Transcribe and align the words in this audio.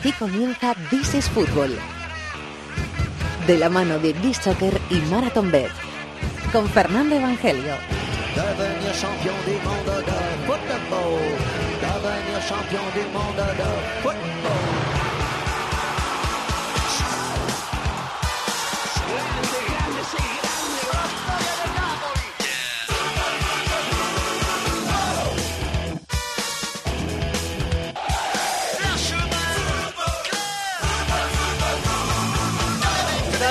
Aquí 0.00 0.12
comienza 0.12 0.74
This 0.88 1.12
is 1.12 1.28
Fútbol. 1.28 1.76
De 3.46 3.58
la 3.58 3.68
mano 3.68 3.98
de 3.98 4.14
This 4.14 4.38
Soccer 4.38 4.80
y 4.88 4.94
Marathon 5.10 5.50
Bet. 5.50 5.70
Con 6.52 6.66
Fernando 6.70 7.16
Evangelio. 7.16 7.74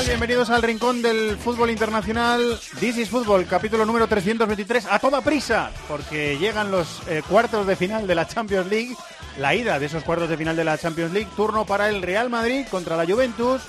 Bienvenidos 0.05 0.49
al 0.49 0.61
rincón 0.61 1.01
del 1.01 1.37
fútbol 1.37 1.69
internacional. 1.69 2.59
This 2.79 2.97
is 2.97 3.09
Fútbol, 3.09 3.45
capítulo 3.45 3.85
número 3.85 4.07
323, 4.07 4.85
a 4.89 4.97
toda 4.97 5.21
prisa, 5.21 5.71
porque 5.87 6.37
llegan 6.37 6.71
los 6.71 7.01
eh, 7.07 7.21
cuartos 7.27 7.67
de 7.67 7.75
final 7.75 8.07
de 8.07 8.15
la 8.15 8.25
Champions 8.25 8.67
League, 8.67 8.95
la 9.37 9.55
ida 9.55 9.77
de 9.77 9.87
esos 9.87 10.03
cuartos 10.03 10.29
de 10.29 10.37
final 10.37 10.55
de 10.55 10.63
la 10.63 10.77
Champions 10.77 11.11
League, 11.11 11.29
turno 11.35 11.65
para 11.65 11.89
el 11.89 12.01
Real 12.01 12.29
Madrid 12.29 12.65
contra 12.71 12.95
la 12.95 13.05
Juventus, 13.05 13.61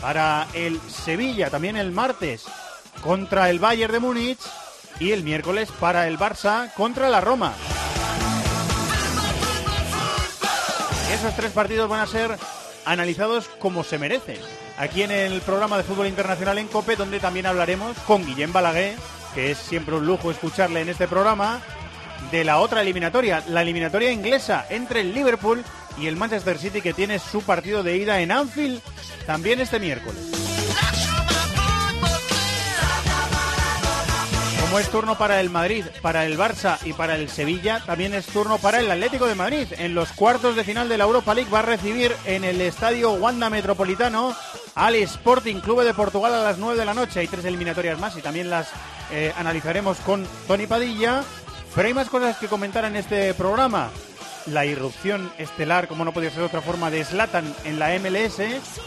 para 0.00 0.46
el 0.52 0.78
Sevilla 0.82 1.50
también 1.50 1.76
el 1.76 1.92
martes 1.92 2.44
contra 3.00 3.48
el 3.48 3.58
Bayern 3.58 3.92
de 3.92 4.00
Múnich. 4.00 4.40
Y 4.98 5.12
el 5.12 5.24
miércoles 5.24 5.70
para 5.80 6.06
el 6.08 6.18
Barça 6.18 6.70
contra 6.74 7.08
la 7.08 7.22
Roma. 7.22 7.54
Esos 11.10 11.34
tres 11.36 11.52
partidos 11.52 11.88
van 11.88 12.00
a 12.00 12.06
ser 12.06 12.36
analizados 12.84 13.48
como 13.58 13.82
se 13.82 13.98
merecen 13.98 14.59
aquí 14.80 15.02
en 15.02 15.10
el 15.10 15.42
programa 15.42 15.76
de 15.76 15.82
fútbol 15.82 16.06
internacional 16.06 16.56
en 16.56 16.66
COPE, 16.66 16.96
donde 16.96 17.20
también 17.20 17.44
hablaremos 17.44 17.96
con 18.06 18.24
Guillem 18.24 18.50
Balaguer, 18.50 18.96
que 19.34 19.50
es 19.50 19.58
siempre 19.58 19.94
un 19.94 20.06
lujo 20.06 20.30
escucharle 20.30 20.80
en 20.80 20.88
este 20.88 21.06
programa, 21.06 21.60
de 22.30 22.44
la 22.44 22.58
otra 22.58 22.80
eliminatoria, 22.80 23.44
la 23.48 23.60
eliminatoria 23.60 24.10
inglesa 24.10 24.66
entre 24.70 25.02
el 25.02 25.12
Liverpool 25.12 25.62
y 25.98 26.06
el 26.06 26.16
Manchester 26.16 26.58
City, 26.58 26.80
que 26.80 26.94
tiene 26.94 27.18
su 27.18 27.42
partido 27.42 27.82
de 27.82 27.98
ida 27.98 28.20
en 28.20 28.32
Anfield 28.32 28.80
también 29.26 29.60
este 29.60 29.78
miércoles. 29.78 30.22
Como 34.62 34.78
es 34.78 34.88
turno 34.88 35.18
para 35.18 35.40
el 35.40 35.50
Madrid, 35.50 35.84
para 36.00 36.24
el 36.24 36.38
Barça 36.38 36.78
y 36.84 36.92
para 36.92 37.16
el 37.16 37.28
Sevilla, 37.28 37.82
también 37.84 38.14
es 38.14 38.26
turno 38.26 38.56
para 38.56 38.78
el 38.78 38.90
Atlético 38.90 39.26
de 39.26 39.34
Madrid. 39.34 39.66
En 39.78 39.94
los 39.94 40.12
cuartos 40.12 40.54
de 40.54 40.64
final 40.64 40.88
de 40.88 40.96
la 40.96 41.04
Europa 41.04 41.34
League 41.34 41.50
va 41.50 41.58
a 41.58 41.62
recibir 41.62 42.14
en 42.24 42.44
el 42.44 42.60
estadio 42.60 43.12
Wanda 43.12 43.50
Metropolitano 43.50 44.36
al 44.74 44.94
Sporting 44.96 45.60
Club 45.60 45.82
de 45.82 45.94
Portugal 45.94 46.34
a 46.34 46.42
las 46.42 46.58
9 46.58 46.78
de 46.78 46.84
la 46.84 46.94
noche. 46.94 47.20
Hay 47.20 47.26
tres 47.26 47.44
eliminatorias 47.44 47.98
más 47.98 48.16
y 48.16 48.22
también 48.22 48.50
las 48.50 48.68
eh, 49.10 49.32
analizaremos 49.36 49.98
con 49.98 50.26
Tony 50.46 50.66
Padilla. 50.66 51.22
Pero 51.74 51.88
hay 51.88 51.94
más 51.94 52.08
cosas 52.08 52.36
que 52.38 52.48
comentar 52.48 52.84
en 52.84 52.96
este 52.96 53.32
programa 53.34 53.90
la 54.46 54.66
irrupción 54.66 55.32
estelar, 55.38 55.88
como 55.88 56.04
no 56.04 56.12
podía 56.12 56.30
ser 56.30 56.40
de 56.40 56.46
otra 56.46 56.60
forma, 56.60 56.90
de 56.90 57.04
Slatan 57.04 57.54
en 57.64 57.78
la 57.78 57.90
MLS 57.98 58.40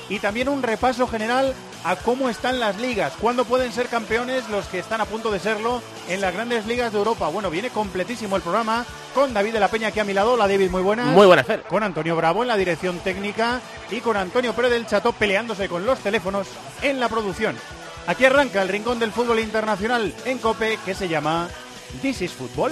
y 0.10 0.20
también 0.20 0.50
un 0.50 0.64
repaso 0.64 1.08
general 1.08 1.54
a 1.84 1.96
cómo 1.96 2.30
están 2.30 2.60
las 2.60 2.80
ligas, 2.80 3.14
cuándo 3.20 3.46
pueden 3.46 3.72
ser 3.72 3.88
campeones 3.88 4.48
los 4.50 4.66
que 4.68 4.80
están 4.80 5.02
a 5.02 5.06
punto 5.06 5.32
de 5.32 5.40
serlo 5.40 5.82
en 6.10 6.22
las 6.22 6.34
grandes 6.34 6.66
ligas 6.66 6.92
de 6.92 6.98
Europa. 6.98 7.28
Bueno, 7.28 7.50
viene 7.50 7.70
completísimo 7.70 8.36
el 8.36 8.42
programa 8.42 8.86
con 9.14 9.34
David 9.34 9.54
de 9.54 9.60
la 9.60 9.68
Peña 9.68 9.90
aquí 9.90 10.00
a 10.00 10.06
mi 10.06 10.14
lado. 10.14 10.38
La 10.38 10.48
David, 10.48 10.70
muy 10.70 10.82
buena. 10.82 11.06
Muy 11.06 11.28
buena, 11.28 11.44
Fer. 11.44 11.64
Con 11.64 11.84
Antonio 11.84 12.16
Bravo 12.16 12.42
en 12.42 12.48
la 12.48 12.58
dirección 12.58 13.00
técnica 13.00 13.62
y 13.92 14.00
con 14.00 14.18
Antonio 14.18 14.54
Pérez 14.54 14.72
del 14.72 14.88
Chato 14.88 15.14
peleándose 15.14 15.68
con 15.70 15.86
los 15.86 16.00
teléfonos 16.00 16.48
en 16.82 17.00
la 17.00 17.10
producción. 17.10 17.56
Aquí 18.08 18.26
arranca 18.26 18.62
el 18.62 18.70
rincón 18.70 19.00
del 19.00 19.12
fútbol 19.12 19.40
internacional 19.40 20.14
en 20.26 20.38
COPE 20.40 20.80
que 20.86 20.94
se 20.94 21.08
llama 21.08 21.48
This 22.02 22.22
is 22.22 22.32
Football. 22.32 22.72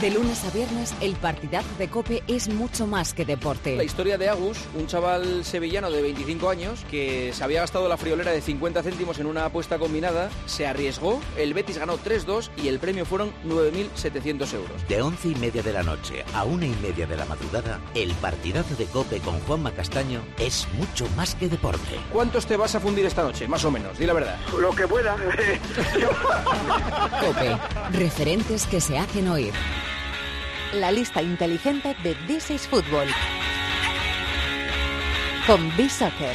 De 0.00 0.10
lunes 0.10 0.44
a 0.44 0.50
viernes, 0.50 0.94
el 1.00 1.14
partidazo 1.14 1.70
de 1.78 1.88
Cope 1.88 2.22
es 2.28 2.50
mucho 2.50 2.86
más 2.86 3.14
que 3.14 3.24
deporte. 3.24 3.76
La 3.76 3.82
historia 3.82 4.18
de 4.18 4.28
Agus, 4.28 4.58
un 4.74 4.86
chaval 4.86 5.42
sevillano 5.42 5.90
de 5.90 6.02
25 6.02 6.50
años 6.50 6.84
que 6.90 7.32
se 7.32 7.42
había 7.42 7.60
gastado 7.60 7.88
la 7.88 7.96
friolera 7.96 8.30
de 8.30 8.42
50 8.42 8.82
céntimos 8.82 9.18
en 9.20 9.26
una 9.26 9.46
apuesta 9.46 9.78
combinada, 9.78 10.28
se 10.44 10.66
arriesgó, 10.66 11.18
el 11.38 11.54
Betis 11.54 11.78
ganó 11.78 11.96
3-2 11.96 12.50
y 12.62 12.68
el 12.68 12.78
premio 12.78 13.06
fueron 13.06 13.32
9.700 13.46 14.52
euros. 14.52 14.86
De 14.86 15.00
11 15.00 15.28
y 15.28 15.34
media 15.36 15.62
de 15.62 15.72
la 15.72 15.82
noche 15.82 16.26
a 16.34 16.44
una 16.44 16.66
y 16.66 16.76
media 16.82 17.06
de 17.06 17.16
la 17.16 17.24
madrugada, 17.24 17.80
el 17.94 18.12
partidazo 18.16 18.74
de 18.74 18.84
Cope 18.84 19.20
con 19.20 19.40
Juanma 19.40 19.72
Castaño 19.72 20.20
es 20.38 20.68
mucho 20.74 21.08
más 21.16 21.34
que 21.34 21.48
deporte. 21.48 21.96
¿Cuántos 22.12 22.44
te 22.44 22.58
vas 22.58 22.74
a 22.74 22.80
fundir 22.80 23.06
esta 23.06 23.22
noche? 23.22 23.48
Más 23.48 23.64
o 23.64 23.70
menos, 23.70 23.98
di 23.98 24.04
la 24.04 24.12
verdad. 24.12 24.38
Lo 24.60 24.72
que 24.72 24.86
pueda. 24.86 25.16
Cope, 27.18 27.56
referentes 27.92 28.66
que 28.66 28.82
se 28.82 28.98
hacen 28.98 29.28
oír 29.28 29.54
la 30.72 30.90
lista 30.90 31.22
inteligente 31.22 31.96
de 32.02 32.14
This 32.26 32.50
is 32.50 32.68
Football. 32.68 33.08
Con 35.46 35.74
B-Soccer. 35.76 36.34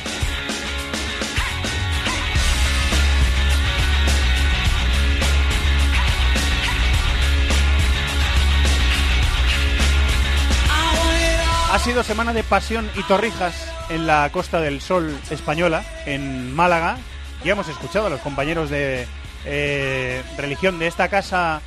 Ha 11.72 11.80
sido 11.80 12.04
semana 12.04 12.34
de 12.34 12.44
pasión 12.44 12.90
y 12.96 13.04
torrijas 13.04 13.72
en 13.90 14.06
la 14.06 14.30
Costa 14.32 14.60
del 14.60 14.82
Sol 14.82 15.18
española, 15.30 15.86
en 16.06 16.54
Málaga. 16.54 16.98
Ya 17.46 17.54
hemos 17.54 17.70
escuchado 17.70 18.08
a 18.08 18.10
los 18.10 18.20
compañeros 18.20 18.70
de 18.70 19.08
eh, 19.46 20.22
religión 20.38 20.80
de 20.80 20.88
esta 20.88 21.08
casa 21.10 21.62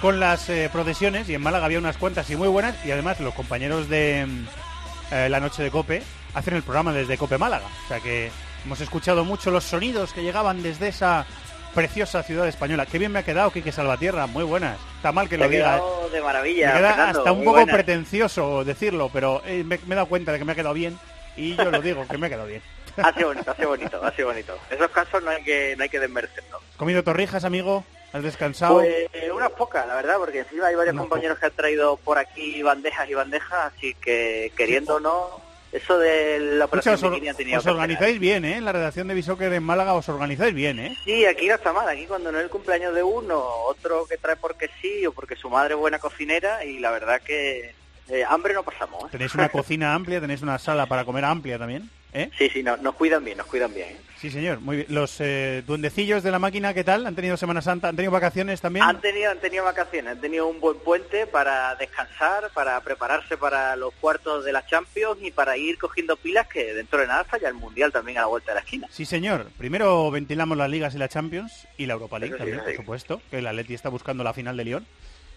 con 0.00 0.18
las 0.18 0.48
eh, 0.48 0.70
procesiones 0.72 1.28
y 1.28 1.34
en 1.34 1.42
Málaga 1.42 1.66
había 1.66 1.78
unas 1.78 1.98
cuantas 1.98 2.28
y 2.30 2.36
muy 2.36 2.48
buenas 2.48 2.74
y 2.84 2.90
además 2.90 3.20
los 3.20 3.34
compañeros 3.34 3.88
de 3.88 4.26
mm, 4.26 5.14
eh, 5.14 5.28
la 5.28 5.40
noche 5.40 5.62
de 5.62 5.70
Cope 5.70 6.02
hacen 6.34 6.54
el 6.54 6.62
programa 6.62 6.92
desde 6.92 7.18
Cope 7.18 7.36
Málaga. 7.36 7.66
O 7.84 7.88
sea 7.88 8.00
que 8.00 8.30
hemos 8.64 8.80
escuchado 8.80 9.24
mucho 9.24 9.50
los 9.50 9.64
sonidos 9.64 10.12
que 10.12 10.22
llegaban 10.22 10.62
desde 10.62 10.88
esa 10.88 11.26
preciosa 11.74 12.22
ciudad 12.22 12.48
española. 12.48 12.86
Qué 12.86 12.98
bien 12.98 13.12
me 13.12 13.18
ha 13.18 13.24
quedado 13.24 13.50
Quique 13.50 13.72
Salvatierra, 13.72 14.26
muy 14.26 14.44
buenas. 14.44 14.78
Está 14.96 15.12
mal 15.12 15.28
que 15.28 15.36
lo 15.36 15.48
diga. 15.48 15.78
¿eh? 15.78 15.80
de 16.12 16.20
maravilla. 16.22 16.72
Me 16.72 16.78
queda 16.78 17.10
hasta 17.10 17.32
un 17.32 17.44
poco 17.44 17.66
pretencioso 17.66 18.64
decirlo, 18.64 19.10
pero 19.12 19.42
me, 19.46 19.74
he 19.74 19.94
dado 19.94 20.06
cuenta 20.06 20.32
de 20.32 20.38
que 20.38 20.44
me 20.44 20.52
ha 20.52 20.56
quedado 20.56 20.74
bien 20.74 20.98
y 21.36 21.56
yo 21.56 21.70
lo 21.70 21.80
digo, 21.80 22.06
que 22.08 22.18
me 22.18 22.26
ha 22.26 22.30
quedado 22.30 22.48
bien. 22.48 22.62
Ha 22.96 23.14
sido 23.14 23.28
bonito, 23.28 23.50
ha 23.50 23.54
sido 23.54 23.68
bonito, 23.68 24.04
ha 24.04 24.12
sido 24.12 24.28
bonito. 24.28 24.58
Esos 24.68 24.90
casos 24.90 25.22
no 25.22 25.30
hay 25.30 25.42
que, 25.44 25.74
no 25.76 25.84
hay 25.84 25.88
que 25.88 26.00
desmerecerlos. 26.00 26.60
¿Comido 26.76 27.04
torrijas, 27.04 27.44
amigo? 27.44 27.84
¿Has 28.12 28.22
descansado? 28.22 28.74
Pues 28.74 29.08
unas 29.32 29.50
pocas, 29.52 29.86
la 29.86 29.94
verdad, 29.94 30.16
porque 30.18 30.40
encima 30.40 30.66
hay 30.66 30.74
varios 30.74 30.96
compañeros 30.96 31.38
que 31.38 31.46
han 31.46 31.52
traído 31.52 31.96
por 31.96 32.18
aquí 32.18 32.62
bandejas 32.62 33.08
y 33.08 33.14
bandejas, 33.14 33.72
así 33.72 33.94
que 33.94 34.52
queriendo 34.56 34.96
o 34.96 35.00
no, 35.00 35.40
eso 35.72 35.98
de 35.98 36.40
la 36.40 36.64
operación 36.64 36.94
os, 36.96 37.02
os 37.02 37.66
organizáis 37.66 38.18
bien, 38.18 38.44
¿eh? 38.44 38.56
En 38.56 38.64
la 38.64 38.72
redacción 38.72 39.06
de 39.06 39.14
Bishoker 39.14 39.52
en 39.52 39.62
Málaga 39.62 39.94
os 39.94 40.08
organizáis 40.08 40.52
bien, 40.52 40.80
¿eh? 40.80 40.96
Sí, 41.04 41.24
aquí 41.24 41.46
no 41.46 41.54
está 41.54 41.72
mal. 41.72 41.88
Aquí 41.88 42.06
cuando 42.06 42.32
no 42.32 42.38
es 42.38 42.44
el 42.44 42.50
cumpleaños 42.50 42.92
de 42.92 43.04
uno, 43.04 43.38
otro 43.38 44.04
que 44.06 44.16
trae 44.16 44.36
porque 44.36 44.68
sí 44.82 45.06
o 45.06 45.12
porque 45.12 45.36
su 45.36 45.48
madre 45.48 45.74
es 45.74 45.80
buena 45.80 46.00
cocinera 46.00 46.64
y 46.64 46.80
la 46.80 46.90
verdad 46.90 47.22
que 47.22 47.74
eh, 48.08 48.24
hambre 48.28 48.54
no 48.54 48.64
pasamos. 48.64 49.04
¿eh? 49.04 49.08
¿Tenéis 49.12 49.34
una 49.34 49.48
cocina 49.50 49.94
amplia? 49.94 50.20
¿Tenéis 50.20 50.42
una 50.42 50.58
sala 50.58 50.86
para 50.86 51.04
comer 51.04 51.24
amplia 51.24 51.56
también? 51.56 51.88
¿Eh? 52.12 52.30
Sí, 52.36 52.48
sí, 52.50 52.62
nos 52.62 52.94
cuidan 52.96 53.24
bien, 53.24 53.38
nos 53.38 53.46
cuidan 53.46 53.72
bien. 53.72 53.90
¿eh? 53.90 53.96
Sí, 54.20 54.30
señor, 54.30 54.60
muy 54.60 54.76
bien. 54.76 54.88
Los 54.90 55.18
eh, 55.20 55.62
duendecillos 55.66 56.22
de 56.22 56.30
la 56.30 56.38
máquina, 56.38 56.74
¿qué 56.74 56.84
tal? 56.84 57.06
¿Han 57.06 57.14
tenido 57.14 57.36
Semana 57.36 57.62
Santa? 57.62 57.88
¿Han 57.88 57.96
tenido 57.96 58.12
vacaciones 58.12 58.60
también? 58.60 58.84
Han 58.84 59.00
tenido, 59.00 59.30
han 59.30 59.38
tenido 59.38 59.64
vacaciones, 59.64 60.12
han 60.12 60.20
tenido 60.20 60.46
un 60.46 60.60
buen 60.60 60.78
puente 60.78 61.26
para 61.26 61.74
descansar, 61.76 62.50
para 62.52 62.80
prepararse 62.82 63.36
para 63.36 63.76
los 63.76 63.94
cuartos 63.94 64.44
de 64.44 64.52
la 64.52 64.66
Champions 64.66 65.18
y 65.22 65.30
para 65.30 65.56
ir 65.56 65.78
cogiendo 65.78 66.16
pilas 66.16 66.48
que 66.48 66.74
dentro 66.74 66.98
de 66.98 67.06
nada 67.06 67.24
falla 67.24 67.48
el 67.48 67.54
Mundial 67.54 67.92
también 67.92 68.18
a 68.18 68.22
la 68.22 68.26
vuelta 68.26 68.50
de 68.50 68.56
la 68.56 68.60
esquina. 68.60 68.88
Sí, 68.90 69.06
señor. 69.06 69.46
Primero 69.56 70.10
ventilamos 70.10 70.58
las 70.58 70.68
ligas 70.68 70.94
y 70.94 70.98
la 70.98 71.08
Champions 71.08 71.66
y 71.78 71.86
la 71.86 71.94
Europa 71.94 72.18
League 72.18 72.36
también, 72.36 72.60
por 72.60 72.76
supuesto, 72.76 73.22
que 73.30 73.38
el 73.38 73.46
Atleti 73.46 73.74
está 73.74 73.88
buscando 73.88 74.24
la 74.24 74.34
final 74.34 74.56
de 74.56 74.64
Lyon. 74.64 74.86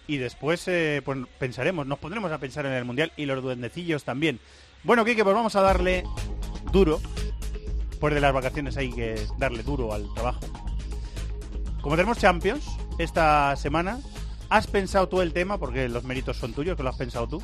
Y 0.06 0.18
después 0.18 0.68
eh, 0.68 1.00
pues 1.02 1.18
pensaremos, 1.38 1.86
nos 1.86 1.98
pondremos 1.98 2.30
a 2.30 2.38
pensar 2.38 2.66
en 2.66 2.72
el 2.72 2.84
Mundial 2.84 3.12
y 3.16 3.24
los 3.24 3.42
duendecillos 3.42 4.04
también. 4.04 4.40
Bueno, 4.82 5.06
Kike, 5.06 5.24
pues 5.24 5.34
vamos 5.34 5.56
a 5.56 5.62
darle 5.62 6.04
duro 6.74 7.00
Después 7.94 8.12
de 8.12 8.20
las 8.20 8.34
vacaciones 8.34 8.76
hay 8.76 8.92
que 8.92 9.26
darle 9.38 9.62
duro 9.62 9.94
al 9.94 10.12
trabajo. 10.12 10.40
Como 11.80 11.96
tenemos 11.96 12.18
Champions 12.18 12.66
esta 12.98 13.56
semana, 13.56 14.00
¿has 14.50 14.66
pensado 14.66 15.08
tú 15.08 15.22
el 15.22 15.32
tema, 15.32 15.56
porque 15.56 15.88
los 15.88 16.04
méritos 16.04 16.36
son 16.36 16.52
tuyos, 16.52 16.76
que 16.76 16.82
lo 16.82 16.90
has 16.90 16.96
pensado 16.96 17.28
tú? 17.28 17.42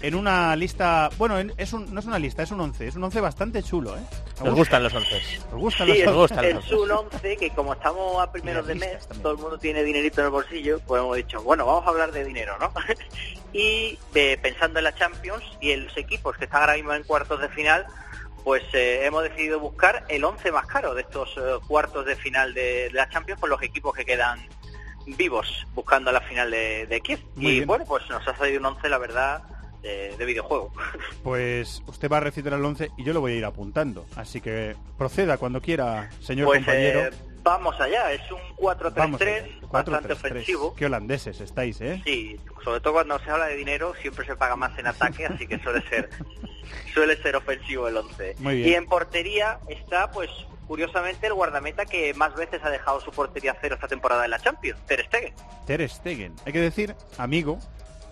En 0.00 0.14
una 0.14 0.56
lista, 0.56 1.10
bueno, 1.18 1.38
es 1.38 1.74
no 1.74 2.00
es 2.00 2.06
una 2.06 2.18
lista, 2.18 2.42
es 2.44 2.50
un 2.50 2.60
once, 2.60 2.86
es 2.86 2.96
un 2.96 3.04
once 3.04 3.20
bastante 3.20 3.62
chulo, 3.62 3.94
¿eh? 3.94 4.00
Nos 4.42 4.54
gustan 4.54 4.84
los 4.84 4.94
once. 4.94 5.20
Nos 5.50 5.60
gustan 5.60 5.86
Sí, 5.86 5.92
los 5.92 5.98
es, 6.00 6.06
nos 6.06 6.16
gustan 6.16 6.54
los 6.54 6.64
es 6.64 6.72
un 6.72 6.90
11 6.90 7.36
que 7.36 7.50
como 7.50 7.72
estamos 7.74 8.22
a 8.22 8.32
primeros 8.32 8.66
de 8.66 8.76
mes, 8.76 9.00
también. 9.00 9.22
todo 9.22 9.32
el 9.32 9.38
mundo 9.38 9.58
tiene 9.58 9.82
dinerito 9.82 10.20
en 10.20 10.26
el 10.26 10.30
bolsillo, 10.30 10.80
pues 10.86 11.02
hemos 11.02 11.16
dicho, 11.16 11.42
bueno, 11.42 11.66
vamos 11.66 11.84
a 11.84 11.90
hablar 11.90 12.12
de 12.12 12.24
dinero, 12.24 12.56
¿no? 12.58 12.72
y 13.52 13.98
eh, 14.14 14.38
pensando 14.40 14.78
en 14.78 14.84
la 14.84 14.94
Champions 14.94 15.44
y 15.60 15.72
en 15.72 15.84
los 15.84 15.96
equipos 15.98 16.38
que 16.38 16.44
están 16.44 16.62
ahora 16.62 16.76
mismo 16.76 16.94
en 16.94 17.02
cuartos 17.02 17.38
de 17.40 17.48
final, 17.50 17.84
pues 18.44 18.62
eh, 18.72 19.04
hemos 19.04 19.22
decidido 19.22 19.60
buscar 19.60 20.04
el 20.08 20.24
11 20.24 20.52
más 20.52 20.66
caro 20.66 20.94
de 20.94 21.02
estos 21.02 21.34
eh, 21.36 21.40
cuartos 21.66 22.06
de 22.06 22.16
final 22.16 22.54
de, 22.54 22.84
de 22.84 22.90
la 22.92 23.08
Champions 23.08 23.40
con 23.40 23.50
los 23.50 23.62
equipos 23.62 23.94
que 23.94 24.04
quedan 24.04 24.40
vivos 25.06 25.66
buscando 25.74 26.12
la 26.12 26.20
final 26.20 26.50
de, 26.50 26.86
de 26.86 27.00
Kiev. 27.00 27.20
Muy 27.36 27.46
y 27.52 27.54
bien. 27.56 27.66
bueno, 27.66 27.84
pues 27.86 28.08
nos 28.08 28.26
ha 28.26 28.36
salido 28.36 28.60
un 28.60 28.66
11, 28.66 28.88
la 28.88 28.98
verdad, 28.98 29.42
de, 29.82 30.16
de 30.16 30.24
videojuego. 30.24 30.72
Pues 31.22 31.82
usted 31.86 32.10
va 32.10 32.16
a 32.18 32.20
recitar 32.20 32.52
el 32.54 32.64
11 32.64 32.90
y 32.96 33.04
yo 33.04 33.12
lo 33.12 33.20
voy 33.20 33.32
a 33.32 33.36
ir 33.36 33.44
apuntando. 33.44 34.06
Así 34.16 34.40
que 34.40 34.74
proceda 34.96 35.36
cuando 35.36 35.60
quiera, 35.60 36.08
señor 36.20 36.46
pues 36.46 36.60
compañero. 36.60 37.00
eh, 37.00 37.10
vamos 37.42 37.80
allá, 37.80 38.12
es 38.12 38.20
un 38.30 38.40
Vamos 38.60 39.20
allá. 39.20 39.46
4-3-3 39.46 39.60
Cuatro, 39.68 39.92
bastante 39.92 40.12
ofensivo. 40.12 40.74
Qué 40.74 40.86
holandeses 40.86 41.40
estáis, 41.40 41.80
¿eh? 41.80 42.02
Sí, 42.04 42.38
sobre 42.64 42.80
todo 42.80 42.94
cuando 42.94 43.18
se 43.20 43.30
habla 43.30 43.46
de 43.46 43.56
dinero 43.56 43.94
siempre 44.00 44.26
se 44.26 44.36
paga 44.36 44.56
más 44.56 44.76
en 44.78 44.86
ataque, 44.86 45.26
así 45.26 45.46
que 45.46 45.58
suele 45.60 45.82
ser 45.88 46.10
suele 46.94 47.16
ser 47.22 47.36
ofensivo 47.36 47.88
el 47.88 47.96
11. 47.96 48.36
Muy 48.38 48.56
bien. 48.56 48.68
Y 48.68 48.74
en 48.74 48.86
portería 48.86 49.60
está, 49.68 50.10
pues, 50.10 50.30
curiosamente 50.66 51.26
el 51.26 51.34
guardameta 51.34 51.86
que 51.86 52.14
más 52.14 52.34
veces 52.34 52.60
ha 52.62 52.70
dejado 52.70 53.00
su 53.00 53.10
portería 53.10 53.56
cero 53.60 53.76
esta 53.76 53.88
temporada 53.88 54.24
en 54.24 54.30
la 54.30 54.38
Champions, 54.38 54.78
Ter 54.86 55.04
Stegen. 55.06 55.34
Ter 55.66 55.88
Stegen. 55.88 56.34
Hay 56.44 56.52
que 56.52 56.60
decir, 56.60 56.94
amigo, 57.18 57.58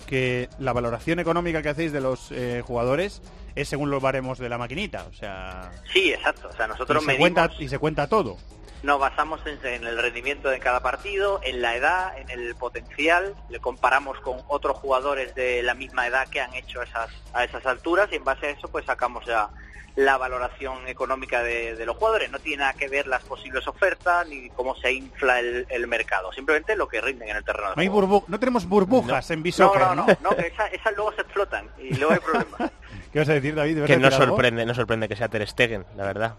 que 0.07 0.49
la 0.59 0.73
valoración 0.73 1.19
económica 1.19 1.63
que 1.63 1.69
hacéis 1.69 1.93
de 1.93 2.01
los 2.01 2.33
eh, 2.33 2.63
jugadores 2.65 3.23
es 3.55 3.69
según 3.69 3.91
los 3.91 4.03
baremos 4.03 4.39
de 4.39 4.49
la 4.49 4.59
maquinita. 4.59 5.07
O 5.09 5.13
sea, 5.13 5.71
Sí, 5.93 6.13
exacto. 6.13 6.49
O 6.49 6.53
sea, 6.53 6.67
y 6.67 6.69
nosotros 6.71 7.03
se, 7.03 7.07
medimos, 7.07 7.21
cuenta, 7.21 7.51
y 7.59 7.69
se 7.69 7.79
cuenta 7.79 8.07
todo. 8.09 8.37
Nos 8.83 9.01
basamos 9.01 9.41
en, 9.47 9.59
en 9.67 9.85
el 9.87 9.99
rendimiento 10.01 10.49
de 10.49 10.61
cada 10.61 10.81
partido, 10.81 11.41
en 11.43 11.61
la 11.63 11.75
edad, 11.77 12.17
en 12.19 12.31
el 12.31 12.55
potencial, 12.55 13.35
le 13.49 13.59
comparamos 13.61 14.19
con 14.21 14.41
otros 14.49 14.77
jugadores 14.79 15.35
de 15.35 15.63
la 15.63 15.75
misma 15.75 16.07
edad 16.07 16.29
que 16.29 16.41
han 16.41 16.55
hecho 16.55 16.83
esas, 16.83 17.11
a 17.35 17.45
esas 17.45 17.65
alturas 17.67 18.09
y 18.13 18.17
en 18.17 18.25
base 18.25 18.47
a 18.47 18.51
eso 18.51 18.69
pues 18.69 18.85
sacamos 18.87 19.25
ya 19.27 19.49
la 19.97 20.17
valoración 20.17 20.87
económica 20.87 21.43
de, 21.43 21.75
de 21.75 21.85
los 21.85 21.97
jugadores. 21.97 22.31
No 22.31 22.39
tiene 22.39 22.59
nada 22.61 22.73
que 22.75 22.87
ver 22.87 23.09
las 23.09 23.25
posibles 23.25 23.67
ofertas 23.67 24.29
ni 24.29 24.49
cómo 24.51 24.77
se 24.77 24.93
infla 24.93 25.41
el, 25.41 25.67
el 25.71 25.89
mercado, 25.89 26.33
simplemente 26.33 26.77
lo 26.77 26.87
que 26.87 27.01
rinden 27.01 27.31
en 27.31 27.37
el 27.37 27.45
terreno 27.45 27.71
de 27.71 27.75
No, 27.77 27.83
hay 27.83 27.89
burbu- 27.89 28.25
no 28.29 28.39
tenemos 28.39 28.65
burbujas 28.65 29.29
en 29.33 29.41
no, 29.41 29.43
Bisoccer, 29.43 29.81
no, 29.83 29.95
¿no? 29.97 30.07
no, 30.07 30.17
no, 30.31 30.37
que 30.37 30.47
esa- 30.47 30.69
esas 30.69 30.95
luego 30.95 31.13
se 31.15 31.23
explotan 31.23 31.69
y 31.79 31.95
luego 31.97 32.13
hay 32.13 32.21
problemas. 32.21 32.71
¿Qué 33.13 33.19
vas 33.19 33.29
a 33.29 33.33
decir, 33.33 33.57
David? 33.57 33.81
¿Vas 33.81 33.85
a 33.91 33.93
Que 33.95 33.99
no 33.99 34.07
algo? 34.07 34.19
sorprende, 34.19 34.65
no 34.67 34.75
sorprende 34.75 35.09
que 35.09 35.17
sea 35.17 35.29
Ter 35.29 35.49
Stegen, 35.49 35.85
la 35.97 36.05
verdad. 36.05 36.35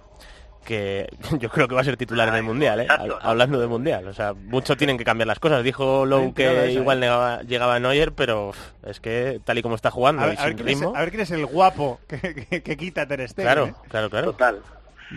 Que 0.66 1.08
yo 1.40 1.50
creo 1.50 1.68
que 1.68 1.76
va 1.76 1.82
a 1.82 1.84
ser 1.84 1.98
titular 1.98 2.28
en 2.30 2.36
el 2.36 2.44
Mundial, 2.44 2.80
¿eh? 2.82 2.84
exacto, 2.84 3.18
Hablando 3.22 3.60
del 3.60 3.70
Mundial. 3.70 4.08
O 4.08 4.14
sea, 4.14 4.34
mucho 4.34 4.78
tienen 4.78 4.98
que 4.98 5.04
cambiar 5.04 5.28
las 5.28 5.40
cosas. 5.40 5.64
Dijo 5.64 6.06
Lowe 6.06 6.34
que 6.34 6.46
esa, 6.48 6.72
igual 6.72 6.98
¿eh? 6.98 7.02
negaba- 7.08 7.42
llegaba 7.44 7.80
Neuer, 7.80 8.12
pero 8.14 8.52
es 8.86 9.00
que 9.00 9.40
tal 9.46 9.58
y 9.58 9.62
como 9.62 9.76
está 9.76 9.90
jugando 9.92 10.22
A 10.22 10.26
y 10.26 10.30
ver, 10.32 10.40
a 10.40 10.44
ver 10.44 10.50
sin 10.50 10.58
quién 10.58 10.70
es, 10.70 10.76
ritmo... 10.80 10.96
a 10.96 11.00
ver 11.00 11.10
quién 11.10 11.22
es 11.22 11.32
el 11.32 11.46
guapo 11.46 12.00
que, 12.08 12.46
que- 12.48 12.62
que 12.64 12.78
quita 12.78 13.02
a 13.04 13.08
Ter 13.08 13.28
Stegen. 13.28 13.46
Claro, 13.46 13.66
¿eh? 13.68 13.74
claro, 13.90 14.10
claro. 14.10 14.32
Total. 14.34 14.62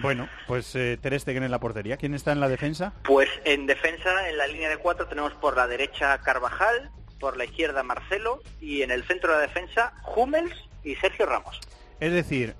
Bueno, 0.00 0.26
pues 0.46 0.74
eh, 0.74 0.98
Ter 1.02 1.18
Stegen 1.20 1.42
en 1.42 1.50
la 1.50 1.58
portería. 1.60 1.98
¿Quién 1.98 2.14
está 2.14 2.32
en 2.32 2.40
la 2.40 2.48
defensa? 2.48 2.94
Pues 3.04 3.28
en 3.44 3.66
defensa, 3.66 4.28
en 4.30 4.38
la 4.38 4.46
línea 4.46 4.70
de 4.70 4.78
cuatro, 4.78 5.06
tenemos 5.06 5.34
por 5.34 5.54
la 5.56 5.66
derecha 5.66 6.16
Carvajal, 6.18 6.88
por 7.20 7.36
la 7.36 7.44
izquierda 7.44 7.82
Marcelo 7.82 8.40
y 8.60 8.80
en 8.82 8.90
el 8.90 9.04
centro 9.04 9.32
de 9.32 9.36
la 9.36 9.42
defensa 9.42 9.92
Hummels 10.16 10.54
y 10.82 10.94
Sergio 10.96 11.26
Ramos. 11.26 11.60
Es 12.00 12.10
decir, 12.12 12.54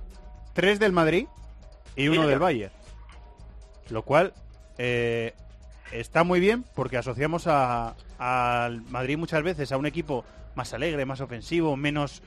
tres 0.53 0.79
del 0.79 0.93
Madrid 0.93 1.27
y 1.97 2.09
uno 2.09 2.27
del 2.27 2.39
Bayern. 2.39 2.73
Lo 3.91 4.03
cual 4.03 4.33
eh, 4.79 5.35
está 5.93 6.25
muy 6.25 6.41
bien 6.41 6.65
porque 6.75 6.97
asociamos 6.97 7.47
a- 7.47 7.95
al 8.19 8.83
Madrid 8.83 9.19
muchas 9.19 9.43
veces 9.43 9.73
a 9.73 9.77
un 9.77 9.87
equipo 9.87 10.25
más 10.55 10.73
alegre, 10.75 11.05
más 11.07 11.21
ofensivo, 11.21 11.77
menos 11.77 12.23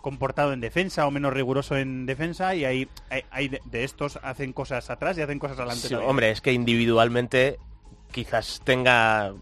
comportado 0.00 0.52
en 0.52 0.60
defensa 0.60 1.06
o 1.06 1.10
menos 1.10 1.32
riguroso 1.32 1.76
en 1.76 2.06
defensa 2.06 2.54
y 2.54 2.64
hay, 2.64 2.88
hay, 3.10 3.24
hay 3.30 3.48
de, 3.48 3.84
estos 3.84 4.18
hacen 4.22 4.52
cosas 4.52 4.88
atrás 4.90 5.18
y 5.18 5.22
hacen 5.22 5.38
cosas 5.38 5.58
adelante. 5.58 5.88
Sí, 5.88 5.94
hombre, 5.94 6.30
es 6.30 6.40
que 6.40 6.52
individualmente 6.52 7.58
quizás 8.12 8.60
tenga, 8.64 9.32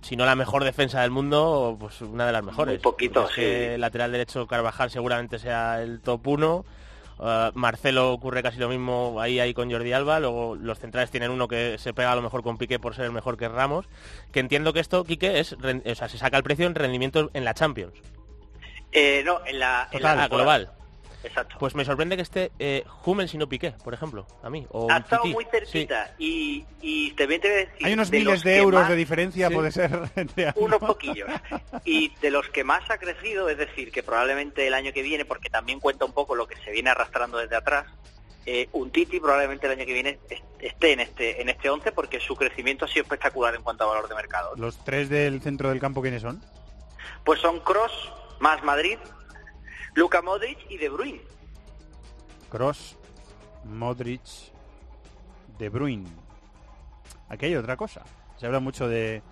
si 0.00 0.16
no 0.16 0.24
la 0.24 0.34
mejor 0.34 0.64
defensa 0.64 1.02
del 1.02 1.10
mundo, 1.10 1.76
pues 1.78 2.00
una 2.00 2.26
de 2.26 2.32
las 2.32 2.42
mejores. 2.42 2.74
Muy 2.74 2.82
poquito, 2.82 3.28
sí. 3.28 3.42
lateral 3.76 4.10
derecho 4.12 4.46
Carvajal 4.46 4.90
seguramente 4.90 5.38
sea 5.38 5.82
el 5.82 6.00
top 6.00 6.26
1. 6.26 6.64
Marcelo 7.54 8.12
ocurre 8.12 8.42
casi 8.42 8.58
lo 8.58 8.68
mismo 8.68 9.20
ahí, 9.20 9.40
ahí 9.40 9.52
con 9.54 9.70
Jordi 9.70 9.92
Alba. 9.92 10.20
Luego 10.20 10.56
los 10.56 10.78
centrales 10.78 11.10
tienen 11.10 11.30
uno 11.30 11.48
que 11.48 11.76
se 11.78 11.92
pega 11.92 12.12
a 12.12 12.16
lo 12.16 12.22
mejor 12.22 12.42
con 12.42 12.58
Piqué 12.58 12.78
por 12.78 12.94
ser 12.94 13.04
el 13.04 13.12
mejor 13.12 13.36
que 13.36 13.48
Ramos. 13.48 13.86
Que 14.32 14.40
entiendo 14.40 14.72
que 14.72 14.80
esto, 14.80 15.04
Quique, 15.04 15.40
es, 15.40 15.52
o 15.52 15.94
sea, 15.94 16.08
se 16.08 16.18
saca 16.18 16.36
el 16.36 16.42
precio 16.42 16.66
en 16.66 16.74
rendimiento 16.74 17.30
en 17.34 17.44
la 17.44 17.54
Champions. 17.54 17.94
Eh, 18.92 19.22
no, 19.24 19.40
en 19.46 19.58
la, 19.58 19.88
en 19.92 19.98
Total, 19.98 20.16
la 20.16 20.28
global. 20.28 20.70
Exacto. 21.22 21.56
Pues 21.58 21.74
me 21.74 21.84
sorprende 21.84 22.16
que 22.16 22.22
esté 22.22 22.50
eh, 22.58 22.84
Hummels 23.04 23.34
y 23.34 23.38
no 23.38 23.48
Piqué, 23.48 23.72
por 23.84 23.92
ejemplo, 23.92 24.26
a 24.42 24.48
mí. 24.48 24.66
O 24.70 24.90
ha 24.90 24.98
estado 24.98 25.22
Titi. 25.22 25.34
muy 25.34 25.44
Sí. 25.44 25.50
cerquita 25.50 26.14
y, 26.18 26.64
y 26.80 27.10
también 27.12 27.40
te 27.42 27.48
voy 27.48 27.56
a 27.56 27.60
decir... 27.66 27.86
hay 27.86 27.92
unos 27.92 28.10
de 28.10 28.18
miles 28.18 28.42
de 28.42 28.56
euros 28.56 28.80
más- 28.80 28.88
de 28.90 28.96
diferencia, 28.96 29.48
Sí. 29.48 29.54
puede 29.54 29.70
ser. 29.70 29.90
unos 30.56 30.78
poquillos. 30.78 31.28
Y 31.84 32.14
de 32.22 32.30
los 32.30 32.48
que 32.48 32.64
más 32.64 32.88
ha 32.90 32.98
crecido, 32.98 33.48
es 33.50 33.58
decir, 33.58 33.92
que 33.92 34.02
probablemente 34.02 34.66
el 34.66 34.72
año 34.74 34.92
que 34.92 35.02
viene, 35.02 35.24
porque 35.26 35.50
también 35.50 35.78
cuenta 35.80 36.04
un 36.06 36.12
poco 36.12 36.34
lo 36.34 36.46
que 36.46 36.56
se 36.56 36.70
viene 36.70 36.88
arrastrando 36.90 37.36
desde 37.38 37.56
atrás, 37.56 37.86
eh, 38.46 38.68
un 38.72 38.90
Titi 38.90 39.20
probablemente 39.20 39.66
el 39.66 39.72
año 39.72 39.84
que 39.84 39.92
viene 39.92 40.18
est- 40.30 40.42
esté 40.60 40.92
en 40.92 41.00
este 41.00 41.42
en 41.42 41.50
este 41.50 41.68
11 41.68 41.92
porque 41.92 42.18
su 42.20 42.34
crecimiento 42.34 42.86
ha 42.86 42.88
sido 42.88 43.02
espectacular 43.02 43.54
en 43.54 43.62
cuanto 43.62 43.84
a 43.84 43.88
valor 43.88 44.08
de 44.08 44.14
mercado. 44.14 44.54
Los 44.56 44.82
tres 44.82 45.10
del 45.10 45.42
centro 45.42 45.68
del 45.68 45.78
campo, 45.78 46.00
¿quiénes 46.00 46.22
son? 46.22 46.42
Pues 47.24 47.38
son 47.40 47.60
Cross 47.60 47.92
más 48.40 48.62
Madrid, 48.64 48.96
Luka 49.94 50.22
Modric 50.22 50.58
y 50.70 50.76
De 50.78 50.88
Bruyne. 50.88 51.20
Cross, 52.48 52.96
Modric, 53.64 54.22
De 55.58 55.68
Bruyne. 55.68 56.08
Aquí 57.28 57.46
hay 57.46 57.56
otra 57.56 57.76
cosa. 57.76 58.04
Se 58.36 58.46
habla 58.46 58.60
mucho 58.60 58.88
de 58.88 59.22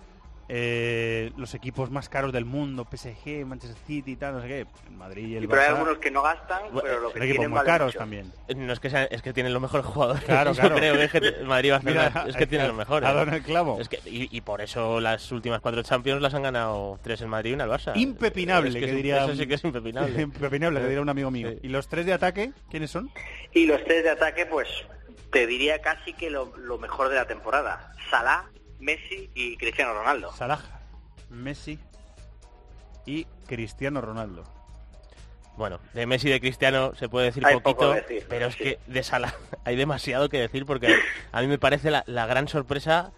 eh, 0.51 1.31
los 1.37 1.53
equipos 1.53 1.91
más 1.91 2.09
caros 2.09 2.33
del 2.33 2.43
mundo, 2.43 2.83
PSG, 2.89 3.45
Manchester 3.45 3.77
City 3.85 4.13
y 4.13 4.15
tal, 4.15 4.33
no 4.33 4.41
sé 4.41 4.47
qué. 4.47 4.59
El 4.89 4.95
Madrid 4.97 5.27
y 5.27 5.35
el 5.35 5.43
Y 5.43 5.47
pero 5.47 5.61
hay 5.61 5.67
Barça 5.67 5.71
algunos 5.75 5.97
que 5.99 6.09
no 6.11 6.21
gastan, 6.23 6.61
Bueno, 6.71 6.81
pero 6.81 6.99
lo 7.01 7.11
que 7.13 7.19
equipos 7.19 7.31
tienen 7.35 7.49
muy 7.51 7.57
vale 7.57 7.67
caros 7.67 7.87
mucho. 7.89 7.99
también. 7.99 8.33
No 8.55 8.73
es 8.73 8.79
que 8.79 8.89
sea- 8.89 9.03
es 9.05 9.21
que 9.21 9.31
tienen 9.31 9.53
los 9.53 9.61
mejores 9.61 9.85
jugadores. 9.85 10.23
Claro, 10.23 10.53
claro. 10.53 10.75
creo 10.75 10.93
que 10.95 11.03
es 11.03 11.11
que 11.11 11.43
Madrid 11.45 11.71
va 11.71 11.75
a 11.75 11.77
hacer 11.77 11.91
Mira, 11.91 12.09
más. 12.09 12.27
Es 12.29 12.35
que 12.35 12.47
tienen 12.47 12.67
los 12.67 12.75
mejores. 12.77 13.07
Ha 13.07 13.13
dado 13.13 13.27
en 13.27 13.33
el 13.35 13.43
clavo. 13.43 13.79
Es 13.79 13.87
que, 13.89 13.99
y, 14.05 14.35
y 14.35 14.41
por 14.41 14.61
eso 14.61 14.99
las 14.99 15.31
últimas 15.31 15.61
cuatro 15.61 15.83
Champions 15.83 16.21
las 16.21 16.33
han 16.33 16.43
ganado 16.43 16.99
tres 17.03 17.21
el 17.21 17.27
Madrid 17.27 17.51
y 17.51 17.53
una 17.53 17.65
el 17.65 17.69
Barça. 17.69 17.95
Impepinable, 17.95 18.69
Es 18.69 18.75
que 18.85 18.91
diría 18.91 19.23
Eso 19.25 19.35
sí 19.35 19.45
que 19.47 19.53
es 19.53 19.63
impepinable. 19.63 20.19
Impepinable, 20.21 20.79
que 20.79 20.85
diría 20.87 21.01
un 21.01 21.09
amigo 21.09 21.29
mío. 21.29 21.49
Sí. 21.51 21.59
¿Y 21.63 21.67
los 21.69 21.87
tres 21.87 22.05
de 22.07 22.13
ataque, 22.13 22.53
quiénes 22.71 22.89
son? 22.89 23.11
Y 23.53 23.67
los 23.67 23.83
tres 23.83 24.03
de 24.03 24.09
ataque, 24.09 24.45
pues 24.47 24.67
te 25.31 25.45
diría 25.45 25.79
casi 25.79 26.13
que 26.13 26.31
lo, 26.31 26.57
lo 26.57 26.79
mejor 26.79 27.09
de 27.09 27.15
la 27.15 27.27
temporada. 27.27 27.93
Salah, 28.09 28.45
Messi 28.79 29.29
y 29.33 29.57
Cristiano 29.57 29.93
Ronaldo. 29.93 30.31
Salah, 30.33 30.59
Messi 31.29 31.79
y 33.05 33.25
Cristiano 33.47 34.01
Ronaldo. 34.01 34.43
Bueno, 35.57 35.79
de 35.93 36.05
Messi 36.05 36.29
y 36.29 36.31
de 36.31 36.39
Cristiano 36.39 36.93
se 36.95 37.09
puede 37.09 37.25
decir 37.27 37.45
Hay 37.45 37.59
poquito, 37.59 37.93
decir, 37.93 38.25
pero 38.29 38.47
es 38.47 38.55
sí. 38.55 38.63
que 38.63 38.79
de 38.87 39.03
Salah 39.03 39.33
hay 39.65 39.75
demasiado 39.75 40.29
que 40.29 40.39
decir 40.39 40.65
porque 40.65 40.95
a 41.33 41.41
mí 41.41 41.47
me 41.47 41.57
parece 41.59 41.91
la, 41.91 42.05
la 42.07 42.25
gran 42.25 42.47
sorpresa, 42.47 43.11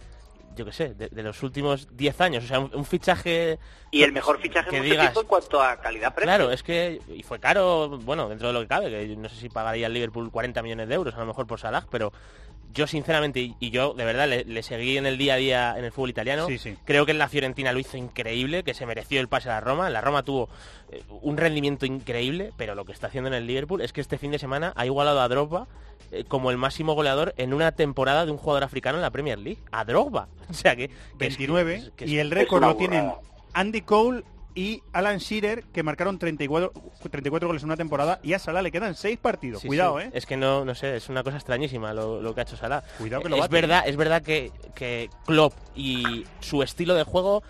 yo 0.56 0.65
qué 0.65 0.72
sé, 0.72 0.96
de, 0.96 1.10
de 1.10 1.22
los 1.22 1.44
últimos 1.44 1.88
10 1.96 2.22
años. 2.22 2.44
O 2.44 2.48
sea, 2.48 2.60
un, 2.60 2.72
un 2.74 2.84
fichaje... 2.84 3.60
Y 3.91 4.01
el 4.01 4.12
mejor 4.12 4.39
fichaje 4.39 4.72
que 4.72 4.77
mucho 4.77 4.89
digas, 4.89 5.15
en 5.15 5.27
cuanto 5.27 5.62
a 5.62 5.77
calidad-precio. 5.80 6.25
Claro, 6.25 6.51
es 6.51 6.63
que 6.63 7.00
y 7.10 7.22
fue 7.22 7.39
caro, 7.39 8.00
bueno, 8.00 8.27
dentro 8.27 8.48
de 8.48 8.53
lo 8.56 8.62
que 8.62 8.68
cabe, 8.68 8.89
que 8.89 9.15
no 9.15 9.30
sé 9.30 9.36
si 9.36 9.50
pagaría 9.50 9.86
el 9.86 9.94
Liverpool 9.94 10.32
40 10.32 10.63
millones 10.63 10.88
de 10.89 10.96
euros 10.96 11.13
a 11.13 11.20
lo 11.20 11.27
mejor 11.27 11.46
por 11.46 11.60
Salah, 11.60 11.86
pero 11.91 12.12
yo 12.74 12.88
sinceramente, 12.88 13.54
y, 13.60 13.70
yo 13.70 13.94
de 13.94 14.06
verdad 14.06 14.28
le, 14.28 14.44
le 14.46 14.63
seguí 14.63 14.98
en 14.98 15.06
el 15.06 15.18
día 15.18 15.34
a 15.36 15.38
día 15.38 15.75
en 15.78 15.86
el 15.86 15.92
fútbol 15.92 16.10
italiano, 16.12 16.48
Sí, 16.48 16.58
sí. 16.58 16.75
creo 16.86 17.06
que 17.06 17.12
en 17.12 17.18
la 17.18 17.28
Fiorentina 17.30 17.72
lo 17.72 17.80
hizo 17.80 17.98
increíble, 17.98 18.63
que 18.63 18.74
se 18.74 18.86
mereció 18.86 19.20
el 19.22 19.28
pase 19.28 19.50
a 19.50 19.54
la 19.54 19.62
Roma, 19.62 19.90
la 19.90 20.01
Roma 20.01 20.24
tuvo 20.24 20.50
eh, 20.92 21.01
un 21.22 21.38
rendimiento 21.38 21.86
increíble, 21.86 22.51
pero 22.58 22.75
lo 22.75 22.86
que 22.86 22.92
está 22.94 23.08
haciendo 23.08 23.28
en 23.30 23.34
el 23.34 23.48
Liverpool 23.48 23.82
es 23.82 23.94
que 23.94 24.01
este 24.01 24.18
fin 24.18 24.32
de 24.32 24.40
semana 24.40 24.74
ha 24.75 24.86
igualado 24.86 25.22
a 25.22 25.28
Drogba 25.28 25.68
eh, 26.12 26.24
como 26.28 26.51
el 26.51 26.58
máximo 26.58 26.94
goleador 26.94 27.34
en 27.38 27.54
una 27.54 27.72
temporada 27.72 28.25
de 28.25 28.32
un 28.32 28.38
jugador 28.38 28.63
africano 28.63 28.98
en 28.98 29.01
la 29.01 29.12
Premier 29.12 29.40
League, 29.40 29.60
a 29.72 29.86
Drogba. 29.86 30.28
O 30.50 30.54
sea 30.54 30.75
que... 30.75 30.88
que 30.90 30.94
es 31.28 31.38
que- 31.38 31.48
29 31.48 31.75
es 31.75 31.92
que 31.96 32.06
es- 32.06 32.12
y 32.12 32.20
el 32.20 32.32
récord 32.32 32.62
lo 32.63 32.75
tienen. 32.75 33.12
Andy 33.54 33.82
Cole 33.82 34.24
y 34.55 34.81
Alan 34.93 35.17
Shearer 35.17 35.63
que 35.65 35.84
marcaron 35.84 36.20
34, 36.20 36.74
34 37.10 37.48
goles 37.48 37.63
en 37.63 37.70
una 37.70 37.77
temporada 37.77 38.20
y 38.24 38.34
a 38.34 38.39
Salah 38.39 38.62
le 38.62 38.72
quedan 38.72 38.96
6 38.96 39.17
partidos. 39.20 39.62
Sí, 39.62 39.67
Cuidado, 39.67 40.00
sí. 40.00 40.05
¿eh? 40.08 40.12
Es 40.13 40.25
que 40.25 40.38
no, 40.38 40.65
no 40.65 40.75
sé, 40.75 40.96
es 40.98 41.10
una 41.10 41.24
cosa 41.24 41.38
extrañísima 41.38 41.93
lo, 41.93 42.22
lo 42.22 42.34
que 42.34 42.41
ha 42.41 42.43
hecho 42.43 42.58
Salah. 42.58 42.84
Cuidado 42.98 43.24
que 43.24 43.29
lo 43.29 43.36
es 43.36 43.41
bate. 43.41 43.53
verdad, 43.53 43.84
es 43.86 43.96
verdad 43.96 44.22
que, 44.22 44.51
que 44.75 45.10
Klopp 45.25 45.53
y 45.75 46.25
su 46.39 46.63
estilo 46.63 46.93
de 46.96 47.03
juego 47.03 47.43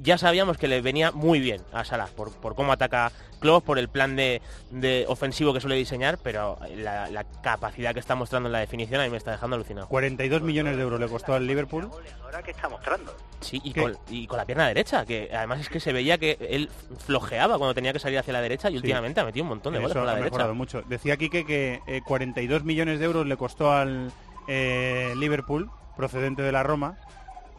ya 0.00 0.18
sabíamos 0.18 0.56
que 0.58 0.68
le 0.68 0.80
venía 0.80 1.10
muy 1.12 1.40
bien 1.40 1.60
a 1.72 1.84
Salah 1.84 2.06
por, 2.16 2.32
por 2.32 2.54
cómo 2.54 2.72
ataca 2.72 3.12
Klopp, 3.40 3.64
por 3.64 3.78
el 3.78 3.88
plan 3.88 4.16
de, 4.16 4.42
de 4.70 5.04
ofensivo 5.08 5.52
que 5.54 5.60
suele 5.60 5.76
diseñar, 5.76 6.18
pero 6.22 6.58
la, 6.76 7.08
la 7.08 7.22
capacidad 7.24 7.94
que 7.94 8.00
está 8.00 8.16
mostrando 8.16 8.48
en 8.48 8.52
la 8.52 8.58
definición 8.58 9.00
a 9.00 9.04
mí 9.04 9.10
me 9.10 9.16
está 9.16 9.30
dejando 9.30 9.54
alucinado. 9.56 9.86
42 9.88 10.42
millones 10.42 10.76
de 10.76 10.82
euros 10.82 10.98
le 10.98 11.06
costó 11.06 11.34
al 11.34 11.46
Liverpool. 11.46 11.88
Ahora 12.24 12.42
que 12.42 12.50
está 12.50 12.68
mostrando. 12.68 13.14
Sí, 13.40 13.60
y 13.62 13.72
con, 13.72 13.96
y 14.08 14.26
con 14.26 14.36
la 14.38 14.44
pierna 14.44 14.66
derecha, 14.66 15.04
que 15.06 15.30
además 15.32 15.60
es 15.60 15.68
que 15.68 15.78
se 15.78 15.92
veía 15.92 16.18
que 16.18 16.36
él 16.50 16.68
flojeaba 17.06 17.58
cuando 17.58 17.74
tenía 17.74 17.92
que 17.92 18.00
salir 18.00 18.18
hacia 18.18 18.32
la 18.32 18.40
derecha 18.40 18.70
y 18.70 18.76
últimamente 18.76 19.20
ha 19.20 19.24
metido 19.24 19.44
un 19.44 19.50
montón 19.50 19.72
de 19.72 19.78
goles 19.78 19.92
Eso 19.92 20.00
con 20.00 20.06
la 20.06 20.12
ha 20.12 20.16
derecha. 20.16 20.30
mejorado 20.32 20.54
mucho. 20.56 20.82
Decía 20.88 21.16
Quique 21.16 21.44
que 21.46 21.80
eh, 21.86 22.02
42 22.04 22.64
millones 22.64 22.98
de 22.98 23.04
euros 23.04 23.24
le 23.26 23.36
costó 23.36 23.70
al 23.72 24.10
eh, 24.48 25.14
Liverpool, 25.16 25.70
procedente 25.96 26.42
de 26.42 26.50
la 26.50 26.64
Roma, 26.64 26.98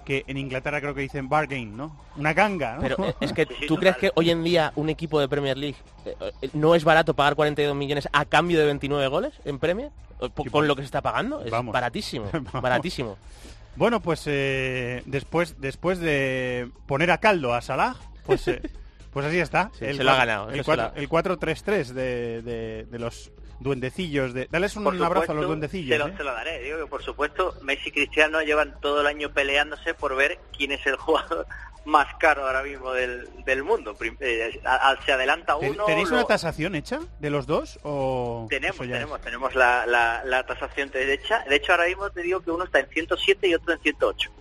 que 0.10 0.24
en 0.26 0.38
Inglaterra 0.38 0.82
creo 0.82 0.96
que 0.96 1.02
dicen 1.02 1.30
bargain, 1.30 1.78
¿no? 1.78 1.96
Una 2.18 2.34
ganga, 2.34 2.78
¿no? 2.78 2.82
Pero 2.82 3.06
eh, 3.06 3.14
es 3.22 3.32
que 3.32 3.46
tú 3.68 3.76
crees 3.76 3.96
que 3.98 4.10
hoy 4.16 4.32
en 4.32 4.44
día 4.44 4.74
un 4.76 4.90
equipo 4.90 5.20
de 5.20 5.30
Premier 5.30 5.56
League 5.56 5.76
eh, 6.04 6.16
eh, 6.42 6.50
no 6.54 6.74
es 6.74 6.84
barato 6.84 7.14
pagar 7.14 7.36
42 7.36 7.76
millones 7.76 8.10
a 8.12 8.26
cambio 8.26 8.58
de 8.60 8.66
29 8.66 9.08
goles 9.08 9.34
en 9.46 9.60
Premier 9.60 9.92
con 10.52 10.68
lo 10.68 10.76
que 10.76 10.82
se 10.82 10.88
está 10.88 11.04
pagando 11.04 11.44
es 11.46 11.52
vamos. 11.52 11.72
baratísimo, 11.74 12.28
Vamos. 12.34 12.60
baratísimo. 12.60 13.18
Bueno, 13.76 14.00
pues 14.02 14.24
eh, 14.26 15.04
después, 15.06 15.62
después 15.62 16.00
de 16.00 16.72
poner 16.88 17.12
a 17.12 17.20
caldo 17.20 17.54
a 17.54 17.62
Salah, 17.62 17.96
pues, 18.26 18.48
eh, 18.48 18.62
pues 19.14 19.28
así 19.28 19.38
está. 19.40 19.70
Sí, 19.78 19.94
se 19.94 20.04
lo 20.04 20.10
ha 20.10 20.16
ganado, 20.16 20.50
El 20.50 20.62
eso 20.62 20.72
se 20.72 20.76
lo 20.78 20.84
ha- 20.86 20.94
4 21.08 21.34
el 21.36 21.40
4-3-3 21.40 21.86
de, 21.94 22.42
de- 22.42 22.86
de 22.90 23.00
los 23.00 23.32
duendecillos. 23.60 24.34
De... 24.34 24.48
Dales 24.50 24.76
un 24.76 24.84
Por 24.84 24.94
abrazo 24.96 25.10
a 25.10 25.12
supuesto, 25.12 25.34
los 25.34 25.44
Se 25.44 25.48
duendecillos. 25.48 26.00
lo, 26.00 26.08
¿eh? 26.08 26.14
se 26.18 26.24
lo 26.24 26.34
daré. 26.34 26.60
Digo 26.64 26.78
que 26.80 26.86
por 26.88 27.04
supuesto 27.04 27.56
Messi 27.62 27.90
y 27.90 27.92
Cristiano 27.92 28.42
llevan 28.42 28.80
todo 28.82 29.02
el 29.02 29.08
año 29.08 29.32
peleándose 29.32 29.94
por 29.94 30.16
ver 30.16 30.40
quién 30.58 30.72
es 30.72 30.86
el 30.86 30.96
jugador 30.96 31.46
más 31.86 32.08
caro 32.20 32.46
ahora 32.46 32.62
mismo 32.64 32.92
del, 32.94 33.28
del 33.46 33.64
mundo. 33.64 33.96
Eh, 34.20 34.62
a- 34.66 34.92
a- 34.92 35.06
se 35.06 35.12
adelanta 35.12 35.58
¿Ten- 35.60 35.72
uno. 35.72 35.86
¿Tenéis 35.86 36.10
lo- 36.10 36.18
una 36.18 36.26
tasación 36.26 36.76
hecha 36.76 37.00
de 37.20 37.30
los 37.30 37.48
dos? 37.48 37.80
O 37.84 38.48
Tenemos, 38.50 38.80
es? 38.82 38.92
tenemos, 38.92 39.22
tenemos 39.22 39.56
la, 39.56 39.86
la, 39.86 40.24
la 40.26 40.46
tasación 40.46 40.90
derecha. 40.92 41.44
De 41.50 41.56
hecho, 41.56 41.72
ahora 41.72 41.86
mismo 41.88 42.10
te 42.10 42.22
digo 42.22 42.42
que 42.42 42.52
uno 42.52 42.66
está 42.66 42.80
en 42.80 42.88
107 42.90 43.48
y 43.48 43.54
otro 43.56 43.74
en 43.74 43.80
108. 43.80 44.32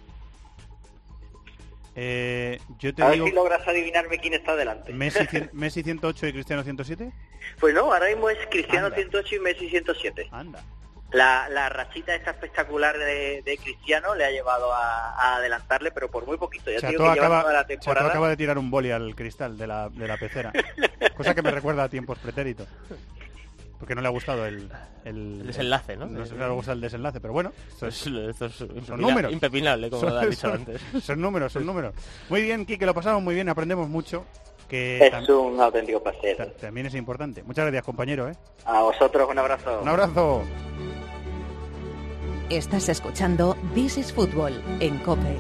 Eh, 2.01 2.61
yo 2.79 2.95
te 2.95 3.03
A 3.03 3.11
digo 3.11 3.25
ver 3.25 3.33
si 3.33 3.35
logras 3.37 3.67
adivinarme 3.67 4.19
quién 4.19 4.33
está 4.35 4.55
delante. 4.55 4.93
Messi, 4.93 5.27
Messi 5.53 5.83
108 5.83 6.29
y 6.29 6.33
Cristiano 6.33 6.63
107. 6.63 7.11
Pues 7.59 7.75
no, 7.75 7.93
ahora 7.93 8.07
mismo 8.07 8.31
es 8.31 8.39
Cristiano 8.49 8.87
Anda. 8.87 8.97
108 8.99 9.35
y 9.35 9.39
Messi 9.41 9.69
107. 9.69 10.29
Anda. 10.31 10.63
La, 11.11 11.49
la 11.49 11.69
rachita 11.71 12.15
esta 12.15 12.31
espectacular 12.33 12.97
de, 12.97 13.43
de 13.43 13.59
Cristiano 13.59 14.15
le 14.15 14.27
ha 14.27 14.31
llevado 14.31 14.73
a, 14.73 15.15
a 15.15 15.37
adelantarle, 15.37 15.91
pero 15.91 16.09
por 16.09 16.25
muy 16.25 16.37
poquito. 16.37 16.71
Ya 16.71 16.77
digo 16.89 17.03
Chato 17.03 17.15
que 17.15 17.19
acaba, 17.19 17.41
toda 17.41 17.53
la 17.53 17.59
Chato 17.63 17.69
temporada. 17.69 18.09
acaba 18.11 18.29
de 18.29 18.37
tirar 18.37 18.59
un 18.59 18.71
boli 18.71 18.91
al 18.93 19.17
cristal 19.17 19.59
de 19.59 19.67
la, 19.67 19.89
de 19.89 20.07
la 20.07 20.17
pecera. 20.19 20.53
Cosa 21.17 21.35
que 21.35 21.43
me 21.43 21.51
recuerda 21.51 21.83
a 21.85 21.89
tiempos 21.89 22.19
pretéritos. 22.19 22.69
Porque 23.79 23.95
no 23.95 24.01
le 24.01 24.09
ha 24.09 24.11
gustado 24.11 24.45
el... 24.47 24.69
El, 25.05 25.41
El 25.41 25.47
desenlace, 25.47 25.97
¿no? 25.97 26.07
No 26.07 26.25
le 26.25 26.45
ha 26.45 26.49
gustado 26.49 26.75
el 26.75 26.81
desenlace, 26.81 27.21
pero 27.21 27.33
bueno. 27.33 27.53
esto 27.69 27.87
es- 27.87 28.07
Esto 28.07 28.29
es, 28.29 28.29
esto 28.31 28.65
es 28.65 28.71
impepina- 28.71 28.97
números. 28.97 29.33
impepinable, 29.33 29.89
como 29.91 30.03
son, 30.03 30.15
lo 30.15 30.21
has 30.21 30.31
dicho 30.31 30.41
son- 30.49 30.53
antes. 30.53 30.81
son 31.05 31.21
números, 31.21 31.53
son 31.53 31.65
números. 31.65 31.95
Muy 32.29 32.43
bien, 32.43 32.67
Kike, 32.67 32.85
lo 32.87 32.93
pasamos 32.95 33.23
muy 33.23 33.35
bien, 33.35 33.49
aprendemos 33.49 33.89
mucho. 33.89 34.25
Que 34.69 34.99
Es 35.07 35.13
tam- 35.13 35.29
un 35.31 35.61
auténtico 35.61 36.03
placer. 36.03 36.37
ta- 36.37 36.51
también 36.53 36.87
es 36.89 36.95
importante. 36.95 37.43
Muchas 37.43 37.65
gracias, 37.65 37.85
compañero. 37.85 38.29
¿eh? 38.29 38.33
A 38.67 38.83
vosotros 38.83 39.29
un 39.31 39.39
abrazo. 39.39 39.81
Un 39.81 39.89
abrazo. 39.89 40.43
Estás 42.51 42.89
escuchando 42.89 43.57
This 43.75 43.97
is 43.99 44.13
Football 44.13 44.61
en 44.81 44.99
Cope. 44.99 45.39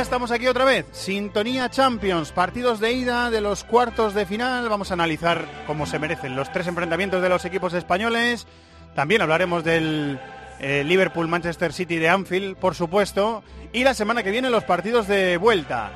Ya 0.00 0.04
estamos 0.04 0.30
aquí 0.30 0.46
otra 0.46 0.64
vez. 0.64 0.86
Sintonía 0.92 1.68
Champions, 1.68 2.32
partidos 2.32 2.80
de 2.80 2.90
ida 2.92 3.28
de 3.30 3.42
los 3.42 3.64
cuartos 3.64 4.14
de 4.14 4.24
final. 4.24 4.66
Vamos 4.70 4.90
a 4.90 4.94
analizar 4.94 5.44
cómo 5.66 5.84
se 5.84 5.98
merecen 5.98 6.34
los 6.36 6.50
tres 6.50 6.66
enfrentamientos 6.68 7.20
de 7.20 7.28
los 7.28 7.44
equipos 7.44 7.74
españoles. 7.74 8.46
También 8.94 9.20
hablaremos 9.20 9.62
del 9.62 10.18
eh, 10.58 10.84
Liverpool-Manchester 10.86 11.74
City 11.74 11.98
de 11.98 12.08
Anfield, 12.08 12.56
por 12.56 12.74
supuesto. 12.74 13.44
Y 13.74 13.84
la 13.84 13.92
semana 13.92 14.22
que 14.22 14.30
viene 14.30 14.48
los 14.48 14.64
partidos 14.64 15.06
de 15.06 15.36
vuelta. 15.36 15.90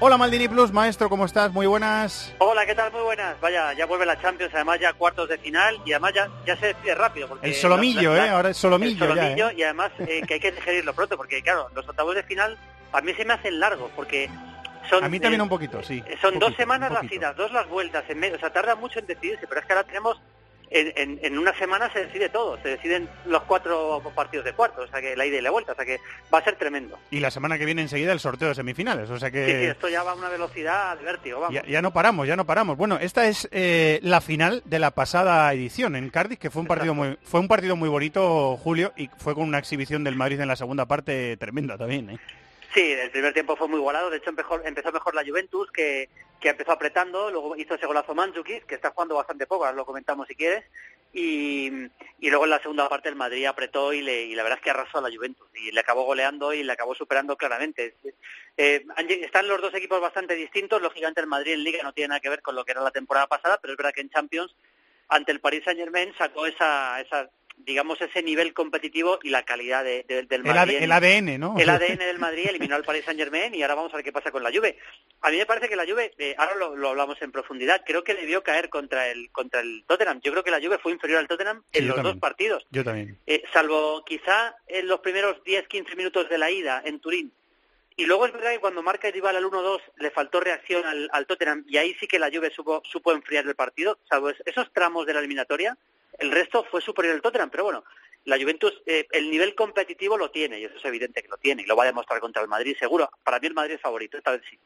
Hola 0.00 0.16
Maldini 0.16 0.48
Plus, 0.48 0.72
maestro, 0.72 1.08
¿cómo 1.08 1.24
estás? 1.24 1.52
Muy 1.52 1.66
buenas. 1.68 2.34
Hola, 2.38 2.66
¿qué 2.66 2.74
tal? 2.74 2.90
Muy 2.90 3.02
buenas. 3.02 3.40
Vaya, 3.40 3.72
ya 3.74 3.86
vuelve 3.86 4.04
la 4.04 4.20
Champions, 4.20 4.52
además 4.52 4.80
ya 4.80 4.92
cuartos 4.94 5.28
de 5.28 5.38
final 5.38 5.76
y 5.84 5.92
además 5.92 6.12
ya, 6.12 6.28
ya 6.44 6.56
se 6.56 6.66
despide 6.66 6.96
rápido. 6.96 7.28
Porque 7.28 7.46
El 7.46 7.54
solomillo, 7.54 8.14
la- 8.14 8.18
la- 8.18 8.26
¿eh? 8.26 8.30
Ahora 8.30 8.50
es 8.50 8.56
solomillo, 8.56 9.04
el 9.04 9.10
solomillo 9.10 9.36
ya, 9.36 9.50
¿eh? 9.52 9.54
y 9.56 9.62
además 9.62 9.92
eh, 10.00 10.22
que 10.26 10.34
hay 10.34 10.40
que 10.40 10.50
digerirlo 10.58 10.92
pronto 10.92 11.16
porque 11.16 11.40
claro, 11.40 11.68
los 11.74 11.88
octavos 11.88 12.16
de 12.16 12.24
final 12.24 12.58
a 12.92 13.00
mí 13.00 13.12
se 13.14 13.24
me 13.24 13.34
hacen 13.34 13.58
largos 13.60 13.90
porque 13.94 14.28
son... 14.88 15.04
A 15.04 15.08
mí 15.08 15.20
también 15.20 15.40
eh, 15.40 15.44
un 15.44 15.48
poquito, 15.48 15.82
sí. 15.82 16.02
Son 16.20 16.34
Un 16.34 16.40
dos 16.40 16.54
semanas 16.56 16.90
las 16.90 17.10
idas, 17.12 17.36
dos 17.36 17.52
las 17.52 17.68
vueltas 17.68 18.04
en 18.08 18.18
medio, 18.18 18.36
o 18.36 18.40
sea, 18.40 18.50
tarda 18.52 18.74
mucho 18.74 18.98
en 18.98 19.06
decidirse, 19.06 19.46
pero 19.46 19.60
es 19.60 19.66
que 19.66 19.72
ahora 19.74 19.86
tenemos, 19.86 20.20
en, 20.70 20.92
en, 20.96 21.18
en 21.22 21.38
una 21.38 21.54
semana 21.54 21.90
se 21.92 22.04
decide 22.06 22.28
todo, 22.28 22.58
se 22.62 22.68
deciden 22.68 23.08
los 23.26 23.42
cuatro 23.44 24.02
partidos 24.14 24.44
de 24.44 24.52
cuartos, 24.52 24.88
o 24.88 24.90
sea 24.90 25.00
que 25.00 25.16
la 25.16 25.24
ida 25.26 25.38
y 25.38 25.40
la 25.42 25.50
vuelta, 25.50 25.72
o 25.72 25.74
sea 25.74 25.84
que 25.84 25.98
va 26.32 26.38
a 26.38 26.44
ser 26.44 26.56
tremendo. 26.56 26.98
Y 27.10 27.20
la 27.20 27.30
semana 27.30 27.58
que 27.58 27.64
viene 27.64 27.82
enseguida 27.82 28.12
el 28.12 28.20
sorteo 28.20 28.48
de 28.48 28.54
semifinales, 28.54 29.08
o 29.10 29.18
sea 29.18 29.30
que... 29.30 29.46
Sí, 29.46 29.52
sí, 29.52 29.64
esto 29.64 29.88
ya 29.88 30.02
va 30.02 30.12
a 30.12 30.14
una 30.14 30.28
velocidad 30.28 30.96
de 30.98 31.04
vértigo, 31.04 31.40
vamos. 31.40 31.54
Ya, 31.54 31.66
ya 31.66 31.82
no 31.82 31.92
paramos, 31.92 32.26
ya 32.26 32.36
no 32.36 32.46
paramos. 32.46 32.76
Bueno, 32.76 32.98
esta 33.00 33.26
es 33.26 33.48
eh, 33.50 33.98
la 34.02 34.20
final 34.20 34.62
de 34.64 34.78
la 34.78 34.90
pasada 34.90 35.52
edición 35.52 35.96
en 35.96 36.10
Cardiff, 36.10 36.38
que 36.38 36.50
fue 36.50 36.62
un 36.62 36.68
partido 36.68 36.94
muy, 36.94 37.18
fue 37.22 37.40
un 37.40 37.48
partido 37.48 37.76
muy 37.76 37.88
bonito, 37.88 38.56
Julio, 38.56 38.92
y 38.96 39.08
fue 39.18 39.34
con 39.34 39.44
una 39.44 39.58
exhibición 39.58 40.04
del 40.04 40.16
Madrid 40.16 40.40
en 40.40 40.48
la 40.48 40.56
segunda 40.56 40.86
parte 40.86 41.36
tremenda 41.38 41.76
también. 41.76 42.10
¿eh? 42.10 42.18
Sí, 42.74 42.92
el 42.92 43.10
primer 43.10 43.32
tiempo 43.32 43.56
fue 43.56 43.68
muy 43.68 43.78
igualado. 43.78 44.10
De 44.10 44.18
hecho, 44.18 44.30
empezó, 44.30 44.92
mejor 44.92 45.14
la 45.14 45.24
Juventus, 45.24 45.70
que, 45.72 46.10
que 46.38 46.50
empezó 46.50 46.72
apretando. 46.72 47.30
Luego 47.30 47.56
hizo 47.56 47.74
ese 47.74 47.86
golazo 47.86 48.14
Mandzukic, 48.14 48.66
que 48.66 48.74
está 48.74 48.90
jugando 48.90 49.14
bastante 49.14 49.46
poco, 49.46 49.64
ahora 49.64 49.76
lo 49.76 49.86
comentamos 49.86 50.28
si 50.28 50.34
quieres. 50.34 50.64
Y, 51.10 51.70
y 52.20 52.28
luego 52.28 52.44
en 52.44 52.50
la 52.50 52.60
segunda 52.60 52.86
parte 52.86 53.08
el 53.08 53.16
Madrid 53.16 53.46
apretó 53.46 53.94
y, 53.94 54.02
le, 54.02 54.24
y 54.24 54.34
la 54.34 54.42
verdad 54.42 54.58
es 54.58 54.62
que 54.62 54.70
arrasó 54.70 54.98
a 54.98 55.00
la 55.00 55.14
Juventus. 55.14 55.48
Y 55.54 55.72
le 55.72 55.80
acabó 55.80 56.04
goleando 56.04 56.52
y 56.52 56.62
le 56.62 56.72
acabó 56.72 56.94
superando 56.94 57.36
claramente. 57.36 57.94
Eh, 58.58 58.84
están 59.22 59.48
los 59.48 59.62
dos 59.62 59.72
equipos 59.74 60.00
bastante 60.00 60.34
distintos. 60.34 60.82
Lógicamente 60.82 61.22
el 61.22 61.26
Madrid 61.26 61.54
en 61.54 61.64
Liga 61.64 61.82
no 61.82 61.94
tiene 61.94 62.08
nada 62.08 62.20
que 62.20 62.28
ver 62.28 62.42
con 62.42 62.54
lo 62.54 62.66
que 62.66 62.72
era 62.72 62.82
la 62.82 62.90
temporada 62.90 63.26
pasada, 63.26 63.58
pero 63.62 63.72
es 63.72 63.78
verdad 63.78 63.94
que 63.94 64.02
en 64.02 64.10
Champions, 64.10 64.54
ante 65.08 65.32
el 65.32 65.40
Paris 65.40 65.64
Saint-Germain, 65.64 66.14
sacó 66.18 66.44
esa, 66.44 67.00
esa 67.00 67.30
digamos, 67.58 68.00
ese 68.00 68.22
nivel 68.22 68.54
competitivo 68.54 69.18
y 69.22 69.30
la 69.30 69.42
calidad 69.44 69.84
de- 69.84 70.04
de- 70.08 70.22
del 70.22 70.40
El, 70.40 70.42
Madrid. 70.44 70.76
AD- 70.78 70.82
el 70.84 70.92
ADN, 70.92 71.38
¿no? 71.38 71.54
el 71.58 71.68
ADN 71.68 71.98
del 72.06 72.18
Madrid 72.18 72.46
eliminó 72.48 72.76
al 72.76 72.84
Paris 72.84 73.04
Saint 73.04 73.18
Germain 73.20 73.54
y 73.54 73.62
ahora 73.62 73.74
vamos 73.74 73.92
a 73.92 73.96
ver 73.96 74.04
qué 74.04 74.12
pasa 74.12 74.30
con 74.30 74.42
la 74.42 74.50
Juve. 74.50 74.78
A 75.22 75.30
mí 75.30 75.36
me 75.36 75.46
parece 75.46 75.68
que 75.68 75.76
la 75.76 75.84
Juve, 75.86 76.12
eh, 76.18 76.34
ahora 76.38 76.54
lo, 76.54 76.76
lo 76.76 76.88
hablamos 76.90 77.20
en 77.22 77.32
profundidad, 77.32 77.82
creo 77.86 78.04
que 78.04 78.14
debió 78.14 78.42
caer 78.42 78.68
contra 78.70 79.08
el 79.08 79.30
contra 79.32 79.60
el 79.60 79.84
Tottenham. 79.86 80.20
Yo 80.22 80.32
creo 80.32 80.44
que 80.44 80.50
la 80.50 80.60
Juve 80.60 80.78
fue 80.78 80.92
inferior 80.92 81.18
al 81.18 81.28
Tottenham 81.28 81.62
en 81.72 81.86
los 81.86 81.96
también. 81.96 82.14
dos 82.14 82.20
partidos. 82.20 82.66
Yo 82.70 82.84
también. 82.84 83.18
Eh, 83.26 83.42
salvo 83.52 84.04
quizá 84.04 84.54
en 84.66 84.86
los 84.88 85.00
primeros 85.00 85.42
10-15 85.44 85.96
minutos 85.96 86.28
de 86.28 86.38
la 86.38 86.50
ida 86.50 86.80
en 86.84 87.00
Turín. 87.00 87.32
Y 87.96 88.06
luego 88.06 88.26
es 88.26 88.32
verdad 88.32 88.52
que 88.52 88.60
cuando 88.60 88.80
marca 88.80 89.10
Dybala 89.10 89.38
al 89.40 89.44
1-2 89.46 89.80
le 89.96 90.12
faltó 90.12 90.38
reacción 90.38 90.86
al, 90.86 91.10
al 91.12 91.26
Tottenham 91.26 91.64
y 91.66 91.78
ahí 91.78 91.96
sí 91.98 92.06
que 92.06 92.20
la 92.20 92.30
Juve 92.32 92.50
supo, 92.54 92.80
supo 92.88 93.10
enfriar 93.12 93.44
el 93.44 93.56
partido, 93.56 93.98
salvo 94.08 94.30
es- 94.30 94.40
esos 94.46 94.72
tramos 94.72 95.04
de 95.04 95.14
la 95.14 95.18
eliminatoria, 95.18 95.76
el 96.18 96.30
resto 96.30 96.64
fue 96.70 96.80
superior 96.80 97.14
al 97.14 97.22
Tottenham, 97.22 97.50
pero 97.50 97.64
bueno, 97.64 97.84
la 98.24 98.36
Juventus 98.38 98.82
eh, 98.86 99.06
el 99.12 99.30
nivel 99.30 99.54
competitivo 99.54 100.16
lo 100.18 100.30
tiene 100.30 100.58
y 100.60 100.64
eso 100.64 100.76
es 100.76 100.84
evidente 100.84 101.22
que 101.22 101.28
lo 101.28 101.38
tiene 101.38 101.62
y 101.62 101.66
lo 101.66 101.76
va 101.76 101.84
a 101.84 101.86
demostrar 101.86 102.20
contra 102.20 102.42
el 102.42 102.48
Madrid 102.48 102.76
seguro. 102.78 103.10
Para 103.24 103.38
mí 103.38 103.46
el 103.46 103.54
Madrid 103.54 103.74
es 103.74 103.80
favorito, 103.80 104.18
esta 104.18 104.32
vez 104.32 104.42
sí. 104.50 104.58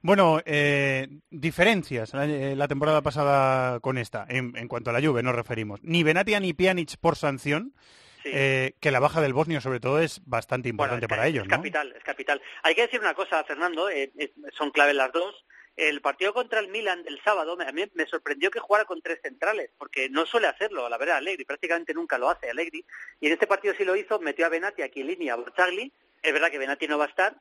Bueno, 0.00 0.40
eh, 0.44 1.08
diferencias 1.30 2.12
eh, 2.14 2.54
la 2.56 2.68
temporada 2.68 3.02
pasada 3.02 3.80
con 3.80 3.98
esta, 3.98 4.26
en, 4.28 4.56
en 4.56 4.68
cuanto 4.68 4.90
a 4.90 4.92
la 4.92 5.00
Juve 5.06 5.22
nos 5.22 5.34
referimos. 5.34 5.80
Ni 5.82 6.02
Benatia 6.02 6.40
ni 6.40 6.52
Pjanic 6.52 6.96
por 6.98 7.16
sanción, 7.16 7.74
Sí. 8.22 8.32
eh, 8.34 8.74
que 8.80 8.90
la 8.90 8.98
baja 8.98 9.20
del 9.20 9.32
Bosnio 9.34 9.60
sobre 9.60 9.78
todo 9.78 10.00
es 10.00 10.20
bastante 10.26 10.68
importante 10.68 11.06
Bueno, 11.06 11.14
es 11.14 11.16
para 11.16 11.28
ellos, 11.28 11.42
es 11.44 11.48
¿no? 11.48 11.56
capital, 11.58 11.94
es 11.96 12.02
capital. 12.02 12.42
Hay 12.64 12.74
que 12.74 12.82
decir 12.82 12.98
una 12.98 13.14
cosa, 13.14 13.44
Fernando, 13.44 13.88
eh, 13.88 14.10
eh, 14.18 14.32
son 14.58 14.72
claves 14.72 14.96
las 14.96 15.12
dos. 15.12 15.44
El 15.76 16.00
partido 16.00 16.32
contra 16.32 16.58
el 16.60 16.68
Milan 16.68 17.02
del 17.02 17.20
sábado, 17.22 17.58
a 17.60 17.72
mí 17.72 17.84
me 17.92 18.06
sorprendió 18.06 18.50
que 18.50 18.60
jugara 18.60 18.86
con 18.86 19.02
tres 19.02 19.20
centrales, 19.22 19.70
porque 19.76 20.08
no 20.08 20.24
suele 20.24 20.46
hacerlo, 20.46 20.88
la 20.88 20.96
verdad, 20.96 21.18
Allegri, 21.18 21.44
prácticamente 21.44 21.92
nunca 21.92 22.16
lo 22.16 22.30
hace 22.30 22.48
Allegri. 22.48 22.84
Y 23.20 23.26
en 23.26 23.34
este 23.34 23.46
partido 23.46 23.74
sí 23.76 23.84
lo 23.84 23.94
hizo, 23.94 24.18
metió 24.18 24.46
a 24.46 24.48
Benati, 24.48 24.80
a 24.80 24.90
Chiellini, 24.90 25.28
a 25.28 25.36
Borchagli. 25.36 25.92
Es 26.22 26.32
verdad 26.32 26.50
que 26.50 26.58
Benati 26.58 26.88
no 26.88 26.96
va 26.96 27.04
a 27.04 27.08
estar, 27.08 27.36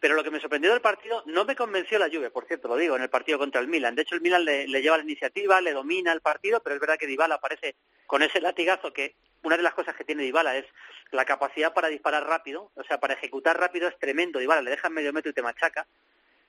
pero 0.00 0.14
lo 0.14 0.24
que 0.24 0.30
me 0.30 0.40
sorprendió 0.40 0.70
del 0.70 0.80
partido 0.80 1.22
no 1.26 1.44
me 1.44 1.54
convenció 1.54 1.98
la 1.98 2.08
Juve, 2.08 2.30
por 2.30 2.46
cierto, 2.46 2.68
lo 2.68 2.76
digo, 2.76 2.96
en 2.96 3.02
el 3.02 3.10
partido 3.10 3.38
contra 3.38 3.60
el 3.60 3.68
Milan. 3.68 3.94
De 3.94 4.02
hecho, 4.02 4.14
el 4.14 4.22
Milan 4.22 4.46
le, 4.46 4.66
le 4.66 4.80
lleva 4.80 4.96
la 4.96 5.02
iniciativa, 5.02 5.60
le 5.60 5.72
domina 5.72 6.12
el 6.12 6.22
partido, 6.22 6.60
pero 6.62 6.74
es 6.74 6.80
verdad 6.80 6.96
que 6.98 7.06
Dybala 7.06 7.34
aparece 7.34 7.76
con 8.06 8.22
ese 8.22 8.40
latigazo 8.40 8.94
que 8.94 9.14
una 9.42 9.58
de 9.58 9.62
las 9.62 9.74
cosas 9.74 9.94
que 9.94 10.04
tiene 10.04 10.22
Dybala 10.22 10.56
es 10.56 10.64
la 11.10 11.26
capacidad 11.26 11.74
para 11.74 11.88
disparar 11.88 12.26
rápido, 12.26 12.70
o 12.74 12.84
sea, 12.84 12.98
para 12.98 13.14
ejecutar 13.14 13.60
rápido 13.60 13.88
es 13.88 13.98
tremendo. 13.98 14.38
Dybala 14.38 14.62
le 14.62 14.70
dejan 14.70 14.92
medio 14.94 15.12
metro 15.12 15.30
y 15.30 15.34
te 15.34 15.42
machaca. 15.42 15.86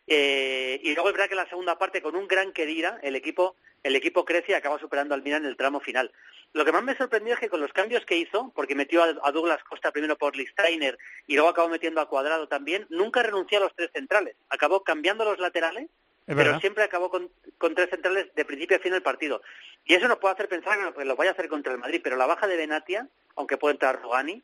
Eh, 0.08 0.80
y 0.84 0.94
luego 0.94 1.10
es 1.10 1.14
verdad 1.14 1.28
que 1.28 1.34
en 1.34 1.44
la 1.44 1.50
segunda 1.50 1.78
parte, 1.78 2.02
con 2.02 2.16
un 2.16 2.28
gran 2.28 2.52
Kedira, 2.52 3.00
el 3.02 3.16
equipo, 3.16 3.56
el 3.84 3.96
equipo 3.96 4.24
crece 4.26 4.52
y 4.52 4.56
acaba 4.56 4.80
superando 4.80 5.16
al 5.16 5.24
Milan 5.24 5.44
en 5.44 5.50
el 5.50 5.58
tramo 5.58 5.80
final. 5.80 6.12
Lo 6.54 6.64
que 6.64 6.72
más 6.72 6.84
me 6.84 6.96
sorprendió 6.96 7.34
es 7.34 7.40
que 7.40 7.50
con 7.50 7.60
los 7.60 7.74
cambios 7.74 8.06
que 8.06 8.18
hizo, 8.18 8.52
porque 8.56 8.76
metió 8.76 9.04
a, 9.04 9.32
Douglas 9.32 9.64
Costa 9.64 9.92
primero 9.92 10.18
por 10.18 10.36
Listainer 10.36 10.98
y 11.28 11.34
luego 11.36 11.50
acabó 11.50 11.70
metiendo 11.70 12.00
a 12.02 12.08
Cuadrado 12.08 12.48
también, 12.48 12.86
nunca 12.90 13.24
renunció 13.24 13.58
a 13.58 13.62
los 13.62 13.76
tres 13.76 13.90
centrales. 13.94 14.36
Acabó 14.50 14.84
cambiando 14.84 15.26
los 15.26 15.40
laterales, 15.40 15.90
Es 16.28 16.36
pero 16.36 16.60
siempre 16.60 16.84
acabó 16.84 17.10
con, 17.10 17.30
con 17.58 17.76
tres 17.76 17.90
centrales 17.90 18.34
de 18.34 18.46
principio 18.46 18.78
a 18.78 18.80
fin 18.80 18.94
del 18.94 19.02
partido. 19.02 19.42
Y 19.86 19.96
eso 19.96 20.08
nos 20.08 20.20
puede 20.20 20.36
hacer 20.36 20.48
pensar 20.48 20.94
que 20.94 21.06
lo 21.06 21.16
vaya 21.16 21.32
a 21.32 21.34
hacer 21.34 21.50
contra 21.50 21.74
el 21.74 21.80
Madrid, 21.80 22.02
pero 22.04 22.16
la 22.16 22.26
baja 22.26 22.48
de 22.48 22.58
Benatia, 22.58 23.10
aunque 23.36 23.58
puede 23.58 23.74
entrar 23.74 24.02
Rogani, 24.02 24.42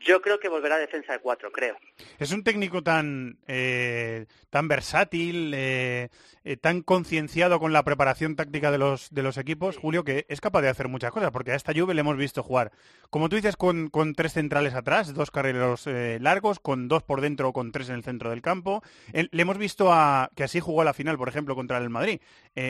yo 0.00 0.20
creo 0.20 0.38
que 0.38 0.48
volverá 0.48 0.76
a 0.76 0.78
defensa 0.78 1.12
de 1.12 1.18
cuatro, 1.20 1.50
creo. 1.50 1.76
Es 2.18 2.32
un 2.32 2.44
técnico 2.44 2.82
tan, 2.82 3.38
eh, 3.46 4.26
tan 4.50 4.68
versátil, 4.68 5.52
eh, 5.54 6.08
eh, 6.44 6.56
tan 6.56 6.82
concienciado 6.82 7.58
con 7.58 7.72
la 7.72 7.82
preparación 7.84 8.36
táctica 8.36 8.70
de 8.70 8.78
los, 8.78 9.10
de 9.14 9.22
los 9.22 9.38
equipos, 9.38 9.78
Julio, 9.78 10.04
que 10.04 10.26
es 10.28 10.40
capaz 10.40 10.62
de 10.62 10.68
hacer 10.68 10.88
muchas 10.88 11.10
cosas, 11.10 11.30
porque 11.30 11.52
a 11.52 11.54
esta 11.54 11.72
Juve 11.74 11.94
le 11.94 12.00
hemos 12.00 12.16
visto 12.16 12.42
jugar, 12.42 12.72
como 13.10 13.28
tú 13.28 13.36
dices, 13.36 13.56
con, 13.56 13.88
con 13.88 14.14
tres 14.14 14.32
centrales 14.34 14.74
atrás, 14.74 15.14
dos 15.14 15.30
carrileros 15.30 15.86
eh, 15.86 16.18
largos, 16.20 16.60
con 16.60 16.88
dos 16.88 17.02
por 17.02 17.20
dentro 17.20 17.48
o 17.48 17.52
con 17.52 17.72
tres 17.72 17.88
en 17.88 17.96
el 17.96 18.04
centro 18.04 18.30
del 18.30 18.42
campo. 18.42 18.82
Le 19.12 19.42
hemos 19.42 19.58
visto 19.58 19.92
a, 19.92 20.30
que 20.34 20.44
así 20.44 20.60
jugó 20.60 20.82
a 20.82 20.84
la 20.84 20.94
final, 20.94 21.16
por 21.16 21.28
ejemplo, 21.28 21.54
contra 21.54 21.78
el 21.78 21.90
Madrid. 21.90 22.20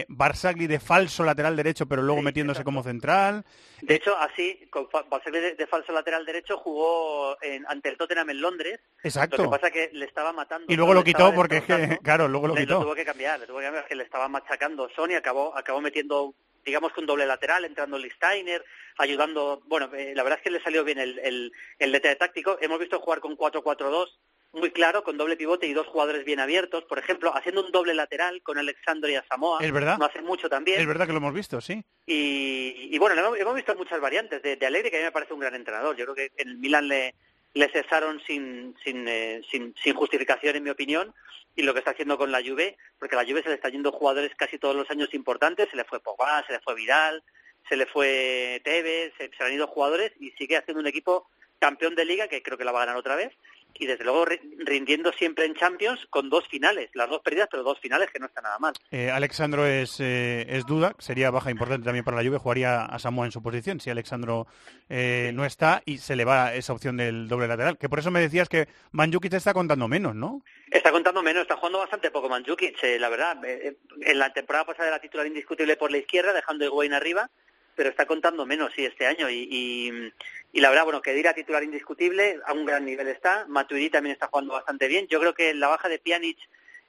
Barzagli 0.08 0.66
de 0.66 0.80
falso 0.80 1.24
lateral 1.24 1.56
derecho, 1.56 1.86
pero 1.86 2.02
luego 2.02 2.20
Sí, 2.20 2.24
metiéndose 2.24 2.58
exacto. 2.60 2.64
como 2.66 2.82
central. 2.82 3.44
De 3.82 3.94
hecho, 3.96 4.16
así, 4.18 4.66
con 4.70 4.88
de, 5.32 5.54
de 5.54 5.66
falso 5.66 5.92
lateral 5.92 6.24
derecho, 6.24 6.56
jugó 6.56 7.13
en- 7.42 7.64
ante 7.68 7.88
el 7.88 7.96
Tottenham 7.96 8.30
en 8.30 8.40
Londres. 8.40 8.80
Exacto. 9.02 9.36
Lo 9.38 9.44
que 9.44 9.56
pasa 9.58 9.70
que 9.70 9.90
le 9.92 10.04
estaba 10.04 10.32
matando. 10.32 10.72
Y 10.72 10.76
luego 10.76 10.94
lo 10.94 11.04
quitó 11.04 11.32
porque 11.34 11.58
es 11.58 11.64
que, 11.64 11.98
claro, 12.02 12.28
luego 12.28 12.48
lo 12.48 12.54
Le- 12.54 12.62
quitó. 12.62 12.80
tuvo 12.82 12.94
que 12.94 13.04
cambiar, 13.04 13.38
le 13.40 13.46
tuvo 13.46 13.58
que 13.58 13.64
cambiar, 13.64 13.86
que 13.86 13.94
le 13.94 14.04
estaba 14.04 14.28
machacando 14.28 14.88
Sony, 14.94 15.14
acabó, 15.16 15.56
acabó 15.56 15.80
metiendo, 15.80 16.34
digamos 16.64 16.92
que 16.92 17.00
un 17.00 17.06
doble 17.06 17.26
lateral, 17.26 17.64
entrando 17.64 17.98
Listainer, 17.98 18.64
ayudando, 18.98 19.62
bueno, 19.66 19.90
eh, 19.94 20.12
la 20.14 20.22
verdad 20.22 20.38
es 20.38 20.44
que 20.44 20.50
le 20.50 20.62
salió 20.62 20.84
bien 20.84 20.98
el, 20.98 21.18
el, 21.18 21.52
el 21.78 21.92
detalle 21.92 22.16
táctico. 22.16 22.58
Hemos 22.60 22.78
visto 22.78 23.00
jugar 23.00 23.20
con 23.20 23.36
4-4-2, 23.36 24.06
muy 24.54 24.70
claro, 24.70 25.04
con 25.04 25.16
doble 25.16 25.36
pivote 25.36 25.66
y 25.66 25.72
dos 25.72 25.86
jugadores 25.86 26.24
bien 26.24 26.40
abiertos, 26.40 26.84
por 26.84 26.98
ejemplo, 26.98 27.34
haciendo 27.36 27.64
un 27.64 27.72
doble 27.72 27.94
lateral 27.94 28.42
con 28.42 28.58
Alexandro 28.58 29.10
y 29.10 29.16
Samoa. 29.28 29.58
Es 29.62 29.72
verdad. 29.72 29.98
No 29.98 30.06
hace 30.06 30.22
mucho 30.22 30.48
también. 30.48 30.80
Es 30.80 30.86
verdad 30.86 31.06
que 31.06 31.12
lo 31.12 31.18
hemos 31.18 31.34
visto, 31.34 31.60
sí. 31.60 31.84
Y, 32.06 32.88
y 32.90 32.98
bueno, 32.98 33.20
hemos, 33.20 33.38
hemos 33.38 33.54
visto 33.54 33.74
muchas 33.74 34.00
variantes 34.00 34.42
de, 34.42 34.56
de 34.56 34.66
Alegre, 34.66 34.90
que 34.90 34.96
a 34.96 35.00
mí 35.00 35.04
me 35.04 35.12
parece 35.12 35.34
un 35.34 35.40
gran 35.40 35.54
entrenador. 35.54 35.96
Yo 35.96 36.04
creo 36.04 36.14
que 36.14 36.32
en 36.36 36.48
el 36.48 36.58
Milan 36.58 36.88
le, 36.88 37.14
le 37.54 37.68
cesaron 37.68 38.20
sin, 38.26 38.76
sin, 38.82 39.06
eh, 39.08 39.42
sin, 39.50 39.74
sin 39.82 39.94
justificación, 39.94 40.56
en 40.56 40.64
mi 40.64 40.70
opinión, 40.70 41.14
y 41.56 41.62
lo 41.62 41.72
que 41.72 41.78
está 41.80 41.92
haciendo 41.92 42.18
con 42.18 42.32
la 42.32 42.42
Juve, 42.42 42.76
porque 42.98 43.14
a 43.16 43.22
la 43.22 43.28
Juve 43.28 43.42
se 43.42 43.48
le 43.48 43.54
está 43.54 43.68
yendo 43.68 43.92
jugadores 43.92 44.32
casi 44.36 44.58
todos 44.58 44.74
los 44.74 44.90
años 44.90 45.14
importantes, 45.14 45.68
se 45.70 45.76
le 45.76 45.84
fue 45.84 46.00
Pogba, 46.00 46.44
se 46.46 46.52
le 46.52 46.60
fue 46.60 46.74
Vidal, 46.74 47.22
se 47.68 47.76
le 47.76 47.86
fue 47.86 48.60
Tevez, 48.64 49.12
se, 49.16 49.30
se 49.36 49.44
han 49.44 49.52
ido 49.52 49.66
jugadores 49.66 50.12
y 50.20 50.30
sigue 50.32 50.56
haciendo 50.56 50.80
un 50.80 50.86
equipo 50.86 51.28
campeón 51.60 51.94
de 51.94 52.04
liga 52.04 52.28
que 52.28 52.42
creo 52.42 52.58
que 52.58 52.64
la 52.64 52.72
va 52.72 52.82
a 52.82 52.86
ganar 52.86 52.98
otra 52.98 53.16
vez 53.16 53.32
y 53.74 53.86
desde 53.86 54.04
luego 54.04 54.24
ri- 54.26 54.40
rindiendo 54.58 55.12
siempre 55.12 55.44
en 55.46 55.54
Champions 55.54 56.06
con 56.10 56.30
dos 56.30 56.46
finales, 56.48 56.90
las 56.94 57.08
dos 57.08 57.20
perdidas 57.22 57.48
pero 57.50 57.62
dos 57.62 57.78
finales 57.80 58.10
que 58.12 58.18
no 58.18 58.26
está 58.26 58.40
nada 58.40 58.58
mal. 58.58 58.74
Eh, 58.90 59.10
Alexandro 59.10 59.66
es, 59.66 59.98
eh, 60.00 60.46
es 60.48 60.64
duda, 60.66 60.94
sería 60.98 61.30
baja 61.30 61.50
importante 61.50 61.84
también 61.84 62.04
para 62.04 62.16
la 62.16 62.24
Juve, 62.24 62.38
jugaría 62.38 62.84
a 62.84 62.98
Samoa 62.98 63.26
en 63.26 63.32
su 63.32 63.42
posición 63.42 63.80
si 63.80 63.90
Alexandro 63.90 64.46
eh, 64.88 65.32
no 65.34 65.44
está 65.44 65.82
y 65.84 65.98
se 65.98 66.16
le 66.16 66.24
va 66.24 66.54
esa 66.54 66.72
opción 66.72 66.96
del 66.96 67.28
doble 67.28 67.48
lateral, 67.48 67.78
que 67.78 67.88
por 67.88 67.98
eso 67.98 68.10
me 68.10 68.20
decías 68.20 68.48
que 68.48 68.68
Manjukic 68.92 69.30
te 69.30 69.36
está 69.38 69.52
contando 69.54 69.88
menos, 69.88 70.14
¿no? 70.14 70.42
Está 70.70 70.90
contando 70.92 71.22
menos, 71.22 71.42
está 71.42 71.56
jugando 71.56 71.78
bastante 71.78 72.10
poco 72.10 72.28
Mandzukic, 72.28 72.82
eh, 72.82 72.98
la 72.98 73.08
verdad. 73.08 73.44
Eh, 73.44 73.68
eh, 73.68 73.76
en 74.02 74.18
la 74.18 74.32
temporada 74.32 74.64
pasada 74.64 74.88
era 74.88 74.98
titular 74.98 75.26
indiscutible 75.26 75.76
por 75.76 75.90
la 75.90 75.98
izquierda, 75.98 76.32
dejando 76.32 76.64
a 76.64 76.68
Higuaín 76.68 76.92
arriba, 76.94 77.30
pero 77.74 77.90
está 77.90 78.06
contando 78.06 78.46
menos, 78.46 78.72
sí, 78.74 78.84
este 78.84 79.06
año. 79.06 79.28
Y, 79.30 79.48
y, 79.50 80.12
y 80.52 80.60
la 80.60 80.70
verdad, 80.70 80.84
bueno, 80.84 81.02
que 81.02 81.12
dirá 81.12 81.34
titular 81.34 81.62
indiscutible, 81.62 82.40
a 82.46 82.52
un 82.52 82.64
gran 82.64 82.84
nivel 82.84 83.08
está. 83.08 83.44
Matuidi 83.48 83.90
también 83.90 84.14
está 84.14 84.28
jugando 84.28 84.54
bastante 84.54 84.88
bien. 84.88 85.06
Yo 85.08 85.20
creo 85.20 85.34
que 85.34 85.54
la 85.54 85.68
baja 85.68 85.88
de 85.88 85.98
Pjanic, 85.98 86.38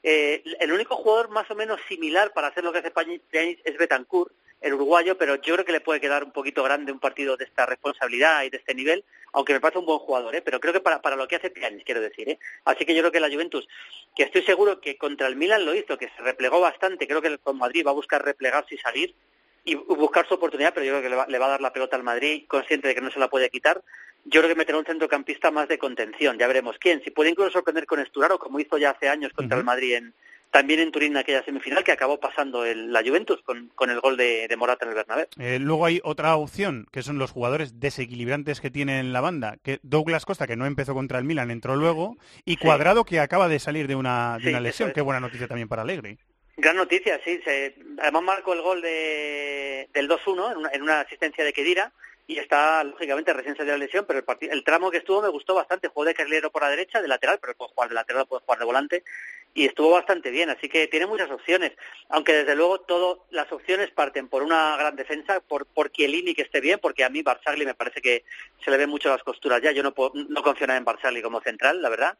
eh, 0.04 0.44
el 0.60 0.72
único 0.72 0.96
jugador 0.96 1.30
más 1.30 1.50
o 1.50 1.56
menos 1.56 1.80
similar 1.88 2.32
para 2.34 2.48
hacer 2.48 2.64
lo 2.64 2.72
que 2.72 2.80
hace 2.80 2.92
Pjanic 2.92 3.22
es 3.64 3.78
Betancourt, 3.78 4.32
el 4.62 4.74
uruguayo, 4.74 5.18
pero 5.18 5.36
yo 5.36 5.54
creo 5.54 5.66
que 5.66 5.72
le 5.72 5.82
puede 5.82 6.02
quedar 6.02 6.24
un 6.24 6.32
poquito 6.32 6.64
grande 6.64 6.92
un 6.92 7.00
partido 7.00 7.38
de 7.38 7.46
esta 7.46 7.66
responsabilidad 7.68 8.44
y 8.44 8.50
de 8.50 8.58
este 8.58 8.74
nivel, 8.74 9.04
aunque 9.32 9.54
me 9.54 9.60
parece 9.60 9.80
un 9.80 9.86
buen 9.86 10.00
jugador, 10.00 10.34
¿eh? 10.36 10.42
pero 10.42 10.60
creo 10.60 10.74
que 10.74 10.80
para, 10.80 11.02
para 11.02 11.16
lo 11.16 11.28
que 11.28 11.36
hace 11.36 11.52
Pjanic, 11.52 11.86
quiero 11.86 12.02
decir. 12.02 12.30
¿eh? 12.30 12.40
Así 12.64 12.84
que 12.86 12.96
yo 12.96 13.02
creo 13.02 13.12
que 13.12 13.20
la 13.20 13.30
Juventus, 13.30 13.68
que 14.16 14.24
estoy 14.24 14.42
seguro 14.44 14.82
que 14.82 14.98
contra 14.98 15.28
el 15.28 15.36
Milan 15.36 15.66
lo 15.66 15.76
hizo, 15.76 15.98
que 15.98 16.10
se 16.10 16.22
replegó 16.24 16.60
bastante, 16.60 17.08
creo 17.08 17.22
que 17.22 17.38
con 17.38 17.58
Madrid 17.58 17.86
va 17.86 17.92
a 17.92 17.96
buscar 17.96 18.26
replegarse 18.26 18.76
y 18.76 18.80
salir 18.80 19.14
y 19.66 19.76
buscar 19.76 20.28
su 20.28 20.36
oportunidad, 20.36 20.74
pero 20.74 20.86
yo 20.86 20.92
creo 20.94 21.02
que 21.04 21.10
le 21.10 21.16
va, 21.16 21.26
le 21.28 21.40
va 21.40 21.48
a 21.48 21.50
dar 21.50 21.62
la 21.62 21.74
pelota 21.74 21.96
al 21.96 22.04
Madrid, 22.04 22.44
consciente 22.48 22.88
de 22.88 22.96
que 22.96 23.02
no 23.02 23.12
se 23.12 23.20
la 23.20 23.30
puede 23.30 23.50
quitar. 23.50 23.82
Yo 24.24 24.42
creo 24.42 24.50
que 24.54 24.58
meterá 24.58 24.78
un 24.78 24.86
centrocampista 24.86 25.52
más 25.52 25.68
de 25.68 25.78
contención, 25.78 26.38
ya 26.40 26.48
veremos 26.48 26.78
quién. 26.80 27.02
Si 27.04 27.12
puede 27.12 27.32
incluso 27.32 27.52
sorprender 27.52 27.86
con 27.86 28.00
Esturaro, 28.00 28.40
como 28.40 28.60
hizo 28.60 28.78
ya 28.78 28.92
hace 28.92 29.10
años 29.10 29.34
contra 29.34 29.58
el 29.58 29.64
Madrid 29.64 29.96
en, 29.96 30.14
también 30.52 30.80
en 30.80 30.92
Turín 30.92 31.12
en 31.12 31.18
aquella 31.18 31.44
semifinal, 31.44 31.84
que 31.84 31.92
acabó 31.92 32.20
pasando 32.20 32.64
el- 32.66 32.94
la 32.94 33.02
Juventus 33.04 33.42
con, 33.44 33.70
con 33.76 33.90
el 33.90 34.00
gol 34.00 34.16
de, 34.18 34.48
de 34.48 34.56
Morata 34.56 34.86
en 34.86 34.90
el 34.90 34.96
Bernabéu. 34.96 35.26
Eh, 35.38 35.60
luego 35.60 35.86
hay 35.86 36.00
otra 36.04 36.36
opción, 36.38 36.88
que 36.92 37.04
son 37.04 37.18
los 37.20 37.32
jugadores 37.32 37.80
desequilibrantes 37.80 38.62
que 38.62 38.72
tiene 38.72 39.00
en 39.00 39.14
la 39.14 39.22
banda, 39.22 39.58
que 39.64 39.80
Douglas 39.84 40.26
Costa, 40.26 40.48
que 40.48 40.56
no 40.56 40.66
empezó 40.66 40.94
contra 40.94 41.20
el 41.20 41.26
Milan, 41.26 41.52
entró 41.52 41.76
luego, 41.76 42.18
y 42.46 42.54
Sí. 42.54 42.58
Cuadrado, 42.58 43.04
que 43.04 43.20
acaba 43.20 43.48
de 43.50 43.60
salir 43.60 43.88
de 43.88 43.96
una, 43.96 44.38
de 44.38 44.44
Sí, 44.44 44.50
una 44.50 44.60
lesión. 44.60 44.90
es. 44.90 44.96
Qué 44.96 45.02
buena 45.02 45.20
noticia 45.20 45.48
también 45.48 45.68
para 45.68 45.82
Allegri. 45.82 46.18
Gran 46.58 46.78
noticia, 46.78 47.20
sí. 47.24 47.42
Se, 47.44 47.76
además 48.00 48.24
marcó 48.24 48.54
el 48.54 48.62
gol 48.62 48.82
de, 48.82 49.90
del 49.94 50.08
2-1 50.08 50.52
en 50.52 50.58
una, 50.58 50.70
en 50.72 50.82
una 50.84 51.02
asistencia 51.02 51.44
de 51.44 51.54
Kedira 51.54 51.92
y 52.28 52.40
está, 52.40 52.84
lógicamente, 52.84 53.34
recién 53.34 53.56
salió 53.56 53.74
de 53.74 53.78
la 53.80 53.86
lesión, 53.86 54.06
pero 54.08 54.18
el, 54.20 54.26
parti- 54.26 54.48
el 54.50 54.64
tramo 54.64 54.90
que 54.90 54.98
estuvo 54.98 55.22
me 55.22 55.30
gustó 55.30 55.54
bastante. 55.54 55.90
Jugó 55.90 56.06
de 56.06 56.16
carrilero 56.16 56.52
por 56.52 56.64
la 56.64 56.70
derecha, 56.70 57.02
de 57.02 57.08
lateral, 57.08 57.38
pero 57.40 57.56
puede 57.56 57.72
jugar 57.74 57.90
de 57.90 57.96
lateral, 57.96 58.26
puede 58.26 58.42
jugar 58.42 58.60
de 58.60 58.66
volante 58.66 59.04
y 59.54 59.66
estuvo 59.68 59.92
bastante 59.92 60.32
bien. 60.32 60.50
Así 60.50 60.68
que 60.70 60.88
tiene 60.88 61.06
muchas 61.06 61.30
opciones, 61.30 61.74
aunque 62.10 62.34
desde 62.34 62.56
luego 62.56 62.80
todas 62.82 63.20
las 63.30 63.52
opciones 63.52 63.92
parten 63.92 64.28
por 64.28 64.42
una 64.42 64.76
gran 64.78 64.96
defensa, 64.96 65.40
por, 65.42 65.66
por 65.68 65.92
Chiellini 65.92 66.34
que 66.34 66.42
esté 66.44 66.62
bien, 66.62 66.80
porque 66.82 67.04
a 67.04 67.10
mí 67.10 67.22
Barzagli 67.22 67.66
me 67.66 67.76
parece 67.76 68.02
que 68.02 68.24
se 68.64 68.72
le 68.72 68.78
ven 68.78 68.90
mucho 68.90 69.10
las 69.10 69.24
costuras 69.24 69.62
ya. 69.62 69.72
Yo 69.72 69.84
no, 69.84 69.94
puedo, 69.94 70.12
no 70.16 70.42
confío 70.42 70.68
en 70.70 70.86
Barzagli 70.86 71.22
como 71.22 71.42
central, 71.42 71.82
la 71.82 71.90
verdad 71.90 72.18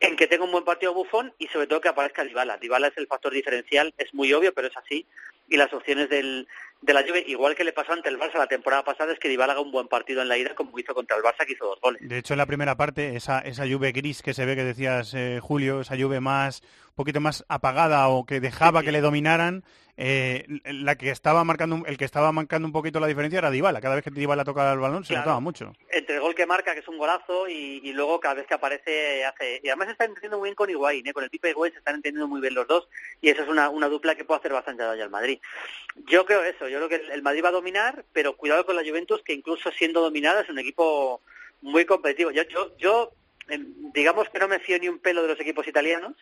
en 0.00 0.16
que 0.16 0.26
tenga 0.26 0.44
un 0.44 0.52
buen 0.52 0.64
partido 0.64 0.94
Bufón 0.94 1.32
y 1.38 1.46
sobre 1.48 1.66
todo 1.66 1.80
que 1.80 1.88
aparezca 1.88 2.24
Dybala. 2.24 2.56
Dybala 2.56 2.88
es 2.88 2.96
el 2.96 3.06
factor 3.06 3.32
diferencial, 3.32 3.92
es 3.98 4.12
muy 4.14 4.32
obvio, 4.32 4.52
pero 4.54 4.68
es 4.68 4.76
así. 4.76 5.06
Y 5.48 5.56
las 5.56 5.72
opciones 5.74 6.08
del, 6.08 6.46
de 6.80 6.94
la 6.94 7.02
Juve, 7.02 7.24
igual 7.26 7.54
que 7.56 7.64
le 7.64 7.72
pasó 7.72 7.92
ante 7.92 8.08
el 8.08 8.18
Barça 8.18 8.38
la 8.38 8.46
temporada 8.46 8.84
pasada, 8.84 9.12
es 9.12 9.18
que 9.18 9.28
Dybala 9.28 9.52
haga 9.52 9.62
un 9.62 9.72
buen 9.72 9.88
partido 9.88 10.22
en 10.22 10.28
la 10.28 10.38
ida 10.38 10.54
como 10.54 10.78
hizo 10.78 10.94
contra 10.94 11.16
el 11.16 11.22
Barça, 11.22 11.44
que 11.44 11.52
hizo 11.52 11.66
dos 11.66 11.80
goles. 11.80 12.00
De 12.08 12.18
hecho, 12.18 12.34
en 12.34 12.38
la 12.38 12.46
primera 12.46 12.76
parte, 12.76 13.16
esa, 13.16 13.40
esa 13.40 13.66
lluvia 13.66 13.90
gris 13.90 14.22
que 14.22 14.32
se 14.32 14.46
ve 14.46 14.56
que 14.56 14.64
decías, 14.64 15.12
eh, 15.14 15.38
Julio, 15.42 15.80
esa 15.80 15.96
lluvia 15.96 16.20
más, 16.20 16.62
un 16.90 16.94
poquito 16.94 17.20
más 17.20 17.44
apagada 17.48 18.08
o 18.08 18.24
que 18.24 18.40
dejaba 18.40 18.80
Sí, 18.80 18.84
sí. 18.84 18.86
que 18.86 18.92
le 18.92 19.00
dominaran, 19.00 19.64
eh, 20.02 20.46
la 20.64 20.96
que 20.96 21.10
estaba 21.10 21.44
marcando, 21.44 21.82
el 21.86 21.98
que 21.98 22.06
estaba 22.06 22.32
marcando 22.32 22.66
un 22.66 22.72
poquito 22.72 23.00
la 23.00 23.06
diferencia 23.06 23.38
era 23.38 23.50
Dybala. 23.50 23.80
Cada 23.82 23.96
vez 23.96 24.04
que 24.04 24.10
Dybala 24.10 24.44
tocaba 24.44 24.72
el 24.72 24.78
balón 24.78 25.04
se 25.04 25.08
Claro. 25.12 25.22
notaba 25.26 25.40
mucho. 25.40 25.74
Entre 25.90 26.14
el 26.14 26.22
gol 26.22 26.34
que 26.34 26.46
marca, 26.46 26.72
que 26.72 26.80
es 26.80 26.88
un 26.88 26.96
golazo, 26.96 27.48
y, 27.48 27.80
y 27.84 27.92
luego 27.92 28.18
cada 28.18 28.34
vez 28.34 28.46
que 28.46 28.54
aparece 28.54 29.24
hace... 29.26 29.60
Y 29.62 29.68
además 29.68 29.88
se 29.88 29.92
está 29.92 30.04
entendiendo 30.06 30.38
muy 30.38 30.46
bien 30.48 30.54
con 30.54 30.70
Higuaín, 30.70 31.06
¿eh? 31.06 31.12
con 31.12 31.22
el 31.22 31.28
Pipe 31.30 31.50
Higuaín 31.50 31.72
se 31.74 31.78
están 31.80 31.96
entendiendo 31.96 32.26
muy 32.28 32.40
bien 32.40 32.54
los 32.54 32.66
dos, 32.66 32.88
y 33.20 33.28
eso 33.28 33.42
es 33.42 33.48
una, 33.48 33.68
una 33.68 33.88
dupla 33.88 34.14
que 34.14 34.24
puede 34.24 34.38
hacer 34.40 34.52
bastante 34.52 34.82
daño 34.82 35.02
al 35.04 35.10
Madrid. 35.10 35.38
Yo 36.06 36.24
creo 36.24 36.42
eso, 36.44 36.66
yo 36.68 36.78
creo 36.78 36.88
que 36.88 36.94
el- 37.06 37.10
el 37.10 37.22
Madrid 37.22 37.44
va 37.44 37.48
a 37.50 37.52
dominar, 37.52 38.04
pero 38.12 38.36
cuidado 38.36 38.64
con 38.64 38.76
la 38.76 38.82
Juventus, 38.84 39.22
que 39.22 39.34
incluso 39.34 39.70
siendo 39.72 40.00
dominada 40.00 40.40
es 40.40 40.48
un 40.48 40.58
equipo 40.58 41.20
muy 41.60 41.84
competitivo. 41.84 42.30
Yo, 42.30 42.44
yo, 42.44 42.76
yo 42.78 43.12
em, 43.48 43.66
digamos 43.92 44.28
que 44.30 44.38
no 44.38 44.48
me 44.48 44.60
fío 44.60 44.78
ni 44.78 44.88
un 44.88 44.98
pelo 44.98 45.22
de 45.22 45.28
los 45.28 45.40
equipos 45.40 45.66
italianos, 45.68 46.14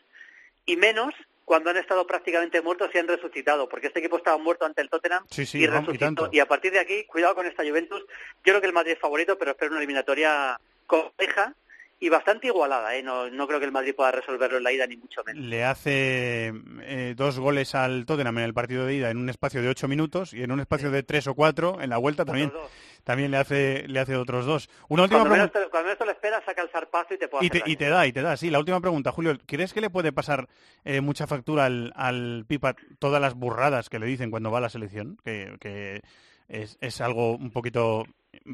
y 0.67 0.77
menos 0.77 1.15
cuando 1.49 1.71
han 1.71 1.79
estado 1.79 2.07
prácticamente 2.07 2.61
muertos 2.61 2.91
y 2.93 2.99
han 2.99 3.09
resucitado, 3.09 3.71
porque 3.71 3.87
este 3.87 4.01
equipo 4.01 4.19
estaba 4.19 4.37
muerto 4.37 4.67
ante 4.67 4.83
el 4.83 4.91
Tottenham 4.91 5.25
Sí, 5.31 5.47
sí, 5.47 5.61
y 5.61 5.63
y 5.65 5.67
resucitó. 5.67 6.05
tanto. 6.05 6.29
Y, 6.31 6.41
a 6.41 6.47
partir 6.47 6.73
de 6.73 6.79
aquí, 6.79 7.05
cuidado 7.05 7.35
con 7.35 7.47
esta 7.47 7.65
Juventus. 7.65 8.03
Yo 8.45 8.53
creo 8.53 8.61
que 8.61 8.67
el 8.67 8.75
Madrid 8.75 8.93
es 8.93 8.99
favorito, 8.99 9.39
pero 9.39 9.53
espero 9.53 9.71
una 9.71 9.79
eliminatoria 9.81 10.61
compleja 10.87 11.55
y 12.01 12.09
bastante 12.09 12.47
igualada. 12.47 12.95
¿eh? 12.95 13.03
No, 13.03 13.29
no 13.31 13.47
creo 13.47 13.59
que 13.59 13.67
el 13.67 13.73
Madrid 13.73 13.95
pueda 13.95 14.13
resolverlo 14.13 14.59
en 14.59 14.65
la 14.65 14.73
ida, 14.73 14.87
ni 14.87 14.97
mucho 14.97 15.23
menos. 15.25 15.45
Le 15.45 15.65
hace 15.65 16.53
eh, 16.83 17.15
dos 17.17 17.39
goles 17.39 17.75
al 17.75 18.07
Tottenham 18.07 18.39
en 18.39 18.45
el 18.45 18.55
partido 18.55 18.87
de 18.87 18.95
ida 18.95 19.11
en 19.11 19.19
un 19.19 19.29
espacio 19.29 19.63
de 19.63 19.69
ocho 19.69 19.89
minutos 19.89 20.33
y 20.33 20.43
en 20.43 20.53
un 20.53 20.61
espacio 20.61 20.91
de 20.91 21.03
tres 21.03 21.27
o 21.27 21.35
cuatro 21.35 21.81
en 21.81 21.91
la 21.91 21.99
vuelta 21.99 22.25
también, 22.25 22.51
dos. 22.51 22.71
también 23.05 23.31
le 23.31 23.37
hace 23.39 23.87
le 23.89 23.99
hace 24.01 24.17
otros 24.17 24.47
dos. 24.47 24.69
Una 24.89 25.05
última 25.05 25.21
Cuando 25.21 25.37
menos, 25.37 25.53
te, 25.53 25.69
cuando 25.71 25.87
menos 25.87 25.99
te 25.99 26.05
lo 26.05 26.13
esperas, 26.13 26.45
saca 26.45 26.63
el 26.63 26.69
zarpazo 26.69 27.15
y 27.15 27.19
te 27.19 27.29
puede 27.29 27.47
Y 27.47 27.51
te, 27.51 27.63
y 27.67 27.77
te 27.77 27.89
da, 27.89 28.07
y 28.07 28.13
te 28.13 28.23
da, 28.23 28.37
sí. 28.37 28.51
La 28.51 28.59
última 28.59 28.81
pregunta, 28.81 29.13
Julio, 29.13 29.37
¿crees 29.47 29.73
que 29.73 29.81
le 29.81 29.91
puede 29.91 30.13
pasar 30.13 30.49
eh, 30.85 31.01
mucha 31.01 31.27
factura 31.27 31.65
al, 31.67 31.93
al 31.97 32.45
Pipa 32.47 32.77
todas 32.99 33.21
las 33.21 33.35
burradas 33.35 33.89
que 33.89 33.99
le 33.99 34.07
dicen 34.07 34.31
cuando 34.31 34.51
va 34.51 34.59
a 34.59 34.63
la 34.63 34.69
selección? 34.69 35.19
Que, 35.25 35.57
que 35.61 36.03
es, 36.49 36.79
es 36.81 37.01
algo 37.01 37.37
un 37.37 37.51
poquito 37.51 38.05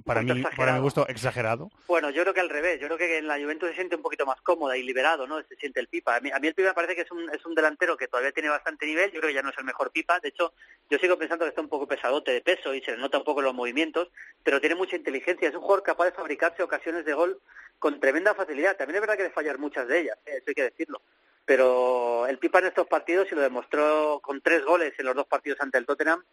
para 0.05 0.23
mí, 0.23 0.43
para 0.57 0.75
mi 0.75 0.81
gusto, 0.81 1.07
exagerado. 1.09 1.71
Bueno, 1.87 2.11
yo 2.11 2.23
creo 2.23 2.35
que 2.35 2.41
al 2.41 2.49
revés. 2.49 2.81
Yo 2.81 2.87
creo 2.87 2.99
que 2.99 3.19
en 3.19 3.27
la 3.27 3.39
Juventus 3.39 3.71
se 3.71 3.75
siente 3.75 3.97
un 3.97 4.03
poquito 4.03 4.25
más 4.27 4.41
cómoda 4.41 4.77
y 4.77 4.83
liberado, 4.83 5.27
¿no? 5.27 5.43
Se 5.43 5.57
siente 5.57 5.81
el 5.81 5.89
Pipa. 5.89 6.17
A 6.17 6.21
mí, 6.21 6.31
a 6.31 6.39
mí 6.39 6.49
el 6.49 6.55
Pipa 6.55 6.69
me 6.69 6.75
parece 6.75 6.95
que 6.95 7.03
es 7.03 7.11
un, 7.11 7.29
es 7.31 7.45
un 7.45 7.55
delantero 7.55 7.97
que 7.97 8.09
todavía 8.09 8.33
tiene 8.33 8.49
bastante 8.49 8.87
nivel. 8.87 9.11
Yo 9.11 9.21
creo 9.21 9.29
que 9.29 9.35
ya 9.35 9.43
no 9.43 9.51
es 9.51 9.59
el 9.59 9.65
mejor 9.65 9.91
Pipa. 9.91 10.21
De 10.21 10.29
hecho, 10.29 10.53
yo 10.91 10.99
sigo 10.99 11.19
pensando 11.19 11.45
que 11.45 11.51
está 11.51 11.61
un 11.61 11.69
poco 11.69 11.87
pesadote 11.87 12.33
de 12.33 12.41
peso 12.41 12.75
y 12.75 12.81
se 12.83 12.93
le 12.93 12.99
nota 12.99 13.19
un 13.19 13.25
poco 13.25 13.43
los 13.43 13.55
movimientos, 13.55 14.09
pero 14.43 14.61
tiene 14.61 14.77
mucha 14.77 14.97
inteligencia. 14.97 15.49
Es 15.49 15.55
un 15.55 15.63
jugador 15.63 15.83
capaz 15.83 16.07
de 16.07 16.13
fabricarse 16.13 16.63
ocasiones 16.63 17.05
de 17.05 17.15
gol 17.15 17.41
con 17.79 18.01
tremenda 18.01 18.35
facilidad. 18.35 18.77
También 18.77 18.97
es 18.97 19.01
verdad 19.01 19.17
que 19.17 19.25
de 19.25 19.31
fallar 19.31 19.59
muchas 19.59 19.89
de 19.89 20.01
ellas, 20.01 20.19
¿eh? 20.27 20.37
eso 20.37 20.45
hay 20.49 20.55
que 20.55 20.63
decirlo. 20.63 21.03
Pero 21.45 22.27
el 22.27 22.39
Pipa 22.39 22.61
en 22.61 22.67
estos 22.67 22.87
partidos, 22.87 23.31
y 23.31 23.35
lo 23.35 23.43
demostró 23.43 24.21
con 24.23 24.41
tres 24.41 24.65
goles 24.65 24.95
en 24.99 25.05
los 25.05 25.15
dos 25.15 25.27
partidos 25.27 25.61
ante 25.61 25.77
el 25.77 25.85
Tottenham, 25.85 26.25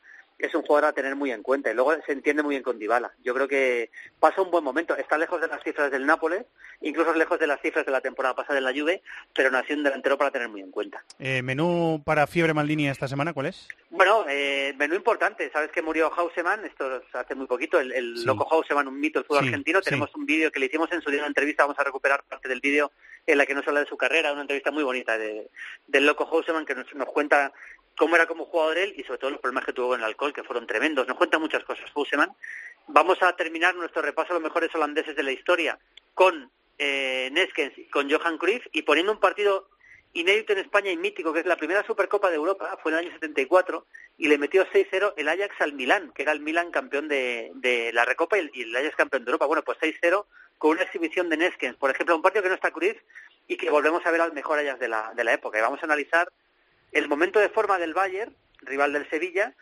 es 0.46 0.54
un 0.56 0.62
jugador 0.64 0.90
a 0.90 0.94
tener 0.94 1.16
muy 1.16 1.32
en 1.32 1.44
cuenta 1.44 1.72
y 1.72 1.74
luego 1.74 1.94
se 2.06 2.12
entiende 2.12 2.44
muy 2.44 2.54
bien 2.54 2.64
con 2.64 2.80
Dybala. 2.80 3.12
Yo 3.24 3.34
creo 3.34 3.48
que 3.48 3.90
pasa 4.20 4.42
un 4.42 4.52
buen 4.52 4.64
momento. 4.64 4.96
Está 4.96 5.18
lejos 5.18 5.40
de 5.42 5.48
las 5.48 5.64
cifras 5.64 5.92
del 5.92 6.06
Nápoles, 6.06 6.46
incluso 6.82 7.14
lejos 7.14 7.40
de 7.40 7.48
las 7.48 7.62
cifras 7.62 7.86
de 7.86 7.92
la 7.92 8.02
temporada 8.02 8.36
pasada 8.36 8.56
de 8.56 8.62
la 8.62 8.72
Juve, 8.78 9.02
pero 9.34 9.52
nació 9.52 9.76
un 9.76 9.84
delantero 9.84 10.18
para 10.18 10.32
tener 10.32 10.50
muy 10.50 10.62
en 10.62 10.72
cuenta. 10.72 11.04
Eh, 11.20 11.42
menú 11.42 12.02
para 12.06 12.28
Fiebre 12.28 12.54
Maldini 12.54 12.88
esta 12.90 13.08
semana, 13.08 13.34
¿cuál 13.34 13.48
es? 13.48 13.68
Bueno, 13.90 14.26
eh, 14.30 14.74
menú 14.78 14.96
importante. 14.96 15.50
Sabes 15.52 15.72
que 15.72 15.82
murió 15.82 16.12
Hauseman, 16.16 16.66
esto 16.66 17.02
hace 17.14 17.36
muy 17.36 17.48
poquito, 17.48 17.80
el, 17.80 17.92
el 17.92 18.18
Sí. 18.18 18.26
loco 18.26 18.48
Hauseman, 18.52 18.88
un 18.88 19.00
mito 19.00 19.20
del 19.20 19.26
fútbol 19.28 19.42
Sí, 19.44 19.48
argentino. 19.50 19.80
sí. 19.80 19.86
Tenemos 19.86 20.14
un 20.16 20.26
vídeo 20.26 20.52
que 20.52 20.60
le 20.60 20.66
hicimos 20.68 20.92
en 20.92 21.02
su 21.02 21.10
día 21.10 21.20
una 21.20 21.28
entrevista, 21.28 21.64
vamos 21.64 21.80
a 21.80 21.84
recuperar 21.84 22.24
parte 22.24 22.48
del 22.50 22.60
vídeo 22.62 22.92
en 23.28 23.38
la 23.38 23.46
que 23.46 23.54
nos 23.54 23.68
habla 23.68 23.82
de 23.82 23.86
su 23.86 23.98
carrera, 23.98 24.32
una 24.34 24.42
entrevista 24.42 24.72
muy 24.72 24.84
bonita 24.84 25.18
de, 25.18 25.48
del 25.88 26.06
loco 26.08 26.28
Hauseman 26.32 26.66
que 26.66 26.74
nos, 26.74 26.92
nos 26.96 27.08
cuenta 27.10 27.54
cómo 27.98 28.16
era 28.16 28.28
como 28.28 28.46
jugador 28.46 28.78
él 28.78 28.94
y 28.98 29.04
sobre 29.04 29.20
todo 29.20 29.32
los 29.32 29.40
problemas 29.40 29.66
que 29.66 29.74
tuvo 29.74 29.90
con 29.90 30.00
el 30.00 30.06
alcohol, 30.06 30.34
que 30.34 30.44
fueron 30.44 30.68
tremendos. 30.68 31.08
Nos 31.08 31.18
cuenta 31.18 31.40
muchas 31.40 31.64
cosas 31.64 31.90
Hauseman. 31.96 32.32
Vamos 32.88 33.22
a 33.22 33.36
terminar 33.36 33.76
nuestro 33.76 34.02
repaso 34.02 34.32
a 34.32 34.34
los 34.36 34.44
mejores 34.44 34.74
holandeses 34.74 35.16
de 35.16 35.24
la 35.24 35.32
historia 35.32 35.78
con 36.14 36.52
eh, 36.78 37.30
Neskens, 37.32 37.74
con 37.92 38.10
Johan 38.10 38.38
Cruyff 38.38 38.66
y 38.72 38.82
poniendo 38.82 39.12
un 39.12 39.20
partido 39.20 39.68
inédito 40.14 40.54
en 40.54 40.60
España 40.60 40.92
y 40.92 40.98
mítico, 40.98 41.32
que 41.32 41.40
es 41.40 41.46
la 41.46 41.56
primera 41.56 41.84
Supercopa 41.84 42.30
de 42.30 42.36
Europa, 42.36 42.78
fue 42.82 42.92
en 42.92 42.98
el 42.98 43.06
año 43.06 43.14
74, 43.14 43.86
y 44.18 44.28
le 44.28 44.38
metió 44.38 44.66
6-0 44.66 45.14
el 45.16 45.30
Ajax 45.30 45.62
al 45.62 45.74
Milán, 45.74 46.12
que 46.14 46.24
era 46.24 46.32
el 46.32 46.42
Milán 46.42 46.72
campeón 46.72 47.08
de, 47.08 47.92
la 47.94 48.06
Recopa 48.06 48.38
y 48.38 48.62
el, 48.62 48.76
Ajax 48.76 48.96
campeón 48.96 49.24
de 49.24 49.30
Europa. 49.30 49.46
Bueno, 49.46 49.64
pues 49.64 49.78
6-0 49.80 50.26
con 50.58 50.72
una 50.72 50.84
exhibición 50.84 51.30
de 51.30 51.38
Neskens, 51.38 51.78
por 51.78 51.90
ejemplo, 51.90 52.16
un 52.16 52.22
partido 52.22 52.44
que 52.44 52.50
no 52.50 52.56
está 52.56 52.72
Cruyff 52.72 52.98
y 53.48 53.58
que 53.58 53.70
volvemos 53.70 54.06
a 54.06 54.12
ver 54.12 54.22
al 54.22 54.34
mejor 54.34 54.60
Ajax 54.60 54.80
de 54.80 54.90
la, 54.90 55.14
de 55.16 55.24
la 55.24 55.34
época. 55.34 55.58
Y 55.58 55.62
vamos 55.62 55.82
a 55.82 55.86
analizar 55.86 56.32
el 56.92 57.08
momento 57.08 57.40
de 57.40 57.50
forma 57.50 57.80
del 57.80 57.94
Bayern, 57.94 58.36
rival 58.62 58.94
del 58.94 59.10
Sevilla, 59.10 59.56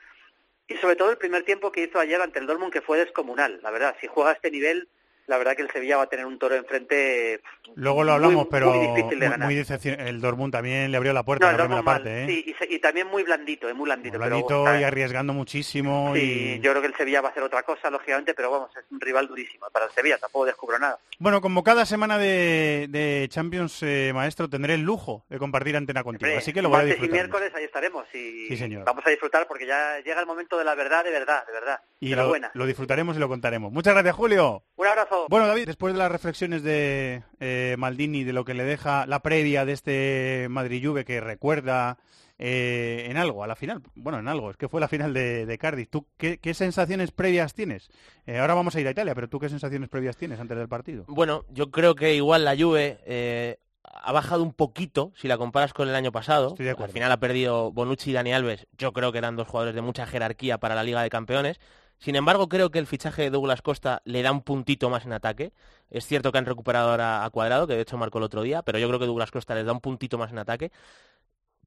y 0.67 0.75
sobre 0.77 0.95
todo 0.95 1.09
el 1.09 1.17
primer 1.17 1.43
tiempo 1.43 1.71
que 1.71 1.83
hizo 1.83 1.99
ayer 1.99 2.21
ante 2.21 2.39
el 2.39 2.45
Dortmund, 2.45 2.71
que 2.71 2.81
fue 2.81 2.99
descomunal. 2.99 3.59
La 3.63 3.71
verdad, 3.71 3.95
si 3.99 4.07
juega 4.07 4.31
a 4.31 4.33
este 4.33 4.51
nivel, 4.51 4.87
la 5.29 5.37
verdad 5.37 5.55
que 5.55 5.61
el 5.61 5.71
Sevilla 5.71 5.97
va 5.97 6.03
a 6.03 6.07
tener 6.09 6.25
un 6.25 6.37
toro 6.39 6.55
enfrente 6.55 7.41
Luego 7.75 8.03
lo 8.03 8.11
muy- 8.11 8.15
hablamos, 8.15 8.35
muy 8.45 8.47
pero 8.51 8.73
difícil 8.73 9.19
de 9.19 9.27
muy, 9.27 9.37
ganar. 9.37 9.47
muy 9.47 9.99
el 10.09 10.21
Dortmund 10.21 10.51
también 10.51 10.91
le 10.91 10.97
abrió 10.97 11.13
la 11.13 11.23
puerta 11.23 11.45
No, 11.45 11.51
en 11.51 11.57
la 11.57 11.63
primera 11.63 11.81
mal, 11.83 11.95
parte, 11.95 12.23
¿eh? 12.23 12.27
sí, 12.27 12.55
y, 12.69 12.79
también 12.79 13.07
muy 13.07 13.23
blandito, 13.23 13.69
eh, 13.69 13.73
muy 13.73 13.85
blandito. 13.85 14.63
y 14.79 14.83
arriesgando 14.83 15.31
muchísimo. 15.33 16.13
sí, 16.15 16.55
y... 16.57 16.59
yo 16.59 16.71
creo 16.71 16.81
que 16.81 16.87
el 16.87 16.95
Sevilla 16.95 17.21
va 17.21 17.29
a 17.29 17.31
hacer 17.31 17.43
otra 17.43 17.63
cosa, 17.63 17.89
lógicamente, 17.89 18.33
pero 18.33 18.49
vamos, 18.51 18.71
es 18.75 18.83
un 18.91 18.99
rival 18.99 19.27
durísimo. 19.27 19.67
Para 19.71 19.85
el 19.85 19.91
Sevilla 19.91 20.17
tampoco 20.17 20.45
descubro 20.45 20.79
nada. 20.79 20.97
Bueno, 21.19 21.41
como 21.41 21.63
cada 21.63 21.85
semana 21.85 22.17
de, 22.17 22.87
de 22.89 23.27
Champions, 23.29 23.83
eh, 23.83 24.11
maestro, 24.13 24.49
tendré 24.49 24.73
el 24.73 24.81
lujo 24.81 25.25
de 25.29 25.37
compartir 25.37 25.77
antena 25.77 26.03
contigo, 26.03 26.37
así 26.37 26.51
que 26.51 26.61
lo 26.61 26.69
voy 26.69 26.77
a 26.77 26.79
martes 26.79 26.97
y 26.97 27.01
disfrutar. 27.01 27.13
miércoles 27.27 27.51
ahí 27.55 27.63
estaremos 27.65 28.05
y 28.13 28.47
Sí, 28.47 28.57
señor. 28.57 28.83
vamos 28.85 29.05
a 29.05 29.09
disfrutar 29.09 29.47
porque 29.47 29.67
ya 29.67 29.99
llega 29.99 30.19
el 30.19 30.25
momento 30.25 30.57
de 30.57 30.65
la 30.65 30.73
verdad, 30.75 31.03
de 31.03 31.11
verdad, 31.11 31.45
de 31.45 31.53
verdad. 31.53 31.79
Y 31.99 32.09
de 32.09 32.15
la 32.15 32.23
lo, 32.23 32.29
buena. 32.29 32.51
lo 32.53 32.65
disfrutaremos 32.65 33.15
y 33.15 33.19
lo 33.19 33.27
contaremos. 33.27 33.71
Muchas 33.71 33.93
gracias, 33.93 34.15
Julio. 34.15 34.63
Un 34.77 34.87
abrazo. 34.87 35.18
Bueno, 35.27 35.47
David, 35.47 35.65
después 35.65 35.93
de 35.93 35.99
las 35.99 36.11
reflexiones 36.11 36.63
de 36.63 37.23
eh, 37.39 37.75
Maldini, 37.77 38.23
de 38.23 38.33
lo 38.33 38.45
que 38.45 38.53
le 38.53 38.63
deja 38.63 39.05
la 39.05 39.21
previa 39.21 39.65
de 39.65 39.73
este 39.73 40.47
Madrid-Juve 40.49 41.05
que 41.05 41.19
recuerda 41.19 41.97
eh, 42.37 43.07
en 43.09 43.17
algo, 43.17 43.43
a 43.43 43.47
la 43.47 43.55
final, 43.55 43.81
bueno, 43.95 44.19
en 44.19 44.27
algo, 44.27 44.49
es 44.51 44.57
que 44.57 44.69
fue 44.69 44.79
la 44.79 44.87
final 44.87 45.13
de, 45.13 45.45
de 45.45 45.57
Cardiff. 45.57 45.89
¿Tú 45.89 46.07
qué, 46.17 46.37
qué 46.37 46.53
sensaciones 46.53 47.11
previas 47.11 47.53
tienes? 47.53 47.89
Eh, 48.25 48.37
ahora 48.37 48.53
vamos 48.53 48.75
a 48.75 48.79
ir 48.79 48.87
a 48.87 48.91
Italia, 48.91 49.15
pero 49.15 49.27
¿tú 49.27 49.39
qué 49.39 49.49
sensaciones 49.49 49.89
previas 49.89 50.17
tienes 50.17 50.39
antes 50.39 50.57
del 50.57 50.69
partido? 50.69 51.05
Bueno, 51.07 51.43
yo 51.49 51.71
creo 51.71 51.95
que 51.95 52.15
igual 52.15 52.45
la 52.45 52.55
Juve 52.57 53.57
ha 53.83 54.11
bajado 54.11 54.43
un 54.43 54.53
poquito 54.53 55.11
si 55.15 55.27
la 55.27 55.37
comparas 55.37 55.73
con 55.73 55.89
el 55.89 55.95
año 55.95 56.11
pasado. 56.11 56.55
Al 56.59 56.89
final 56.89 57.11
ha 57.11 57.19
perdido 57.19 57.71
Bonucci 57.71 58.11
y 58.11 58.13
Dani 58.13 58.33
Alves. 58.33 58.67
Yo 58.77 58.93
creo 58.93 59.11
que 59.11 59.17
eran 59.17 59.35
dos 59.35 59.47
jugadores 59.47 59.75
de 59.75 59.81
mucha 59.81 60.05
jerarquía 60.05 60.57
para 60.59 60.75
la 60.75 60.83
Liga 60.83 61.01
de 61.01 61.09
Campeones. 61.09 61.59
Sin 61.99 62.15
embargo, 62.15 62.47
creo 62.47 62.71
que 62.71 62.79
el 62.79 62.87
fichaje 62.87 63.23
de 63.23 63.29
Douglas 63.29 63.61
Costa 63.61 64.01
le 64.05 64.21
da 64.21 64.31
un 64.31 64.41
puntito 64.41 64.89
más 64.89 65.05
en 65.05 65.11
ataque. 65.11 65.51
Es 65.89 66.05
cierto 66.05 66.31
que 66.31 66.37
han 66.37 66.45
recuperado 66.45 66.91
ahora 66.91 67.25
a 67.25 67.29
Cuadrado, 67.29 67.67
que 67.67 67.75
de 67.75 67.81
hecho 67.81 67.97
marcó 67.97 68.19
el 68.19 68.23
otro 68.23 68.41
día, 68.41 68.61
pero 68.61 68.79
yo 68.79 68.87
creo 68.87 68.99
que 68.99 69.05
Douglas 69.05 69.31
Costa 69.31 69.53
les 69.53 69.65
da 69.65 69.73
un 69.73 69.81
puntito 69.81 70.17
más 70.17 70.31
en 70.31 70.39
ataque. 70.39 70.71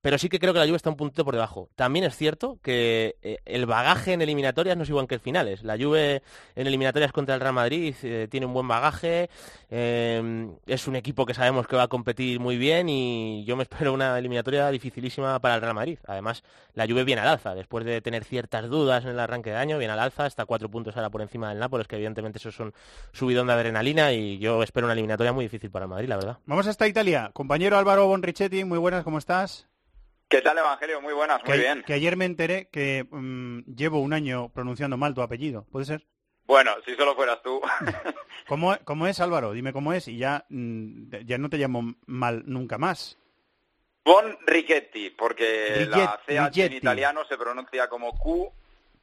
Pero 0.02 0.18
sí 0.18 0.28
que 0.28 0.40
creo 0.40 0.52
que 0.52 0.58
la 0.58 0.66
Juve 0.66 0.76
está 0.76 0.90
un 0.90 0.96
puntito 0.96 1.24
por 1.24 1.34
debajo. 1.34 1.68
También 1.76 2.04
es 2.04 2.16
cierto 2.16 2.58
que 2.60 3.14
eh, 3.22 3.38
el 3.44 3.66
bagaje 3.66 4.12
en 4.12 4.20
eliminatorias 4.20 4.76
no 4.76 4.82
es 4.82 4.88
igual 4.88 5.06
que 5.06 5.14
en 5.14 5.20
finales. 5.20 5.62
La 5.62 5.78
Juve 5.78 6.22
en 6.56 6.66
eliminatorias 6.66 7.12
contra 7.12 7.36
el 7.36 7.40
Real 7.40 7.54
Madrid 7.54 7.94
eh, 8.02 8.26
tiene 8.28 8.46
un 8.46 8.52
buen 8.52 8.66
bagaje, 8.66 9.30
eh, 9.70 10.50
es 10.66 10.88
un 10.88 10.96
equipo 10.96 11.24
que 11.24 11.34
sabemos 11.34 11.68
que 11.68 11.76
va 11.76 11.84
a 11.84 11.88
competir 11.88 12.40
muy 12.40 12.56
bien 12.56 12.88
y 12.88 13.44
yo 13.44 13.54
me 13.56 13.62
espero 13.62 13.92
una 13.92 14.18
eliminatoria 14.18 14.68
dificilísima 14.70 15.38
para 15.38 15.54
el 15.54 15.60
Real 15.60 15.74
Madrid. 15.74 15.98
Además, 16.08 16.42
la 16.74 16.84
Juve 16.88 17.04
viene 17.04 17.22
al 17.22 17.28
alza, 17.28 17.54
después 17.54 17.84
de 17.84 18.00
tener 18.00 18.24
ciertas 18.24 18.68
dudas 18.68 19.04
en 19.04 19.10
el 19.10 19.20
arranque 19.20 19.50
de 19.50 19.56
año, 19.56 19.78
viene 19.78 19.92
al 19.92 20.00
alza, 20.00 20.26
está 20.26 20.46
cuatro 20.46 20.68
puntos 20.68 20.96
ahora 20.96 21.10
por 21.10 21.22
encima 21.22 21.50
del 21.50 21.60
Nápoles, 21.60 21.86
que 21.86 21.94
evidentemente 21.94 22.38
eso 22.38 22.48
es 22.48 22.58
un 22.58 22.74
subidón 23.12 23.46
de 23.46 23.52
adrenalina 23.52 24.12
y 24.12 24.40
yo 24.40 24.64
espero 24.64 24.88
una 24.88 24.94
eliminatoria 24.94 25.32
muy 25.32 25.44
difícil 25.44 25.70
para 25.70 25.84
el 25.84 25.90
Madrid, 25.90 26.08
la 26.08 26.16
verdad. 26.16 26.38
Vamos 26.44 26.66
hasta 26.66 26.88
Italia. 26.88 27.30
Compañero 27.32 27.78
Álvaro 27.78 28.08
Bonrichetti, 28.08 28.64
muy 28.64 28.78
buenas, 28.78 29.04
¿cómo 29.04 29.18
estás? 29.18 29.71
¿Qué 30.32 30.40
tal, 30.40 30.56
Evangelio? 30.56 31.00
Muy 31.02 31.12
buenas, 31.12 31.42
muy 31.44 31.52
que, 31.52 31.58
bien. 31.58 31.82
que 31.86 31.92
ayer 31.92 32.16
me 32.16 32.24
enteré 32.24 32.68
que 32.72 33.06
mm, 33.10 33.74
llevo 33.76 34.00
un 34.00 34.14
año 34.14 34.48
pronunciando 34.48 34.96
mal 34.96 35.12
tu 35.14 35.20
apellido, 35.20 35.66
¿puede 35.70 35.84
ser? 35.84 36.06
Bueno, 36.46 36.72
si 36.86 36.94
solo 36.96 37.14
fueras 37.14 37.42
tú. 37.42 37.60
¿Cómo, 38.48 38.74
cómo 38.84 39.06
es, 39.06 39.20
Álvaro? 39.20 39.52
Dime 39.52 39.74
cómo 39.74 39.92
es 39.92 40.08
y 40.08 40.16
ya, 40.16 40.46
mm, 40.48 41.16
ya 41.26 41.36
no 41.36 41.50
te 41.50 41.58
llamo 41.58 41.94
mal 42.06 42.44
nunca 42.46 42.78
más. 42.78 43.18
Bon 44.04 44.36
Richetti, 44.46 45.10
porque 45.10 45.86
la 45.88 46.18
CH 46.26 46.30
en 46.32 46.44
Rigetti. 46.48 46.76
italiano 46.78 47.24
se 47.28 47.36
pronuncia 47.36 47.88
como 47.88 48.18
Q 48.18 48.50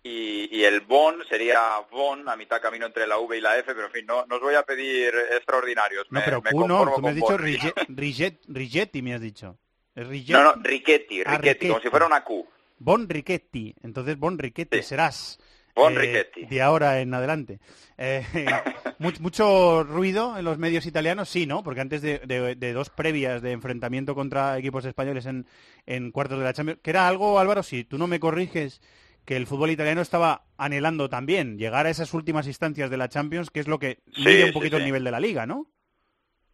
y, 0.03 0.49
y 0.57 0.65
el 0.65 0.81
Bon 0.81 1.23
sería 1.29 1.79
Bon, 1.91 2.27
a 2.27 2.35
mitad 2.35 2.59
camino 2.59 2.85
entre 2.87 3.05
la 3.07 3.17
V 3.19 3.37
y 3.37 3.41
la 3.41 3.57
F, 3.59 3.73
pero 3.75 3.85
en 3.85 3.93
fin, 3.93 4.05
no, 4.07 4.25
no 4.25 4.35
os 4.37 4.41
voy 4.41 4.55
a 4.55 4.63
pedir 4.63 5.13
extraordinarios. 5.31 6.07
No, 6.09 6.19
me- 6.19 6.25
pero 6.25 6.41
me 6.41 6.51
Q 6.51 6.67
no, 6.67 6.91
tú 6.95 7.01
me 7.01 7.09
has 7.09 7.15
dicho 7.15 7.27
Bon. 7.27 7.39
Riget- 7.39 7.85
Riget- 7.87 8.39
Rigetti, 8.47 9.01
me 9.01 9.13
has 9.13 9.21
dicho. 9.21 9.57
No, 9.95 10.43
no, 10.43 10.53
Richetti, 10.63 11.21
Ah, 11.25 11.39
como 11.67 11.79
si 11.81 11.89
fuera 11.89 12.05
una 12.05 12.23
Q. 12.23 12.45
Bon 12.79 13.07
Richetti. 13.09 13.75
Entonces 13.83 14.17
Bon 14.17 14.37
Richetti 14.37 14.77
Sí. 14.77 14.83
serás. 14.83 15.39
Bon 15.75 15.93
eh, 15.93 15.99
Richetti. 15.99 16.45
De 16.45 16.61
ahora 16.61 16.99
en 17.01 17.13
adelante. 17.13 17.59
Eh, 17.97 18.23
mu- 18.99 19.11
mucho 19.19 19.83
ruido 19.83 20.37
en 20.37 20.45
los 20.45 20.57
medios 20.57 20.85
italianos, 20.85 21.29
sí, 21.29 21.45
¿no? 21.45 21.63
Porque 21.63 21.81
antes 21.81 22.01
de, 22.01 22.19
de- 22.19 22.55
de 22.55 22.73
dos 22.73 22.89
previas 22.89 23.41
de 23.41 23.51
enfrentamiento 23.51 24.15
contra 24.15 24.57
equipos 24.57 24.85
españoles 24.85 25.25
en, 25.25 25.45
en 25.85 26.11
cuartos 26.11 26.37
de 26.39 26.45
la 26.45 26.53
Champions, 26.53 26.79
que 26.81 26.89
era 26.89 27.07
algo, 27.07 27.39
Álvaro, 27.39 27.63
si 27.63 27.83
tú 27.83 27.97
no 27.97 28.07
me 28.07 28.19
corriges, 28.19 28.81
que 29.25 29.35
el 29.35 29.47
fútbol 29.47 29.69
italiano 29.71 30.01
estaba 30.01 30.45
anhelando 30.57 31.09
también 31.09 31.57
llegar 31.57 31.85
a 31.85 31.89
esas 31.89 32.13
últimas 32.13 32.47
instancias 32.47 32.89
de 32.89 32.97
la 32.97 33.09
Champions, 33.09 33.49
que 33.51 33.59
es 33.59 33.67
lo 33.67 33.77
que 33.79 33.99
Sí, 34.13 34.21
mide 34.25 34.41
un 34.43 34.47
sí, 34.47 34.53
poquito 34.53 34.77
el 34.77 34.85
nivel 34.85 35.03
de 35.03 35.11
la 35.11 35.19
liga, 35.19 35.45
¿no? 35.45 35.67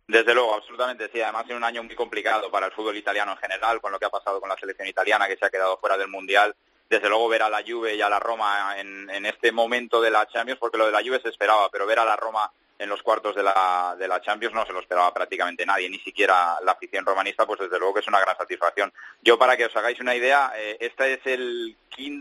Desde 0.07 0.33
luego, 0.33 0.53
absolutamente 0.53 1.09
sí. 1.11 1.21
Además, 1.21 1.45
en 1.49 1.57
un 1.57 1.63
año 1.63 1.83
muy 1.83 1.95
complicado 1.95 2.51
para 2.51 2.67
el 2.67 2.71
fútbol 2.71 2.95
italiano 2.95 3.31
en 3.31 3.37
general, 3.37 3.81
con 3.81 3.91
lo 3.91 3.99
que 3.99 4.05
ha 4.05 4.09
pasado 4.09 4.39
con 4.39 4.49
la 4.49 4.57
selección 4.57 4.87
italiana, 4.87 5.27
que 5.27 5.37
se 5.37 5.45
ha 5.45 5.49
quedado 5.49 5.77
fuera 5.77 5.97
del 5.97 6.07
Mundial. 6.07 6.55
Desde 6.89 7.09
luego, 7.09 7.27
ver 7.27 7.41
a 7.41 7.49
la 7.49 7.63
Juve 7.65 7.95
y 7.95 8.01
a 8.01 8.09
la 8.09 8.19
Roma 8.19 8.75
en, 8.77 9.25
este 9.25 9.51
momento 9.51 9.99
de 9.99 10.11
la 10.11 10.27
Champions, 10.27 10.59
porque 10.59 10.77
lo 10.77 10.85
de 10.85 10.91
la 10.91 11.01
Juve 11.01 11.19
se 11.19 11.29
esperaba, 11.29 11.69
pero 11.71 11.87
ver 11.87 11.97
a 11.97 12.05
la 12.05 12.15
Roma 12.15 12.51
en 12.77 12.89
los 12.89 13.01
cuartos 13.01 13.35
de 13.35 13.41
la, 13.41 13.95
de 13.97 14.07
la 14.07 14.21
Champions 14.21 14.53
no 14.53 14.65
se 14.65 14.73
lo 14.73 14.81
esperaba 14.81 15.13
prácticamente 15.13 15.65
nadie, 15.65 15.89
ni 15.89 15.97
siquiera 15.99 16.57
la 16.63 16.73
afición 16.73 17.05
romanista, 17.05 17.47
pues 17.47 17.61
desde 17.61 17.79
luego 17.79 17.95
que 17.95 18.01
es 18.01 18.07
una 18.07 18.19
gran 18.19 18.37
satisfacción. 18.37 18.93
Yo, 19.23 19.39
para 19.39 19.57
que 19.57 19.65
os 19.65 19.75
hagáis 19.75 19.99
una 19.99 20.13
idea, 20.13 20.51
eh, 20.55 20.77
esta 20.79 21.07
es 21.07 21.25
el 21.25 21.75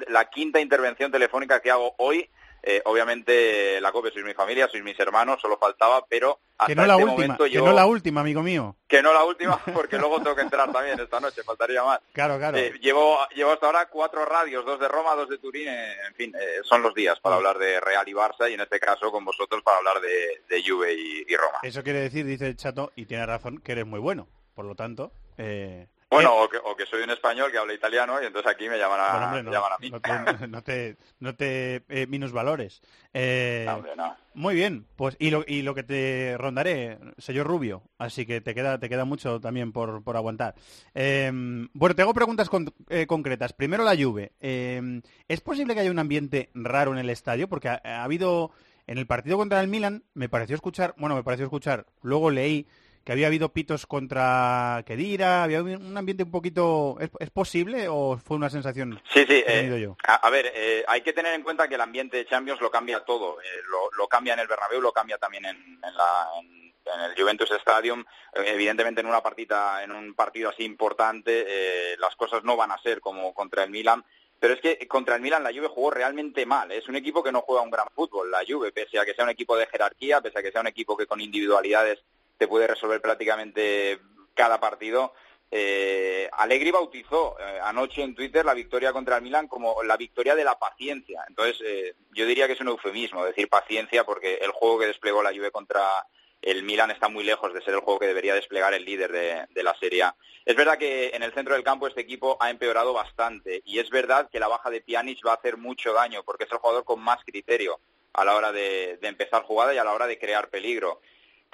la 0.09 0.31
quinta 0.31 0.61
intervención 0.61 1.11
telefónica 1.11 1.61
que 1.61 1.71
hago 1.71 1.95
hoy. 1.99 2.29
Eh, 2.67 2.81
obviamente, 2.87 3.79
la 3.81 3.93
COPE 3.93 4.11
sois 4.11 4.25
mi 4.25 4.33
familia, 4.33 4.69
sois 4.69 4.83
mis 4.83 4.99
hermanos, 4.99 5.39
solo 5.41 5.59
faltaba, 5.59 6.05
pero 6.09 6.39
hasta 6.57 6.67
Que 6.67 6.75
no 6.75 6.87
la 6.87 6.95
este 6.95 7.05
última, 7.05 7.23
momento 7.35 7.45
que 7.45 7.59
no 7.59 7.73
la 7.73 7.87
última, 7.87 8.21
amigo 8.23 8.43
mío. 8.43 8.77
Que 8.89 9.03
no 9.03 9.13
la 9.13 9.23
última, 9.25 9.59
porque 9.75 9.99
luego 9.99 10.21
tengo 10.23 10.35
que 10.35 10.43
entrar 10.43 10.73
también 10.73 10.99
esta 10.99 11.21
noche, 11.21 11.43
faltaría 11.43 11.83
más. 11.85 12.01
Claro, 12.13 12.39
claro. 12.39 12.57
Eh, 12.57 12.73
llevo, 12.81 13.19
llevo 13.35 13.53
hasta 13.53 13.67
ahora 13.67 13.89
cuatro 13.91 14.25
radios, 14.25 14.65
dos 14.65 14.81
de 14.81 14.89
Roma, 14.89 15.15
dos 15.15 15.29
de 15.29 15.39
Turín, 15.39 15.69
en 15.69 16.15
fin, 16.15 16.33
eh, 16.35 16.61
son 16.63 16.83
los 16.83 16.95
días 16.95 17.21
para 17.21 17.37
hablar 17.37 17.59
de 17.59 17.81
Real 17.81 18.09
y 18.09 18.13
Barça 18.13 18.51
y 18.51 18.55
en 18.55 18.61
este 18.61 18.81
caso 18.81 19.11
con 19.13 19.25
vosotros 19.25 19.63
para 19.63 19.77
hablar 19.79 20.01
de, 20.01 20.43
de 20.49 20.63
Juve 20.67 20.95
y, 20.95 21.25
y 21.29 21.37
Roma. 21.37 21.59
Eso 21.63 21.83
quiere 21.83 22.01
decir, 22.01 22.25
dice 22.25 22.47
el 22.47 22.57
chato, 22.57 22.93
y 22.97 23.05
tiene 23.07 23.27
razón, 23.27 23.59
que 23.59 23.73
eres 23.73 23.87
muy 23.87 24.01
bueno. 24.01 24.27
Por 24.55 24.65
lo 24.65 24.75
tanto, 24.75 25.13
eh, 25.37 25.89
Bueno, 26.15 26.31
Eh, 26.31 26.45
o, 26.45 26.49
que, 26.49 26.57
o 26.59 26.77
que 26.77 26.87
soy 26.87 27.03
un 27.03 27.11
español 27.11 27.51
que 27.53 27.59
habla 27.59 27.75
italiano 27.75 28.23
y 28.23 28.27
entonces 28.27 28.51
aquí 28.51 28.69
me 28.69 28.79
llaman 28.79 29.01
a, 29.01 29.11
bueno, 29.13 29.27
hombre, 29.27 29.43
me 29.43 29.51
no, 29.51 29.53
llaman 29.53 29.73
a 29.73 29.79
mí. 29.79 29.91
no 29.91 30.01
te, 30.01 30.47
no 30.49 30.63
te, 30.63 30.97
no 31.21 31.35
te 31.37 31.83
eh, 31.89 32.07
minusvalores. 32.09 32.83
Eh, 33.13 33.65
No, 33.69 33.75
hombre, 33.77 33.93
no. 33.97 34.17
Muy 34.35 34.57
bien, 34.57 34.85
pues 34.97 35.17
y 35.21 35.31
lo, 35.31 35.45
y 35.47 35.63
lo 35.63 35.77
que 35.77 35.85
te 35.85 36.37
rondaré, 36.39 36.99
sello 37.19 37.45
rubio, 37.45 37.83
así 37.99 38.27
que 38.27 38.41
te 38.41 38.53
queda, 38.53 38.81
te 38.81 38.89
queda 38.89 39.05
mucho 39.05 39.39
también 39.41 39.71
por, 39.73 40.03
por 40.03 40.17
aguantar. 40.17 40.57
Eh, 40.93 41.31
bueno, 41.73 41.95
te 41.95 42.03
hago 42.03 42.15
preguntas 42.15 42.49
con- 42.49 42.75
eh, 42.89 43.07
concretas. 43.07 43.53
Primero 43.53 43.85
la 43.85 43.97
Juve. 43.97 44.33
Eh, 44.41 45.01
¿Es 45.29 45.41
posible 45.41 45.75
que 45.75 45.81
haya 45.81 45.91
un 45.93 46.01
ambiente 46.01 46.51
raro 46.55 46.91
en 46.93 46.99
el 46.99 47.11
estadio? 47.11 47.49
Porque 47.49 47.69
ha, 47.69 47.81
ha 47.85 48.03
habido, 48.03 48.51
en 48.89 48.99
el 48.99 49.07
partido 49.07 49.37
contra 49.37 49.61
el 49.61 49.69
Milan, 49.69 50.03
me 50.15 50.29
pareció 50.29 50.57
escuchar, 50.57 50.95
bueno, 50.99 51.15
me 51.15 51.23
pareció 51.23 51.45
escuchar, 51.47 51.87
luego 52.03 52.31
leí 52.31 52.67
que 53.05 53.13
había 53.13 53.27
habido 53.27 53.51
pitos 53.53 53.87
contra 53.87 54.83
Kedira, 54.87 55.43
había 55.45 55.63
un 55.63 55.97
ambiente 55.97 56.25
un 56.25 56.31
poquito... 56.31 56.97
¿Es, 57.01 57.11
es 57.21 57.31
posible 57.31 57.87
o 57.89 58.17
fue 58.17 58.37
una 58.37 58.49
sensación 58.51 59.01
Sí, 59.13 59.21
sí. 59.21 59.27
que 59.27 59.39
he 59.39 59.41
eh, 59.41 59.61
tenido 59.61 59.77
yo? 59.79 59.97
a, 60.07 60.15
a 60.15 60.31
ver, 60.31 60.51
eh, 60.55 60.85
hay 60.89 61.03
que 61.03 61.13
tener 61.13 61.35
en 61.35 61.43
cuenta 61.43 61.69
que 61.69 61.75
el 61.75 61.81
ambiente 61.81 62.17
de 62.17 62.27
Champions 62.27 62.61
lo 62.61 62.71
cambia 62.71 63.05
todo. 63.05 63.41
Eh, 63.41 63.47
lo, 63.71 63.91
lo 63.97 64.09
cambia 64.09 64.33
en 64.35 64.41
el 64.41 64.47
Bernabéu, 64.49 64.81
lo 64.81 64.93
cambia 64.93 65.19
también 65.19 65.45
en, 65.45 65.57
en 65.57 65.97
la, 65.97 66.29
en- 66.41 66.65
en 66.87 67.01
el 67.01 67.15
Juventus 67.19 67.51
Stadium. 67.51 68.05
Eh, 68.35 68.45
evidentemente, 68.47 69.01
en 69.01 69.07
una 69.07 69.23
partida, 69.23 69.83
en 69.83 69.91
un 69.93 70.15
partido 70.15 70.51
así 70.51 70.65
importante, 70.65 71.45
eh, 71.47 71.97
las 71.99 72.15
cosas 72.17 72.45
no 72.45 72.57
van 72.57 72.73
a 72.73 72.79
ser 72.83 73.01
como 73.01 73.33
contra 73.35 73.65
el 73.65 73.71
Milan. 73.71 74.05
Pero 74.41 74.53
es 74.55 74.61
que 74.61 74.87
contra 74.89 75.17
el 75.17 75.23
Milan 75.23 75.43
la 75.45 75.51
Juve 75.53 75.69
jugó 75.69 75.91
realmente 75.91 76.45
mal. 76.45 76.71
Es 76.73 76.87
un 76.89 76.97
equipo 76.97 77.23
que 77.23 77.33
no 77.33 77.41
juega 77.41 77.63
un 77.63 77.71
gran 77.71 77.87
fútbol, 77.95 78.31
la 78.31 78.43
Juve, 78.47 78.73
pese 78.73 78.99
a 78.99 79.05
que 79.07 79.15
sea 79.15 79.25
un 79.25 79.31
equipo 79.31 79.57
de 79.57 79.67
jerarquía, 79.67 80.21
pese 80.21 80.39
a 80.39 80.43
que 80.43 80.53
sea 80.53 80.61
un 80.61 80.67
equipo 80.67 80.97
que 80.97 81.07
con 81.07 81.21
individualidades 81.23 82.01
te 82.39 82.49
puede 82.49 82.67
resolver 82.67 83.01
prácticamente 83.01 83.99
cada 84.35 84.61
partido. 84.61 85.13
Eh, 85.51 86.29
Allegri 86.33 86.73
bautizó 86.73 87.37
eh, 87.39 87.61
anoche 87.63 88.03
en 88.03 88.15
Twitter 88.15 88.45
la 88.45 88.55
victoria 88.55 88.93
contra 88.93 89.17
el 89.17 89.23
Milan 89.23 89.47
como 89.47 89.85
la 89.85 89.97
victoria 89.97 90.35
de 90.35 90.43
la 90.43 90.59
paciencia. 90.59 91.25
Entonces, 91.29 91.63
eh, 91.65 91.95
yo 92.13 92.27
diría 92.27 92.47
que 92.47 92.55
es 92.55 92.61
un 92.61 92.69
eufemismo 92.69 93.25
decir 93.25 93.49
paciencia 93.49 94.05
porque 94.05 94.35
el 94.43 94.51
juego 94.51 94.81
que 94.81 94.87
desplegó 94.87 95.23
la 95.23 95.33
Juve 95.33 95.53
contra 95.53 96.07
el 96.43 96.63
Milan 96.65 96.91
está 96.91 97.09
muy 97.09 97.25
lejos 97.25 97.55
de 97.55 97.63
ser 97.63 97.75
el 97.75 97.81
juego 97.81 98.01
que 98.01 98.09
debería 98.09 98.35
desplegar 98.35 98.75
el 98.75 98.85
líder 98.85 99.13
de, 99.13 99.47
de 99.49 99.63
la 99.63 99.75
Serie 99.79 100.03
A. 100.03 100.17
Es 100.45 100.57
verdad 100.57 100.77
que 100.77 101.11
en 101.15 101.23
el 101.23 101.33
centro 101.33 101.55
del 101.55 101.65
campo 101.65 101.87
este 101.87 102.01
equipo 102.01 102.37
ha 102.41 102.51
empeorado 102.51 102.93
bastante 102.93 103.63
y 103.65 103.79
es 103.79 103.89
verdad 103.91 104.29
que 104.31 104.41
la 104.41 104.49
baja 104.49 104.71
de 104.71 104.81
Pjanic 104.81 105.25
va 105.27 105.33
a 105.33 105.37
hacer 105.37 105.57
mucho 105.57 105.93
daño 105.93 106.23
porque 106.25 106.45
es 106.45 106.53
el 106.53 106.59
jugador 106.59 106.85
con 106.85 107.01
más 107.01 107.25
criterio 107.25 107.79
a 108.13 108.25
la 108.25 108.35
hora 108.35 108.53
de, 108.53 108.99
de 109.01 109.09
empezar 109.09 109.43
jugada 109.45 109.73
y 109.73 109.79
a 109.79 109.85
la 109.85 109.93
hora 109.93 110.07
de 110.07 110.19
crear 110.19 110.49
peligro. 110.49 111.01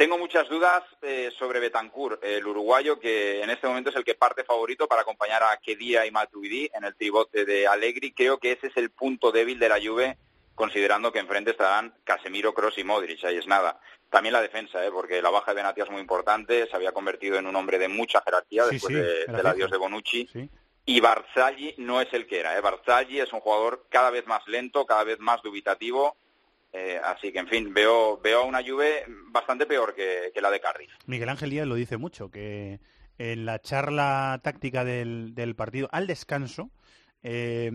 Tengo 0.00 0.16
muchas 0.16 0.48
dudas 0.48 0.82
eh, 1.02 1.30
sobre 1.38 1.60
Betancourt, 1.60 2.24
el 2.24 2.46
uruguayo, 2.46 2.98
que 2.98 3.42
en 3.42 3.50
este 3.50 3.66
momento 3.66 3.90
es 3.90 3.96
el 3.96 4.02
que 4.04 4.14
parte 4.14 4.44
favorito 4.44 4.88
para 4.88 5.02
acompañar 5.02 5.42
a 5.42 5.58
Kedira 5.58 6.06
y 6.06 6.10
Matuidi 6.10 6.70
en 6.72 6.84
el 6.84 6.94
tribote 6.96 7.44
de 7.44 7.66
Allegri. 7.66 8.12
Creo 8.12 8.38
que 8.38 8.52
ese 8.52 8.68
es 8.68 8.76
el 8.78 8.88
punto 8.88 9.30
débil 9.30 9.58
de 9.58 9.68
la 9.68 9.78
Juve, 9.78 10.16
considerando 10.54 11.12
que 11.12 11.18
enfrente 11.18 11.50
estarán 11.50 11.94
Casemiro, 12.02 12.54
Cross 12.54 12.78
y 12.78 12.84
Modric. 12.84 13.22
Ahí 13.26 13.36
es 13.36 13.46
nada. 13.46 13.78
También 14.08 14.32
la 14.32 14.40
defensa, 14.40 14.82
¿eh? 14.86 14.90
porque 14.90 15.20
la 15.20 15.28
baja 15.28 15.50
de 15.50 15.56
Benatia 15.56 15.84
es 15.84 15.90
muy 15.90 16.00
importante. 16.00 16.66
Se 16.66 16.74
había 16.74 16.92
convertido 16.92 17.36
en 17.36 17.46
un 17.46 17.54
hombre 17.56 17.78
de 17.78 17.88
mucha 17.88 18.22
jerarquía 18.22 18.64
Sí, 18.64 18.76
después 18.76 18.94
sí, 18.94 19.00
de- 19.02 19.26
del 19.36 19.46
adiós 19.46 19.70
de 19.70 19.76
Bonucci. 19.76 20.26
Sí. 20.32 20.48
Y 20.86 21.00
Barzagli 21.00 21.74
no 21.76 22.00
es 22.00 22.08
el 22.14 22.26
que 22.26 22.40
era. 22.40 22.56
¿eh? 22.56 22.62
Barzagli 22.62 23.20
es 23.20 23.30
un 23.34 23.40
jugador 23.40 23.84
cada 23.90 24.08
vez 24.08 24.26
más 24.26 24.48
lento, 24.48 24.86
cada 24.86 25.04
vez 25.04 25.18
más 25.18 25.42
dubitativo. 25.42 26.16
Eh, 26.72 27.00
así 27.04 27.32
que, 27.32 27.40
en 27.40 27.48
fin, 27.48 27.74
veo, 27.74 28.20
veo 28.20 28.42
a 28.42 28.44
una 28.44 28.62
Juve 28.62 29.04
bastante 29.26 29.66
peor 29.66 29.94
que, 29.94 30.32
la 30.40 30.50
de 30.50 30.60
Cardiff. 30.60 30.90
Miguel 31.06 31.28
Ángel 31.28 31.50
Díaz 31.50 31.66
lo 31.66 31.74
dice 31.74 31.96
mucho, 31.96 32.30
que 32.30 32.80
en 33.18 33.44
la 33.44 33.60
charla 33.60 34.40
táctica 34.42 34.84
del, 34.84 35.34
del 35.34 35.56
partido, 35.56 35.88
al 35.90 36.06
descanso, 36.06 36.70
eh, 37.22 37.70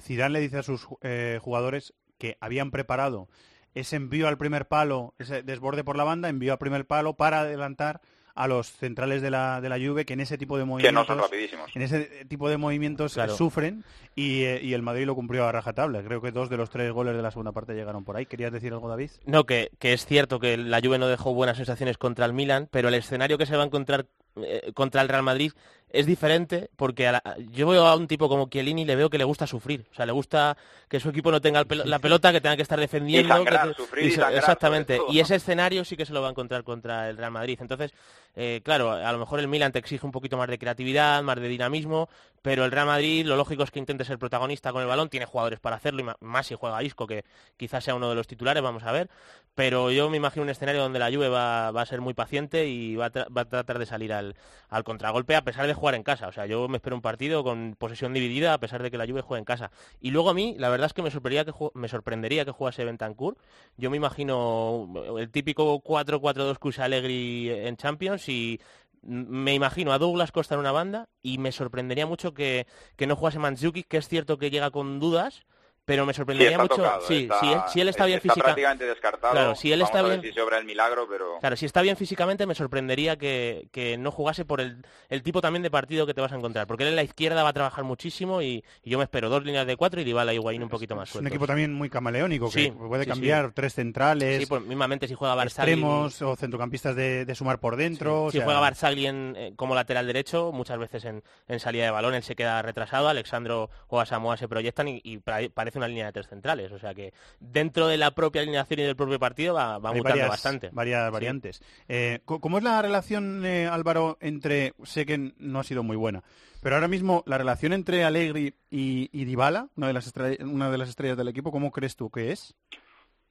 Zidane 0.00 0.32
le 0.32 0.40
dice 0.40 0.58
a 0.58 0.62
sus 0.62 0.86
eh, 1.02 1.38
jugadores 1.40 1.94
que 2.18 2.36
habían 2.40 2.70
preparado 2.70 3.28
ese 3.74 3.96
envío 3.96 4.28
al 4.28 4.38
primer 4.38 4.66
palo, 4.66 5.14
ese 5.18 5.42
desborde 5.42 5.84
por 5.84 5.96
la 5.96 6.04
banda, 6.04 6.28
envío 6.28 6.52
al 6.52 6.58
primer 6.58 6.86
palo 6.86 7.16
para 7.16 7.40
adelantar 7.40 8.00
a 8.38 8.46
los 8.46 8.68
centrales 8.70 9.20
de 9.20 9.30
la, 9.30 9.60
de 9.60 9.68
la 9.68 9.76
Juve, 9.78 10.04
que 10.04 10.12
en 10.12 10.20
ese 10.20 10.38
tipo 10.38 10.56
de 10.56 10.62
Que 10.62 10.66
no 10.66 10.70
movimientos... 10.72 11.06
son 11.06 11.18
rapidísimos. 11.18 11.70
en 11.74 11.82
ese 11.82 12.24
tipo 12.28 12.48
de 12.48 12.56
movimientos 12.56 13.14
Claro. 13.14 13.34
sufren 13.36 13.84
y, 14.14 14.42
eh, 14.44 14.60
y 14.62 14.74
el 14.74 14.82
Madrid 14.82 15.06
lo 15.06 15.14
cumplió 15.14 15.44
a 15.46 15.52
rajatabla. 15.52 16.02
Creo 16.02 16.20
que 16.20 16.30
dos 16.30 16.48
de 16.48 16.56
los 16.56 16.70
tres 16.70 16.92
goles 16.92 17.16
de 17.16 17.22
la 17.22 17.30
segunda 17.30 17.52
parte 17.52 17.74
llegaron 17.74 18.04
por 18.04 18.16
ahí. 18.16 18.26
¿Querías 18.26 18.52
decir 18.52 18.72
algo, 18.72 18.88
David? 18.88 19.10
No, 19.26 19.44
que, 19.44 19.70
que 19.78 19.92
es 19.92 20.06
cierto 20.06 20.38
que 20.38 20.56
la 20.56 20.80
Juve 20.80 20.98
no 20.98 21.08
dejó 21.08 21.34
buenas 21.34 21.56
sensaciones 21.56 21.98
contra 21.98 22.26
el 22.26 22.32
Milan, 22.32 22.68
pero 22.70 22.88
el 22.88 22.94
escenario 22.94 23.38
que 23.38 23.46
se 23.46 23.56
va 23.56 23.64
a 23.64 23.66
encontrar 23.66 24.06
eh, 24.44 24.72
contra 24.74 25.02
el 25.02 25.08
Real 25.08 25.22
Madrid 25.22 25.52
es 25.90 26.04
diferente 26.04 26.68
porque 26.76 27.06
a 27.08 27.12
la- 27.12 27.36
yo 27.50 27.66
veo 27.68 27.86
a 27.86 27.96
un 27.96 28.06
tipo 28.06 28.28
como 28.28 28.48
Chiellini 28.50 28.84
le 28.84 28.94
veo 28.94 29.08
que 29.08 29.16
le 29.16 29.24
gusta 29.24 29.46
sufrir, 29.46 29.86
o 29.90 29.94
sea, 29.94 30.04
le 30.04 30.12
gusta 30.12 30.54
que 30.86 31.00
su 31.00 31.08
equipo 31.08 31.30
no 31.30 31.40
tenga 31.40 31.64
la 31.86 31.98
pelota, 31.98 32.30
que 32.30 32.42
tenga 32.42 32.56
que 32.56 32.62
estar 32.62 32.78
defendiendo, 32.78 33.34
sangrar, 33.34 33.68
que- 33.68 33.74
sufrir 33.74 34.04
y 34.04 34.10
se- 34.10 34.16
sangrar, 34.16 34.38
exactamente, 34.38 34.98
y 35.14 35.20
ese 35.20 35.36
escenario 35.36 35.84
sí 35.86 35.96
que 35.96 36.04
se 36.04 36.12
lo 36.12 36.20
va 36.20 36.28
a 36.28 36.30
encontrar 36.30 36.62
contra 36.62 37.08
el 37.08 37.16
Real 37.16 37.30
Madrid. 37.30 37.58
Entonces, 37.62 37.92
eh, 38.36 38.60
claro, 38.62 38.92
a 38.92 39.10
lo 39.12 39.18
mejor 39.18 39.40
el 39.40 39.48
Milan 39.48 39.72
te 39.72 39.78
exige 39.78 40.04
un 40.04 40.12
poquito 40.12 40.36
más 40.36 40.48
de 40.48 40.58
creatividad, 40.58 41.22
más 41.22 41.36
de 41.40 41.48
dinamismo, 41.48 42.10
pero 42.42 42.64
el 42.64 42.70
Real 42.70 42.86
Madrid 42.86 43.26
lo 43.26 43.36
lógico 43.36 43.62
es 43.62 43.70
que 43.70 43.78
intente 43.78 44.04
ser 44.04 44.18
protagonista 44.18 44.72
con 44.72 44.82
el 44.82 44.88
balón, 44.88 45.08
tiene 45.08 45.26
jugadores 45.26 45.60
para 45.60 45.76
hacerlo, 45.76 46.02
y 46.02 46.24
más 46.24 46.46
si 46.46 46.54
juega 46.54 46.82
Isco, 46.82 47.06
que 47.06 47.24
quizás 47.56 47.84
sea 47.84 47.94
uno 47.94 48.08
de 48.08 48.14
los 48.14 48.26
titulares, 48.26 48.62
vamos 48.62 48.84
a 48.84 48.92
ver, 48.92 49.08
pero 49.54 49.90
yo 49.90 50.08
me 50.08 50.16
imagino 50.16 50.44
un 50.44 50.50
escenario 50.50 50.80
donde 50.82 51.00
la 51.00 51.10
Juve 51.10 51.28
va, 51.28 51.72
va 51.72 51.82
a 51.82 51.86
ser 51.86 52.00
muy 52.00 52.14
paciente 52.14 52.68
y 52.68 52.94
va 52.94 53.06
a, 53.06 53.28
va 53.28 53.42
a 53.42 53.44
tratar 53.44 53.78
de 53.78 53.86
salir 53.86 54.12
al, 54.12 54.36
al 54.68 54.84
contragolpe 54.84 55.34
a 55.34 55.42
pesar 55.42 55.66
de 55.66 55.74
jugar 55.74 55.94
en 55.94 56.02
casa. 56.02 56.28
O 56.28 56.32
sea, 56.32 56.46
yo 56.46 56.68
me 56.68 56.76
espero 56.76 56.94
un 56.94 57.02
partido 57.02 57.42
con 57.42 57.74
posesión 57.76 58.12
dividida 58.12 58.54
a 58.54 58.58
pesar 58.58 58.82
de 58.82 58.90
que 58.90 58.98
la 58.98 59.06
Juve 59.06 59.22
juegue 59.22 59.40
en 59.40 59.44
casa. 59.44 59.70
Y 60.00 60.10
luego 60.10 60.30
a 60.30 60.34
mí, 60.34 60.54
la 60.58 60.68
verdad 60.68 60.86
es 60.86 60.92
que 60.92 61.02
me 61.02 61.10
sorprendería 61.10 61.44
que, 61.44 61.52
me 61.74 61.88
sorprendería 61.88 62.44
que 62.44 62.52
jugase 62.52 62.84
Bentancur. 62.84 63.36
Yo 63.76 63.90
me 63.90 63.96
imagino 63.96 64.88
el 65.18 65.30
típico 65.30 65.82
4-4-2 65.82 66.58
que 66.58 66.68
usa 66.68 66.84
Allegri 66.84 67.50
en 67.50 67.76
Champions 67.76 68.28
y 68.28 68.60
me 69.02 69.54
imagino 69.54 69.92
a 69.92 69.98
Douglas 69.98 70.32
Costa 70.32 70.54
en 70.54 70.60
una 70.60 70.72
banda 70.72 71.08
y 71.22 71.38
me 71.38 71.52
sorprendería 71.52 72.06
mucho 72.06 72.34
que, 72.34 72.66
que 72.96 73.06
no 73.06 73.16
jugase 73.16 73.38
Mandzukic, 73.38 73.88
que 73.88 73.98
es 73.98 74.08
cierto 74.08 74.38
que 74.38 74.50
llega 74.50 74.70
con 74.70 75.00
dudas, 75.00 75.46
pero 75.88 76.04
me 76.04 76.12
Sí, 76.12 76.18
sorprendería 76.18 76.50
está 76.50 76.62
mucho. 76.62 76.76
tocado, 76.76 77.00
sí, 77.00 77.22
está, 77.22 77.40
si, 77.40 77.46
él- 77.50 77.60
si 77.68 77.80
él 77.80 77.88
está 77.88 78.04
bien 78.04 78.18
está 78.18 78.28
física- 78.28 78.44
prácticamente 78.44 78.84
descartado. 78.84 79.32
Claro, 79.32 79.54
si 79.54 79.72
él 79.72 79.78
Vamos 79.80 79.88
está 79.88 79.98
a 79.98 80.02
ver 80.02 80.20
bien- 80.20 80.32
si 80.32 80.34
se 80.38 80.42
obra 80.42 80.58
el 80.58 80.66
milagro, 80.66 81.06
pero... 81.08 81.38
Claro, 81.40 81.56
si 81.56 81.64
está 81.64 81.80
bien 81.80 81.96
físicamente 81.96 82.44
me 82.46 82.54
sorprendería 82.54 83.16
que, 83.16 83.68
que 83.72 83.96
no 83.96 84.10
jugase 84.10 84.44
por 84.44 84.60
el, 84.60 84.84
el 85.08 85.22
tipo 85.22 85.40
también 85.40 85.62
de 85.62 85.70
partido 85.70 86.06
que 86.06 86.12
te 86.12 86.20
vas 86.20 86.30
a 86.32 86.36
encontrar, 86.36 86.66
porque 86.66 86.82
él 86.84 86.90
en 86.90 86.96
la 86.96 87.02
izquierda 87.02 87.42
va 87.42 87.48
a 87.48 87.52
trabajar 87.54 87.84
muchísimo 87.84 88.42
y, 88.42 88.62
y 88.84 88.90
yo 88.90 88.98
me 88.98 89.04
espero 89.04 89.30
dos 89.30 89.42
líneas 89.44 89.66
de 89.66 89.76
cuatro 89.76 90.00
y 90.00 90.04
Dybala 90.04 90.32
y 90.34 90.36
Higuaín 90.36 90.62
un 90.62 90.68
poquito 90.68 90.94
más 90.94 91.08
Es 91.08 91.14
un 91.14 91.20
sueltos. 91.20 91.32
equipo 91.32 91.46
también 91.46 91.72
muy 91.72 91.88
camaleónico, 91.88 92.50
que 92.50 92.64
Sí, 92.64 92.70
puede 92.70 93.04
sí, 93.04 93.10
cambiar 93.10 93.52
tres 93.52 93.72
centrales, 93.72 94.40
Sí, 94.42 94.46
pues 94.46 94.62
mismamente 94.62 95.08
si 95.08 95.14
juega 95.14 95.34
Barzagli, 95.34 95.72
extremos 95.72 96.20
o 96.20 96.36
centrocampistas 96.36 96.94
de, 96.94 97.24
de 97.24 97.34
sumar 97.34 97.58
por 97.60 97.76
dentro. 97.76 98.24
o 98.24 98.30
si 98.30 98.36
sea, 98.36 98.44
juega 98.44 98.60
Barzagli 98.60 99.06
en- 99.06 99.34
eh, 99.38 99.52
como 99.56 99.74
lateral 99.74 100.06
derecho, 100.06 100.52
muchas 100.52 100.78
veces 100.78 101.06
en, 101.06 101.22
en 101.48 101.60
salida 101.60 101.84
de 101.84 101.90
balón 101.92 102.12
él 102.14 102.22
se 102.22 102.36
queda 102.36 102.60
retrasado, 102.60 103.08
Alexandro 103.08 103.70
o 103.88 104.00
Asamoah 104.00 104.36
se 104.36 104.48
proyectan 104.48 104.88
y, 104.88 105.00
y 105.02 105.18
pa- 105.18 105.38
una 105.78 105.88
línea 105.88 106.06
de 106.06 106.12
tres 106.12 106.28
centrales, 106.28 106.70
o 106.72 106.78
sea 106.78 106.94
que 106.94 107.12
dentro 107.40 107.86
de 107.88 107.96
la 107.96 108.10
propia 108.10 108.42
alineación 108.42 108.80
y 108.80 108.82
del 108.84 108.96
propio 108.96 109.18
partido 109.18 109.54
va, 109.54 109.78
va 109.78 109.90
hay 109.90 109.96
mutando 109.96 110.10
varias, 110.10 110.28
bastante. 110.28 110.70
varias 110.72 111.06
Sí. 111.06 111.12
variantes. 111.12 111.62
Eh, 111.88 112.20
¿Cómo 112.24 112.58
es 112.58 112.64
la 112.64 112.82
relación, 112.82 113.44
eh, 113.46 113.66
Álvaro, 113.66 114.18
entre... 114.20 114.74
Sé 114.84 115.06
que 115.06 115.32
no 115.38 115.60
ha 115.60 115.64
sido 115.64 115.82
muy 115.82 115.96
buena, 115.96 116.22
pero 116.62 116.74
ahora 116.76 116.88
mismo 116.88 117.22
la 117.26 117.38
relación 117.38 117.72
entre 117.72 118.04
Allegri 118.04 118.54
y, 118.70 119.08
y 119.12 119.24
Dybala, 119.24 119.68
una 119.76 119.86
de, 119.86 119.92
las 119.92 120.12
una 120.40 120.70
de 120.70 120.78
las 120.78 120.88
estrellas 120.88 121.16
del 121.16 121.28
equipo, 121.28 121.50
¿cómo 121.50 121.70
crees 121.70 121.96
tú 121.96 122.10
que 122.10 122.32
es? 122.32 122.54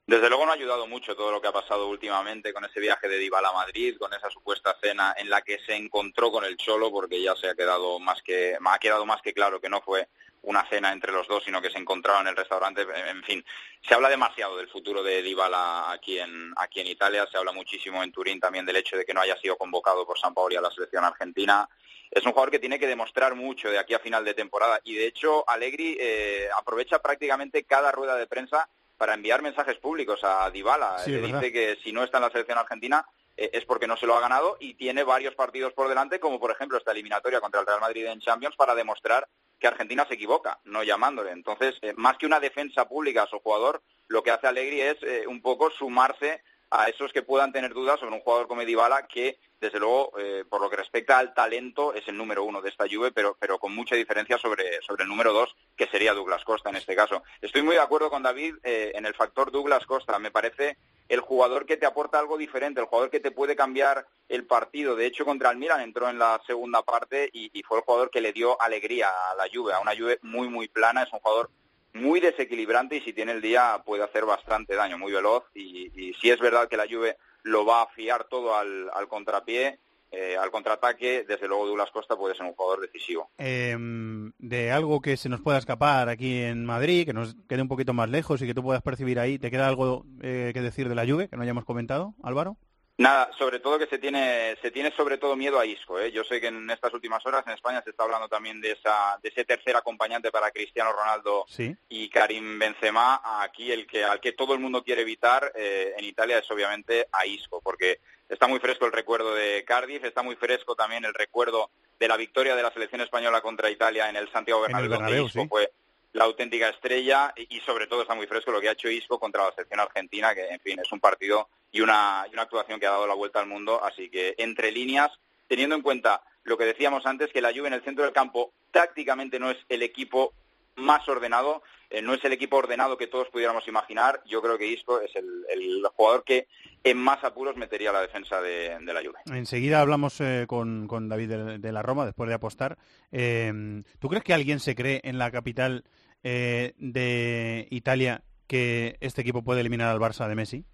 Desde 0.06 0.30
luego 0.30 0.46
no 0.46 0.52
ha 0.52 0.54
ayudado 0.54 0.86
mucho 0.86 1.14
todo 1.14 1.30
lo 1.30 1.38
que 1.42 1.48
ha 1.48 1.52
pasado 1.52 1.86
últimamente 1.86 2.54
con 2.54 2.64
ese 2.64 2.80
viaje 2.80 3.08
de 3.08 3.18
Dybala 3.18 3.50
a 3.50 3.52
Madrid, 3.52 3.94
con 3.98 4.10
esa 4.14 4.30
supuesta 4.30 4.74
cena 4.80 5.14
en 5.18 5.28
la 5.28 5.42
que 5.42 5.58
se 5.66 5.76
encontró 5.76 6.32
con 6.32 6.46
el 6.46 6.56
Cholo, 6.56 6.90
porque 6.90 7.22
ya 7.22 7.36
se 7.36 7.50
ha 7.50 7.54
quedado 7.54 8.00
más 8.00 8.22
que 8.22 8.56
ha 8.64 8.78
quedado 8.78 9.04
más 9.04 9.20
que 9.20 9.34
claro 9.34 9.60
que 9.60 9.68
no 9.68 9.82
fue 9.82 10.08
una 10.48 10.66
cena 10.68 10.92
entre 10.92 11.12
los 11.12 11.28
dos, 11.28 11.44
sino 11.44 11.60
que 11.60 11.70
se 11.70 11.78
encontraron 11.78 12.22
en 12.22 12.28
el 12.28 12.36
restaurante. 12.36 12.86
En 13.08 13.22
fin, 13.22 13.44
se 13.86 13.94
habla 13.94 14.08
demasiado 14.08 14.56
del 14.56 14.68
futuro 14.68 15.02
de 15.02 15.20
Dybala 15.22 15.90
aquí 15.92 16.18
en 16.18 16.52
aquí 16.56 16.80
en 16.80 16.86
Italia, 16.86 17.28
se 17.30 17.36
habla 17.36 17.52
muchísimo 17.52 18.02
en 18.02 18.10
Turín 18.10 18.40
también 18.40 18.64
del 18.64 18.76
hecho 18.76 18.96
de 18.96 19.04
que 19.04 19.12
no 19.12 19.20
haya 19.20 19.36
sido 19.36 19.56
convocado 19.58 20.06
por 20.06 20.18
San 20.18 20.32
Paoli 20.32 20.56
a 20.56 20.62
la 20.62 20.70
selección 20.70 21.04
argentina. 21.04 21.68
Es 22.10 22.24
un 22.24 22.32
jugador 22.32 22.50
que 22.50 22.58
tiene 22.58 22.78
que 22.78 22.86
demostrar 22.86 23.34
mucho 23.34 23.70
de 23.70 23.78
aquí 23.78 23.92
a 23.92 23.98
final 23.98 24.24
de 24.24 24.32
temporada 24.32 24.80
y 24.84 24.94
de 24.94 25.06
hecho 25.06 25.44
Allegri 25.46 25.98
eh, 26.00 26.48
aprovecha 26.56 26.98
prácticamente 27.00 27.64
cada 27.64 27.92
rueda 27.92 28.16
de 28.16 28.26
prensa 28.26 28.66
para 28.96 29.12
enviar 29.12 29.42
mensajes 29.42 29.76
públicos 29.76 30.20
a 30.22 30.48
Dybala. 30.50 30.98
Sí, 31.00 31.10
Le 31.10 31.20
verdad. 31.20 31.40
dice 31.40 31.52
que 31.52 31.76
si 31.84 31.92
no 31.92 32.02
está 32.02 32.16
en 32.16 32.24
la 32.24 32.30
selección 32.30 32.56
argentina 32.56 33.04
eh, 33.36 33.50
es 33.52 33.66
porque 33.66 33.86
no 33.86 33.98
se 33.98 34.06
lo 34.06 34.16
ha 34.16 34.20
ganado 34.20 34.56
y 34.58 34.74
tiene 34.74 35.04
varios 35.04 35.34
partidos 35.34 35.74
por 35.74 35.88
delante, 35.88 36.18
como 36.18 36.40
por 36.40 36.50
ejemplo 36.50 36.78
esta 36.78 36.92
eliminatoria 36.92 37.42
contra 37.42 37.60
el 37.60 37.66
Real 37.66 37.80
Madrid 37.80 38.06
en 38.06 38.20
Champions, 38.20 38.56
para 38.56 38.74
demostrar 38.74 39.28
que 39.58 39.66
Argentina 39.66 40.06
se 40.06 40.14
equivoca, 40.14 40.58
no 40.64 40.82
llamándole. 40.82 41.32
Entonces, 41.32 41.74
eh, 41.82 41.92
más 41.96 42.16
que 42.16 42.26
una 42.26 42.40
defensa 42.40 42.88
pública 42.88 43.24
a 43.24 43.28
su 43.28 43.38
jugador, 43.40 43.82
lo 44.08 44.22
que 44.22 44.30
hace 44.30 44.46
Allegri 44.46 44.80
es 44.80 45.02
eh, 45.02 45.26
un 45.26 45.42
poco 45.42 45.70
sumarse 45.70 46.42
a 46.70 46.88
esos 46.88 47.12
que 47.12 47.22
puedan 47.22 47.52
tener 47.52 47.72
dudas 47.72 47.98
sobre 47.98 48.14
un 48.14 48.20
jugador 48.20 48.46
como 48.46 48.64
Dybala 48.64 49.06
que 49.06 49.38
desde 49.60 49.80
luego, 49.80 50.12
eh, 50.18 50.44
por 50.48 50.60
lo 50.60 50.70
que 50.70 50.76
respecta 50.76 51.18
al 51.18 51.34
talento, 51.34 51.92
es 51.92 52.06
el 52.06 52.16
número 52.16 52.44
uno 52.44 52.62
de 52.62 52.68
esta 52.68 52.86
Juve, 52.88 53.10
pero, 53.10 53.36
pero 53.40 53.58
con 53.58 53.74
mucha 53.74 53.96
diferencia 53.96 54.38
sobre, 54.38 54.80
sobre 54.82 55.02
el 55.02 55.08
número 55.08 55.32
dos, 55.32 55.54
que 55.76 55.88
sería 55.88 56.14
Douglas 56.14 56.44
Costa 56.44 56.70
en 56.70 56.76
este 56.76 56.94
caso. 56.94 57.22
Estoy 57.40 57.62
muy 57.62 57.74
de 57.74 57.80
acuerdo 57.80 58.10
con 58.10 58.22
David 58.22 58.56
eh, 58.62 58.92
en 58.94 59.04
el 59.04 59.14
factor 59.14 59.50
Douglas 59.50 59.84
Costa. 59.86 60.18
Me 60.18 60.30
parece 60.30 60.76
el 61.08 61.20
jugador 61.20 61.66
que 61.66 61.76
te 61.76 61.86
aporta 61.86 62.18
algo 62.18 62.36
diferente, 62.36 62.80
el 62.80 62.86
jugador 62.86 63.10
que 63.10 63.20
te 63.20 63.30
puede 63.30 63.56
cambiar 63.56 64.06
el 64.28 64.46
partido. 64.46 64.94
De 64.94 65.06
hecho, 65.06 65.24
contra 65.24 65.50
el 65.50 65.56
Milan 65.56 65.80
entró 65.80 66.08
en 66.08 66.18
la 66.18 66.40
segunda 66.46 66.82
parte 66.82 67.28
y, 67.32 67.50
fue 67.62 67.78
el 67.78 67.84
jugador 67.84 68.10
que 68.10 68.20
le 68.20 68.32
dio 68.32 68.60
alegría 68.60 69.08
a 69.08 69.34
la 69.34 69.46
Juve, 69.52 69.74
a 69.74 69.80
una 69.80 69.96
Juve 69.96 70.18
muy, 70.22 70.48
muy 70.48 70.68
plana. 70.68 71.02
Es 71.02 71.12
un 71.12 71.20
jugador 71.20 71.50
muy 71.94 72.20
desequilibrante 72.20 72.96
y 72.96 73.00
si 73.00 73.12
tiene 73.12 73.32
el 73.32 73.42
día 73.42 73.82
puede 73.84 74.04
hacer 74.04 74.24
bastante 74.24 74.74
daño, 74.74 74.98
muy 74.98 75.12
veloz. 75.12 75.44
Y, 75.54 75.90
y 75.94 76.14
si 76.14 76.30
es 76.30 76.38
verdad 76.38 76.68
que 76.68 76.76
la 76.76 76.86
Juve 76.86 77.16
lo 77.48 77.64
va 77.64 77.82
a 77.82 77.86
fiar 77.86 78.24
todo 78.24 78.54
al, 78.54 79.08
contrapié, 79.08 79.80
eh, 80.10 80.36
al 80.36 80.50
contraataque, 80.50 81.24
desde 81.26 81.48
luego 81.48 81.66
Douglas 81.66 81.90
Costa 81.90 82.16
puede 82.16 82.34
ser 82.34 82.46
un 82.46 82.54
jugador 82.54 82.80
decisivo. 82.80 83.30
Em, 83.38 84.32
de 84.38 84.70
algo 84.70 85.00
que 85.00 85.16
se 85.16 85.28
nos 85.28 85.40
pueda 85.40 85.58
escapar 85.58 86.08
aquí 86.08 86.42
en 86.42 86.64
Madrid, 86.64 87.06
que 87.06 87.12
nos 87.12 87.36
quede 87.48 87.62
un 87.62 87.68
poquito 87.68 87.92
más 87.94 88.08
lejos 88.08 88.40
y 88.42 88.46
que 88.46 88.54
tú 88.54 88.62
puedas 88.62 88.82
percibir 88.82 89.18
ahí, 89.18 89.38
¿te 89.38 89.50
queda 89.50 89.68
algo 89.68 90.04
eh, 90.22 90.52
que 90.54 90.60
decir 90.60 90.88
de 90.88 90.94
la 90.94 91.06
Juve 91.06 91.28
que 91.28 91.36
no 91.36 91.42
hayamos 91.42 91.64
comentado, 91.64 92.14
Álvaro? 92.22 92.56
Nada, 92.98 93.30
sobre 93.38 93.60
todo 93.60 93.78
que 93.78 93.86
se 93.86 93.98
tiene, 93.98 94.56
se 94.60 94.72
tiene 94.72 94.90
sobre 94.90 95.18
todo 95.18 95.36
miedo 95.36 95.60
a 95.60 95.64
Isco. 95.64 96.00
¿eh? 96.00 96.10
Yo 96.10 96.24
sé 96.24 96.40
que 96.40 96.48
en 96.48 96.68
estas 96.68 96.92
últimas 96.92 97.24
horas 97.24 97.44
en 97.46 97.52
España 97.52 97.80
se 97.84 97.90
está 97.90 98.02
hablando 98.02 98.28
también 98.28 98.60
de, 98.60 98.72
esa, 98.72 99.16
de 99.22 99.28
ese 99.28 99.44
tercer 99.44 99.76
acompañante 99.76 100.32
para 100.32 100.50
Cristiano 100.50 100.90
Ronaldo 100.92 101.46
y 101.88 102.08
Karim 102.08 102.58
Benzema. 102.58 103.20
Aquí 103.40 103.70
el 103.70 103.86
que, 103.86 104.02
al 104.02 104.18
que 104.18 104.32
todo 104.32 104.52
el 104.52 104.58
mundo 104.58 104.82
quiere 104.82 105.02
evitar 105.02 105.52
eh, 105.54 105.94
en 105.96 106.04
Italia 106.06 106.38
es 106.38 106.50
obviamente 106.50 107.06
a 107.12 107.24
Isco, 107.24 107.60
porque 107.62 108.00
está 108.28 108.48
muy 108.48 108.58
fresco 108.58 108.86
el 108.86 108.92
recuerdo 108.92 109.32
de 109.32 109.64
Cardiff, 109.64 110.02
está 110.02 110.24
muy 110.24 110.34
fresco 110.34 110.74
también 110.74 111.04
el 111.04 111.14
recuerdo 111.14 111.70
de 112.00 112.08
la 112.08 112.16
victoria 112.16 112.56
de 112.56 112.64
la 112.64 112.72
selección 112.72 113.00
española 113.00 113.40
contra 113.42 113.70
Italia 113.70 114.10
en 114.10 114.16
el 114.16 114.28
Santiago 114.32 114.62
Bernabéu, 114.62 114.90
donde 114.90 115.22
Isco 115.22 115.46
fue 115.48 115.70
la 116.18 116.24
auténtica 116.24 116.68
estrella 116.68 117.32
y, 117.36 117.60
sobre 117.60 117.86
todo 117.86 118.02
está 118.02 118.14
muy 118.14 118.26
fresco 118.26 118.50
lo 118.50 118.60
que 118.60 118.68
ha 118.68 118.72
hecho 118.72 118.90
Isco 118.90 119.20
contra 119.20 119.44
la 119.44 119.52
selección 119.52 119.78
argentina, 119.78 120.34
que 120.34 120.48
en 120.48 120.60
fin 120.60 120.78
es 120.80 120.90
un 120.90 120.98
partido 120.98 121.48
y 121.70 121.80
una, 121.80 122.26
y 122.28 122.32
una 122.32 122.42
actuación 122.42 122.80
que 122.80 122.86
ha 122.86 122.90
dado 122.90 123.06
la 123.06 123.14
vuelta 123.14 123.38
al 123.38 123.46
mundo. 123.46 123.82
Así 123.84 124.10
que 124.10 124.34
entre 124.36 124.72
líneas, 124.72 125.12
teniendo 125.46 125.76
en 125.76 125.82
cuenta 125.82 126.22
lo 126.42 126.58
que 126.58 126.64
decíamos 126.64 127.06
antes, 127.06 127.30
que 127.32 127.40
la 127.40 127.52
Juve 127.52 127.68
en 127.68 127.74
el 127.74 127.84
centro 127.84 128.04
del 128.04 128.12
campo 128.12 128.52
tácticamente 128.72 129.38
no 129.38 129.50
es 129.50 129.58
el 129.68 129.82
equipo 129.82 130.34
más 130.74 131.08
ordenado, 131.08 131.62
eh, 131.88 132.02
no 132.02 132.14
es 132.14 132.24
el 132.24 132.32
equipo 132.32 132.56
ordenado 132.56 132.98
que 132.98 133.06
todos 133.06 133.28
pudiéramos 133.28 133.68
imaginar. 133.68 134.20
Yo 134.26 134.42
creo 134.42 134.58
que 134.58 134.66
Isco 134.66 135.00
es 135.00 135.14
el, 135.14 135.84
jugador 135.94 136.24
que 136.24 136.48
en 136.82 136.98
más 136.98 137.22
apuros 137.22 137.56
metería 137.56 137.92
la 137.92 138.00
defensa 138.00 138.40
de, 138.40 138.76
la 138.80 139.00
Juve. 139.00 139.18
Enseguida 139.32 139.80
hablamos 139.80 140.20
eh, 140.20 140.46
con, 140.48 141.08
David 141.08 141.58
de, 141.58 141.72
la 141.72 141.82
Roma 141.82 142.06
después 142.06 142.28
de 142.28 142.34
apostar. 142.34 142.76
Eh, 143.12 143.82
¿Tú 144.00 144.08
crees 144.08 144.24
que 144.24 144.34
alguien 144.34 144.58
se 144.58 144.74
cree 144.74 145.00
en 145.04 145.18
la 145.18 145.30
capital 145.30 145.84
de 146.22 147.66
Italia 147.70 148.22
que 148.46 148.96
este 149.00 149.20
equipo 149.20 149.42
puede 149.42 149.60
eliminar 149.60 149.88
al 149.88 150.00
Barça 150.00 150.28
de 150.28 150.34
Messi? 150.34 150.64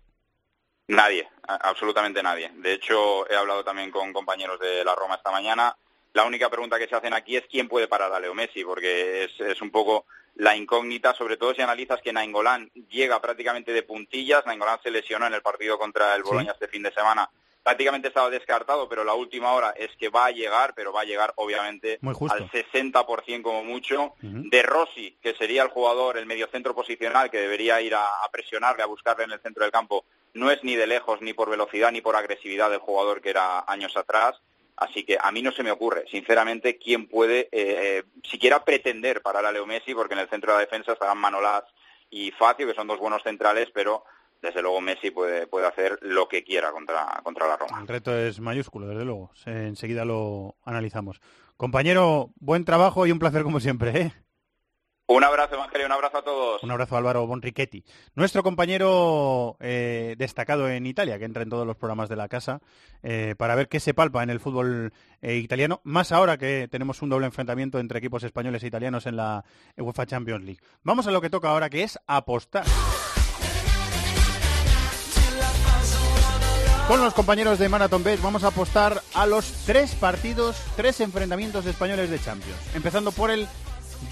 Nadie, 0.88 1.28
absolutamente 1.46 2.22
nadie. 2.22 2.50
De 2.57 2.74
hecho, 2.74 3.28
he 3.30 3.35
hablado 3.35 3.64
también 3.64 3.90
con 3.90 4.12
compañeros 4.12 4.61
de 4.61 4.85
la 4.85 4.94
Roma 4.94 5.14
esta 5.14 5.30
mañana. 5.30 5.76
La 6.12 6.24
única 6.24 6.50
pregunta 6.50 6.78
que 6.78 6.87
se 6.87 6.94
hacen 6.94 7.14
aquí 7.14 7.37
es 7.37 7.44
quién 7.50 7.68
puede 7.68 7.88
parar 7.88 8.12
a 8.12 8.20
Leo 8.20 8.35
Messi, 8.35 8.64
porque 8.64 9.24
es, 9.24 9.62
un 9.62 9.70
poco 9.70 10.04
la 10.37 10.54
incógnita, 10.57 11.14
sobre 11.14 11.37
todo 11.37 11.54
si 11.54 11.62
analizas 11.62 12.00
que 12.02 12.12
Nainggolan 12.12 12.70
llega 12.88 13.20
prácticamente 13.20 13.72
de 13.72 13.83
puntillas. 13.83 14.44
Nainggolan 14.46 14.80
se 14.83 14.90
lesionó 14.90 15.26
en 15.26 15.35
el 15.35 15.42
partido 15.42 15.78
contra 15.78 16.14
el 16.14 16.22
Bologna 16.22 16.52
este 16.52 16.68
fin 16.68 16.83
de 16.83 16.92
semana. 16.92 17.28
Prácticamente 17.64 18.09
estaba 18.09 18.31
descartado, 18.31 18.88
pero 18.88 19.03
la 19.03 19.14
última 19.14 19.53
hora 19.53 19.70
es 19.70 19.90
que 19.96 20.11
va 20.11 20.27
a 20.27 20.31
llegar, 20.31 20.74
pero 20.77 20.92
va 20.92 21.00
a 21.00 21.05
llegar 21.05 21.33
obviamente 21.37 21.98
al 22.03 22.50
60% 22.50 23.42
como 23.42 23.64
mucho. 23.64 24.14
De 24.20 24.62
Rossi, 24.62 25.16
que 25.20 25.35
sería 25.35 25.62
el 25.62 25.70
jugador, 25.70 26.16
el 26.16 26.27
mediocentro 26.27 26.74
posicional, 26.74 27.31
que 27.31 27.40
debería 27.40 27.81
ir 27.81 27.94
a 27.94 28.07
presionarle, 28.31 28.83
a 28.83 28.87
buscarle 28.87 29.24
en 29.24 29.33
el 29.33 29.40
centro 29.40 29.64
del 29.64 29.72
campo, 29.72 30.05
no 30.35 30.50
es 30.50 30.62
ni 30.62 30.74
de 30.74 30.87
lejos, 30.87 31.22
ni 31.22 31.33
por 31.33 31.48
velocidad, 31.48 31.90
ni 31.90 32.00
por 32.00 32.16
agresividad 32.16 32.68
del 32.70 32.81
jugador 32.81 33.20
que 33.20 33.31
era 33.31 33.64
años 33.66 33.96
atrás. 33.96 34.40
Así 34.77 35.05
que 35.05 35.16
a 35.20 35.31
mí 35.31 35.40
no 35.40 35.53
se 35.53 35.62
me 35.62 35.70
ocurre, 35.70 36.05
sinceramente, 36.11 36.79
quién 36.79 37.07
puede 37.07 37.42
eh, 37.42 37.48
eh, 37.53 38.03
siquiera 38.24 38.64
pretender 38.64 39.22
parar 39.22 39.46
a 39.46 39.53
Leo 39.53 39.66
Messi, 39.66 39.94
porque 39.94 40.14
en 40.14 40.20
el 40.20 40.29
centro 40.29 40.50
de 40.53 40.59
la 40.59 40.64
defensa 40.64 40.92
estarán 40.92 41.18
Manolás 41.18 41.62
y 42.11 42.33
Facio, 42.33 42.66
que 42.66 42.74
son 42.74 42.88
dos 42.88 42.98
buenos 42.98 43.22
centrales, 43.22 43.68
pero 43.72 44.05
desde 44.44 44.61
luego 44.62 44.80
Messi 44.80 45.11
puede, 45.11 45.46
puede 45.46 45.66
hacer 45.66 45.98
lo 46.02 46.28
que 46.28 46.44
quiera 46.44 46.70
contra, 46.70 47.20
contra 47.24 47.48
la 47.48 47.57
Roma. 47.57 47.80
El 47.80 47.88
reto 47.88 48.16
es 48.16 48.40
mayúsculo, 48.40 48.87
desde 48.87 49.04
luego. 49.04 49.30
enseguida 49.46 50.04
lo 50.04 50.57
analizamos. 50.64 51.20
Compañero, 51.57 52.30
buen 52.37 52.64
trabajo 52.64 53.07
y 53.07 53.12
un 53.12 53.18
placer 53.18 53.42
como 53.42 53.59
siempre. 53.59 54.00
¿eh? 54.00 54.12
Un 55.07 55.22
abrazo, 55.22 55.54
Evangelio, 55.54 55.87
un 55.87 55.92
abrazo 55.92 56.18
a 56.18 56.22
todos. 56.22 56.62
Un 56.62 56.70
abrazo, 56.70 56.96
Álvaro 56.96 57.26
Bonrichetti. 57.26 57.85
Nuestro 58.14 58.42
compañero 58.42 59.57
eh, 59.61 60.14
destacado 60.18 60.68
en 60.68 60.87
Italia, 60.87 61.18
que 61.18 61.26
entra 61.26 61.42
en 61.42 61.50
todos 61.50 61.66
los 61.66 61.76
programas 61.76 62.09
de 62.09 62.16
la 62.16 62.28
casa, 62.28 62.61
eh, 63.02 63.35
para 63.37 63.54
ver 63.54 63.68
qué 63.68 63.80
se 63.80 63.92
palpa 63.92 64.22
en 64.22 64.30
el 64.30 64.40
fútbol 64.40 64.92
eh, 65.20 65.37
italiano, 65.37 65.80
más 65.85 66.11
ahora 66.11 66.38
que 66.38 66.68
tenemos 66.70 67.02
un 67.02 67.11
doble 67.11 67.26
enfrentamiento 67.26 67.78
entre 67.78 67.98
equipos 67.98 68.24
españoles 68.24 68.62
e 68.62 68.66
italianos 68.66 69.07
en 69.07 69.16
la 69.16 69.44
UEFA 69.76 70.07
Champions 70.07 70.44
League. 70.44 70.61
Vamos 70.83 71.07
a 71.07 71.11
lo 71.11 71.20
que 71.20 71.30
toca 71.30 71.50
ahora, 71.50 71.68
que 71.68 71.83
es 71.83 71.98
apostar. 72.07 72.64
Con 76.88 77.01
los 77.01 77.14
compañeros 77.14 77.59
de 77.59 77.70
Marathon 77.70 78.05
Bet 78.05 78.20
vamos 78.20 78.44
a 78.44 78.49
apostar 78.49 79.03
a 79.14 79.25
los 79.25 79.47
tres 79.64 79.94
partidos, 79.94 80.57
tres 80.77 81.01
enfrentamientos 81.01 81.64
españoles 81.64 82.11
de 82.11 82.20
Champions. 82.20 82.59
Empezando 82.75 83.11
por 83.11 83.31
el 83.31 83.49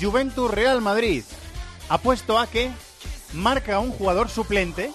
Juventus 0.01 0.51
Real 0.51 0.81
Madrid. 0.81 1.23
Apuesto 1.91 2.39
a 2.39 2.47
que 2.47 2.71
marca 3.35 3.79
un 3.79 3.91
jugador 3.91 4.31
suplente 4.31 4.91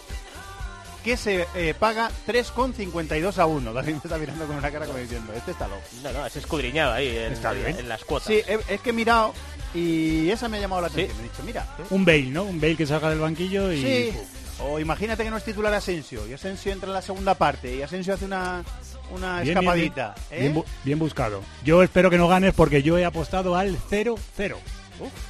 que 1.04 1.18
se 1.18 1.48
eh, 1.54 1.76
paga 1.78 2.10
3,52 2.28 3.38
a 3.38 3.46
1. 3.46 3.72
La 3.72 3.84
gente 3.84 4.08
está 4.08 4.18
mirando 4.18 4.48
con 4.48 4.58
una 4.58 4.72
cara 4.72 4.88
como 4.88 4.98
diciendo, 4.98 5.32
este 5.34 5.52
está 5.52 5.68
loco. 5.68 5.84
No, 6.02 6.12
no, 6.12 6.26
es 6.26 6.36
escudriñado 6.36 6.94
ahí 6.94 7.16
en, 7.16 7.88
las 7.88 8.04
cuotas. 8.04 8.28
Sí, 8.28 8.42
es 8.68 8.82
que 8.82 8.90
he 8.90 8.94
mirado 8.94 9.36
y 9.76 10.32
esa 10.32 10.50
me 10.50 10.58
ha 10.58 10.62
llamado 10.62 10.82
la 10.82 10.88
atención. 10.88 11.20
he 11.20 11.24
dicho, 11.24 11.44
mira. 11.46 11.68
Un 11.92 12.04
Bale, 12.04 12.24
¿no? 12.24 12.44
Un 12.44 12.60
Bale 12.60 12.76
que 12.76 12.88
salga 12.88 13.12
del 13.12 13.20
banquillo 13.20 13.72
y... 13.72 13.82
Sí. 13.84 14.14
O 14.60 14.80
imagínate 14.80 15.24
que 15.24 15.30
no 15.30 15.38
es 15.38 15.44
titular 15.44 15.74
Asensio 15.74 16.28
y 16.28 16.34
Asensio 16.34 16.72
entra 16.72 16.88
en 16.88 16.94
la 16.94 17.02
segunda 17.02 17.36
parte 17.36 17.76
y 17.76 17.82
Asensio 17.82 18.14
hace 18.14 18.26
una, 18.26 18.64
una 19.12 19.44
escapadita. 19.44 20.16
Bien, 20.32 20.58
¿eh? 20.58 20.64
bien, 20.84 21.00
buscado. 21.00 21.42
Yo 21.64 21.84
espero 21.84 22.10
que 22.10 22.18
no 22.18 22.28
ganes 22.28 22.54
porque 22.54 22.82
yo 22.82 22.98
he 22.98 23.06
apostado 23.06 23.56
al 23.56 23.78
0-0 23.78 24.58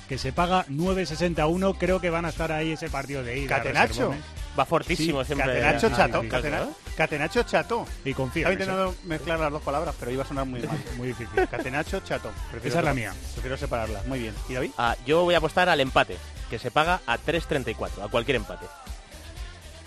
que 0.08 0.18
se 0.18 0.32
paga 0.32 0.66
9.61. 0.68 1.76
Creo 1.78 2.00
que 2.00 2.10
van 2.10 2.26
a 2.26 2.30
estar 2.30 2.52
ahí 2.52 2.72
ese 2.72 2.90
partido 2.90 3.24
de 3.24 3.40
ida. 3.40 3.58
Catenacho. 3.58 4.14
Va 4.58 4.66
fortísimo 4.66 5.24
siempre. 5.24 5.48
Catenacho 5.48 5.90
chato. 5.90 6.24
Catenacho 6.96 7.44
chato. 7.44 7.86
Y 8.04 8.14
confío. 8.14 8.42
Estaba 8.42 8.54
intentando 8.54 8.96
mezclar 9.06 9.40
las 9.40 9.52
dos 9.52 9.62
palabras, 9.62 9.94
pero 10.00 10.12
iba 10.12 10.24
a 10.24 10.28
sonar 10.28 10.46
muy 10.46 10.62
mal. 10.62 10.78
muy 10.98 11.10
difícil. 11.10 11.48
Catenacho 11.52 12.00
chato. 12.00 12.32
Esa 12.64 12.80
es 12.80 12.86
la 12.86 12.94
mía. 12.94 13.14
Prefiero 13.34 13.58
separarlas. 13.58 14.06
Muy 14.08 14.20
bien. 14.20 14.34
¿Y 14.50 14.54
David? 14.54 14.72
Ah, 14.78 14.96
yo 15.06 15.24
voy 15.24 15.36
a 15.36 15.38
apostar 15.38 15.70
al 15.70 15.80
empate, 15.80 16.18
que 16.50 16.58
se 16.58 16.72
paga 16.72 17.02
a 17.06 17.18
3.34, 17.18 18.04
a 18.04 18.08
cualquier 18.08 18.38
empate. 18.38 18.66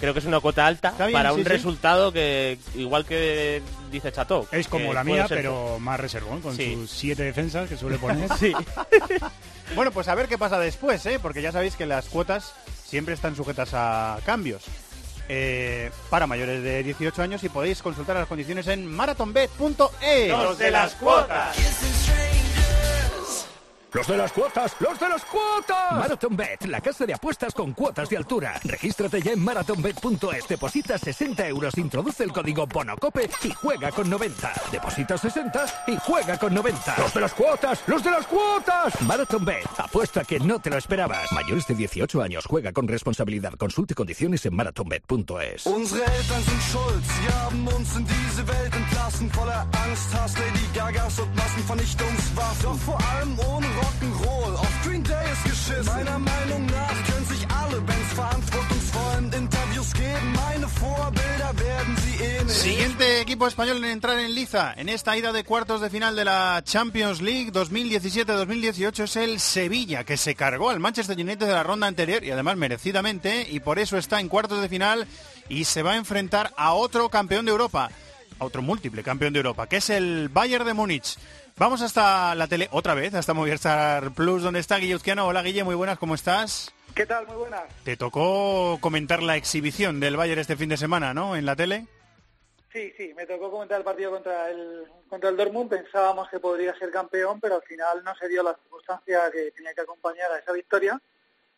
Creo 0.01 0.15
que 0.15 0.21
es 0.21 0.25
una 0.25 0.41
cuota 0.41 0.67
alta 0.67 0.95
para 1.13 1.35
un 1.35 1.45
resultado 1.45 2.11
que, 2.11 2.59
igual 2.75 3.05
que 3.05 3.63
dice 3.91 4.11
Chato. 4.11 4.47
Es 4.51 4.67
como 4.67 4.95
la 4.95 5.05
mía, 5.05 5.27
pero 5.29 5.79
más 5.79 6.01
reservón, 6.01 6.41
con 6.41 6.57
sus 6.57 6.91
siete 6.91 7.23
defensas 7.23 7.69
que 7.69 7.77
suele 7.77 7.99
poner. 7.99 8.29
sí. 8.39 8.53
bueno, 9.75 9.91
pues 9.93 10.09
a 10.09 10.15
ver 10.15 10.27
qué 10.27 10.39
pasa 10.39 10.59
después, 10.59 11.05
¿eh? 11.05 11.19
porque 11.21 11.43
ya 11.43 11.53
sabéis 11.53 11.77
que 11.77 11.85
las 11.85 12.07
cuotas 12.07 12.55
siempre 12.83 13.15
están 13.15 13.37
sujetas 13.37 13.71
a 13.75 14.19
cambios. 14.25 14.65
Eh, 15.33 15.93
para 16.09 16.27
mayores 16.27 16.61
de 16.65 16.83
18 16.83 17.23
años 17.23 17.45
y 17.45 17.49
podéis 17.49 17.83
consultar 17.83 18.17
las 18.17 18.27
condiciones 18.27 18.67
en 18.67 18.85
marathonbet.es. 18.87 20.29
Los 20.29 20.59
de 20.59 20.71
las 20.73 20.95
cuotas. 20.95 21.57
¡Los 23.93 24.07
de 24.07 24.17
las 24.17 24.33
cuotas! 24.33 24.77
¡Los 24.79 25.01
de 25.01 25.09
las 25.09 25.25
cuotas! 25.25 25.93
MarathonBet, 25.93 26.67
la 26.67 26.81
casa 26.81 27.07
de 27.07 27.15
apuestas 27.15 27.53
con 27.53 27.73
cuotas 27.73 28.09
de 28.09 28.17
altura. 28.17 28.61
Regístrate 28.63 29.21
ya 29.21 29.33
en 29.33 29.43
marathonbet.es, 29.43 30.47
deposita 30.49 30.97
60 30.97 31.49
euros, 31.49 31.77
introduce 31.77 32.23
el 32.23 32.33
código 32.33 32.67
BONOCOPE 32.69 33.29
y 33.43 33.51
juega 33.51 33.91
con 33.91 34.09
90. 34.09 34.53
Deposita 34.71 35.19
60 35.19 35.67
y 35.89 35.97
juega 35.97 36.39
con 36.39 36.55
90. 36.55 36.97
¡Los 36.99 37.15
de 37.15 37.21
las 37.21 37.35
cuotas! 37.35 37.83
¡Los 37.89 38.05
de 38.05 38.11
las 38.13 38.27
cuotas! 38.27 39.01
MarathonBet, 39.03 39.67
apuesta 39.79 40.25
que 40.25 40.39
no 40.39 40.61
te 40.61 40.71
lo 40.71 40.77
esperabas. 40.77 41.33
Mayores 41.33 41.67
de 41.67 41.75
18 41.75 42.23
años, 42.23 42.47
juega 42.47 42.73
con 42.73 42.87
responsabilidad. 42.87 43.55
Consulte 43.55 43.97
condiciones 43.97 44.47
en 44.47 44.55
marathonbet.es. 44.55 45.67
Unsere 45.67 46.05
Eltern 46.05 46.43
sind 46.45 46.63
schuld, 46.63 47.05
sie 47.05 47.33
haben 47.33 47.67
uns 47.67 47.97
in 47.97 48.07
diese 48.07 48.47
Welt 48.47 48.75
entlassen, 48.75 49.31
voller 49.31 49.67
Angst, 49.85 50.15
Hass, 50.15 50.35
Lady 50.39 50.67
Gagas 50.75 51.19
und 51.19 51.35
Massenvernichtungswaffen. 51.35 52.63
Doch 52.63 52.79
vor 52.79 52.99
allem 53.01 53.39
ohne 53.41 53.80
Meiner 55.85 56.19
Meinung 56.19 56.67
nach 56.67 57.05
können 57.07 57.27
sich 57.27 57.47
alle 57.49 57.81
Bands 57.81 59.35
Interviews 59.35 59.93
geben, 59.95 60.35
ähnlich. 62.21 62.57
Siguiente 62.57 63.21
equipo 63.21 63.47
español 63.47 63.79
en 63.79 63.91
entrar 63.91 64.19
en 64.19 64.35
liza 64.35 64.75
en 64.77 64.89
esta 64.89 65.17
ida 65.17 65.33
de 65.33 65.45
cuartos 65.45 65.81
de 65.81 65.91
final 65.91 66.17
de 66.17 66.25
la 66.25 66.63
Champions 66.65 67.21
League 67.21 67.53
2017-2018 67.53 69.05
es 69.05 69.17
el 69.17 69.41
Sevilla, 69.41 70.05
que 70.05 70.17
se 70.17 70.35
cargó 70.35 70.71
al 70.71 70.81
Manchester 70.81 71.17
United 71.17 71.47
de 71.47 71.53
la 71.53 71.63
ronda 71.63 71.87
anterior 71.87 72.25
y 72.25 72.31
además 72.31 72.57
merecidamente, 72.57 73.47
y 73.51 73.61
por 73.61 73.79
eso 73.79 73.97
está 73.97 74.21
en 74.21 74.29
cuartos 74.29 74.61
de 74.61 74.69
final 74.69 75.07
y 75.49 75.65
se 75.65 75.83
va 75.83 75.93
a 75.93 75.97
enfrentar 75.97 76.53
a 76.57 76.75
otro 76.75 77.09
campeón 77.09 77.47
de 77.47 77.53
Europa, 77.53 77.91
a 78.39 78.45
otro 78.45 78.63
múltiple 78.63 79.03
campeón 79.03 79.33
de 79.33 79.39
Europa, 79.39 79.67
que 79.67 79.77
es 79.77 79.91
el 79.91 80.29
Bayern 80.29 80.67
de 80.67 80.75
Múnich. 80.75 81.17
Vamos 81.57 81.83
hasta 81.83 82.35
la 82.35 82.47
tele 82.47 82.69
otra 82.73 82.95
vez, 82.95 83.15
hasta 83.15 83.35
Movistar 83.35 84.13
Plus, 84.13 84.43
donde 84.43 84.61
está 84.61 84.77
Guille 84.79 84.95
Uzquiano. 84.95 85.27
Hola 85.27 85.43
Guille, 85.43 85.65
muy 85.65 85.75
buenas, 85.75 85.99
¿cómo 85.99 86.15
estás? 86.15 86.73
¿Qué 86.95 87.07
tal? 87.07 87.27
Muy 87.27 87.37
buenas. 87.37 87.63
Te 87.85 87.97
tocó 87.97 88.79
comentar 88.81 89.23
la 89.23 89.37
exhibición 89.37 90.01
del 90.01 90.17
Bayern 90.17 90.41
este 90.41 90.57
fin 90.57 90.69
de 90.71 90.77
semana, 90.77 91.15
¿no? 91.15 91.37
En 91.37 91.47
la 91.47 91.55
tele. 91.55 91.87
Sí, 92.73 92.93
sí, 92.97 93.13
me 93.15 93.27
tocó 93.27 93.51
comentar 93.51 93.79
el 93.79 93.85
partido 93.85 94.11
contra 94.11 94.49
el 94.49 94.87
contra 95.09 95.29
el 95.29 95.37
Dortmund. 95.37 95.71
Pensábamos 95.71 96.29
que 96.29 96.41
podría 96.41 96.75
ser 96.79 96.91
campeón, 96.91 97.41
pero 97.41 97.57
al 97.57 97.63
final 97.63 98.03
no 98.05 98.15
se 98.17 98.29
dio 98.29 98.43
la 98.43 98.55
circunstancia 98.55 99.31
que 99.31 99.51
tenía 99.51 99.75
que 99.75 99.81
acompañar 99.81 100.31
a 100.33 100.39
esa 100.39 100.53
victoria, 100.53 101.01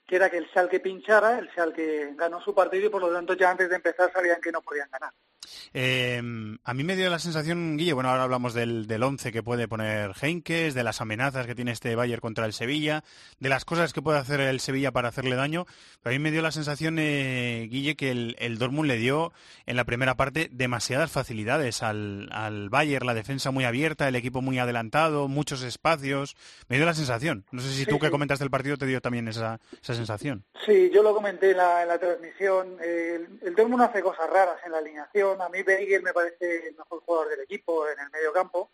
que 0.07 0.17
era 0.17 0.31
que 0.31 0.39
el 0.39 0.49
Schalke 0.49 0.81
pinchara, 0.81 1.39
el 1.39 1.51
Schalke 1.51 2.15
ganó 2.17 2.41
su 2.41 2.55
partido 2.55 2.87
y 2.87 2.91
por 2.91 3.03
lo 3.03 3.13
tanto 3.13 3.35
ya 3.35 3.51
antes 3.51 3.69
de 3.69 3.77
empezar 3.77 4.11
sabían 4.13 4.41
que 4.41 4.53
no 4.53 4.63
podían 4.63 4.91
ganar. 4.91 5.13
Eh, 5.75 6.21
a 6.65 6.75
mí 6.75 6.85
me 6.85 6.97
dio 6.97 7.09
la 7.11 7.19
sensación, 7.19 7.77
Guille, 7.77 7.93
bueno, 7.93 8.11
ahora 8.11 8.25
hablamos 8.25 8.55
del, 8.55 8.87
del 8.87 9.03
11 9.03 9.33
que 9.33 9.43
puede 9.43 9.69
poner 9.69 10.13
Henkes, 10.21 10.75
de 10.75 10.85
las 10.85 11.01
amenazas 11.01 11.47
que 11.47 11.55
tiene 11.55 11.73
este 11.73 11.95
Bayern 11.97 12.21
contra 12.21 12.47
el 12.47 12.53
Sevilla, 12.53 13.05
de 13.41 13.49
las 13.49 13.65
cosas 13.65 13.93
que 13.93 14.03
puede 14.03 14.19
hacer 14.19 14.41
el 14.41 14.61
Sevilla 14.61 14.93
para 14.93 15.09
hacerle 15.09 15.37
daño. 15.37 15.67
Pero 16.03 16.15
a 16.15 16.19
mí 16.19 16.23
me 16.23 16.31
dio 16.31 16.43
la 16.43 16.53
sensación, 16.53 16.97
eh, 16.99 17.69
Guille, 17.71 17.97
que 17.97 18.11
el, 18.11 18.37
el 18.39 18.59
Dortmund 18.59 18.89
le 18.89 18.97
dio 18.99 19.33
en 19.67 19.77
la 19.77 19.85
primera 19.85 20.15
parte 20.17 20.49
demasiadas 20.53 21.11
facilidades 21.11 21.83
al, 21.83 22.29
al 22.33 22.69
Bayern, 22.69 23.07
la 23.07 23.15
defensa 23.15 23.51
muy 23.51 23.65
abierta, 23.65 24.09
el 24.09 24.17
equipo 24.17 24.43
muy 24.43 24.59
adelantado, 24.59 25.29
muchos 25.29 25.63
espacios. 25.63 26.37
Me 26.69 26.77
dio 26.77 26.87
la 26.87 26.95
sensación. 26.95 27.45
No 27.51 27.61
sé 27.61 27.69
si 27.71 27.83
Sí, 27.83 27.87
tú 27.87 27.99
que 27.99 28.07
sí. 28.07 28.13
comentaste 28.13 28.45
el 28.45 28.51
partido 28.51 28.77
te 28.77 28.87
dio 28.87 29.01
también 29.01 29.27
esa, 29.29 29.59
esa 29.83 29.95
sensación. 29.95 30.45
Sí, 30.67 30.91
yo 30.95 31.03
lo 31.03 31.15
comenté 31.15 31.51
en 31.53 31.57
la, 31.57 31.83
en 31.83 31.89
la 31.89 31.99
transmisión. 31.99 32.77
El, 32.81 33.41
el 33.43 33.55
Dortmund 33.57 33.83
hace 33.83 34.03
cosas 34.03 34.29
raras 34.31 34.57
en 34.65 34.73
la 34.73 34.79
alineación. 34.79 35.32
A 35.41 35.49
mí 35.49 35.63
Beigel 35.63 36.03
me 36.03 36.13
parece 36.13 36.69
el 36.69 36.77
mejor 36.77 37.01
jugador 37.01 37.29
del 37.29 37.41
equipo 37.41 37.89
en 37.89 37.99
el 37.99 38.11
medio 38.11 38.33
campo. 38.33 38.71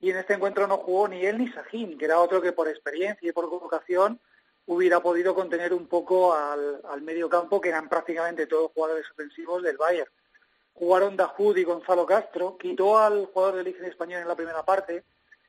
Y 0.00 0.10
en 0.10 0.18
este 0.18 0.34
encuentro 0.34 0.66
no 0.66 0.78
jugó 0.78 1.08
ni 1.08 1.24
él 1.24 1.38
ni 1.38 1.48
Sahin, 1.48 1.96
que 1.96 2.04
era 2.04 2.20
otro 2.20 2.42
que 2.42 2.52
por 2.52 2.68
experiencia 2.68 3.28
y 3.28 3.32
por 3.32 3.48
colocación 3.48 4.20
hubiera 4.66 5.00
podido 5.00 5.34
contener 5.34 5.72
un 5.72 5.86
poco 5.86 6.34
al, 6.34 6.80
al 6.90 7.02
medio 7.02 7.28
campo, 7.28 7.60
que 7.60 7.70
eran 7.70 7.88
prácticamente 7.88 8.46
todos 8.46 8.72
jugadores 8.72 9.10
ofensivos 9.10 9.62
del 9.62 9.76
Bayern. 9.76 10.10
Jugaron 10.74 11.16
Dahoud 11.16 11.56
y 11.56 11.64
Gonzalo 11.64 12.04
Castro, 12.04 12.58
quitó 12.58 12.98
al 12.98 13.26
jugador 13.26 13.56
del 13.56 13.64
Liga 13.64 13.86
español 13.86 14.20
en 14.20 14.28
la 14.28 14.36
primera 14.36 14.62
parte, 14.64 15.04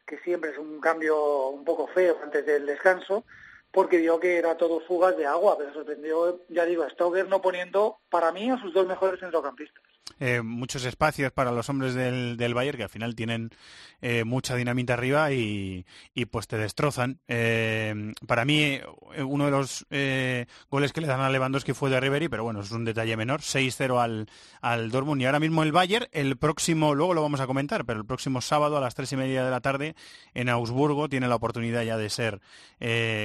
que 0.06 0.18
siempre 0.20 0.52
es 0.52 0.58
un 0.58 0.80
cambio 0.80 1.50
un 1.50 1.66
poco 1.66 1.88
feo 1.88 2.18
antes 2.24 2.46
del 2.46 2.66
descanso, 2.66 3.26
porque 3.72 3.98
vio 3.98 4.20
que 4.20 4.38
era 4.38 4.56
todo 4.56 4.80
fugas 4.80 5.18
de 5.18 5.26
agua, 5.26 5.58
pero 5.58 5.74
sorprendió, 5.74 6.40
ya 6.48 6.64
digo, 6.64 6.84
a 6.84 6.90
Stoker 6.90 7.28
no 7.28 7.42
poniendo, 7.42 8.00
para 8.10 8.32
mí, 8.32 8.50
a 8.50 8.60
sus 8.62 8.74
dos 8.74 8.88
mejores 8.88 9.20
centrocampistas. 9.20 9.84
Eh, 10.20 10.42
muchos 10.42 10.84
espacios 10.86 11.32
para 11.32 11.52
los 11.52 11.70
hombres 11.70 11.94
del, 11.94 12.38
del 12.38 12.54
Bayern 12.54 12.78
que 12.78 12.84
al 12.84 12.90
final 12.90 13.16
tienen 13.16 13.52
eh, 14.02 14.24
mucha 14.24 14.56
dinamita 14.56 14.94
arriba 14.94 15.32
y, 15.32 15.86
y, 16.14 16.26
pues 16.26 16.48
te 16.48 16.58
destrozan. 16.58 17.20
Eh, 17.28 18.14
para 18.26 18.46
mí 18.46 18.80
uno 19.18 19.46
de 19.46 19.52
los 19.52 19.86
goles 20.70 20.94
que 20.94 21.02
le 21.02 21.08
dan 21.08 21.20
a 21.20 21.30
Lewandowski 21.30 21.74
fue 21.74 21.90
de 21.90 22.00
Ribery, 22.00 22.30
pero 22.30 22.44
bueno, 22.44 22.62
es 22.62 22.72
un 22.72 22.86
detalle 22.86 23.18
menor, 23.18 23.42
6-0 23.42 24.02
al, 24.02 24.30
al 24.62 24.92
Dortmund 24.92 25.22
y 25.22 25.26
ahora 25.26 25.40
mismo 25.40 25.64
el 25.64 25.72
Bayern, 25.72 26.08
el 26.12 26.38
próximo, 26.38 26.96
luego 26.96 27.14
lo 27.14 27.22
vamos 27.22 27.40
a 27.40 27.48
comentar, 27.48 27.86
pero 27.86 28.00
el 28.00 28.06
próximo 28.06 28.42
sábado 28.42 28.78
a 28.78 28.82
las 28.82 28.96
tres 28.96 29.12
y 29.14 29.18
media 29.18 29.44
de 29.44 29.52
la 29.52 29.62
tarde 29.62 29.96
en 30.34 30.50
Augsburgo 30.50 31.10
tiene 31.10 31.28
la 31.28 31.36
oportunidad 31.36 31.84
ya 31.84 31.98
de 31.98 32.10
ser 32.10 32.42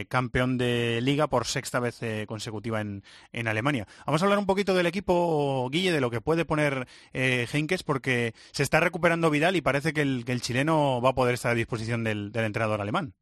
campeón 0.08 0.58
de 0.58 1.00
liga 1.02 1.26
por 1.26 1.46
sexta 1.46 1.80
vez 1.80 2.00
consecutiva 2.26 2.80
en, 2.80 3.02
en 3.32 3.48
Alemania. 3.48 3.86
Vamos 4.06 4.22
a 4.22 4.24
hablar 4.24 4.38
un 4.38 4.46
poquito 4.46 4.74
del 4.74 4.86
equipo, 4.86 5.68
Guille, 5.70 5.92
de 5.92 6.00
lo 6.00 6.10
que 6.10 6.20
puede 6.20 6.44
poner 6.44 6.71
eh, 7.12 7.46
Henkes 7.52 7.82
porque 7.82 8.34
se 8.52 8.62
está 8.62 8.80
recuperando 8.80 9.30
Vidal 9.30 9.56
y 9.56 9.60
parece 9.60 9.92
que 9.92 10.02
el, 10.02 10.40
chileno 10.40 11.00
va 11.00 11.10
a 11.10 11.14
poder 11.14 11.34
estar 11.34 11.52
a 11.52 11.54
disposición 11.54 12.04
del, 12.04 12.32
del 12.32 12.44
entrenador 12.44 12.80
alemán. 12.80 13.14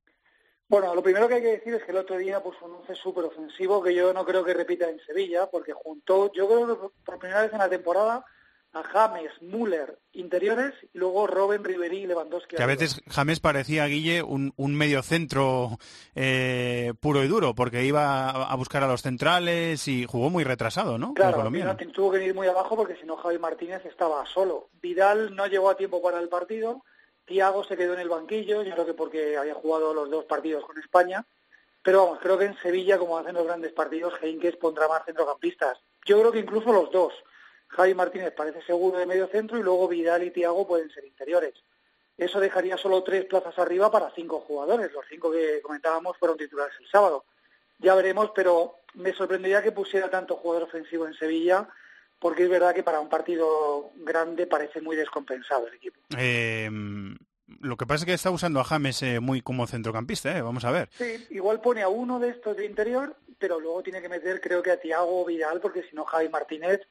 Bueno, 0.70 0.94
lo 0.94 1.03
primero 1.03 1.26
que 1.26 1.34
hay 1.34 1.42
que 1.42 1.57
decir 1.59 1.74
es 1.74 1.82
que 1.82 1.90
el 1.90 1.98
otro 1.98 2.16
día 2.16 2.40
puso 2.40 2.64
un 2.64 2.76
once 2.76 2.94
súper 2.94 3.24
ofensivo 3.24 3.82
que 3.82 3.92
yo 3.92 4.12
no 4.12 4.24
creo 4.24 4.44
que 4.44 4.55
repita 4.55 4.88
en 4.88 5.01
Sevilla, 5.01 5.51
porque 5.51 5.72
juntó, 5.72 6.32
yo 6.32 6.46
creo 6.46 6.66
que 6.68 6.88
por 7.05 7.18
primera 7.18 7.42
vez 7.42 7.53
en 7.53 7.59
la 7.59 7.68
temporada, 7.68 8.24
a 8.73 8.83
James, 8.85 9.31
Müller, 9.41 9.99
interiores, 10.12 10.75
y 10.95 10.99
luego 10.99 11.27
Robben, 11.27 11.64
Ribery 11.64 11.99
y 11.99 12.07
Lewandowski. 12.07 12.57
Que 12.57 12.62
a 12.62 12.66
veces 12.66 13.03
James 13.09 13.41
parecía, 13.41 13.87
Guille, 13.87 14.23
un, 14.23 14.53
un 14.57 14.75
medio 14.75 15.03
centro 15.03 15.79
eh, 16.14 16.93
puro 17.01 17.25
y 17.25 17.29
duro, 17.29 17.55
porque 17.55 17.85
iba 17.85 18.31
a, 18.31 18.55
buscar 18.55 18.85
a 18.85 18.89
los 18.89 19.03
centrales 19.03 19.89
y 19.89 20.07
jugó 20.07 20.31
muy 20.31 20.45
retrasado, 20.45 20.99
¿no? 20.99 21.14
Claro, 21.14 21.51
no, 21.51 21.77
tuvo 21.93 22.12
que 22.12 22.25
ir 22.25 22.35
muy 22.35 22.47
abajo 22.47 22.77
porque 22.77 22.97
si 22.97 23.07
no 23.07 23.16
Javi 23.16 23.39
Martínez 23.39 23.85
estaba 23.85 24.25
solo. 24.27 24.68
Vidal 24.81 25.35
no 25.35 25.47
llegó 25.47 25.71
a 25.71 25.77
tiempo 25.77 26.01
para 26.01 26.21
el 26.21 26.29
partido, 26.29 26.85
Thiago 27.25 27.64
se 27.64 27.77
quedó 27.77 27.95
en 27.95 28.01
el 28.01 28.09
banquillo, 28.09 28.62
yo 28.62 28.73
creo 28.73 28.87
que 28.87 28.95
porque 28.95 29.37
había 29.37 29.55
jugado 29.55 29.93
los 29.95 30.11
dos 30.11 30.25
partidos 30.27 30.64
con 30.64 30.79
España, 30.79 31.27
pero 31.83 32.05
vamos, 32.05 32.21
creo 32.21 32.39
que 32.39 32.45
en 32.45 32.57
Sevilla, 32.59 32.99
como 32.99 33.18
hacen 33.18 33.35
los 33.35 33.47
grandes 33.47 33.73
partidos, 33.73 34.14
Heinkes 34.23 34.57
pondrá 34.57 34.87
más 34.87 35.05
centrocampistas. 35.05 35.79
Yo 36.05 36.21
creo 36.21 36.33
que 36.33 36.41
incluso 36.41 36.73
los 36.73 36.91
dos. 36.91 37.12
Javi 37.71 37.95
Martínez 37.95 38.33
parece 38.37 38.62
seguro 38.62 38.99
de 38.99 39.07
medio 39.07 39.29
centro 39.29 39.59
y 39.59 39.62
luego 39.62 39.89
Vidal 39.89 40.25
y 40.25 40.31
Thiago 40.31 40.66
pueden 40.66 40.91
ser 40.91 41.05
interiores. 41.05 41.55
Eso 42.16 42.41
dejaría 42.41 42.77
solo 42.77 43.03
tres 43.03 43.25
plazas 43.25 43.59
arriba 43.59 43.91
para 43.91 44.11
cinco 44.11 44.41
jugadores. 44.41 44.93
Los 44.93 45.07
cinco 45.09 45.31
que 45.31 45.62
comentábamos 45.62 46.18
fueron 46.18 46.37
titulares 46.37 46.75
el 46.79 46.89
sábado. 46.89 47.25
Ya 47.79 47.95
veremos, 47.95 48.33
pero 48.35 48.75
me 48.95 49.14
sorprendería 49.14 49.62
que 49.62 49.73
pusiera 49.73 50.11
tanto 50.11 50.37
jugador 50.37 50.64
ofensivo 50.64 51.07
en 51.07 51.14
Sevilla, 51.14 51.68
porque 52.18 52.45
es 52.45 52.51
verdad 52.51 52.75
que 52.75 52.83
para 52.83 53.01
un 53.01 53.09
partido 53.09 53.91
grande 53.97 54.47
parece 54.47 54.83
muy 54.83 54.97
descompensado 54.97 55.66
el 55.68 55.75
equipo. 55.75 55.99
Eh, 56.18 56.68
lo 57.61 57.77
que 57.77 57.87
pasa 57.87 58.03
es 58.03 58.07
que 58.07 58.12
está 58.12 58.31
usando 58.31 58.61
a 58.61 58.64
James 58.64 59.03
eh, 59.03 59.21
muy 59.21 59.41
como 59.41 59.66
centrocampista, 59.66 60.37
¿eh? 60.37 60.43
vamos 60.43 60.64
a 60.64 60.73
ver. 60.73 60.89
Sí, 60.93 61.27
igual 61.31 61.61
pone 61.61 61.83
a 61.83 61.89
uno 61.89 62.18
de 62.18 62.31
estos 62.31 62.57
de 62.57 62.66
interior, 62.66 63.16
pero 63.39 63.59
luego 63.59 63.83
tiene 63.83 64.03
que 64.03 64.09
meter 64.09 64.41
creo 64.41 64.62
que 64.62 64.73
a 64.73 64.81
Thiago 64.81 65.23
o 65.23 65.25
Vidal, 65.25 65.61
porque 65.61 65.83
si 65.85 65.97
no 65.97 66.05
Javi 66.05 66.29
Martínez 66.29 66.83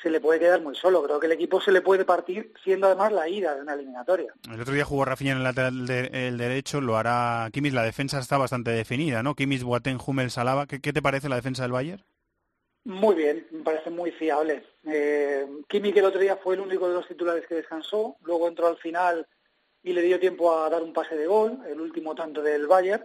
se 0.00 0.10
le 0.10 0.20
puede 0.20 0.38
quedar 0.40 0.60
muy 0.60 0.74
solo. 0.76 1.02
Creo 1.02 1.18
que 1.20 1.26
el 1.26 1.32
equipo 1.32 1.60
se 1.60 1.72
le 1.72 1.80
puede 1.80 2.04
partir, 2.04 2.52
siendo 2.64 2.86
además 2.86 3.12
la 3.12 3.28
ida 3.28 3.54
de 3.54 3.62
una 3.62 3.74
eliminatoria. 3.74 4.32
El 4.52 4.60
otro 4.60 4.74
día 4.74 4.84
jugó 4.84 5.04
Rafinha 5.04 5.32
en 5.32 5.38
el 5.38 5.44
lateral 5.44 5.86
de- 5.86 6.28
el 6.28 6.38
derecho, 6.38 6.80
lo 6.80 6.96
hará 6.96 7.48
Kimmich. 7.52 7.72
La 7.74 7.82
defensa 7.84 8.18
está 8.18 8.38
bastante 8.38 8.70
definida, 8.70 9.22
¿no? 9.22 9.34
Kimmich, 9.34 9.62
Boateng, 9.62 9.98
Hummel, 10.04 10.30
Salaba. 10.30 10.66
¿Qué, 10.66 10.80
qué 10.80 10.92
te 10.92 11.02
parece 11.02 11.28
la 11.28 11.36
defensa 11.36 11.62
del 11.62 11.72
Bayern? 11.72 12.02
Muy 12.84 13.14
bien, 13.14 13.46
me 13.52 13.62
parece 13.62 13.90
muy 13.90 14.10
fiable. 14.10 14.64
Eh, 14.84 15.46
Kimmich 15.68 15.96
el 15.96 16.04
otro 16.04 16.20
día 16.20 16.36
fue 16.36 16.54
el 16.56 16.60
único 16.62 16.88
de 16.88 16.94
los 16.94 17.06
titulares 17.06 17.46
que 17.46 17.54
descansó, 17.54 18.16
luego 18.22 18.48
entró 18.48 18.66
al 18.66 18.76
final 18.78 19.26
y 19.84 19.92
le 19.92 20.02
dio 20.02 20.18
tiempo 20.18 20.56
a 20.56 20.68
dar 20.68 20.82
un 20.82 20.92
pase 20.92 21.14
de 21.16 21.26
gol, 21.26 21.58
el 21.68 21.80
último 21.80 22.14
tanto 22.16 22.42
del 22.42 22.66
Bayern. 22.66 23.04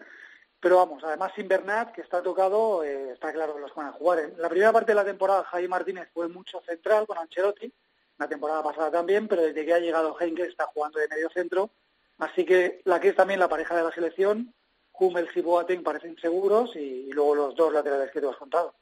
Pero 0.59 0.77
vamos, 0.77 1.03
además 1.03 1.31
sin 1.35 1.47
Bernat, 1.47 1.91
que 1.93 2.01
está 2.01 2.23
tocado, 2.23 2.83
eh, 2.83 3.11
está 3.11 3.31
claro 3.31 3.53
que 3.53 3.61
los 3.61 3.75
van 3.75 3.87
a 3.87 3.91
jugar. 3.91 4.19
En 4.19 4.41
la 4.41 4.49
primera 4.49 4.73
parte 4.73 4.91
de 4.91 4.95
la 4.95 5.05
temporada, 5.05 5.43
Javi 5.43 5.67
Martínez 5.67 6.09
fue 6.13 6.27
mucho 6.27 6.61
central 6.61 7.05
con 7.05 7.17
Ancelotti, 7.17 7.71
la 8.17 8.27
temporada 8.27 8.63
pasada 8.63 8.89
también, 8.89 9.27
pero 9.27 9.43
desde 9.43 9.65
que 9.65 9.73
ha 9.73 9.79
llegado 9.79 10.17
Henkel 10.19 10.47
está 10.47 10.65
jugando 10.65 10.99
de 10.99 11.07
medio 11.07 11.29
centro. 11.29 11.69
Así 12.17 12.45
que 12.45 12.81
la 12.85 12.99
que 12.99 13.09
es 13.09 13.15
también 13.15 13.39
la 13.39 13.47
pareja 13.47 13.75
de 13.75 13.83
la 13.83 13.91
selección, 13.91 14.53
Hummels 14.93 15.35
y 15.37 15.41
Boateng 15.41 15.83
parecen 15.83 16.17
seguros 16.17 16.75
y, 16.75 16.79
y 16.79 17.11
luego 17.11 17.35
los 17.35 17.55
dos 17.55 17.71
laterales 17.71 18.09
que 18.11 18.19
tú 18.19 18.29
has 18.29 18.37
contado. 18.37 18.73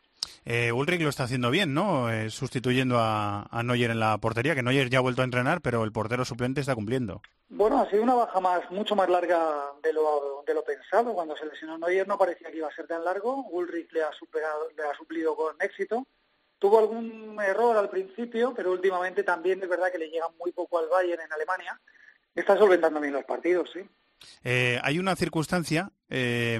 Eh, 0.46 0.72
Ulrich 0.72 1.02
lo 1.02 1.10
está 1.10 1.24
haciendo 1.24 1.50
bien, 1.50 1.74
¿no? 1.74 2.12
Eh, 2.12 2.30
sustituyendo 2.30 3.00
a, 3.00 3.48
a 3.50 3.64
Neuer 3.64 3.90
en 3.90 4.00
la 4.00 4.18
portería, 4.20 4.54
que 4.54 4.62
Neuer 4.62 4.92
ya 4.92 5.00
ha 5.00 5.02
vuelto 5.02 5.24
a 5.24 5.26
entrenar, 5.26 5.62
pero 5.62 5.84
el 5.84 5.92
portero 5.92 6.24
suplente 6.24 6.62
está 6.62 6.76
cumpliendo. 6.76 7.24
Bueno, 7.50 7.82
ha 7.82 7.90
sido 7.90 8.04
una 8.04 8.14
baja 8.14 8.40
más, 8.40 8.70
mucho 8.70 8.96
más 8.96 9.10
larga 9.10 9.40
de 9.82 9.92
lo, 9.92 10.44
de 10.46 10.54
lo 10.54 10.64
pensado. 10.64 11.14
Cuando 11.14 11.36
se 11.36 11.46
lesionó 11.46 11.80
Neuer 11.80 12.08
no 12.08 12.18
parecía 12.18 12.52
que 12.52 12.58
iba 12.58 12.68
a 12.68 12.76
ser 12.76 12.86
tan 12.86 13.04
largo. 13.04 13.48
Ulrich 13.50 13.92
le 13.92 14.04
ha, 14.04 14.12
superado, 14.12 14.70
le 14.78 14.84
ha 14.84 14.96
suplido 14.96 15.36
con 15.36 15.56
éxito. 15.60 16.06
Tuvo 16.60 16.80
algún 16.80 17.38
error 17.42 17.76
al 17.78 17.90
principio, 17.90 18.54
pero 18.56 18.72
últimamente 18.72 19.24
también 19.24 19.62
es 19.62 19.68
verdad 19.68 19.92
que 19.92 19.98
le 19.98 20.10
llega 20.10 20.28
muy 20.40 20.52
poco 20.52 20.78
al 20.78 20.88
Bayern 20.88 21.22
en 21.22 21.34
Alemania. 21.34 21.80
Está 22.36 22.56
solventando 22.58 23.00
bien 23.00 23.14
los 23.14 23.26
partidos, 23.26 23.72
sí. 23.74 23.80
Eh, 24.44 24.80
hay 24.84 25.00
una 25.00 25.16
circunstancia, 25.16 25.92
eh, 26.10 26.60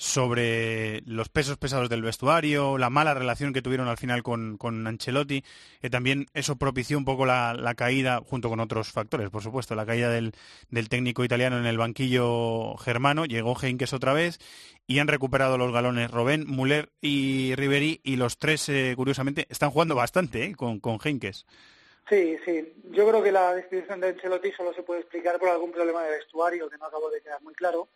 sobre 0.00 1.02
los 1.04 1.28
pesos 1.28 1.58
pesados 1.58 1.90
del 1.90 2.00
vestuario, 2.00 2.78
la 2.78 2.88
mala 2.88 3.12
relación 3.12 3.52
que 3.52 3.60
tuvieron 3.60 3.86
al 3.86 3.98
final 3.98 4.22
con, 4.22 4.56
Ancelotti, 4.86 5.44
que 5.82 5.90
también 5.90 6.24
eso 6.32 6.56
propició 6.56 6.96
un 6.96 7.04
poco 7.04 7.26
la, 7.26 7.74
caída, 7.76 8.22
junto 8.24 8.48
con 8.48 8.60
otros 8.60 8.92
factores, 8.92 9.28
por 9.28 9.42
supuesto, 9.42 9.74
la 9.74 9.84
caída 9.84 10.08
del, 10.08 10.32
técnico 10.88 11.22
italiano 11.22 11.58
en 11.58 11.66
el 11.66 11.76
banquillo 11.76 12.78
germano, 12.78 13.26
llegó 13.26 13.54
Heinkes 13.60 13.92
otra 13.92 14.14
vez 14.14 14.38
y 14.86 15.00
han 15.00 15.08
recuperado 15.08 15.58
los 15.58 15.70
galones 15.70 16.10
Robén, 16.10 16.46
Muller 16.46 16.88
y 17.02 17.54
Ribery 17.54 18.00
y 18.02 18.16
los 18.16 18.38
tres, 18.38 18.70
eh, 18.70 18.94
curiosamente, 18.96 19.46
están 19.50 19.70
jugando 19.70 19.94
bastante 19.96 20.44
eh, 20.44 20.54
con, 20.54 20.80
con. 20.80 20.98
Sí, 20.98 22.38
sí. 22.46 22.72
Yo 22.90 23.06
creo 23.06 23.22
que 23.22 23.32
la 23.32 23.54
destitución 23.54 24.00
de 24.00 24.08
Ancelotti 24.08 24.50
solo 24.52 24.72
se 24.72 24.82
puede 24.82 25.00
explicar 25.00 25.38
por 25.38 25.50
algún 25.50 25.72
problema 25.72 26.02
de 26.04 26.12
vestuario 26.12 26.70
que 26.70 26.78
no 26.78 26.86
acabo 26.86 27.10
de 27.10 27.20
quedar 27.20 27.42
muy 27.42 27.52
claro, 27.52 27.88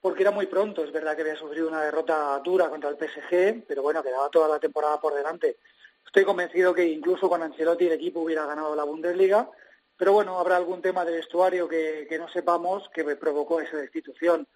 porque 0.00 0.22
era 0.22 0.30
muy 0.30 0.46
pronto. 0.46 0.84
Es 0.84 0.92
verdad 0.92 1.14
que 1.14 1.22
había 1.22 1.36
sufrido 1.36 1.68
una 1.68 1.82
derrota 1.82 2.40
dura 2.44 2.68
contra 2.68 2.90
el 2.90 2.96
PSG, 2.96 3.64
pero 3.66 3.82
bueno, 3.82 4.02
quedaba 4.02 4.28
toda 4.30 4.48
la 4.48 4.58
temporada 4.58 5.00
por 5.00 5.14
delante. 5.14 5.58
Estoy 6.04 6.24
convencido 6.24 6.74
que 6.74 6.86
incluso 6.86 7.28
con 7.28 7.42
Ancelotti 7.42 7.86
el 7.86 7.92
equipo 7.92 8.20
hubiera 8.20 8.46
ganado 8.46 8.74
la 8.74 8.84
Bundesliga, 8.84 9.50
pero 9.96 10.12
bueno, 10.12 10.38
habrá 10.38 10.56
algún 10.56 10.80
tema 10.80 11.04
de 11.04 11.12
vestuario 11.12 11.68
que, 11.68 12.06
no 12.18 12.28
sepamos 12.28 12.88
que 12.94 13.04
provocó 13.16 13.60
esa 13.60 13.76
destitución. 13.76 14.46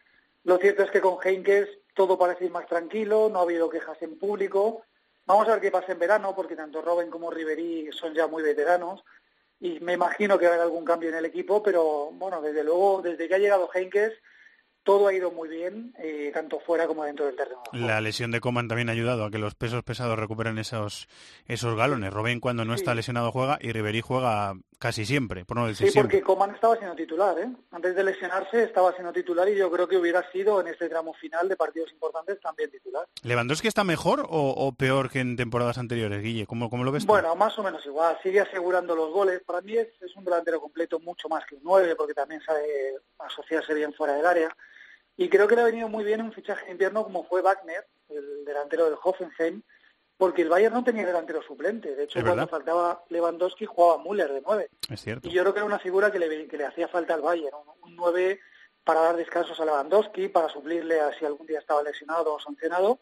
Lo 0.44 0.58
cierto 0.58 0.82
es 0.82 0.90
que 0.90 1.00
con 1.00 1.18
Heinkes 1.22 1.68
todo 1.94 2.18
parece 2.18 2.46
ir 2.46 2.50
más 2.50 2.66
tranquilo, 2.66 3.28
no 3.30 3.40
ha 3.40 3.42
habido 3.42 3.68
quejas 3.68 4.00
en 4.02 4.18
público, 4.18 4.84
Vamos 5.24 5.46
a 5.46 5.52
ver 5.52 5.60
qué 5.60 5.70
pasa 5.70 5.92
en 5.92 6.00
verano, 6.00 6.34
porque 6.34 6.56
tanto 6.56 6.82
Robin 6.82 7.08
como 7.08 7.30
Riverí 7.30 7.88
son 7.92 8.12
ya 8.12 8.26
muy 8.26 8.42
veteranos 8.42 9.04
y 9.60 9.78
me 9.78 9.92
imagino 9.92 10.36
que 10.36 10.46
va 10.46 10.52
a 10.52 10.54
haber 10.54 10.66
algún 10.66 10.84
cambio 10.84 11.08
en 11.10 11.14
el 11.14 11.24
equipo, 11.24 11.62
pero 11.62 12.10
bueno, 12.12 12.42
desde 12.42 12.64
luego, 12.64 13.00
desde 13.00 13.28
que 13.28 13.34
ha 13.36 13.38
llegado 13.38 13.70
Henkes, 13.72 14.12
todo 14.84 15.08
ha 15.08 15.14
ido 15.14 15.30
muy 15.30 15.48
bien, 15.48 15.94
eh, 15.98 16.30
tanto 16.34 16.58
fuera 16.60 16.86
como 16.86 17.04
dentro 17.04 17.26
del 17.26 17.36
terreno. 17.36 17.62
La 17.72 18.00
lesión 18.00 18.30
de 18.30 18.40
Coman 18.40 18.68
también 18.68 18.88
ha 18.88 18.92
ayudado 18.92 19.24
a 19.24 19.30
que 19.30 19.38
los 19.38 19.54
pesos 19.54 19.82
pesados 19.84 20.18
recuperen 20.18 20.58
esos, 20.58 21.08
esos 21.46 21.76
galones. 21.76 22.12
Robén 22.12 22.40
cuando 22.40 22.64
no 22.64 22.74
está 22.74 22.94
lesionado 22.94 23.30
juega 23.30 23.58
y 23.60 23.72
Ribery 23.72 24.00
juega 24.00 24.54
casi 24.78 25.06
siempre, 25.06 25.44
por 25.44 25.56
no 25.56 25.68
decir 25.68 25.92
Sí, 25.92 25.96
porque 25.96 26.20
Coman 26.20 26.56
estaba 26.56 26.76
siendo 26.76 26.96
titular, 26.96 27.38
¿eh? 27.38 27.48
Antes 27.70 27.94
de 27.94 28.02
lesionarse 28.02 28.64
estaba 28.64 28.92
siendo 28.94 29.12
titular 29.12 29.48
y 29.48 29.56
yo 29.56 29.70
creo 29.70 29.86
que 29.86 29.96
hubiera 29.96 30.28
sido 30.32 30.60
en 30.60 30.66
este 30.66 30.88
tramo 30.88 31.14
final 31.14 31.48
de 31.48 31.56
partidos 31.56 31.92
importantes 31.92 32.40
también 32.40 32.68
titular. 32.68 33.06
¿Lewandowski 33.22 33.68
está 33.68 33.84
mejor 33.84 34.26
o, 34.28 34.74
peor 34.76 35.08
que 35.08 35.20
en 35.20 35.36
temporadas 35.36 35.78
anteriores, 35.78 36.20
Guille? 36.20 36.46
¿Cómo, 36.46 36.68
cómo 36.68 36.82
lo 36.82 36.90
ves 36.90 37.06
Bueno, 37.06 37.36
más 37.36 37.56
o 37.60 37.62
menos 37.62 37.86
igual. 37.86 38.18
Sigue 38.24 38.40
asegurando 38.40 38.96
los 38.96 39.12
goles. 39.12 39.40
Para 39.46 39.60
mí 39.60 39.76
es, 39.76 39.86
es 40.00 40.16
un 40.16 40.24
delantero 40.24 40.60
completo 40.60 40.98
mucho 40.98 41.28
más 41.28 41.46
que 41.46 41.54
un 41.54 41.62
9 41.62 41.94
porque 41.94 42.14
también 42.14 42.42
sabe 42.42 42.96
asociarse 43.20 43.74
bien 43.74 43.94
fuera 43.94 44.14
del 44.14 44.26
área 44.26 44.56
y 45.16 45.28
creo 45.28 45.46
que 45.46 45.56
le 45.56 45.62
ha 45.62 45.66
venido 45.66 45.88
muy 45.88 46.04
bien 46.04 46.22
un 46.22 46.32
fichaje 46.32 46.70
interno 46.70 47.04
como 47.04 47.24
fue 47.24 47.42
Wagner, 47.42 47.86
el 48.08 48.44
delantero 48.44 48.86
del 48.86 48.98
Hoffenheim, 49.02 49.62
porque 50.16 50.42
el 50.42 50.48
Bayern 50.48 50.74
no 50.74 50.84
tenía 50.84 51.06
delantero 51.06 51.42
suplente. 51.42 51.94
De 51.96 52.04
hecho, 52.04 52.22
cuando 52.22 52.46
faltaba 52.46 53.04
Lewandowski 53.08 53.66
jugaba 53.66 54.02
Müller 54.02 54.32
de 54.32 54.40
nueve. 54.40 54.70
Es 54.88 55.00
cierto. 55.00 55.28
Y 55.28 55.32
yo 55.32 55.42
creo 55.42 55.52
que 55.52 55.58
era 55.58 55.66
una 55.66 55.78
figura 55.78 56.12
que 56.12 56.18
le, 56.18 56.46
que 56.46 56.56
le 56.56 56.64
hacía 56.64 56.88
falta 56.88 57.14
al 57.14 57.22
Bayern, 57.22 57.56
un, 57.82 57.96
nueve 57.96 58.40
para 58.84 59.00
dar 59.00 59.16
descansos 59.16 59.58
a 59.60 59.64
Lewandowski, 59.64 60.28
para 60.28 60.48
suplirle 60.48 61.00
a 61.00 61.12
si 61.18 61.24
algún 61.24 61.46
día 61.46 61.58
estaba 61.58 61.82
lesionado 61.82 62.34
o 62.34 62.40
sancionado 62.40 63.00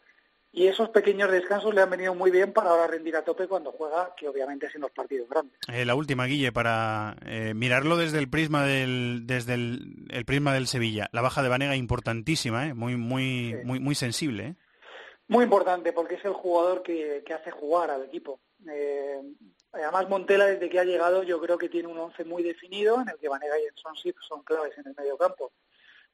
y 0.53 0.67
esos 0.67 0.89
pequeños 0.89 1.31
descansos 1.31 1.73
le 1.73 1.81
han 1.81 1.89
venido 1.89 2.13
muy 2.13 2.29
bien 2.29 2.51
para 2.51 2.71
ahora 2.71 2.87
rendir 2.87 3.15
a 3.15 3.23
tope 3.23 3.47
cuando 3.47 3.71
juega, 3.71 4.13
que 4.17 4.27
obviamente 4.27 4.67
es 4.67 4.75
en 4.75 4.81
los 4.81 4.91
partidos 4.91 5.29
grandes. 5.29 5.57
Eh, 5.71 5.85
la 5.85 5.95
última, 5.95 6.25
Guille, 6.25 6.51
para 6.51 7.15
eh, 7.25 7.53
mirarlo 7.55 7.95
desde 7.95 8.19
el 8.19 8.29
prisma 8.29 8.65
del 8.65 9.25
desde 9.25 9.53
el, 9.53 10.25
prisma 10.25 10.53
del 10.53 10.67
Sevilla. 10.67 11.07
La 11.13 11.21
baja 11.21 11.41
de 11.41 11.49
Vanega 11.49 11.75
importantísima, 11.75 12.67
¿eh? 12.67 12.73
muy 12.73 12.97
muy 12.97 13.55
muy 13.63 13.79
muy 13.79 13.95
sensible. 13.95 14.47
¿eh? 14.47 14.55
Muy 15.29 15.45
importante 15.45 15.93
porque 15.93 16.15
es 16.15 16.25
el 16.25 16.33
jugador 16.33 16.83
que, 16.83 17.23
que 17.25 17.33
hace 17.33 17.51
jugar 17.51 17.89
al 17.89 18.03
equipo. 18.03 18.41
además 19.71 20.09
Montela 20.09 20.47
desde 20.47 20.69
que 20.69 20.79
ha 20.79 20.83
llegado 20.83 21.23
yo 21.23 21.39
creo 21.39 21.57
que 21.57 21.69
tiene 21.69 21.87
un 21.87 21.97
once 21.97 22.25
muy 22.25 22.43
definido 22.43 22.99
en 23.01 23.07
el 23.07 23.17
que 23.17 23.29
Vanega 23.29 23.57
y 23.57 23.63
Son 23.81 23.95
son 24.27 24.43
claves 24.43 24.77
en 24.77 24.87
el 24.87 24.95
medio 24.97 25.17
campo. 25.17 25.53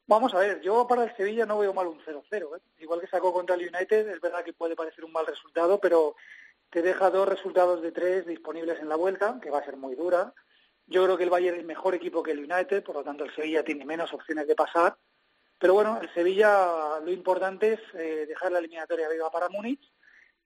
Vamos 0.07 0.33
a 0.33 0.39
ver, 0.39 0.61
yo 0.61 0.87
para 0.87 1.03
el 1.03 1.15
Sevilla 1.17 1.45
no 1.45 1.57
veo 1.57 1.73
mal 1.73 1.87
un 1.87 1.99
0-0. 1.99 2.57
¿eh? 2.57 2.61
Igual 2.79 3.01
que 3.01 3.07
sacó 3.07 3.33
contra 3.33 3.55
el 3.55 3.67
United, 3.67 4.07
es 4.07 4.21
verdad 4.21 4.43
que 4.43 4.53
puede 4.53 4.73
parecer 4.73 5.03
un 5.03 5.11
mal 5.11 5.27
resultado, 5.27 5.81
pero 5.81 6.15
te 6.69 6.81
deja 6.81 7.09
dos 7.09 7.27
resultados 7.27 7.81
de 7.81 7.91
tres 7.91 8.25
disponibles 8.25 8.79
en 8.79 8.87
la 8.87 8.95
vuelta, 8.95 9.37
que 9.41 9.49
va 9.49 9.59
a 9.59 9.65
ser 9.65 9.75
muy 9.75 9.95
dura. 9.95 10.33
Yo 10.85 11.03
creo 11.03 11.17
que 11.17 11.25
el 11.25 11.29
Bayern 11.29 11.59
es 11.59 11.65
mejor 11.65 11.93
equipo 11.93 12.23
que 12.23 12.31
el 12.31 12.39
United, 12.49 12.83
por 12.83 12.95
lo 12.95 13.03
tanto 13.03 13.25
el 13.25 13.35
Sevilla 13.35 13.65
tiene 13.65 13.83
menos 13.83 14.13
opciones 14.13 14.47
de 14.47 14.55
pasar. 14.55 14.97
Pero 15.59 15.73
bueno, 15.73 15.99
el 16.01 16.13
Sevilla 16.13 16.99
lo 17.03 17.11
importante 17.11 17.73
es 17.73 17.79
eh, 17.93 18.25
dejar 18.27 18.53
la 18.53 18.59
eliminatoria 18.59 19.09
viva 19.09 19.29
para 19.29 19.49
Múnich 19.49 19.91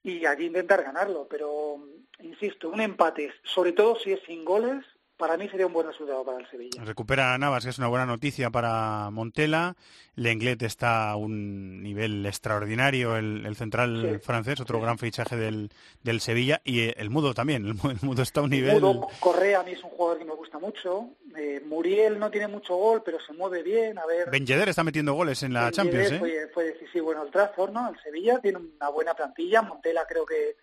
y 0.02 0.26
aquí 0.26 0.46
intentar 0.46 0.82
ganarlo. 0.84 1.28
Pero, 1.30 1.78
insisto, 2.20 2.70
un 2.70 2.82
empate, 2.82 3.32
sobre 3.44 3.74
todo 3.74 3.96
si 3.96 4.14
es 4.14 4.22
sin 4.24 4.44
goles, 4.44 4.84
para 5.22 5.38
mí 5.38 5.48
sería 5.50 5.68
un 5.68 5.74
buen 5.74 5.86
resultado 5.86 6.26
para 6.26 6.40
el 6.40 6.50
Sevilla. 6.50 6.84
Recupera 6.84 7.36
a 7.36 7.38
Navas, 7.38 7.64
que 7.64 7.70
es 7.70 7.78
una 7.78 7.88
buena 7.88 8.08
noticia 8.08 8.50
para 8.50 9.12
Montela. 9.12 9.76
Lenglet 10.16 10.60
está 10.64 11.12
a 11.12 11.16
un 11.16 11.84
nivel 11.84 12.26
extraordinario, 12.26 13.16
el, 13.16 13.56
central 13.56 14.20
francés, 14.24 14.60
otro 14.60 14.82
gran 14.82 14.98
fichaje 14.98 15.38
del, 15.38 15.70
del, 16.02 16.22
Sevilla. 16.22 16.60
Y 16.66 17.00
el 17.00 17.12
Mudo 17.12 17.36
también, 17.36 17.68
el, 17.68 17.76
Mudo 18.02 18.24
está 18.24 18.40
a 18.40 18.44
un 18.46 18.50
nivel... 18.50 18.82
Mudo, 18.82 19.10
Correa 19.20 19.60
a 19.60 19.64
mí 19.64 19.74
es 19.74 19.84
un 19.84 19.92
jugador 19.92 20.18
que 20.18 20.26
me 20.26 20.34
gusta 20.34 20.58
mucho. 20.58 21.10
Eh, 21.38 21.62
Muriel 21.68 22.18
no 22.18 22.32
tiene 22.32 22.48
mucho 22.48 22.76
gol, 22.76 23.04
pero 23.06 23.20
se 23.20 23.32
mueve 23.34 23.62
bien. 23.62 24.00
A 24.00 24.08
ver... 24.08 24.28
Ben 24.32 24.44
Yedder 24.44 24.70
está 24.70 24.84
metiendo 24.84 25.14
goles 25.14 25.44
en 25.44 25.54
la 25.54 25.70
Champions, 25.72 26.14
¿eh? 26.14 26.18
Fue, 26.18 26.50
fue 26.52 26.64
decisivo 26.64 27.14
en 27.14 27.20
el 27.20 27.30
Trafford, 27.30 27.72
¿no? 27.72 27.90
El 27.90 28.00
Sevilla 28.02 28.40
tiene 28.40 28.58
una 28.58 28.90
buena 28.90 29.14
plantilla. 29.14 29.62
Montela 29.62 30.04
creo 30.10 30.26
que 30.26 30.58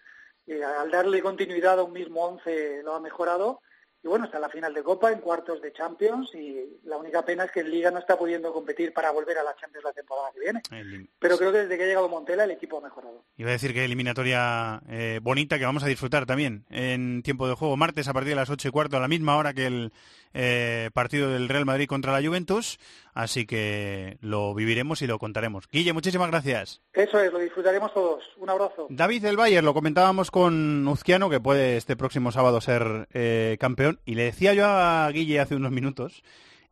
eh, 0.48 0.64
al 0.64 0.90
darle 0.90 1.22
continuidad 1.22 1.78
a 1.78 1.84
un 1.84 1.92
mismo 1.92 2.24
once 2.24 2.82
lo 2.82 2.96
ha 2.96 3.00
mejorado 3.00 3.60
y 4.02 4.06
bueno, 4.06 4.26
está 4.26 4.38
en 4.38 4.42
la 4.42 4.48
final 4.48 4.72
de 4.72 4.82
Copa, 4.82 5.10
en 5.10 5.20
cuartos 5.20 5.60
de 5.60 5.72
Champions 5.72 6.32
y 6.34 6.78
la 6.84 6.96
única 6.96 7.24
pena 7.24 7.44
es 7.44 7.50
que 7.50 7.60
en 7.60 7.70
Liga 7.70 7.90
no 7.90 7.98
está 7.98 8.16
pudiendo 8.16 8.52
competir 8.52 8.92
para 8.92 9.10
volver 9.10 9.38
a 9.38 9.42
la 9.42 9.56
Champions 9.56 9.84
la 9.84 9.92
temporada 9.92 10.28
que 10.32 10.40
viene. 10.40 11.08
Pero 11.18 11.36
creo 11.36 11.50
que 11.50 11.58
desde 11.58 11.76
que 11.76 11.82
ha 11.82 11.86
llegado 11.86 12.08
Montela 12.08 12.44
el 12.44 12.52
equipo 12.52 12.78
ha 12.78 12.80
mejorado. 12.80 13.24
Iba 13.36 13.50
a 13.50 13.52
decir 13.52 13.74
que 13.74 13.84
eliminatoria 13.84 14.80
eh, 14.88 15.18
bonita 15.20 15.58
que 15.58 15.64
vamos 15.64 15.82
a 15.82 15.88
disfrutar 15.88 16.26
también 16.26 16.64
en 16.70 17.22
tiempo 17.22 17.48
de 17.48 17.54
juego 17.54 17.76
martes 17.76 18.06
a 18.06 18.12
partir 18.12 18.30
de 18.30 18.36
las 18.36 18.50
ocho 18.50 18.68
y 18.68 18.70
cuarto 18.70 18.96
a 18.96 19.00
la 19.00 19.08
misma 19.08 19.36
hora 19.36 19.52
que 19.52 19.66
el 19.66 19.92
eh, 20.32 20.90
partido 20.94 21.30
del 21.30 21.48
Real 21.48 21.64
Madrid 21.64 21.88
contra 21.88 22.12
la 22.12 22.26
Juventus, 22.26 22.78
así 23.18 23.46
que 23.46 24.16
lo 24.20 24.54
viviremos 24.54 25.02
y 25.02 25.08
lo 25.08 25.18
contaremos. 25.18 25.68
Guille, 25.68 25.92
muchísimas 25.92 26.30
gracias. 26.30 26.82
Eso 26.92 27.18
es, 27.18 27.32
lo 27.32 27.40
disfrutaremos 27.40 27.92
todos. 27.92 28.22
Un 28.36 28.48
abrazo. 28.48 28.86
David 28.90 29.22
del 29.22 29.36
Bayer, 29.36 29.64
lo 29.64 29.74
comentábamos 29.74 30.30
con 30.30 30.86
Uzquiano, 30.86 31.28
que 31.28 31.40
puede 31.40 31.76
este 31.76 31.96
próximo 31.96 32.30
sábado 32.30 32.60
ser 32.60 33.08
eh, 33.12 33.56
campeón, 33.58 34.00
y 34.04 34.14
le 34.14 34.22
decía 34.22 34.54
yo 34.54 34.66
a 34.66 35.10
Guille 35.10 35.40
hace 35.40 35.56
unos 35.56 35.72
minutos 35.72 36.22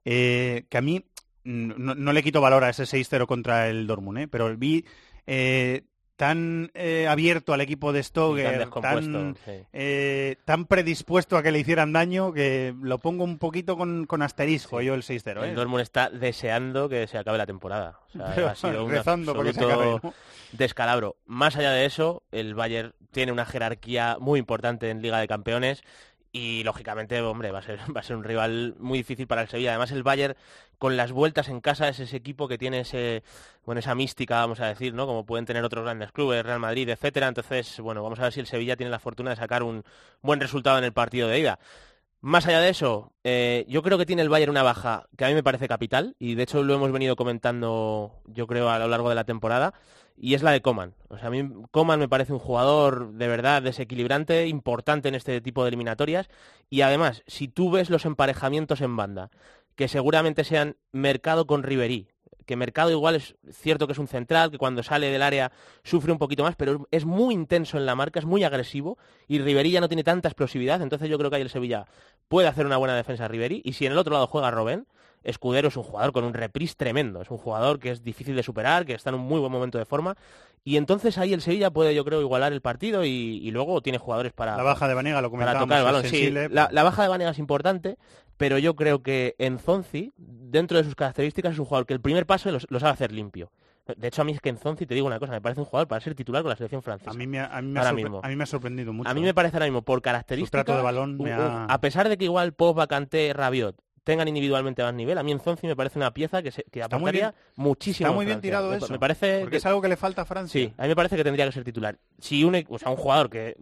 eh, 0.05 0.67
que 0.69 0.79
a 0.79 0.83
mí 0.83 1.05
no, 1.43 2.13
le 2.13 2.23
quito 2.23 2.41
valor 2.41 2.63
a 2.63 2.71
ese 2.71 2.85
6-0 2.85 3.27
contra 3.27 3.69
el 3.69 3.89
Dortmund, 3.89 4.29
pero 4.31 4.57
vi 4.57 4.85
tan 6.17 6.71
eh, 6.75 7.07
abierto 7.09 7.53
al 7.53 7.61
equipo 7.61 7.93
de 7.93 8.03
Stoger, 8.03 8.69
tan, 8.71 9.37
eh, 9.73 10.37
tan, 10.45 10.65
predispuesto 10.65 11.37
a 11.37 11.43
que 11.43 11.53
le 11.53 11.59
hicieran 11.59 11.93
daño, 11.93 12.33
que 12.33 12.75
lo 12.81 12.99
pongo 12.99 13.23
un 13.23 13.39
poquito 13.39 13.77
con, 13.77 14.07
con 14.07 14.23
asterisco 14.23 14.81
yo 14.81 14.95
el 14.95 15.03
6-0. 15.03 15.45
El 15.45 15.51
¿eh? 15.51 15.55
Dortmund 15.55 15.83
está 15.83 16.09
deseando 16.09 16.89
que 16.89 17.07
se 17.07 17.19
acabe 17.19 17.37
la 17.39 17.47
temporada. 17.47 18.01
ha 18.19 18.55
sido 18.55 18.85
un 18.85 18.97
absoluto 18.97 20.15
descalabro. 20.53 21.17
Más 21.27 21.57
allá 21.57 21.73
de 21.73 21.85
eso, 21.85 22.23
el 22.33 22.55
Bayern 22.55 22.95
tiene 23.11 23.33
una 23.33 23.45
jerarquía 23.45 24.17
muy 24.19 24.39
importante 24.39 24.91
en 24.91 25.03
Liga 25.03 25.19
de 25.21 25.29
Campeones 25.29 25.83
y 26.37 26.63
lógicamente, 26.65 27.19
hombre, 27.23 27.51
va 27.51 27.61
a 27.61 27.63
ser 27.63 27.79
va 27.97 28.01
a 28.01 28.03
ser 28.03 28.17
un 28.17 28.25
rival 28.25 28.75
muy 28.79 28.99
difícil 28.99 29.27
para 29.27 29.43
el 29.43 29.49
Sevilla. 29.49 29.71
Además, 29.71 29.91
el 29.91 30.03
Bayern 30.03 30.37
con 30.79 30.97
las 30.97 31.13
vueltas 31.13 31.49
en 31.49 31.63
casa 31.63 31.89
es 31.89 31.99
ese 31.99 32.17
equipo 32.17 32.47
que 32.47 32.59
tiene 32.59 32.81
ese 32.81 33.23
bueno, 33.65 33.79
esa 33.79 33.95
mística, 33.95 34.37
vamos 34.37 34.61
a 34.61 34.67
decir, 34.67 34.93
¿no? 34.93 35.07
Como 35.07 35.25
pueden 35.25 35.47
tener 35.47 35.65
otros 35.65 35.85
grandes 35.85 36.13
clubes, 36.13 36.45
Real 36.45 36.61
Madrid, 36.61 36.89
etcétera. 36.91 37.29
Entonces, 37.29 37.81
bueno, 37.81 38.03
vamos 38.03 38.19
a 38.19 38.25
ver 38.25 38.33
si 38.33 38.41
el 38.41 38.47
Sevilla 38.47 38.77
tiene 38.77 38.91
la 38.91 38.99
fortuna 38.99 39.31
de 39.31 39.37
sacar 39.37 39.63
un 39.63 39.83
buen 40.21 40.41
resultado 40.41 40.77
en 40.79 40.85
el 40.85 40.93
partido 40.93 41.29
de 41.29 41.41
ida. 41.41 41.59
Más 42.21 42.47
allá 42.47 42.61
de 42.61 42.71
eso, 42.71 43.13
eh, 43.25 43.65
yo 43.69 43.83
creo 43.83 43.99
que 43.99 44.07
tiene 44.07 44.23
el 44.23 44.29
Bayern 44.29 44.51
una 44.51 44.63
baja 44.63 45.07
que 45.17 45.25
a 45.25 45.29
mí 45.29 45.35
me 45.35 45.43
parece 45.43 45.69
capital 45.69 46.17
y 46.19 46.35
de 46.35 46.43
hecho 46.43 46.63
lo 46.63 46.75
hemos 46.75 46.93
venido 46.93 47.17
comentando, 47.17 48.23
yo 48.27 48.47
creo, 48.47 48.69
a 48.69 48.79
lo 48.79 48.89
largo 48.89 49.09
de 49.09 49.15
la 49.15 49.25
temporada 49.25 49.75
y 50.17 50.35
es 50.35 50.43
la 50.43 50.53
de 50.53 50.63
Coman. 50.63 50.95
O 51.09 51.19
sea, 51.19 51.29
a 51.29 51.31
mí 51.31 51.49
Coman 51.71 52.01
me 52.01 52.09
parece 52.09 52.33
un 52.33 52.39
jugador 52.39 53.13
de 53.13 53.29
verdad 53.29 53.63
desequilibrante, 53.63 54.47
importante 54.47 55.09
en 55.09 55.15
este 55.15 55.41
tipo 55.41 55.63
de 55.63 55.69
eliminatorias. 55.69 56.29
Y 56.71 56.81
además, 56.81 57.23
si 57.27 57.49
tú 57.49 57.71
ves 57.71 57.91
los 57.91 58.05
emparejamientos 58.05 58.81
en 58.81 58.97
banda, 58.97 59.31
que 59.75 59.89
seguramente 59.89 60.45
sean 60.45 60.77
Mercado 60.93 61.47
con 61.47 61.63
Riverí, 61.63 62.09
que 62.47 62.57
Mercado 62.57 62.91
igual 62.91 63.17
es 63.17 63.37
cierto 63.51 63.87
que 63.87 63.93
es 63.93 63.99
un 63.99 64.09
central, 64.09 64.51
que 64.51 64.59
cuando 64.59 64.83
sale 64.83 65.11
del 65.11 65.23
área 65.23 65.53
sufre 65.83 66.13
un 66.13 66.19
poquito 66.19 66.45
más, 66.45 66.57
pero 66.57 66.87
es 66.91 67.05
muy 67.05 67.35
intenso 67.35 67.77
en 67.77 67.85
la 67.85 67.95
marca, 67.95 68.21
es 68.21 68.25
muy 68.25 68.45
agresivo 68.45 68.99
y 69.27 69.41
Riverí 69.41 69.73
ya 69.73 69.81
no 69.81 69.89
tiene 69.89 70.05
tanta 70.05 70.29
explosividad, 70.29 70.81
entonces 70.81 71.11
yo 71.11 71.19
creo 71.19 71.29
que 71.29 71.37
ahí 71.37 71.43
el 71.43 71.51
Sevilla 71.51 71.87
puede 72.29 72.49
hacer 72.49 72.65
una 72.65 72.77
buena 72.77 72.97
defensa 72.97 73.25
a 73.25 73.29
Riverí 73.29 73.61
y 73.65 73.73
si 73.75 73.85
en 73.85 73.93
el 73.93 73.99
otro 73.99 74.15
lado 74.15 74.29
juega 74.29 74.51
Robén, 74.51 74.87
Escudero 75.27 75.69
es 75.69 75.77
un 75.77 75.83
jugador 75.83 76.13
con 76.13 76.25
un 76.25 76.33
reprise 76.35 76.75
tremendo, 76.77 77.21
es 77.21 77.31
un 77.31 77.37
jugador 77.39 77.79
que 77.79 77.91
es 77.91 78.03
difícil 78.03 78.37
de 78.37 78.43
superar, 78.43 78.87
que 78.87 78.95
está 78.95 79.11
en 79.11 79.17
un 79.17 79.23
muy 79.23 79.41
buen 79.41 79.51
momento 79.53 79.77
de 79.77 79.85
forma 79.85 80.17
y 80.65 80.77
entonces 80.77 81.19
ahí 81.19 81.33
el 81.33 81.41
Sevilla 81.43 81.71
puede, 81.71 81.95
yo 81.95 82.05
creo, 82.05 82.21
igualar 82.21 82.53
el 82.53 82.61
partido 82.61 83.05
y, 83.05 83.09
y 83.11 83.51
luego 83.51 83.81
tiene 83.83 83.99
jugadores 83.99 84.33
para... 84.33 84.57
La 84.57 84.63
baja 84.63 84.89
de 84.89 84.95
Vanega, 84.95 85.21
lo 85.23 85.31
para 85.31 85.59
tocar 85.59 85.79
el 85.79 85.85
balón. 85.85 86.05
Sí, 86.05 86.31
la, 86.31 86.69
la 86.73 86.83
baja 86.83 87.03
de 87.03 87.09
Vanega 87.09 87.31
es 87.31 87.39
importante, 87.39 87.99
pero 88.37 88.59
yo 88.59 88.75
creo 88.77 89.03
que 89.03 89.35
Enzonzi, 89.39 90.13
dentro 90.17 90.79
de 90.79 90.85
sus 90.85 90.95
características, 90.95 91.53
es 91.53 91.59
un 91.59 91.65
jugador 91.67 91.87
que 91.87 91.95
el 91.95 92.01
primer 92.01 92.27
paso 92.27 92.51
lo, 92.51 92.59
lo 92.69 92.81
sabe 92.81 92.93
hacer 92.93 93.13
limpio. 93.13 93.51
De 93.97 94.09
hecho, 94.09 94.23
a 94.23 94.25
mí 94.25 94.33
es 94.33 94.41
que 94.41 94.49
Enzonzi, 94.49 94.85
te 94.87 94.95
digo 94.95 95.07
una 95.07 95.21
cosa, 95.21 95.31
me 95.33 95.41
parece 95.41 95.61
un 95.61 95.67
jugador 95.67 95.87
para 95.87 96.01
ser 96.01 96.17
titular 96.17 96.43
con 96.43 96.51
la 96.51 96.57
selección 96.57 96.83
francesa. 96.83 97.13
A 97.13 97.15
mí 97.15 97.29
me, 97.29 97.39
ha- 97.39 97.57
a 97.57 97.63
mí 97.63 97.69
me 97.71 97.79
ha 97.79 97.83
ahora 97.83 97.93
sorpre- 97.93 98.03
mismo. 98.03 98.21
a 98.25 98.29
mí 98.29 98.35
me 98.37 98.43
ha 98.43 98.47
sorprendido 98.47 98.93
mucho. 98.93 99.09
A 99.09 99.15
mí 99.15 99.21
me 99.21 99.33
parece 99.35 99.57
ahora 99.57 99.67
mismo, 99.67 99.83
por 99.83 100.03
características... 100.03 100.65
trato 100.65 100.77
de 100.77 100.83
balón 100.83 101.17
me 101.19 101.33
ha... 101.33 101.65
A 101.67 101.81
pesar 101.81 102.09
de 102.09 102.19
que 102.19 102.25
igual 102.25 102.53
Pogba, 102.55 102.89
Kanté, 102.89 103.33
Rabiot 103.33 103.77
tengan 104.07 104.29
individualmente 104.29 104.85
más 104.85 104.95
nivel, 104.95 105.19
a 105.19 105.25
mí 105.25 105.33
Enzonzi 105.33 105.67
me 105.67 105.75
parece 105.75 105.99
una 105.99 106.15
pieza 106.15 106.41
que, 106.41 106.53
se, 106.53 106.63
que 106.63 106.79
Está 106.81 106.95
aportaría 106.95 107.33
bien- 107.33 107.35
muchísimo 107.57 108.07
Está 108.07 108.11
en 108.11 108.15
muy 108.15 108.25
bien 108.25 108.41
tirado 108.41 108.71
me, 108.71 108.77
eso. 108.77 108.89
Me 108.89 109.01
parece 109.01 109.41
Porque 109.41 109.51
que- 109.51 109.57
es 109.57 109.67
algo 109.67 109.83
que 109.83 109.89
le 109.89 109.97
falta 109.97 110.23
a 110.23 110.25
Francia. 110.25 110.53
Sí, 110.61 110.73
a 110.79 110.83
mí 110.85 110.89
me 110.91 110.95
parece 110.95 111.17
que 111.17 111.25
tendría 111.25 111.45
que 111.45 111.51
ser 111.51 111.65
titular. 111.65 111.99
Si 112.21 112.45
un, 112.45 112.55
e- 112.55 112.67
o 112.69 112.79
sea, 112.79 112.91
un 112.91 112.97
jugador 112.97 113.29
que 113.29 113.57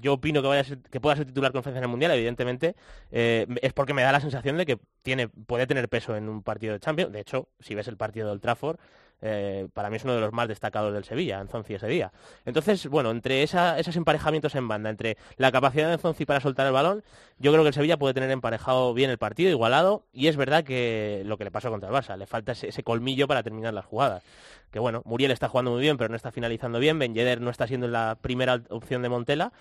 yo 0.00 0.14
opino 0.14 0.40
que, 0.40 0.48
vaya 0.48 0.62
a 0.62 0.64
ser- 0.64 0.78
que 0.78 0.98
pueda 0.98 1.14
ser 1.14 1.26
titular 1.26 1.52
con 1.52 1.62
Francia 1.62 1.78
en 1.78 1.84
el 1.84 1.90
Mundial, 1.90 2.10
evidentemente, 2.12 2.74
eh, 3.10 3.46
es 3.60 3.74
porque 3.74 3.92
me 3.92 4.00
da 4.02 4.12
la 4.12 4.20
sensación 4.20 4.56
de 4.56 4.64
que 4.64 4.78
tiene, 5.02 5.28
puede 5.28 5.66
tener 5.66 5.90
peso 5.90 6.16
en 6.16 6.26
un 6.30 6.42
partido 6.42 6.72
de 6.72 6.80
Champions. 6.80 7.12
De 7.12 7.20
hecho, 7.20 7.50
si 7.60 7.74
ves 7.74 7.86
el 7.86 7.98
partido 7.98 8.30
del 8.30 8.40
Trafford, 8.40 8.78
eh, 9.22 9.68
para 9.72 9.88
mí 9.88 9.96
es 9.96 10.04
uno 10.04 10.14
de 10.14 10.20
los 10.20 10.32
más 10.32 10.48
destacados 10.48 10.92
del 10.92 11.04
Sevilla, 11.04 11.40
Enzonzi 11.40 11.74
ese 11.74 11.86
día. 11.86 12.12
Entonces, 12.44 12.88
bueno, 12.88 13.12
entre 13.12 13.42
esos 13.42 13.96
emparejamientos 13.96 14.54
en 14.56 14.66
banda, 14.66 14.90
entre 14.90 15.16
la 15.36 15.52
capacidad 15.52 15.86
de 15.86 15.94
Enzonzi 15.94 16.26
para 16.26 16.40
soltar 16.40 16.66
el 16.66 16.72
balón, 16.72 17.04
yo 17.38 17.52
creo 17.52 17.62
que 17.62 17.68
el 17.68 17.74
Sevilla 17.74 17.96
puede 17.96 18.14
tener 18.14 18.30
emparejado 18.30 18.92
bien 18.94 19.10
el 19.10 19.18
partido, 19.18 19.50
igualado, 19.50 20.04
y 20.12 20.26
es 20.26 20.36
verdad 20.36 20.64
que 20.64 21.22
lo 21.24 21.38
que 21.38 21.44
le 21.44 21.52
pasó 21.52 21.70
contra 21.70 21.88
el 21.88 21.94
Barça, 21.94 22.16
le 22.16 22.26
falta 22.26 22.52
ese, 22.52 22.82
colmillo 22.82 23.28
para 23.28 23.42
terminar 23.42 23.72
las 23.72 23.84
jugadas. 23.84 24.24
Que 24.72 24.80
bueno, 24.80 25.02
Muriel 25.04 25.30
está 25.30 25.48
jugando 25.48 25.70
muy 25.70 25.80
bien, 25.80 25.96
pero 25.96 26.08
no 26.08 26.16
está 26.16 26.32
finalizando 26.32 26.78
bien, 26.78 26.98
Ben 26.98 27.14
no 27.40 27.50
está 27.50 27.66
siendo 27.66 27.86
la 27.88 28.18
primera 28.20 28.60
opción 28.70 29.02
de 29.02 29.08
Montela, 29.08 29.52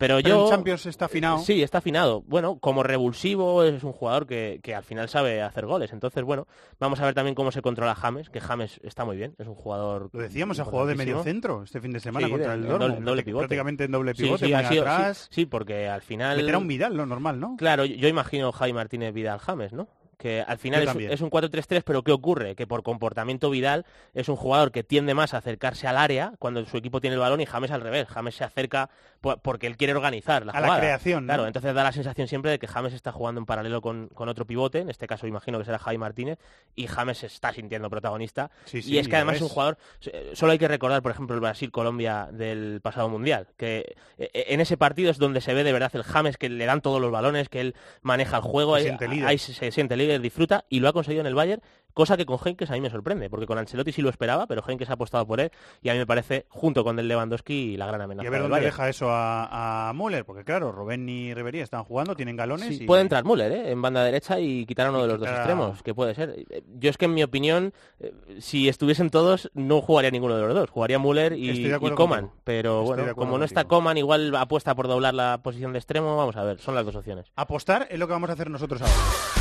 pero, 0.00 0.16
Pero 0.16 0.20
yo... 0.28 0.44
en 0.46 0.50
Champions 0.50 0.86
está 0.86 1.04
afinado. 1.04 1.38
Sí, 1.38 1.62
está 1.62 1.78
afinado. 1.78 2.22
Bueno, 2.26 2.58
como 2.58 2.82
revulsivo 2.82 3.62
es 3.62 3.84
un 3.84 3.92
jugador 3.92 4.26
que, 4.26 4.58
que 4.62 4.74
al 4.74 4.82
final 4.82 5.08
sabe 5.08 5.42
hacer 5.42 5.66
goles. 5.66 5.92
Entonces, 5.92 6.24
bueno, 6.24 6.48
vamos 6.80 6.98
a 7.00 7.04
ver 7.04 7.14
también 7.14 7.34
cómo 7.34 7.52
se 7.52 7.62
controla 7.62 7.94
James, 7.94 8.30
que 8.30 8.40
James 8.40 8.80
está 8.82 9.04
muy 9.04 9.16
bien, 9.16 9.34
es 9.38 9.46
un 9.46 9.54
jugador... 9.54 10.10
Lo 10.12 10.20
decíamos, 10.22 10.58
ha 10.58 10.64
jugado 10.64 10.88
de 10.88 10.94
medio 10.94 11.22
centro 11.22 11.62
este 11.62 11.80
fin 11.80 11.92
de 11.92 12.00
semana 12.00 12.26
Sí, 12.26 12.32
contra 12.32 12.50
de- 12.50 12.54
el 12.56 12.62
Dortmund. 12.66 12.92
doble, 12.94 13.04
doble 13.04 13.22
pivote. 13.22 13.42
Prácticamente 13.42 13.84
en 13.84 13.92
doble 13.92 14.14
pivote, 14.14 14.46
sí, 14.46 14.54
sido- 14.68 14.82
atrás. 14.82 15.28
sí, 15.30 15.44
porque 15.46 15.88
al 15.88 16.00
final... 16.00 16.38
Meter 16.38 16.54
a 16.54 16.58
un 16.58 16.66
Vidal, 16.66 16.96
lo 16.96 17.04
normal, 17.04 17.38
¿no? 17.38 17.56
Claro, 17.58 17.84
yo, 17.84 17.94
yo 17.96 18.08
imagino 18.08 18.50
Javi 18.52 18.72
Martínez 18.72 19.12
Vidal 19.12 19.38
James, 19.38 19.72
¿no? 19.74 19.86
Que 20.20 20.42
al 20.46 20.58
final 20.58 20.82
es, 21.10 21.20
un 21.22 21.30
4-3-3, 21.30 21.80
pero 21.82 22.02
¿qué 22.04 22.12
ocurre? 22.12 22.54
Que 22.54 22.66
por 22.66 22.82
comportamiento 22.82 23.48
Vidal 23.48 23.86
es 24.12 24.28
un 24.28 24.36
jugador 24.36 24.70
que 24.70 24.84
tiende 24.84 25.14
más 25.14 25.32
a 25.32 25.38
acercarse 25.38 25.88
al 25.88 25.96
área 25.96 26.34
cuando 26.38 26.62
su 26.66 26.76
equipo 26.76 27.00
tiene 27.00 27.14
el 27.14 27.20
balón 27.20 27.40
y 27.40 27.46
James 27.46 27.70
al 27.70 27.80
revés. 27.80 28.06
James 28.06 28.34
se 28.34 28.44
acerca 28.44 28.90
po- 29.22 29.38
porque 29.38 29.66
él 29.66 29.78
quiere 29.78 29.94
organizar 29.94 30.44
la 30.44 30.52
A 30.52 30.60
la 30.60 30.78
creación, 30.78 31.24
¿no? 31.24 31.30
Claro, 31.32 31.46
entonces 31.46 31.72
da 31.74 31.84
la 31.84 31.92
sensación 31.92 32.28
siempre 32.28 32.50
de 32.50 32.58
que 32.58 32.66
James 32.66 32.92
está 32.92 33.12
jugando 33.12 33.38
en 33.40 33.46
paralelo 33.46 33.80
con, 33.80 34.08
con 34.08 34.28
otro 34.28 34.46
pivote, 34.46 34.80
en 34.80 34.90
este 34.90 35.06
caso 35.06 35.26
imagino 35.26 35.58
que 35.58 35.64
será 35.64 35.78
Javi 35.78 35.96
Martínez, 35.96 36.38
y 36.76 36.86
James 36.86 37.16
se 37.16 37.26
está 37.26 37.54
sintiendo 37.54 37.88
protagonista. 37.88 38.50
Sí, 38.66 38.82
sí, 38.82 38.92
y 38.92 38.98
es 38.98 39.08
que 39.08 39.16
además 39.16 39.36
es. 39.36 39.42
un 39.42 39.48
jugador, 39.48 39.78
eh, 40.04 40.32
solo 40.34 40.52
hay 40.52 40.58
que 40.58 40.68
recordar, 40.68 41.00
por 41.00 41.12
ejemplo, 41.12 41.34
el 41.34 41.40
Brasil-Colombia 41.40 42.28
del 42.30 42.80
pasado 42.82 43.08
Mundial, 43.08 43.48
que 43.56 43.94
eh, 44.18 44.30
en 44.48 44.60
ese 44.60 44.76
partido 44.76 45.10
es 45.10 45.16
donde 45.16 45.40
se 45.40 45.54
ve 45.54 45.64
de 45.64 45.72
verdad 45.72 45.90
el 45.94 46.02
James, 46.02 46.36
que 46.36 46.50
le 46.50 46.66
dan 46.66 46.82
todos 46.82 47.00
los 47.00 47.10
balones, 47.10 47.48
que 47.48 47.60
él 47.62 47.74
maneja 48.02 48.36
el 48.36 48.42
juego, 48.42 48.74
Se 48.74 48.80
ahí, 48.80 48.84
siente 48.86 49.08
líder. 49.08 49.26
ahí 49.28 49.38
se, 49.38 49.54
se 49.54 49.70
siente 49.70 49.96
líder, 49.96 50.09
disfruta, 50.18 50.64
y 50.68 50.80
lo 50.80 50.88
ha 50.88 50.92
conseguido 50.92 51.20
en 51.20 51.26
el 51.26 51.34
Bayern, 51.34 51.62
cosa 51.94 52.16
que 52.16 52.24
con 52.26 52.38
Henkes 52.44 52.70
a 52.70 52.74
mí 52.74 52.80
me 52.80 52.90
sorprende, 52.90 53.28
porque 53.30 53.46
con 53.46 53.58
Ancelotti 53.58 53.92
sí 53.92 54.02
lo 54.02 54.10
esperaba, 54.10 54.46
pero 54.46 54.62
Henkes 54.66 54.90
ha 54.90 54.94
apostado 54.94 55.26
por 55.26 55.40
él, 55.40 55.50
y 55.82 55.88
a 55.88 55.92
mí 55.92 55.98
me 55.98 56.06
parece, 56.06 56.46
junto 56.48 56.84
con 56.84 56.98
el 56.98 57.08
Lewandowski, 57.08 57.76
la 57.76 57.86
gran 57.86 58.00
amenaza 58.00 58.24
Y 58.24 58.26
a 58.28 58.30
ver 58.30 58.40
dónde 58.42 58.52
Bayern. 58.52 58.70
deja 58.72 58.88
eso 58.88 59.10
a, 59.10 59.88
a 59.88 59.92
Müller, 59.92 60.24
porque 60.24 60.44
claro, 60.44 60.72
Robben 60.72 61.08
y 61.08 61.34
Ribery 61.34 61.60
están 61.60 61.84
jugando, 61.84 62.14
tienen 62.14 62.36
galones 62.36 62.68
Sí, 62.68 62.84
y... 62.84 62.86
Puede 62.86 63.02
entrar 63.02 63.24
Müller 63.24 63.52
¿eh? 63.52 63.70
en 63.70 63.82
banda 63.82 64.04
derecha 64.04 64.38
y 64.40 64.66
quitar 64.66 64.86
a 64.86 64.90
uno 64.90 64.98
Y 65.00 65.02
de 65.02 65.08
los 65.08 65.18
dos 65.18 65.28
quitar 65.28 65.40
extremos, 65.40 65.82
que 65.82 65.94
puede 65.94 66.14
ser. 66.14 66.46
Yo 66.78 66.90
es 66.90 66.96
que 66.96 67.06
en 67.06 67.14
mi 67.14 67.22
opinión, 67.22 67.72
eh, 67.98 68.12
si 68.38 68.68
estuviesen 68.68 69.10
todos, 69.10 69.50
no 69.54 69.80
jugaría 69.80 70.10
ninguno 70.10 70.36
de 70.36 70.42
los 70.42 70.54
dos. 70.54 70.70
Jugaría 70.70 70.98
Müller 70.98 71.32
y, 71.32 71.70
Coman. 71.94 72.30
Pero 72.44 72.82
Estoy 72.82 72.96
bueno, 72.96 73.14
como 73.16 73.38
no 73.38 73.44
está. 73.44 73.64
Coman, 73.64 73.98
igual 73.98 74.34
apuesta 74.36 74.74
por 74.74 74.88
doblar 74.88 75.14
la 75.14 75.40
posición 75.42 75.72
de 75.72 75.78
extremo. 75.78 76.16
Vamos 76.16 76.36
a 76.36 76.44
ver, 76.44 76.58
son 76.60 76.74
las 76.74 76.84
dos 76.84 76.96
opciones. 76.96 77.26
Apostar 77.36 77.86
es 77.90 77.98
lo 77.98 78.06
que 78.06 78.12
vamos 78.12 78.30
a 78.30 78.34
hacer 78.34 78.50
nosotros 78.50 78.80
ahora. 78.82 79.39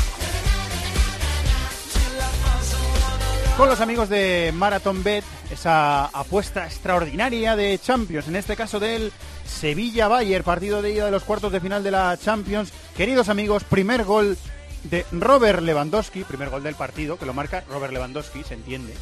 Con 3.60 3.68
los 3.68 3.82
amigos 3.82 4.08
de 4.08 4.54
Marathon 4.56 5.04
Bet, 5.04 5.26
esa 5.52 6.06
apuesta 6.06 6.66
extraordinaria 6.66 7.58
de 7.58 7.78
Champions, 7.78 8.30
en 8.30 8.38
este 8.38 8.56
caso 8.56 8.80
del 8.80 9.12
Sevilla-Bayer, 9.46 10.46
partido 10.46 10.82
de 10.82 10.94
ida 10.94 11.04
de 11.04 11.12
los 11.12 11.26
cuartos 11.26 11.52
de 11.52 11.60
final 11.60 11.84
de 11.84 11.92
la 11.92 12.18
Champions. 12.18 12.72
Queridos 12.96 13.28
amigos, 13.28 13.66
primer 13.66 14.06
gol 14.06 14.38
de 14.84 15.06
Robert 15.12 15.62
Lewandowski, 15.62 16.24
primer 16.24 16.50
gol 16.50 16.64
del 16.64 16.76
partido, 16.76 17.20
que 17.20 17.26
lo 17.26 17.34
marca 17.34 17.66
Robert 17.70 17.92
Lewandowski, 17.92 18.46
se 18.46 18.54
entiende. 18.54 18.94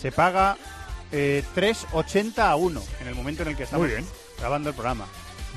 Se 0.00 0.10
paga 0.10 0.56
eh, 1.12 1.44
3.80 1.54 2.38
a 2.38 2.56
1 2.56 2.82
en 3.02 3.06
el 3.06 3.14
momento 3.14 3.42
en 3.42 3.50
el 3.50 3.56
que 3.56 3.62
estamos 3.62 3.88
grabando 4.36 4.70
el 4.70 4.74
programa. 4.74 5.06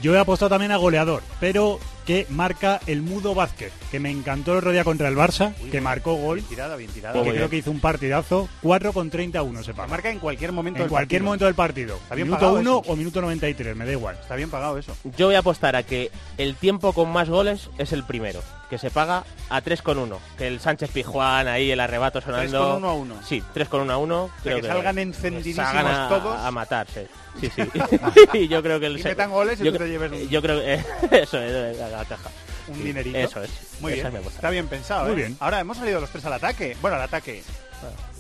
Yo 0.02 0.14
he 0.16 0.20
apostado 0.20 0.50
también 0.50 0.72
a 0.72 0.78
goleador, 0.78 1.24
pero 1.40 1.80
que 2.06 2.28
marca 2.30 2.80
el 2.86 3.02
Mudo 3.02 3.34
Vázquez, 3.34 3.72
que 3.90 4.00
me 4.00 4.12
encantó 4.12 4.52
el 4.52 4.60
otro 4.60 4.72
día 4.72 4.84
contra 4.84 5.08
el 5.08 5.16
Barça, 5.16 5.56
que 5.72 5.82
marcó 5.82 6.14
gol, 6.16 6.36
Bien 6.38 6.48
tirada, 6.50 6.76
bien 6.76 6.92
tirada. 6.92 7.24
que 7.24 7.32
creo 7.32 7.50
que 7.50 7.58
hizo 7.58 7.72
un 7.72 7.80
partidazo, 7.80 8.48
4 8.62 8.94
con 8.94 9.10
31 9.10 9.64
se 9.64 9.74
paga. 9.74 9.88
marca 9.88 10.12
en 10.12 10.20
cualquier 10.20 10.52
momento 10.52 10.78
En 10.80 10.84
del 10.84 10.90
cualquier 10.92 11.22
partido. 11.22 11.26
momento 11.26 11.46
del 11.46 11.56
partido. 11.56 11.96
Está 11.96 12.14
bien 12.14 12.28
minuto 12.28 12.42
pagado 12.42 12.60
1 12.60 12.82
eso. 12.84 12.92
o 12.92 12.96
minuto 12.96 13.22
93, 13.22 13.76
me 13.76 13.86
da 13.86 13.92
igual. 13.94 14.18
Está 14.22 14.36
bien 14.36 14.52
pagado 14.52 14.78
eso. 14.78 14.96
Yo 15.18 15.26
voy 15.28 15.36
a 15.36 15.40
apostar 15.40 15.76
a 15.76 15.82
que 15.84 16.12
el 16.38 16.56
tiempo 16.56 16.94
con 16.94 17.12
más 17.12 17.28
goles 17.30 17.70
es 17.80 17.92
el 17.92 18.04
primero, 18.04 18.42
que 18.76 18.80
se 18.80 18.92
paga 18.92 19.24
a 19.50 19.62
3 19.62 19.82
con 19.82 19.98
1. 19.98 20.20
Que 20.38 20.48
el 20.48 20.60
Sánchez 20.60 20.92
Pijuán 20.92 21.48
ahí, 21.48 21.72
el 21.72 21.80
arrebato 21.80 22.20
sonando. 22.20 22.60
3 22.60 22.62
con 22.62 22.76
1 22.84 22.90
a 22.90 22.94
1. 22.94 23.16
Sí, 23.26 23.42
3 23.54 23.70
con 23.70 23.82
1 23.82 23.94
a 23.94 23.98
1. 23.98 24.30
creo 24.44 24.62
que 24.62 24.68
salgan 24.68 24.98
encendidísimos 24.98 25.66
salgan 25.72 25.88
a, 25.88 26.10
todos. 26.10 26.38
A 26.38 26.52
matarse. 26.52 27.08
Sí, 27.40 27.50
sí. 27.56 27.64
y 28.34 28.48
yo 28.50 28.62
creo 28.62 28.80
que 28.82 28.88
el 28.88 29.00
Y 29.00 29.04
metan 29.04 29.32
goles 29.32 29.62
y 29.62 29.64
yo 29.64 29.72
tú 29.72 29.78
te 29.78 29.88
lleves 29.88 30.12
un- 30.12 30.28
Yo 30.30 30.42
creo 30.42 30.60
que 30.60 30.74
eso 31.22 31.40
es 31.40 31.80
a 31.80 31.88
la 31.88 32.04
caja. 32.04 32.30
Un 32.68 32.76
Sí, 32.76 32.84
dinerito. 32.84 33.18
Eso 33.18 33.44
es. 33.44 33.52
Muy 33.80 33.94
bien. 33.94 34.08
es. 34.14 34.26
Está 34.28 34.50
bien 34.50 34.68
pensado. 34.68 35.06
Muy 35.06 35.14
¿eh? 35.14 35.16
bien. 35.16 35.38
Ahora 35.40 35.62
hemos 35.62 35.78
salido 35.78 36.02
los 36.02 36.10
tres 36.10 36.26
al 36.26 36.34
ataque. 36.34 36.76
Bueno, 36.82 36.98
al 36.98 37.04
ataque. 37.04 37.44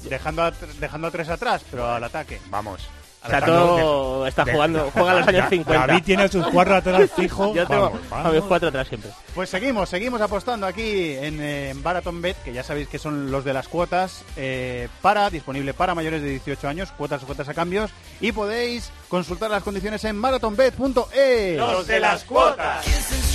Dejando 0.04 0.44
a, 0.44 0.52
dejando 0.80 1.08
a 1.08 1.12
tres 1.12 1.28
atrás, 1.28 1.64
pero 1.70 1.92
al 1.92 2.04
ataque. 2.04 2.40
Vamos. 2.50 2.88
Chato 3.30 4.28
está 4.28 4.46
jugando, 4.46 4.90
juega 4.94 5.12
a 5.12 5.16
los 5.20 5.28
años 5.28 5.50
50. 5.50 5.88
David 5.88 6.04
tiene 6.04 6.24
a 6.24 6.28
sus 6.28 6.46
cuatro 6.48 6.76
atrás 6.76 7.10
fijo. 7.16 7.54
Yo 7.54 7.66
tengo 7.68 7.92
Vamos, 8.10 8.26
a 8.26 8.30
mis 8.30 8.44
cuatro 8.44 8.70
atrás 8.70 8.88
siempre. 8.88 9.12
Pues 9.34 9.50
seguimos, 9.50 9.90
seguimos 9.90 10.22
apostando 10.22 10.66
aquí 10.68 11.14
en, 11.14 11.42
eh, 11.42 11.70
en 11.70 11.84
Baraton 11.84 12.22
Bet, 12.22 12.38
que 12.44 12.54
ya 12.54 12.64
sabéis 12.64 12.88
que 12.88 13.00
son 13.00 13.32
los 13.32 13.44
de 13.44 13.54
las 13.54 13.68
cuotas 13.68 14.24
eh, 14.38 14.88
para, 15.02 15.30
disponible 15.30 15.74
para 15.74 15.96
mayores 15.96 16.22
de 16.22 16.30
18 16.30 16.68
años, 16.68 16.92
cuotas 16.92 17.24
o 17.24 17.26
cuotas 17.26 17.50
a 17.50 17.54
cambios, 17.54 17.92
y 18.22 18.32
podéis 18.32 18.92
consultar 19.10 19.52
las 19.52 19.64
condiciones 19.64 20.04
en 20.06 20.16
marathonbet.es. 20.16 21.58
Los 21.58 21.88
de 21.88 22.00
las 22.00 22.24
cuotas. 22.24 23.35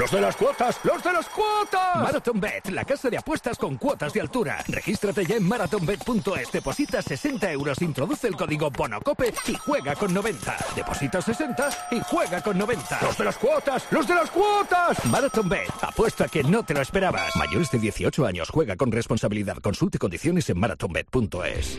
Los 0.00 0.10
de 0.12 0.20
las 0.22 0.34
cuotas, 0.34 0.80
los 0.82 1.04
de 1.04 1.12
las 1.12 1.28
cuotas. 1.28 1.96
Marathon 1.96 2.40
Bet, 2.40 2.70
la 2.70 2.86
casa 2.86 3.10
de 3.10 3.18
apuestas 3.18 3.58
con 3.58 3.76
cuotas 3.76 4.14
de 4.14 4.22
altura. 4.22 4.64
Regístrate 4.66 5.26
ya 5.26 5.36
en 5.36 5.46
marathonbet.es, 5.46 6.50
deposita 6.50 7.02
60 7.02 7.52
euros, 7.52 7.82
introduce 7.82 8.26
el 8.26 8.34
código 8.34 8.70
BONOCOPE 8.70 9.34
y 9.48 9.54
juega 9.56 9.94
con 9.94 10.14
90. 10.14 10.56
Deposita 10.74 11.20
60 11.20 11.68
y 11.90 12.00
juega 12.00 12.40
con 12.40 12.56
90. 12.56 12.98
Los 13.02 13.18
de 13.18 13.24
las 13.26 13.36
cuotas, 13.36 13.86
los 13.90 14.08
de 14.08 14.14
las 14.14 14.30
cuotas. 14.30 15.04
Marathon 15.04 15.50
Bet, 15.50 15.68
apuesta 15.82 16.28
que 16.28 16.44
no 16.44 16.64
te 16.64 16.72
lo 16.72 16.80
esperabas. 16.80 17.36
Mayores 17.36 17.70
de 17.70 17.78
18 17.78 18.24
años, 18.24 18.48
juega 18.48 18.76
con 18.76 18.90
responsabilidad. 18.90 19.58
Consulte 19.58 19.98
condiciones 19.98 20.48
en 20.48 20.60
marathonbet.es. 20.60 21.78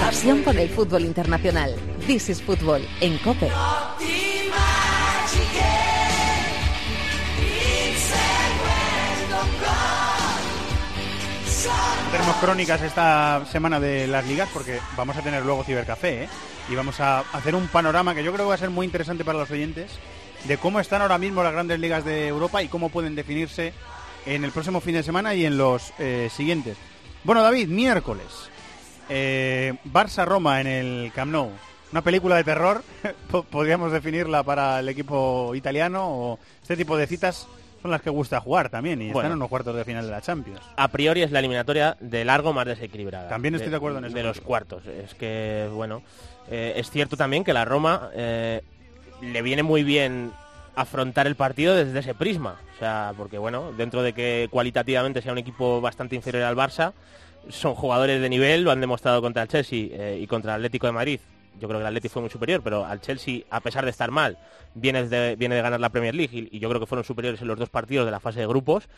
Pasión 0.00 0.42
por 0.42 0.56
el 0.56 0.68
fútbol 0.70 1.04
internacional. 1.04 1.74
This 2.06 2.30
is 2.30 2.42
Fútbol 2.42 2.80
en 3.00 3.18
COPE. 3.18 3.50
Tenemos 12.10 12.36
crónicas 12.36 12.82
esta 12.82 13.44
semana 13.46 13.78
de 13.78 14.08
las 14.08 14.26
ligas 14.26 14.48
porque 14.52 14.80
vamos 14.96 15.16
a 15.16 15.22
tener 15.22 15.44
luego 15.44 15.62
Cibercafé 15.62 16.24
¿eh? 16.24 16.28
y 16.68 16.74
vamos 16.74 16.98
a 16.98 17.20
hacer 17.32 17.54
un 17.54 17.68
panorama 17.68 18.14
que 18.14 18.24
yo 18.24 18.32
creo 18.32 18.46
que 18.46 18.48
va 18.48 18.54
a 18.54 18.58
ser 18.58 18.70
muy 18.70 18.86
interesante 18.86 19.24
para 19.24 19.38
los 19.38 19.50
oyentes 19.50 19.92
de 20.44 20.56
cómo 20.58 20.80
están 20.80 21.02
ahora 21.02 21.18
mismo 21.18 21.42
las 21.42 21.52
grandes 21.52 21.78
ligas 21.78 22.04
de 22.04 22.26
Europa 22.26 22.62
y 22.62 22.68
cómo 22.68 22.88
pueden 22.88 23.14
definirse 23.14 23.72
en 24.26 24.44
el 24.44 24.50
próximo 24.50 24.80
fin 24.80 24.94
de 24.94 25.02
semana 25.02 25.34
y 25.34 25.44
en 25.44 25.56
los 25.56 25.92
eh, 25.98 26.28
siguientes. 26.34 26.76
Bueno, 27.22 27.42
David, 27.42 27.68
miércoles. 27.68 28.50
Eh, 29.10 29.74
Barça-Roma 29.84 30.60
en 30.60 30.66
el 30.68 31.12
Camp 31.12 31.32
Nou. 31.32 31.50
una 31.92 32.02
película 32.02 32.36
de 32.36 32.44
terror, 32.44 32.82
po- 33.30 33.42
podríamos 33.42 33.90
definirla 33.90 34.42
para 34.44 34.78
el 34.78 34.88
equipo 34.88 35.52
italiano, 35.56 36.06
o 36.08 36.38
este 36.62 36.76
tipo 36.76 36.96
de 36.96 37.06
citas 37.08 37.48
son 37.82 37.90
las 37.90 38.00
que 38.02 38.10
gusta 38.10 38.40
jugar 38.40 38.68
también, 38.68 39.00
y 39.02 39.06
Bueno. 39.06 39.20
están 39.20 39.32
en 39.32 39.38
los 39.40 39.48
cuartos 39.48 39.74
de 39.74 39.84
final 39.84 40.04
de 40.04 40.10
la 40.12 40.20
Champions. 40.20 40.60
a 40.76 40.88
priori 40.88 41.22
es 41.22 41.32
la 41.32 41.40
eliminatoria 41.40 41.96
de 41.98 42.24
largo 42.24 42.52
más 42.52 42.66
desequilibrada. 42.66 43.28
También 43.28 43.54
estoy 43.56 43.70
de 43.70 43.76
acuerdo 43.76 43.98
en 43.98 44.04
eso 44.04 44.14
De 44.14 44.22
los 44.22 44.40
cuartos. 44.40 44.86
Es 44.86 45.14
que, 45.14 45.68
bueno, 45.72 46.02
eh, 46.50 46.74
es 46.76 46.90
cierto 46.90 47.16
también 47.16 47.42
que 47.42 47.52
la 47.52 47.64
Roma 47.64 48.10
eh, 48.14 48.62
le 49.22 49.42
viene 49.42 49.62
muy 49.64 49.82
bien 49.82 50.30
afrontar 50.76 51.26
el 51.26 51.34
partido 51.34 51.74
desde 51.74 51.98
ese 51.98 52.14
prisma. 52.14 52.56
O 52.76 52.78
sea, 52.78 53.12
porque, 53.16 53.38
bueno, 53.38 53.72
dentro 53.72 54.02
de 54.02 54.12
que 54.12 54.46
cualitativamente 54.50 55.20
sea 55.22 55.32
un 55.32 55.38
equipo 55.38 55.80
bastante 55.80 56.14
inferior 56.16 56.44
al 56.44 56.54
Barça, 56.56 56.92
son 57.48 57.74
jugadores 57.74 58.20
de 58.20 58.28
nivel, 58.28 58.62
lo 58.62 58.70
han 58.70 58.80
demostrado 58.80 59.20
contra 59.20 59.42
el 59.42 59.48
Chelsea 59.48 59.88
eh, 59.90 60.18
y 60.20 60.26
contra 60.26 60.54
el 60.54 60.60
Atlético 60.60 60.86
de 60.86 60.92
Madrid. 60.92 61.20
Yo 61.58 61.68
creo 61.68 61.80
que 61.80 61.82
el 61.82 61.88
Atlético 61.88 62.14
fue 62.14 62.22
muy 62.22 62.30
superior, 62.30 62.62
pero 62.62 62.84
al 62.84 63.00
Chelsea, 63.00 63.42
a 63.50 63.60
pesar 63.60 63.84
de 63.84 63.90
estar 63.90 64.10
mal, 64.10 64.38
viene 64.74 65.08
de, 65.08 65.36
viene 65.36 65.56
de 65.56 65.62
ganar 65.62 65.80
la 65.80 65.90
Premier 65.90 66.14
League 66.14 66.48
y, 66.50 66.58
yo 66.58 66.68
creo 66.68 66.80
que 66.80 66.86
fueron 66.86 67.04
superiores 67.04 67.40
en 67.42 67.48
los 67.48 67.58
dos 67.58 67.68
partidos 67.68 68.06
de 68.06 68.12
la 68.12 68.20
fase 68.20 68.40
de 68.40 68.46
grupos. 68.46 68.88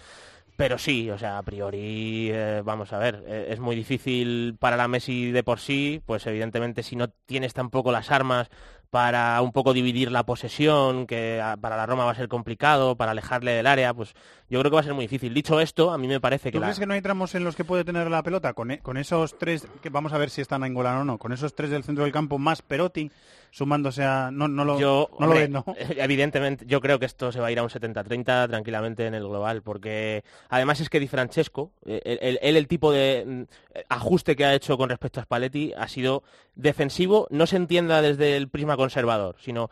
Pero 0.55 0.76
sí, 0.76 1.11
o 1.11 1.18
sea, 1.18 1.38
a 1.38 1.43
priori, 1.43 2.28
eh, 2.30 2.61
vamos 2.62 2.93
a 2.93 2.99
ver, 2.99 3.24
eh, 3.26 3.47
es 3.49 3.59
muy 3.59 3.74
difícil 3.74 4.55
para 4.61 4.76
la 4.76 4.86
Messi 4.86 5.32
de 5.32 5.43
por 5.43 5.59
sí, 5.59 6.03
pues 6.05 6.26
evidentemente 6.26 6.82
si 6.82 6.95
no 6.95 7.09
tienes 7.09 7.55
tampoco 7.55 7.90
las 7.90 8.11
armas 8.11 8.51
para 8.93 9.40
un 9.40 9.53
poco 9.53 9.72
dividir 9.72 10.12
la 10.12 10.22
posesión, 10.26 11.07
que 11.07 11.40
ah, 11.43 11.57
para 11.59 11.78
la 11.78 11.86
Roma 11.86 12.05
va 12.05 12.11
a 12.12 12.14
ser 12.14 12.28
complicado, 12.28 12.95
para 12.95 13.12
alejarle 13.12 13.53
del 13.53 13.66
área, 13.66 13.95
pues 13.95 14.12
yo 14.51 14.61
creo 14.61 14.70
que 14.70 14.74
va 14.74 14.80
a 14.80 14.84
ser 14.84 14.93
muy 14.93 15.05
difícil. 15.05 15.32
Dicho 15.32 15.61
esto, 15.61 15.93
a 15.93 15.97
mí 15.97 16.07
me 16.07 16.20
parece 16.20 16.51
que 16.51 16.59
¿Tú 16.59 16.61
la... 16.61 16.66
crees 16.66 16.78
que 16.78 16.84
no 16.84 16.93
hay 16.93 17.01
tramos 17.01 17.34
en 17.34 17.43
los 17.43 17.57
que 17.57 17.64
puede 17.64 17.84
tener 17.84 18.11
la 18.11 18.22
pelota? 18.22 18.53
Con, 18.53 18.70
e- 18.70 18.80
con 18.80 18.99
esos 18.99 19.38
tres, 19.38 19.66
que 19.80 19.88
vamos 19.88 20.12
a 20.12 20.18
ver 20.18 20.28
si 20.28 20.43
están 20.43 20.62
en 20.64 20.74
Golán 20.74 20.99
o 20.99 21.05
no, 21.07 21.16
con 21.16 21.32
esos 21.32 21.55
tres 21.55 21.70
del 21.70 21.84
centro 21.84 22.05
del 22.05 22.12
campo 22.12 22.36
más 22.36 22.61
Perotti, 22.61 23.11
sumándose 23.53 24.03
a... 24.03 24.31
No, 24.33 24.49
no 24.49 24.65
lo, 24.65 24.81
yo, 24.81 25.09
no 25.21 25.27
lo 25.27 25.33
hombre, 25.33 25.41
ves, 25.41 25.51
¿no? 25.51 25.65
Evidentemente, 25.97 26.65
yo 26.67 26.81
creo 26.81 26.99
que 26.99 27.05
esto 27.07 27.31
se 27.31 27.39
va 27.39 27.47
a 27.49 27.53
ir 27.53 27.59
a 27.61 27.63
un 27.63 27.69
70-30 27.69 28.49
tranquilamente 28.49 29.07
en 29.07 29.15
el 29.15 29.23
global, 29.29 29.63
porque 29.63 30.25
además 30.49 30.81
es 30.81 30.89
que 30.89 30.99
Di 30.99 31.07
Francesco, 31.07 31.71
eh, 31.87 32.01
el, 32.05 32.19
el- 32.23 32.39
él 32.43 32.57
el 32.57 32.67
tipo 32.67 32.91
de 32.93 33.25
mm, 33.27 33.43
ajuste 33.91 34.35
que 34.35 34.45
ha 34.47 34.55
hecho 34.55 34.77
con 34.77 34.89
respecto 34.89 35.21
a 35.21 35.25
Spalletti 35.25 35.73
ha 35.77 35.87
sido 35.87 36.25
defensivo, 36.55 37.27
no 37.31 37.47
se 37.47 37.57
entienda 37.57 38.03
desde 38.03 38.37
el 38.37 38.49
prisma 38.49 38.77
conservador, 38.77 39.37
sino 39.39 39.71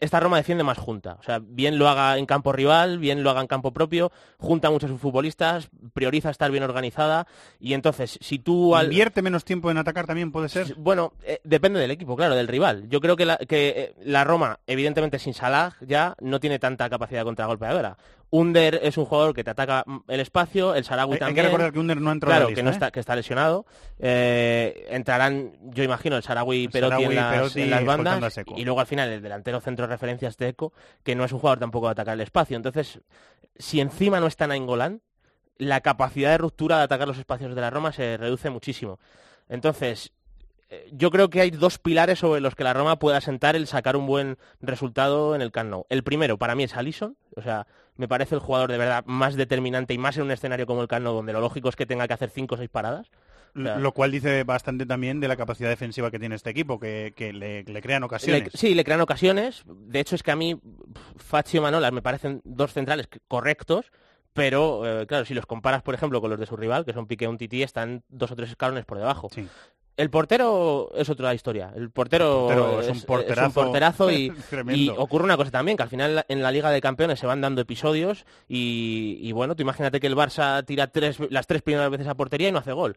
esta 0.00 0.20
Roma 0.20 0.36
defiende 0.36 0.62
más 0.64 0.78
junta. 0.78 1.16
O 1.18 1.22
sea, 1.22 1.40
bien 1.42 1.78
lo 1.78 1.88
haga 1.88 2.18
en 2.18 2.26
campo 2.26 2.52
rival, 2.52 2.98
bien 2.98 3.22
lo 3.22 3.30
haga 3.30 3.40
en 3.40 3.46
campo 3.46 3.72
propio, 3.72 4.12
junta 4.38 4.70
mucho 4.70 4.86
a 4.86 4.88
sus 4.88 5.00
futbolistas, 5.00 5.68
prioriza 5.94 6.30
estar 6.30 6.50
bien 6.50 6.62
organizada 6.62 7.26
y 7.60 7.74
entonces 7.74 8.18
si 8.20 8.38
tú 8.38 8.74
al... 8.76 8.86
¿Invierte 8.86 9.22
menos 9.22 9.44
tiempo 9.44 9.70
en 9.70 9.78
atacar 9.78 10.06
también 10.06 10.30
puede 10.32 10.48
ser? 10.48 10.74
Bueno, 10.76 11.12
eh, 11.24 11.40
depende 11.44 11.80
del 11.80 11.90
equipo, 11.90 12.16
claro, 12.16 12.34
del 12.34 12.48
rival. 12.48 12.88
Yo 12.88 13.00
creo 13.00 13.11
que 13.16 13.24
la, 13.26 13.36
que, 13.36 13.68
eh, 13.76 13.94
la 14.04 14.24
Roma, 14.24 14.58
evidentemente 14.66 15.18
sin 15.18 15.34
Salah, 15.34 15.72
ya 15.80 16.14
no 16.20 16.40
tiene 16.40 16.58
tanta 16.58 16.88
capacidad 16.90 17.24
contragolpeadora. 17.24 17.96
Under 18.30 18.80
es 18.82 18.96
un 18.96 19.04
jugador 19.04 19.34
que 19.34 19.44
te 19.44 19.50
ataca 19.50 19.84
mm, 19.86 19.98
el 20.08 20.20
espacio, 20.20 20.74
el 20.74 20.84
Sarawi 20.84 21.12
Hay- 21.12 21.12
hay 21.14 21.18
que 21.18 21.24
también. 21.26 21.44
recordar 21.46 21.72
que 21.72 21.78
Under 21.78 22.00
no 22.00 22.12
entró 22.12 22.28
en 22.30 22.32
Claro, 22.32 22.44
la 22.44 22.48
lista, 22.50 22.58
que, 22.60 22.62
no 22.64 22.70
¿eh? 22.70 22.72
está, 22.72 22.90
que 22.90 23.00
está 23.00 23.14
lesionado. 23.16 23.66
Eh, 23.98 24.86
entrarán, 24.90 25.52
yo 25.62 25.84
imagino, 25.84 26.16
el 26.16 26.22
Sarawi 26.22 26.68
Perotti 26.68 27.04
en 27.04 27.14
las, 27.14 27.34
Perotti 27.34 27.62
en 27.62 27.70
las 27.70 27.84
bandas. 27.84 28.40
Y 28.56 28.64
luego 28.64 28.80
al 28.80 28.86
final 28.86 29.08
el 29.10 29.22
delantero 29.22 29.60
centro 29.60 29.86
de 29.86 29.92
referencia 29.94 30.28
es 30.28 30.36
Deco, 30.36 30.72
que 31.02 31.14
no 31.14 31.24
es 31.24 31.32
un 31.32 31.38
jugador 31.40 31.58
tampoco 31.58 31.86
de 31.86 31.92
atacar 31.92 32.14
el 32.14 32.20
espacio. 32.22 32.56
Entonces, 32.56 33.00
si 33.56 33.80
encima 33.80 34.18
no 34.20 34.26
está 34.26 34.46
Nainggolan, 34.46 35.02
la 35.58 35.80
capacidad 35.82 36.30
de 36.30 36.38
ruptura 36.38 36.78
de 36.78 36.84
atacar 36.84 37.06
los 37.06 37.18
espacios 37.18 37.54
de 37.54 37.60
la 37.60 37.70
Roma 37.70 37.92
se 37.92 38.16
reduce 38.16 38.48
muchísimo. 38.50 38.98
Entonces, 39.48 40.12
yo 40.92 41.10
creo 41.10 41.28
que 41.30 41.40
hay 41.40 41.50
dos 41.50 41.78
pilares 41.78 42.18
sobre 42.20 42.40
los 42.40 42.54
que 42.54 42.64
la 42.64 42.72
Roma 42.72 42.98
puede 42.98 43.16
asentar 43.16 43.56
el 43.56 43.66
sacar 43.66 43.96
un 43.96 44.06
buen 44.06 44.38
resultado 44.60 45.34
en 45.34 45.42
el 45.42 45.52
Camp 45.52 45.70
Nou. 45.70 45.86
El 45.88 46.02
primero, 46.02 46.38
para 46.38 46.54
mí, 46.54 46.64
es 46.64 46.76
Alisson. 46.76 47.16
O 47.36 47.42
sea, 47.42 47.66
me 47.96 48.08
parece 48.08 48.34
el 48.34 48.40
jugador 48.40 48.70
de 48.70 48.78
verdad 48.78 49.04
más 49.06 49.34
determinante 49.36 49.92
y 49.94 49.98
más 49.98 50.16
en 50.16 50.22
un 50.24 50.30
escenario 50.30 50.66
como 50.66 50.82
el 50.82 50.88
Camp 50.88 51.04
Nou, 51.04 51.14
donde 51.14 51.32
lo 51.32 51.40
lógico 51.40 51.68
es 51.68 51.76
que 51.76 51.86
tenga 51.86 52.06
que 52.08 52.14
hacer 52.14 52.30
cinco 52.30 52.54
o 52.54 52.58
seis 52.58 52.70
paradas. 52.70 53.10
O 53.54 53.62
sea, 53.62 53.76
Lo 53.76 53.92
cual 53.92 54.10
dice 54.10 54.44
bastante 54.44 54.86
también 54.86 55.20
de 55.20 55.28
la 55.28 55.36
capacidad 55.36 55.68
defensiva 55.68 56.10
que 56.10 56.18
tiene 56.18 56.36
este 56.36 56.48
equipo, 56.48 56.80
que, 56.80 57.12
que 57.14 57.34
le, 57.34 57.64
le 57.64 57.82
crean 57.82 58.02
ocasiones. 58.02 58.44
Le- 58.44 58.58
sí, 58.58 58.74
le 58.74 58.82
crean 58.82 59.02
ocasiones. 59.02 59.62
De 59.66 60.00
hecho, 60.00 60.14
es 60.14 60.22
que 60.22 60.30
a 60.30 60.36
mí 60.36 60.54
pf, 60.54 61.18
Faccio 61.18 61.58
y 61.60 61.62
Manolas 61.62 61.92
me 61.92 62.00
parecen 62.00 62.40
dos 62.44 62.72
centrales 62.72 63.08
correctos, 63.28 63.92
pero 64.32 65.02
eh, 65.02 65.06
claro, 65.06 65.26
si 65.26 65.34
los 65.34 65.44
comparas, 65.44 65.82
por 65.82 65.94
ejemplo, 65.94 66.22
con 66.22 66.30
los 66.30 66.40
de 66.40 66.46
su 66.46 66.56
rival, 66.56 66.86
que 66.86 66.94
son 66.94 67.06
Piqué 67.06 67.28
un 67.28 67.36
Tití, 67.36 67.62
están 67.62 68.02
dos 68.08 68.30
o 68.30 68.36
tres 68.36 68.48
escalones 68.48 68.86
por 68.86 68.96
debajo. 68.96 69.28
El 70.02 70.10
portero 70.10 70.90
es 70.96 71.08
otra 71.08 71.32
historia. 71.32 71.72
El 71.76 71.90
portero, 71.90 72.50
El 72.50 72.58
portero 72.58 72.80
es 72.80 72.88
un 72.88 73.02
porterazo 73.02 73.52
porterazo 73.62 74.10
y, 74.10 74.32
ocurre 74.96 75.22
una 75.22 75.36
cosa 75.36 75.52
también, 75.52 75.76
que 75.76 75.84
al 75.84 75.88
final 75.88 76.24
en 76.26 76.42
la 76.42 76.50
Liga 76.50 76.70
de 76.70 76.80
Campeones 76.80 77.20
se 77.20 77.26
van 77.26 77.40
dando 77.40 77.60
episodios 77.60 78.26
y, 78.48 79.18
y 79.20 79.30
bueno, 79.30 79.54
tú 79.54 79.62
imagínate 79.62 80.00
que 80.00 80.08
el 80.08 80.16
Barça 80.16 80.64
tira 80.66 80.88
tres, 80.88 81.18
las 81.30 81.46
tres 81.46 81.62
primeras 81.62 81.88
veces 81.88 82.08
a 82.08 82.16
portería 82.16 82.48
y 82.48 82.52
no 82.52 82.58
hace 82.58 82.72
gol. 82.72 82.96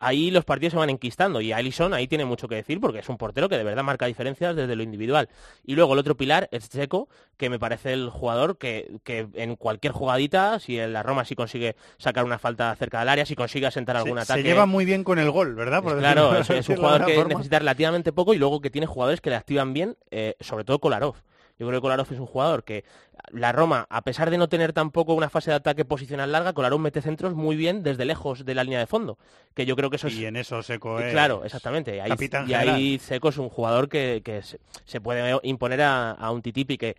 Ahí 0.00 0.30
los 0.30 0.44
partidos 0.44 0.72
se 0.72 0.78
van 0.78 0.90
enquistando 0.90 1.40
y 1.40 1.52
Alisson 1.52 1.94
ahí 1.94 2.06
tiene 2.06 2.24
mucho 2.24 2.46
que 2.48 2.56
decir 2.56 2.80
porque 2.80 2.98
es 2.98 3.08
un 3.08 3.16
portero 3.16 3.48
que 3.48 3.56
de 3.56 3.64
verdad 3.64 3.82
marca 3.84 4.06
diferencias 4.06 4.54
desde 4.54 4.76
lo 4.76 4.82
individual. 4.82 5.28
Y 5.64 5.76
luego 5.76 5.94
el 5.94 5.98
otro 6.00 6.16
pilar 6.16 6.48
es 6.52 6.68
Checo, 6.68 7.08
que 7.38 7.48
me 7.48 7.58
parece 7.58 7.92
el 7.94 8.10
jugador 8.10 8.58
que, 8.58 8.98
que 9.04 9.28
en 9.34 9.56
cualquier 9.56 9.92
jugadita, 9.92 10.58
si 10.58 10.78
en 10.78 10.92
la 10.92 11.02
Roma 11.02 11.24
sí 11.24 11.34
consigue 11.34 11.76
sacar 11.96 12.24
una 12.24 12.38
falta 12.38 12.74
cerca 12.76 12.98
del 13.00 13.08
área, 13.08 13.24
si 13.24 13.34
consigue 13.34 13.66
asentar 13.66 13.96
algún 13.96 14.18
se, 14.18 14.22
ataque... 14.24 14.42
se 14.42 14.48
lleva 14.48 14.66
muy 14.66 14.84
bien 14.84 15.04
con 15.04 15.18
el 15.18 15.30
gol, 15.30 15.54
¿verdad? 15.54 15.82
Por 15.82 15.98
claro, 15.98 16.32
decirlo- 16.32 16.40
es, 16.40 16.50
es 16.64 16.68
un 16.68 16.76
jugador 16.76 17.06
que 17.06 17.14
forma. 17.14 17.28
necesita 17.30 17.58
relativamente 17.60 18.12
poco 18.12 18.34
y 18.34 18.38
luego 18.38 18.60
que 18.60 18.70
tiene 18.70 18.86
jugadores 18.86 19.20
que 19.20 19.30
le 19.30 19.36
activan 19.36 19.72
bien, 19.72 19.96
eh, 20.10 20.34
sobre 20.40 20.64
todo 20.64 20.80
Kolarov. 20.80 21.14
Yo 21.58 21.66
creo 21.66 21.80
que 21.80 21.82
Kolarov 21.82 22.06
es 22.10 22.18
un 22.18 22.26
jugador 22.26 22.64
que 22.64 22.84
la 23.30 23.52
Roma, 23.52 23.86
a 23.88 24.02
pesar 24.02 24.30
de 24.30 24.38
no 24.38 24.48
tener 24.48 24.72
tampoco 24.72 25.14
una 25.14 25.30
fase 25.30 25.50
de 25.50 25.56
ataque 25.56 25.84
posicional 25.84 26.32
larga, 26.32 26.52
Kolarov 26.52 26.80
mete 26.80 27.00
centros 27.00 27.34
muy 27.34 27.56
bien 27.56 27.82
desde 27.82 28.04
lejos 28.04 28.44
de 28.44 28.54
la 28.54 28.64
línea 28.64 28.80
de 28.80 28.86
fondo. 28.86 29.18
Que 29.54 29.66
yo 29.66 29.76
creo 29.76 29.90
que 29.90 29.96
eso 29.96 30.08
es... 30.08 30.14
Y 30.14 30.26
en 30.26 30.36
eso 30.36 30.62
Seco 30.62 30.98
es 30.98 31.12
Claro, 31.12 31.44
exactamente. 31.44 32.00
Ahí, 32.00 32.10
capitán 32.10 32.50
y 32.50 32.54
ahí. 32.54 32.98
Seco 32.98 33.28
es 33.28 33.38
un 33.38 33.48
jugador 33.48 33.88
que, 33.88 34.22
que 34.24 34.42
se, 34.42 34.58
se 34.84 35.00
puede 35.00 35.38
imponer 35.42 35.82
a, 35.82 36.10
a 36.10 36.30
un 36.32 36.42
Titipi 36.42 36.76
que 36.76 36.96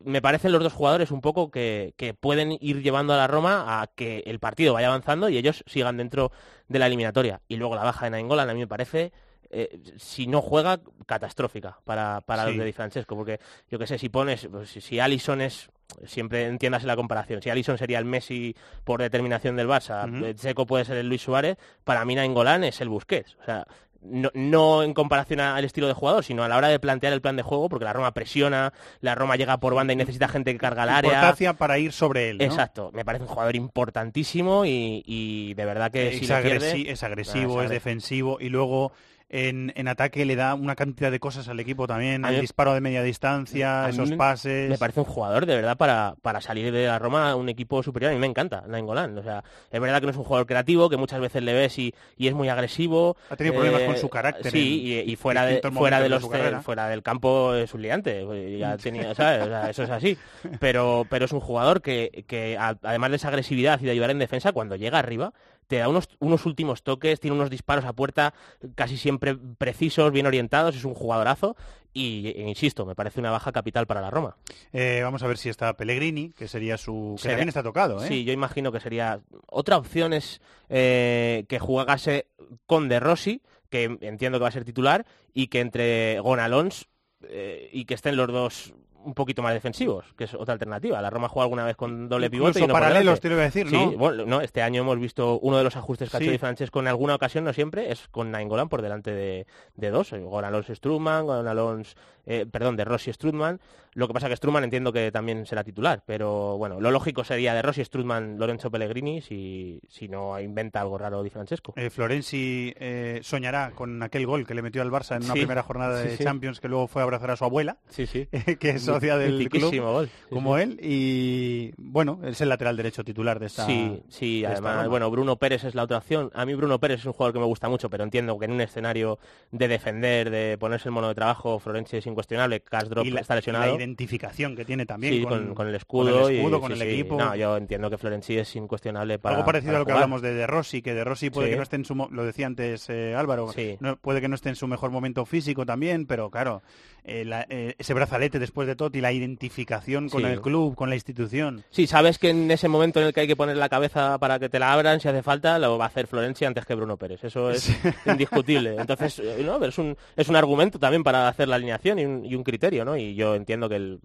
me 0.00 0.20
parecen 0.20 0.52
los 0.52 0.62
dos 0.62 0.72
jugadores 0.72 1.10
un 1.10 1.20
poco 1.20 1.50
que, 1.50 1.94
que 1.96 2.14
pueden 2.14 2.56
ir 2.60 2.82
llevando 2.82 3.14
a 3.14 3.16
la 3.16 3.26
Roma 3.26 3.80
a 3.80 3.86
que 3.86 4.22
el 4.26 4.38
partido 4.38 4.74
vaya 4.74 4.88
avanzando 4.88 5.28
y 5.28 5.38
ellos 5.38 5.64
sigan 5.66 5.96
dentro 5.96 6.30
de 6.68 6.78
la 6.78 6.86
eliminatoria. 6.86 7.40
Y 7.48 7.56
luego 7.56 7.74
la 7.74 7.84
baja 7.84 8.06
de 8.06 8.10
Nainggolan 8.10 8.50
a 8.50 8.54
mí 8.54 8.60
me 8.60 8.66
parece, 8.66 9.12
eh, 9.54 9.78
si 9.96 10.26
no 10.26 10.42
juega, 10.42 10.80
catastrófica 11.06 11.78
para, 11.84 12.20
para 12.22 12.44
Sí. 12.44 12.50
los 12.50 12.58
de 12.58 12.64
Di 12.66 12.72
Francesco. 12.72 13.16
Porque 13.16 13.38
yo 13.70 13.78
que 13.78 13.86
sé, 13.86 13.98
si 13.98 14.08
pones, 14.08 14.46
pues, 14.50 14.68
si- 14.70 14.80
si 14.80 15.00
Alisson 15.00 15.40
es, 15.40 15.70
siempre 16.06 16.46
entiéndase 16.46 16.86
la 16.86 16.96
comparación, 16.96 17.40
si 17.42 17.50
Alisson 17.50 17.78
sería 17.78 17.98
el 17.98 18.04
Messi 18.04 18.54
por 18.84 19.00
determinación 19.00 19.56
del 19.56 19.68
Barça, 19.68 20.08
Ujú. 20.12 20.24
eh, 20.26 20.34
Seco 20.36 20.66
puede 20.66 20.84
ser 20.84 20.96
el 20.96 21.08
Luis 21.08 21.22
Suárez, 21.22 21.56
para 21.84 22.04
mí 22.04 22.14
Nainggolan 22.14 22.64
es 22.64 22.80
el 22.80 22.88
Busquets. 22.88 23.36
O 23.40 23.44
sea, 23.44 23.66
no, 24.06 24.30
no 24.34 24.82
en 24.82 24.92
comparación 24.92 25.40
al 25.40 25.64
estilo 25.64 25.86
de 25.86 25.94
jugador, 25.94 26.22
sino 26.24 26.44
a 26.44 26.48
la 26.48 26.58
hora 26.58 26.68
de 26.68 26.78
plantear 26.78 27.14
el 27.14 27.22
plan 27.22 27.36
de 27.36 27.42
juego, 27.42 27.70
porque 27.70 27.86
la 27.86 27.92
Roma 27.94 28.12
presiona, 28.12 28.74
la 29.00 29.14
Roma 29.14 29.36
llega 29.36 29.56
por 29.58 29.74
banda 29.74 29.94
y 29.94 29.96
necesita 29.96 30.28
gente 30.28 30.52
que 30.52 30.58
carga 30.58 30.82
el 30.82 30.90
área. 30.90 31.10
Importancia 31.10 31.54
para 31.54 31.78
ir 31.78 31.90
sobre 31.92 32.28
él, 32.28 32.36
¿no? 32.36 32.44
Exacto, 32.44 32.90
me 32.92 33.02
parece 33.02 33.22
un 33.24 33.30
jugador 33.30 33.56
importantísimo 33.56 34.66
y, 34.66 35.02
y 35.06 35.54
de 35.54 35.64
verdad 35.64 35.90
que 35.90 36.12
si 36.18 36.24
es, 36.26 36.30
agresi- 36.30 36.72
pierde- 36.84 36.90
es 36.90 37.02
agresivo, 37.02 37.60
Ah, 37.60 37.64
es 37.64 37.70
defensivo 37.70 38.36
y 38.40 38.50
luego 38.50 38.92
en, 39.28 39.72
en 39.76 39.88
ataque 39.88 40.24
le 40.24 40.36
da 40.36 40.54
una 40.54 40.76
cantidad 40.76 41.10
de 41.10 41.18
cosas 41.18 41.48
al 41.48 41.58
equipo 41.58 41.86
también, 41.86 42.24
el 42.24 42.40
disparo 42.40 42.74
de 42.74 42.80
media 42.80 43.02
distancia, 43.02 43.88
esos 43.88 44.12
pases. 44.12 44.68
Me 44.70 44.78
parece 44.78 45.00
un 45.00 45.06
jugador 45.06 45.46
de 45.46 45.56
verdad 45.56 45.76
para, 45.76 46.14
para 46.22 46.40
salir 46.40 46.72
de 46.72 46.86
la 46.86 46.98
Roma 46.98 47.34
un 47.34 47.48
equipo 47.48 47.82
superior. 47.82 48.12
A 48.12 48.14
mí 48.14 48.20
me 48.20 48.26
encanta 48.26 48.64
Nainggolan. 48.68 49.16
O 49.18 49.22
sea, 49.22 49.42
es 49.70 49.80
verdad 49.80 50.00
que 50.00 50.06
no 50.06 50.10
es 50.12 50.16
un 50.18 50.24
jugador 50.24 50.46
creativo, 50.46 50.88
que 50.88 50.96
muchas 50.96 51.20
veces 51.20 51.42
le 51.42 51.52
ves 51.52 51.78
y, 51.78 51.94
y 52.16 52.28
es 52.28 52.34
muy 52.34 52.48
agresivo. 52.48 53.16
Ha 53.30 53.36
tenido 53.36 53.54
problemas 53.54 53.82
con 53.82 53.96
su 53.96 54.08
carácter 54.08 54.52
Sí, 54.52 54.90
en 55.00 55.08
y, 55.08 55.12
y 55.12 55.16
fuera, 55.16 55.44
de, 55.46 55.60
fuera, 55.72 56.00
de 56.00 56.08
los, 56.08 56.22
de 56.30 56.60
fuera 56.60 56.88
del 56.88 57.02
campo 57.02 57.54
es 57.54 57.72
un 57.74 57.82
liante. 57.82 58.24
pues, 58.24 58.58
Ya 58.58 58.76
tenía, 58.76 59.14
¿sabes? 59.14 59.42
O 59.42 59.48
sea, 59.48 59.70
eso 59.70 59.82
es 59.84 59.90
así. 59.90 60.16
Pero, 60.60 61.06
pero 61.08 61.24
es 61.24 61.32
un 61.32 61.40
jugador 61.40 61.82
que, 61.82 62.24
que 62.26 62.56
a- 62.58 62.76
además 62.82 63.10
de 63.10 63.16
esa 63.16 63.28
agresividad 63.28 63.80
y 63.80 63.84
de 63.86 63.90
ayudar 63.92 64.10
en 64.10 64.18
defensa, 64.18 64.52
cuando 64.52 64.76
llega 64.76 64.98
arriba, 64.98 65.32
te 65.66 65.78
da 65.78 65.88
unos, 65.88 66.08
unos 66.18 66.46
últimos 66.46 66.82
toques, 66.82 67.20
tiene 67.20 67.36
unos 67.36 67.50
disparos 67.50 67.84
a 67.84 67.92
puerta 67.92 68.34
casi 68.74 68.96
siempre 68.96 69.36
precisos, 69.58 70.12
bien 70.12 70.26
orientados, 70.26 70.76
es 70.76 70.84
un 70.84 70.94
jugadorazo 70.94 71.56
y, 71.92 72.32
e 72.36 72.48
insisto, 72.48 72.84
me 72.86 72.94
parece 72.94 73.20
una 73.20 73.30
baja 73.30 73.52
capital 73.52 73.86
para 73.86 74.00
la 74.00 74.10
Roma. 74.10 74.36
Eh, 74.72 75.00
vamos 75.02 75.22
a 75.22 75.26
ver 75.28 75.38
si 75.38 75.48
está 75.48 75.76
Pellegrini, 75.76 76.30
que 76.30 76.48
sería 76.48 76.76
su... 76.76 77.14
que 77.16 77.22
Sería- 77.22 77.36
también 77.36 77.48
está 77.48 77.62
tocado, 77.62 78.02
¿eh? 78.04 78.08
Sí, 78.08 78.24
yo 78.24 78.32
imagino 78.32 78.72
que 78.72 78.80
sería... 78.80 79.20
Otra 79.46 79.76
opción 79.76 80.12
es 80.12 80.40
eh, 80.68 81.44
que 81.48 81.58
jugase 81.58 82.26
con 82.66 82.88
De 82.88 82.98
Rossi, 82.98 83.42
que 83.70 83.96
entiendo 84.00 84.38
que 84.38 84.42
va 84.42 84.48
a 84.48 84.52
ser 84.52 84.64
titular, 84.64 85.06
y 85.32 85.46
que 85.46 85.60
entre 85.60 86.18
Gonalons 86.20 86.88
eh, 87.28 87.70
y 87.72 87.84
que 87.84 87.94
estén 87.94 88.16
los 88.16 88.28
dos 88.28 88.74
un 89.04 89.14
poquito 89.14 89.42
más 89.42 89.52
defensivos, 89.54 90.04
que 90.16 90.24
es 90.24 90.34
otra 90.34 90.52
alternativa. 90.54 91.00
La 91.02 91.10
Roma 91.10 91.28
juega 91.28 91.44
alguna 91.44 91.64
vez 91.64 91.76
con 91.76 92.08
doble 92.08 92.30
pivote 92.30 92.50
Incluso 92.50 92.64
y 92.64 92.68
no 92.68 92.72
paralelos, 92.72 93.20
te 93.20 93.28
lo 93.28 93.34
iba 93.34 93.42
a 93.42 93.46
decir, 93.46 93.68
Sí, 93.68 93.76
¿no? 93.76 93.92
bueno, 93.92 94.24
no, 94.26 94.40
este 94.40 94.62
año 94.62 94.82
hemos 94.82 94.98
visto 94.98 95.38
uno 95.40 95.58
de 95.58 95.64
los 95.64 95.76
ajustes 95.76 96.10
que 96.10 96.16
ha 96.16 96.18
Sí. 96.18 96.24
hecho 96.24 96.32
Di 96.32 96.38
Francesco 96.38 96.80
en 96.80 96.88
alguna 96.88 97.14
ocasión, 97.14 97.44
no 97.44 97.52
siempre, 97.52 97.92
es 97.92 98.08
con 98.08 98.30
Nainggolan 98.30 98.68
por 98.68 98.82
delante 98.82 99.12
de, 99.12 99.46
de 99.76 99.90
dos, 99.90 100.10
con 100.10 100.44
Alonso 100.44 100.74
Strutman, 100.74 101.26
con 101.26 101.46
Alonso, 101.46 101.94
eh, 102.26 102.46
perdón, 102.50 102.76
de 102.76 102.84
Rossi 102.84 103.12
Strutman. 103.12 103.60
Lo 103.94 104.06
que 104.08 104.14
pasa 104.14 104.28
que 104.28 104.36
Strutman 104.36 104.64
entiendo 104.64 104.92
que 104.92 105.10
también 105.12 105.46
será 105.46 105.62
titular, 105.64 106.02
pero 106.04 106.56
bueno, 106.58 106.80
lo 106.80 106.90
lógico 106.90 107.24
sería 107.24 107.54
de 107.54 107.62
Rossi 107.62 107.84
Strutman, 107.84 108.38
Lorenzo 108.38 108.70
Pellegrini, 108.70 109.20
si, 109.20 109.80
si 109.88 110.08
no 110.08 110.38
inventa 110.40 110.80
algo 110.80 110.98
raro 110.98 111.22
Di 111.22 111.30
Francesco. 111.30 111.74
Eh, 111.76 111.90
Florenzi 111.90 112.74
eh, 112.76 113.20
soñará 113.22 113.70
con 113.74 114.02
aquel 114.02 114.26
gol 114.26 114.46
que 114.46 114.54
le 114.54 114.62
metió 114.62 114.82
al 114.82 114.90
Barça 114.90 115.16
en 115.16 115.24
una 115.24 115.34
Sí, 115.34 115.40
primera 115.40 115.62
jornada 115.62 116.02
sí, 116.02 116.08
de 116.08 116.16
sí. 116.16 116.24
Champions 116.24 116.60
que 116.60 116.68
luego 116.68 116.86
fue 116.88 117.02
a 117.02 117.04
abrazar 117.04 117.30
a 117.30 117.36
su 117.36 117.44
abuela, 117.44 117.78
Sí, 117.88 118.06
sí. 118.06 118.26
que 118.58 118.70
es 118.70 118.82
socia 118.82 119.16
del 119.16 119.48
club, 119.48 119.74
gol. 119.80 120.10
Como 120.28 120.58
él, 120.58 120.78
y 120.82 121.72
bueno, 121.76 122.20
es 122.24 122.40
el 122.40 122.48
lateral 122.48 122.76
derecho 122.76 123.04
titular 123.04 123.38
de 123.38 123.46
esta 123.46 123.66
Sí, 123.66 124.02
sí, 124.08 124.40
de 124.40 124.48
además, 124.48 124.88
bueno, 124.88 125.10
Bruno 125.10 125.36
Pérez 125.36 125.64
es 125.64 125.74
la 125.74 125.84
otra 125.84 125.98
opción. 125.98 126.30
A 126.34 126.44
mí 126.44 126.54
Bruno 126.54 126.78
Pérez 126.80 127.00
es 127.00 127.06
un 127.06 127.12
jugador 127.12 127.32
que 127.32 127.38
me 127.40 127.46
gusta 127.46 127.68
mucho, 127.68 127.88
pero 127.90 128.04
entiendo 128.04 128.38
que 128.38 128.46
en 128.46 128.52
un 128.52 128.60
escenario 128.60 129.18
de 129.52 129.68
defender, 129.68 130.30
de 130.30 130.58
ponerse 130.58 130.88
el 130.88 130.92
mono 130.92 131.08
de 131.08 131.14
trabajo, 131.14 131.58
Florenzi 131.58 131.98
es 131.98 132.06
incuestionable, 132.06 132.60
Castro 132.60 133.02
está 133.02 133.36
lesionado. 133.36 133.83
Identificación 133.84 134.56
que 134.56 134.64
tiene 134.64 134.84
también 134.86 135.14
Sí, 135.14 135.22
con, 135.22 135.46
con, 135.46 135.54
con 135.54 135.68
el 135.68 135.74
escudo, 135.76 136.04
con 136.22 136.30
el, 136.30 136.36
escudo, 136.38 136.56
y, 136.56 136.60
con 136.60 136.68
sí, 136.70 136.82
el 136.82 136.88
sí. 136.88 136.94
equipo. 136.94 137.16
No, 137.18 137.36
yo 137.36 137.56
entiendo 137.56 137.88
que 137.90 137.98
Florenzi 137.98 138.38
es 138.38 138.56
incuestionable 138.56 139.18
para 139.18 139.36
Algo 139.36 139.46
parecido 139.46 139.68
para 139.72 139.76
a 139.76 139.80
lo 139.80 139.86
que 139.86 139.92
hablamos 139.92 140.22
de 140.22 140.34
De 140.34 140.46
Rossi, 140.46 140.82
que 140.82 140.94
De 140.94 141.04
Rossi 141.04 141.30
puede 141.30 141.50
que 141.50 141.56
no 141.56 141.62
esté 141.62 141.76
en 141.76 141.84
su, 141.84 141.94
lo 141.94 142.24
decía 142.24 142.46
antes 142.46 142.88
eh, 142.90 143.14
Álvaro, 143.16 143.50
no- 143.80 143.96
puede 143.96 144.20
que 144.20 144.28
no 144.28 144.34
esté 144.34 144.48
en 144.48 144.56
su 144.56 144.66
mejor 144.66 144.90
momento 144.90 145.24
físico 145.24 145.64
también, 145.64 146.06
pero 146.06 146.30
claro, 146.30 146.62
eh, 147.04 147.24
la- 147.24 147.46
eh, 147.50 147.74
ese 147.78 147.94
brazalete 147.94 148.38
después 148.38 148.66
de 148.66 148.74
Totti, 148.76 149.00
la 149.00 149.12
identificación 149.12 150.08
con 150.08 150.24
el 150.24 150.40
club, 150.40 150.74
con 150.74 150.88
la 150.88 150.94
institución. 150.96 151.62
Sí, 151.70 151.86
sabes 151.86 152.18
que 152.18 152.30
en 152.30 152.50
ese 152.50 152.68
momento 152.68 153.00
en 153.00 153.06
el 153.06 153.12
que 153.12 153.20
hay 153.20 153.26
que 153.26 153.36
poner 153.36 153.56
la 153.56 153.68
cabeza 153.68 154.18
para 154.18 154.38
que 154.38 154.48
te 154.48 154.58
la 154.58 154.72
abran, 154.72 155.00
si 155.00 155.08
hace 155.08 155.22
falta, 155.22 155.58
lo 155.58 155.76
va 155.78 155.84
a 155.84 155.88
hacer 155.88 156.06
Florencia 156.06 156.48
antes 156.48 156.64
que 156.64 156.74
Bruno 156.74 156.96
Pérez. 156.96 157.22
Eso 157.24 157.50
es 157.50 157.68
indiscutible. 158.06 158.76
Entonces, 158.78 159.18
eh, 159.18 159.42
no, 159.44 159.58
pero 159.58 159.68
es 159.68 159.78
un, 159.78 159.96
es 160.16 160.28
un 160.28 160.36
argumento 160.36 160.78
también 160.78 161.02
para 161.04 161.28
hacer 161.28 161.48
la 161.48 161.56
alineación 161.56 161.98
y 161.98 162.04
un, 162.06 162.24
y 162.24 162.34
un 162.34 162.42
criterio, 162.44 162.84
¿no? 162.84 162.96
Y 162.96 163.14
yo 163.14 163.34
entiendo 163.34 163.68
que 163.68 163.73
él 163.76 164.00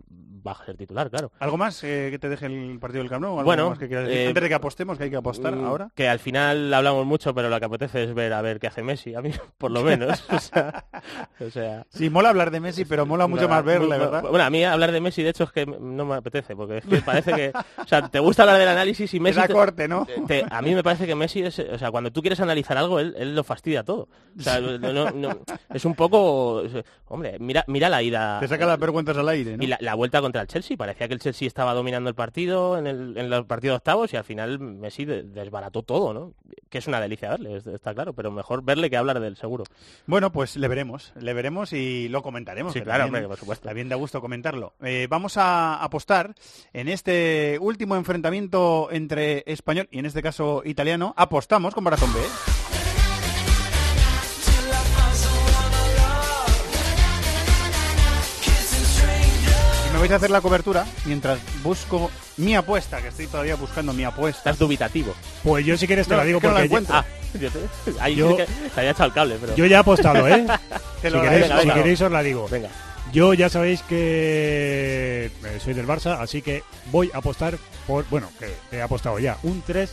va 0.46 0.54
a 0.54 0.66
ser 0.66 0.78
titular, 0.78 1.10
claro. 1.10 1.32
¿Algo 1.40 1.58
más 1.58 1.84
eh, 1.84 2.08
que 2.12 2.18
te 2.20 2.30
deje 2.30 2.46
el 2.46 2.80
partido 2.80 3.02
del 3.04 3.10
Camp? 3.10 3.26
¿Algo 3.26 3.44
Bueno, 3.44 3.70
más 3.70 3.78
que 3.80 3.88
quieras 3.88 4.08
decir? 4.08 4.22
eh, 4.22 4.28
antes 4.28 4.44
de 4.44 4.50
que 4.50 4.56
apostemos, 4.56 4.98
que 4.98 5.04
hay 5.06 5.10
que 5.10 5.18
apostar 5.18 5.54
Mm, 5.56 5.66
ahora. 5.66 5.90
Que 5.96 6.08
al 6.08 6.20
final 6.20 6.74
hablamos 6.74 7.06
mucho, 7.06 7.34
pero 7.36 7.50
lo 7.50 7.60
que 7.60 7.66
apetece 7.66 8.04
es 8.06 8.14
ver 8.14 8.32
a 8.34 8.42
ver 8.42 8.60
qué 8.60 8.68
hace 8.68 8.82
Messi, 8.84 9.16
a 9.16 9.22
mí 9.22 9.32
por 9.58 9.72
lo 9.72 9.84
menos. 9.84 10.24
o 10.32 10.40
sea, 10.40 10.86
o 11.46 11.50
sea, 11.50 11.86
Sí, 11.90 12.10
mola 12.10 12.30
hablar 12.30 12.52
de 12.52 12.60
Messi, 12.62 12.86
pero 12.86 13.06
mola 13.06 13.28
mucho 13.28 13.50
más 13.50 13.64
verle, 13.64 13.98
¿verdad? 13.98 14.22
Bueno, 14.22 14.44
a 14.46 14.50
mí 14.50 14.64
hablar 14.64 14.92
de 14.92 15.02
Messi, 15.02 15.24
de 15.24 15.30
hecho, 15.32 15.44
es 15.44 15.52
que 15.52 15.66
no 15.66 16.06
me 16.06 16.16
apetece, 16.16 16.56
porque 16.56 16.78
es 16.78 16.86
que 16.86 17.02
parece 17.02 17.34
que... 17.34 17.52
O 17.78 17.88
sea, 17.88 18.08
te 18.08 18.20
gusta 18.20 18.44
hablar 18.44 18.58
del 18.60 18.70
análisis 18.70 19.14
y 19.14 19.20
Messi... 19.20 19.42
te- 19.42 19.54
corte, 19.54 19.88
¿no? 19.88 20.08
te- 20.28 20.46
a 20.50 20.62
mí 20.62 20.74
me 20.74 20.84
parece 20.84 21.06
que 21.06 21.16
Messi 21.16 21.42
es... 21.44 21.60
O 21.60 21.78
sea, 21.78 21.92
cuando 21.92 22.12
tú 22.12 22.22
quieres 22.22 22.40
analizar 22.40 22.78
algo, 22.78 23.00
él, 23.00 23.14
él 23.18 23.36
lo 23.36 23.44
fastidia 23.44 23.84
todo. 23.84 24.08
O 24.38 24.42
sea, 24.42 24.60
no- 24.62 25.12
no- 25.12 25.40
es 25.74 25.84
un 25.86 25.96
poco... 25.96 26.64
Hombre, 27.08 27.38
mira, 27.40 27.64
mira 27.68 27.90
la 27.90 28.02
ida... 28.02 28.40
Te 28.40 28.48
saca 28.48 28.66
las 28.66 28.80
vergüenzas 28.80 29.18
al 29.18 29.28
aire, 29.30 29.58
¿no? 29.60 29.64
Y 29.64 29.68
la, 29.68 29.78
la 29.82 29.94
vuelta 29.94 30.22
contra 30.22 30.42
el 30.42 30.48
Chelsea, 30.48 30.76
parecía 30.76 31.08
que 31.08 31.14
el 31.14 31.20
Chelsea 31.20 31.48
estaba 31.48 31.74
dominando 31.74 32.10
el 32.10 32.16
partido 32.16 32.78
en 32.78 32.88
el, 32.88 33.18
en 33.18 33.30
los 33.30 33.46
partidos 33.46 33.78
octavos 33.78 34.12
y 34.14 34.18
al 34.18 34.24
final 34.24 34.60
Messi 34.60 35.06
de- 35.06 35.24
desbarató 35.24 35.84
todo, 35.84 36.14
¿no? 36.14 36.34
Que 36.70 36.80
es 36.80 36.88
una 36.88 37.00
delicia 37.00 37.30
verle, 37.30 37.58
es- 37.58 37.68
está 37.68 37.94
claro, 37.94 38.14
pero 38.14 38.32
mejor 38.32 38.64
verle 38.64 38.90
que 38.90 38.98
hablar 38.98 39.20
del 39.20 39.36
seguro. 39.36 39.66
Bueno, 40.08 40.32
pues 40.32 40.56
le 40.56 40.68
veremos, 40.68 41.14
le 41.20 41.34
veremos 41.34 41.74
y 41.74 42.10
lo 42.10 42.22
comentaremos. 42.24 42.74
Sí, 42.74 42.82
claro, 42.82 43.04
también- 43.04 43.24
hombre, 43.24 43.28
por 43.30 43.38
supuesto. 43.40 43.68
También 43.68 43.90
da 43.90 43.96
gusto 43.96 44.22
comentarlo. 44.22 44.74
Eh, 44.82 45.08
vamos 45.10 45.38
a 45.38 45.84
apostar 45.84 46.34
en 46.74 46.88
este 46.88 47.58
último 47.62 47.96
enfrentamiento 47.96 48.90
entre 48.92 49.44
español 49.46 49.88
y 49.92 50.00
en 50.00 50.06
este 50.06 50.22
caso 50.24 50.62
italiano. 50.66 51.14
Apostamos 51.18 51.74
con 51.74 51.84
Maratón 51.84 52.14
B. 52.14 52.79
vais 60.10 60.14
a 60.14 60.16
hacer 60.18 60.32
la 60.32 60.42
cobertura 60.42 60.86
mientras 61.06 61.38
busco 61.64 62.10
mi 62.38 62.56
apuesta, 62.56 63.00
que 63.02 63.10
estoy 63.10 63.28
todavía 63.28 63.56
buscando 63.56 63.94
mi 63.94 64.04
apuesta. 64.04 64.40
Estás 64.40 64.58
dubitativo. 64.58 65.14
Pues 65.44 65.66
yo 65.66 65.78
si 65.78 65.86
quieres 65.88 66.08
te 66.08 66.14
No, 66.14 66.18
la 66.18 66.26
digo 66.26 66.38
es 66.38 66.42
que 66.42 66.48
no 66.48 66.54
la 66.54 66.60
porque 66.62 66.70
yo- 66.70 66.78
encuentro. 66.80 66.96
Ah, 66.96 67.06
yo 67.40 67.52
te- 67.52 68.00
ahí 68.02 68.16
Yo- 68.16 68.30
sí 68.32 68.38
que 68.38 68.46
se 68.74 68.80
había 68.80 68.92
echado 68.92 69.06
el 69.08 69.14
cable, 69.14 69.38
pero... 69.40 69.56
yo 69.56 69.66
ya 69.68 69.78
he 69.78 69.80
apostado, 69.80 70.28
¿eh? 70.28 70.46
Te 71.02 71.10
si 71.10 71.16
lo 71.16 71.22
queréis, 71.22 71.44
agradezco. 71.44 71.62
si 71.62 71.68
venga. 71.68 71.74
queréis 71.76 72.02
os 72.02 72.12
la 72.12 72.24
digo. 72.24 72.48
Venga. 72.50 72.70
Yo 73.14 73.34
ya 73.34 73.50
sabéis 73.50 73.82
que 73.84 75.32
eh, 75.44 75.60
soy 75.64 75.74
del 75.74 75.88
Barça, 75.88 76.20
así 76.20 76.42
que 76.42 76.64
voy 76.92 77.10
a 77.14 77.18
apostar 77.20 77.58
por, 77.88 78.06
bueno, 78.10 78.30
que 78.40 78.78
he 78.78 78.82
apostado 78.82 79.20
ya, 79.20 79.38
un 79.44 79.64
3-0. 79.64 79.88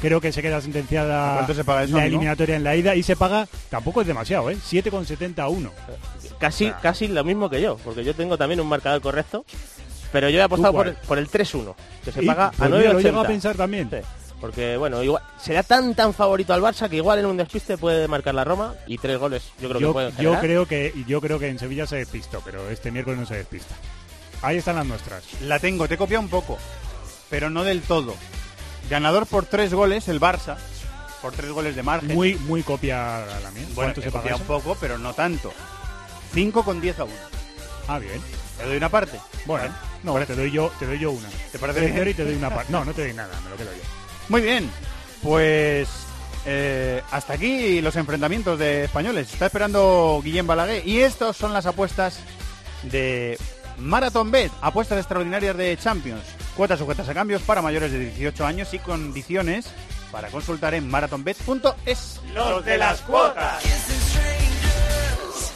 Creo 0.00 0.20
que 0.20 0.32
se 0.32 0.42
queda 0.42 0.60
sentenciada 0.60 1.34
¿Cuánto 1.34 1.54
se 1.54 1.62
paga 1.64 1.84
eso, 1.84 1.92
la 1.96 2.02
amigo? 2.02 2.16
eliminatoria 2.16 2.56
en 2.56 2.64
la 2.64 2.74
ida 2.74 2.96
y 2.96 3.02
se 3.04 3.14
paga, 3.14 3.46
tampoco 3.70 4.00
es 4.00 4.06
demasiado, 4.08 4.50
¿eh? 4.50 4.56
7,70 4.56 5.48
a 6.46 6.48
1. 6.48 6.50
Casi, 6.50 6.70
casi 6.82 7.08
lo 7.08 7.24
mismo 7.24 7.48
que 7.50 7.60
yo, 7.60 7.76
porque 7.78 8.04
yo 8.04 8.14
tengo 8.14 8.36
también 8.38 8.60
un 8.60 8.68
marcador 8.68 9.00
correcto, 9.00 9.44
pero 10.12 10.28
yo 10.28 10.38
he 10.38 10.42
apostado 10.42 10.72
por, 10.72 11.18
el 11.18 11.28
3-1, 11.28 11.74
que 12.04 12.12
se 12.12 12.22
Y, 12.22 12.26
paga 12.26 12.50
pues 12.56 12.60
a 12.60 12.74
mira, 12.76 12.92
lo 12.92 13.00
9,80. 13.00 13.02
llego 13.02 13.20
a 13.20 13.26
pensar 13.26 13.56
también. 13.56 13.90
Sí, 13.90 13.96
porque 14.40 14.76
bueno, 14.76 15.02
igual 15.02 15.22
será 15.40 15.62
tan 15.64 15.94
tan 15.94 16.14
favorito 16.14 16.54
al 16.54 16.62
Barça 16.62 16.88
que 16.88 16.96
igual 16.96 17.18
en 17.18 17.26
un 17.26 17.36
despiste 17.36 17.76
puede 17.76 18.06
marcar 18.06 18.34
la 18.34 18.44
Roma 18.44 18.74
y 18.86 18.96
tres 18.98 19.18
goles 19.18 19.42
yo 19.60 19.68
creo 19.68 19.78
que 19.80 19.82
Yo, 19.84 19.92
pueden 19.92 20.16
yo 20.16 20.38
creo 20.38 20.66
que 20.66 20.92
yo 21.08 21.20
creo 21.20 21.38
que 21.40 21.48
en 21.48 21.58
Sevilla 21.58 21.86
se 21.88 21.96
despistó, 21.96 22.40
pero 22.44 22.70
este 22.70 22.90
miércoles 22.92 23.18
no 23.18 23.26
se 23.26 23.34
despista. 23.34 23.74
Ahí 24.40 24.58
están 24.58 24.76
las 24.76 24.86
nuestras. 24.86 25.24
La 25.42 25.58
tengo, 25.58 25.88
te 25.88 25.96
copia 25.96 26.20
un 26.20 26.28
poco, 26.28 26.56
pero 27.28 27.50
no 27.50 27.64
del 27.64 27.82
todo. 27.82 28.14
Ganador 28.88 29.26
por 29.26 29.44
tres 29.44 29.74
goles, 29.74 30.06
el 30.06 30.20
Barça, 30.20 30.56
por 31.20 31.32
tres 31.32 31.50
goles 31.50 31.74
de 31.74 31.82
margen. 31.82 32.14
Muy 32.14 32.36
muy 32.36 32.62
copia 32.62 33.24
la 33.42 33.50
mía. 33.50 33.64
bueno, 33.74 33.92
¿Cuánto 33.92 34.00
te 34.00 34.06
se 34.06 34.12
paga 34.12 34.36
un 34.36 34.42
poco, 34.42 34.76
pero 34.80 34.98
no 34.98 35.12
tanto. 35.14 35.52
5 36.32 36.64
con 36.64 36.80
10 36.80 36.98
a 37.00 37.04
1. 37.04 37.14
Ah, 37.88 37.98
bien. 37.98 38.20
Te 38.58 38.64
doy 38.66 38.76
una 38.76 38.88
parte. 38.88 39.18
Bueno, 39.46 39.72
no, 40.02 40.14
te 40.26 40.34
doy 40.34 40.50
yo 40.50 40.70
te 40.78 40.86
doy 40.86 40.98
yo 40.98 41.12
una. 41.12 41.28
¿Te 41.52 41.58
parece 41.58 41.80
Tercero 41.80 42.04
bien? 42.04 42.08
y 42.08 42.14
te 42.14 42.24
doy 42.24 42.34
una 42.34 42.50
parte. 42.50 42.72
No, 42.72 42.84
no 42.84 42.92
te 42.92 43.02
doy 43.02 43.14
nada, 43.14 43.38
me 43.44 43.50
lo 43.50 43.56
quedo 43.56 43.72
yo. 43.72 43.82
Muy 44.28 44.42
bien. 44.42 44.70
Pues 45.22 45.88
eh, 46.44 47.02
hasta 47.10 47.34
aquí 47.34 47.80
los 47.80 47.96
enfrentamientos 47.96 48.58
de 48.58 48.84
españoles. 48.84 49.32
Está 49.32 49.46
esperando 49.46 50.20
Guillem 50.22 50.46
Balaguer. 50.46 50.86
Y 50.86 51.00
estas 51.00 51.36
son 51.36 51.52
las 51.52 51.66
apuestas 51.66 52.20
de 52.84 53.38
Marathon 53.78 54.30
Bet. 54.30 54.52
Apuestas 54.60 54.98
extraordinarias 54.98 55.56
de 55.56 55.76
Champions. 55.76 56.24
Cuotas 56.56 56.78
sujetas 56.78 57.08
a 57.08 57.14
cambios 57.14 57.42
para 57.42 57.62
mayores 57.62 57.92
de 57.92 57.98
18 57.98 58.44
años 58.46 58.74
y 58.74 58.78
condiciones 58.80 59.66
para 60.10 60.28
consultar 60.28 60.74
en 60.74 60.88
marathonbet.es. 60.88 62.20
Los 62.34 62.64
de 62.64 62.78
las 62.78 63.00
cuotas. 63.02 63.62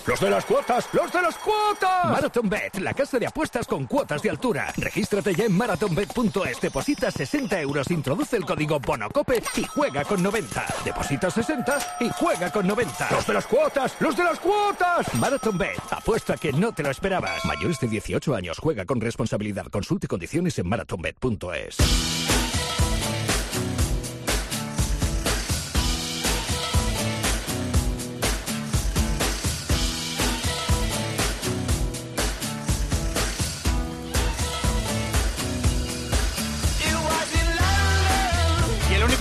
Los 0.04 0.18
de 0.18 0.30
las 0.30 0.44
cuotas, 0.44 0.88
los 0.92 1.12
de 1.12 1.22
las 1.22 1.36
cuotas. 1.36 2.10
Marathon 2.10 2.48
Bet, 2.48 2.78
la 2.78 2.92
casa 2.92 3.20
de 3.20 3.26
apuestas 3.26 3.66
con 3.68 3.86
cuotas 3.86 4.20
de 4.20 4.30
altura. 4.30 4.72
Regístrate 4.76 5.32
ya 5.34 5.44
en 5.44 5.56
marathonbet.es, 5.56 6.60
deposita 6.60 7.10
60 7.10 7.60
euros, 7.60 7.90
introduce 7.90 8.36
el 8.36 8.44
código 8.44 8.80
BONOCOPE 8.80 9.42
y 9.56 9.64
juega 9.64 10.04
con 10.04 10.20
90. 10.20 10.66
Deposita 10.84 11.30
60 11.30 11.78
y 12.00 12.10
juega 12.10 12.50
con 12.50 12.66
90. 12.66 13.08
Los 13.12 13.26
de 13.26 13.32
las 13.32 13.46
cuotas, 13.46 13.94
los 14.00 14.16
de 14.16 14.24
las 14.24 14.40
cuotas. 14.40 15.14
Marathon 15.14 15.56
Bet, 15.56 15.80
apuesta 15.90 16.36
que 16.36 16.52
no 16.52 16.72
te 16.72 16.82
lo 16.82 16.90
esperabas. 16.90 17.44
Mayores 17.44 17.78
de 17.78 17.86
18 17.86 18.34
años, 18.34 18.58
juega 18.58 18.84
con 18.84 19.00
responsabilidad. 19.00 19.66
Consulte 19.66 20.08
condiciones 20.08 20.58
en 20.58 20.68
marathonbet.es. 20.68 21.76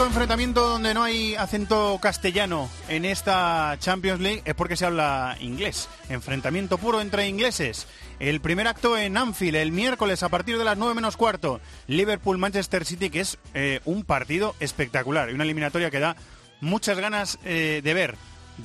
Enfrentamiento 0.05 0.67
donde 0.67 0.93
no 0.93 1.03
hay 1.03 1.35
acento 1.35 1.97
castellano 2.01 2.69
en 2.89 3.05
esta 3.05 3.75
Champions 3.79 4.19
League 4.19 4.41
es 4.45 4.55
porque 4.55 4.75
se 4.75 4.85
habla 4.85 5.37
inglés. 5.39 5.89
Enfrentamiento 6.09 6.77
puro 6.77 7.01
entre 7.01 7.27
ingleses. 7.27 7.87
El 8.19 8.41
primer 8.41 8.67
acto 8.67 8.97
en 8.97 9.15
Anfield 9.15 9.55
el 9.55 9.71
miércoles 9.71 10.23
a 10.23 10.29
partir 10.29 10.57
de 10.57 10.65
las 10.65 10.77
9 10.77 10.95
menos 10.95 11.17
cuarto. 11.17 11.61
Liverpool-Manchester 11.87 12.85
City, 12.85 13.09
que 13.09 13.21
es 13.21 13.37
eh, 13.53 13.79
un 13.85 14.03
partido 14.03 14.55
espectacular 14.59 15.29
y 15.29 15.33
una 15.33 15.43
eliminatoria 15.43 15.91
que 15.91 15.99
da 15.99 16.15
muchas 16.59 16.99
ganas 16.99 17.39
eh, 17.45 17.81
de 17.83 17.93
ver, 17.93 18.15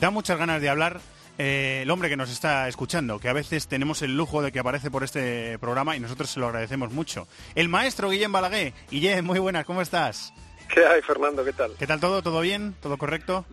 da 0.00 0.10
muchas 0.10 0.38
ganas 0.38 0.60
de 0.60 0.68
hablar. 0.68 1.00
eh, 1.38 1.80
el 1.82 1.90
hombre 1.90 2.08
que 2.08 2.16
nos 2.16 2.30
está 2.30 2.66
escuchando, 2.66 3.18
que 3.18 3.28
a 3.28 3.34
veces 3.34 3.68
tenemos 3.68 4.00
el 4.02 4.16
lujo 4.16 4.42
de 4.42 4.52
que 4.52 4.58
aparece 4.58 4.90
por 4.90 5.04
este 5.04 5.58
programa 5.58 5.94
y 5.96 6.00
nosotros 6.00 6.30
se 6.30 6.40
lo 6.40 6.46
agradecemos 6.46 6.92
mucho. 6.92 7.28
El 7.54 7.68
maestro 7.68 8.08
Guillem 8.10 8.32
Balaguer. 8.32 8.72
Guillem, 8.90 9.24
muy 9.24 9.38
buenas, 9.38 9.66
¿cómo 9.66 9.82
estás? 9.82 10.32
¿Qué 10.72 10.86
hay, 10.86 11.02
Fernando? 11.02 11.44
¿Qué 11.44 11.52
tal? 11.52 11.72
¿Qué 11.78 11.86
tal 11.86 12.00
todo? 12.00 12.22
¿Todo 12.22 12.40
bien? 12.40 12.74
¿Todo 12.80 12.98
correcto? 12.98 13.44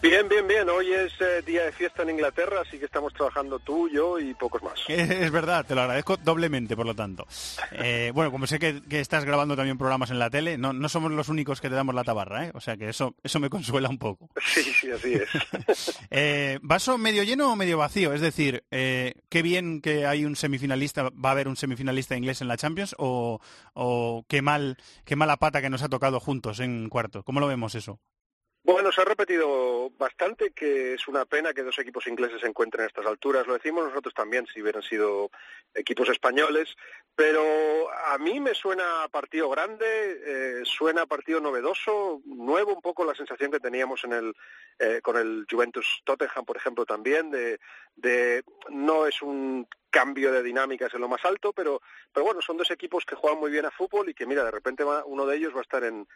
Bien, 0.00 0.28
bien, 0.28 0.46
bien. 0.46 0.68
Hoy 0.68 0.92
es 0.92 1.12
eh, 1.20 1.42
día 1.44 1.64
de 1.64 1.72
fiesta 1.72 2.02
en 2.02 2.10
Inglaterra, 2.10 2.60
así 2.60 2.78
que 2.78 2.84
estamos 2.84 3.12
trabajando 3.12 3.58
tú, 3.58 3.88
yo 3.88 4.20
y 4.20 4.32
pocos 4.34 4.62
más. 4.62 4.78
Es 4.88 5.30
verdad, 5.32 5.66
te 5.66 5.74
lo 5.74 5.80
agradezco 5.80 6.16
doblemente, 6.16 6.76
por 6.76 6.86
lo 6.86 6.94
tanto. 6.94 7.26
Eh, 7.72 8.12
bueno, 8.14 8.30
como 8.30 8.46
sé 8.46 8.60
que, 8.60 8.80
que 8.82 9.00
estás 9.00 9.24
grabando 9.24 9.56
también 9.56 9.76
programas 9.76 10.10
en 10.10 10.20
la 10.20 10.30
tele, 10.30 10.56
no, 10.56 10.72
no 10.72 10.88
somos 10.88 11.10
los 11.10 11.28
únicos 11.28 11.60
que 11.60 11.68
te 11.68 11.74
damos 11.74 11.96
la 11.96 12.04
tabarra, 12.04 12.46
¿eh? 12.46 12.52
O 12.54 12.60
sea 12.60 12.76
que 12.76 12.88
eso, 12.88 13.16
eso 13.24 13.40
me 13.40 13.50
consuela 13.50 13.88
un 13.88 13.98
poco. 13.98 14.30
Sí, 14.48 14.62
sí, 14.62 14.90
así 14.90 15.14
es. 15.14 15.98
Eh, 16.10 16.58
¿Vaso 16.62 16.96
medio 16.96 17.22
lleno 17.22 17.52
o 17.52 17.56
medio 17.56 17.78
vacío? 17.78 18.12
Es 18.12 18.20
decir, 18.20 18.64
eh, 18.70 19.14
qué 19.28 19.42
bien 19.42 19.80
que 19.80 20.06
hay 20.06 20.24
un 20.24 20.36
semifinalista, 20.36 21.10
va 21.10 21.28
a 21.28 21.32
haber 21.32 21.48
un 21.48 21.56
semifinalista 21.56 22.16
inglés 22.16 22.40
en 22.40 22.48
la 22.48 22.56
Champions 22.56 22.94
o, 22.98 23.40
o 23.74 24.24
qué 24.28 24.42
mal, 24.42 24.78
qué 25.04 25.16
mala 25.16 25.36
pata 25.36 25.60
que 25.60 25.70
nos 25.70 25.82
ha 25.82 25.88
tocado 25.88 26.20
juntos 26.20 26.60
en 26.60 26.88
cuarto. 26.88 27.22
¿Cómo 27.24 27.40
lo 27.40 27.46
vemos 27.46 27.74
eso? 27.74 28.00
Bueno, 28.70 28.92
se 28.92 29.00
ha 29.00 29.04
repetido 29.06 29.90
bastante 29.96 30.50
que 30.50 30.92
es 30.92 31.08
una 31.08 31.24
pena 31.24 31.54
que 31.54 31.62
dos 31.62 31.78
equipos 31.78 32.06
ingleses 32.06 32.42
se 32.42 32.46
encuentren 32.46 32.84
a 32.84 32.86
estas 32.86 33.06
alturas. 33.06 33.46
Lo 33.46 33.54
decimos 33.54 33.82
nosotros 33.82 34.12
también 34.12 34.46
si 34.46 34.60
hubieran 34.60 34.82
sido 34.82 35.30
equipos 35.74 36.10
españoles, 36.10 36.76
pero 37.16 37.40
a 38.12 38.18
mí 38.18 38.40
me 38.40 38.52
suena 38.52 39.08
partido 39.10 39.48
grande, 39.48 39.86
eh, 39.86 40.60
suena 40.64 41.06
partido 41.06 41.40
novedoso, 41.40 42.20
nuevo 42.26 42.74
un 42.74 42.82
poco 42.82 43.06
la 43.06 43.14
sensación 43.14 43.50
que 43.50 43.58
teníamos 43.58 44.04
en 44.04 44.12
el, 44.12 44.34
eh, 44.78 45.00
con 45.02 45.16
el 45.16 45.46
Juventus 45.50 46.02
Tottenham, 46.04 46.44
por 46.44 46.58
ejemplo, 46.58 46.84
también, 46.84 47.30
de 47.30 48.44
no 48.68 49.06
es 49.06 49.22
un 49.22 49.66
cambio 49.90 50.32
de 50.32 50.42
dinámicas 50.42 50.92
en 50.94 51.00
lo 51.00 51.08
más 51.08 51.24
alto, 51.24 51.52
pero, 51.52 51.80
pero 52.12 52.24
bueno, 52.24 52.40
son 52.42 52.56
dos 52.56 52.70
equipos 52.70 53.04
que 53.04 53.14
juegan 53.14 53.38
muy 53.40 53.50
bien 53.50 53.64
a 53.66 53.70
fútbol 53.70 54.08
y 54.08 54.14
que 54.14 54.26
mira, 54.26 54.44
de 54.44 54.50
repente 54.50 54.84
va- 54.84 55.04
uno 55.06 55.26
de 55.26 55.36
ellos 55.36 55.54
va 55.54 55.60
a 55.60 55.62
estar 55.62 55.84
en, 55.84 56.06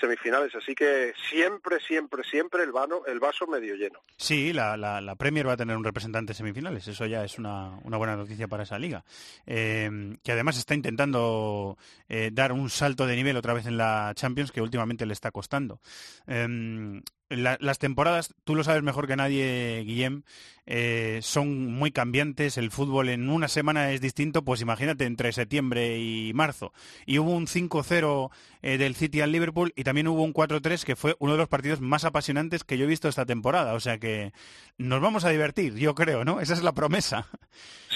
semifinales, 0.00 0.54
así 0.54 0.74
que 0.74 1.14
siempre, 1.30 1.80
siempre, 1.80 2.22
siempre 2.24 2.62
el, 2.62 2.72
vano, 2.72 3.06
el 3.06 3.20
vaso 3.20 3.46
medio 3.46 3.74
lleno. 3.74 4.00
Sí, 4.18 4.52
la, 4.52 4.76
la, 4.76 5.00
la 5.00 5.14
Premier 5.16 5.48
va 5.48 5.52
a 5.52 5.56
tener 5.56 5.76
un 5.76 5.84
representante 5.84 6.32
en 6.32 6.36
semifinales. 6.36 6.86
Eso 6.88 7.06
ya 7.06 7.24
es 7.24 7.38
una, 7.38 7.78
una 7.84 7.96
buena 7.96 8.14
noticia 8.14 8.48
para 8.48 8.64
esa 8.64 8.78
liga. 8.78 9.02
Eh, 9.46 9.90
que 10.22 10.32
además 10.32 10.58
está 10.58 10.74
intentando 10.74 11.78
eh, 12.08 12.28
dar 12.32 12.52
un 12.52 12.68
salto 12.68 13.06
de 13.06 13.16
nivel 13.16 13.36
otra 13.38 13.54
vez 13.54 13.64
en 13.66 13.78
la 13.78 14.12
Champions 14.14 14.52
que 14.52 14.60
últimamente 14.60 15.06
le 15.06 15.14
está 15.14 15.30
costando. 15.30 15.80
Eh, 16.26 17.00
la- 17.28 17.58
las 17.60 17.78
temporadas, 17.78 18.34
tú 18.44 18.54
lo 18.54 18.64
sabes 18.64 18.82
mejor 18.82 19.06
que 19.06 19.16
nadie, 19.16 19.82
Guillem, 19.84 20.22
eh, 20.70 21.20
son 21.22 21.66
muy 21.72 21.90
cambiantes. 21.92 22.58
El 22.58 22.70
fútbol 22.70 23.08
en 23.08 23.30
una 23.30 23.48
semana 23.48 23.90
es 23.92 24.00
distinto, 24.02 24.42
pues 24.42 24.60
imagínate 24.60 25.04
entre 25.06 25.32
septiembre 25.32 25.98
y 25.98 26.32
marzo. 26.34 26.72
Y 27.06 27.18
hubo 27.18 27.30
un 27.34 27.46
5-0 27.46 28.30
eh, 28.60 28.76
del 28.76 28.94
City 28.94 29.20
al 29.22 29.32
Liverpool 29.32 29.72
y 29.76 29.84
también 29.84 30.08
hubo 30.08 30.22
un 30.22 30.34
4-3 30.34 30.84
que 30.84 30.94
fue 30.96 31.16
uno 31.20 31.32
de 31.32 31.38
los 31.38 31.48
partidos 31.48 31.80
más 31.80 32.04
apasionantes 32.04 32.64
que 32.64 32.76
yo 32.76 32.84
he 32.84 32.88
visto 32.88 33.08
esta 33.08 33.24
temporada. 33.24 33.72
O 33.74 33.80
sea 33.80 33.98
que 33.98 34.32
nos 34.76 35.00
vamos 35.00 35.24
a 35.24 35.30
divertir, 35.30 35.74
yo 35.74 35.94
creo, 35.94 36.24
¿no? 36.24 36.40
Esa 36.40 36.52
es 36.54 36.62
la 36.62 36.72
promesa. 36.72 37.26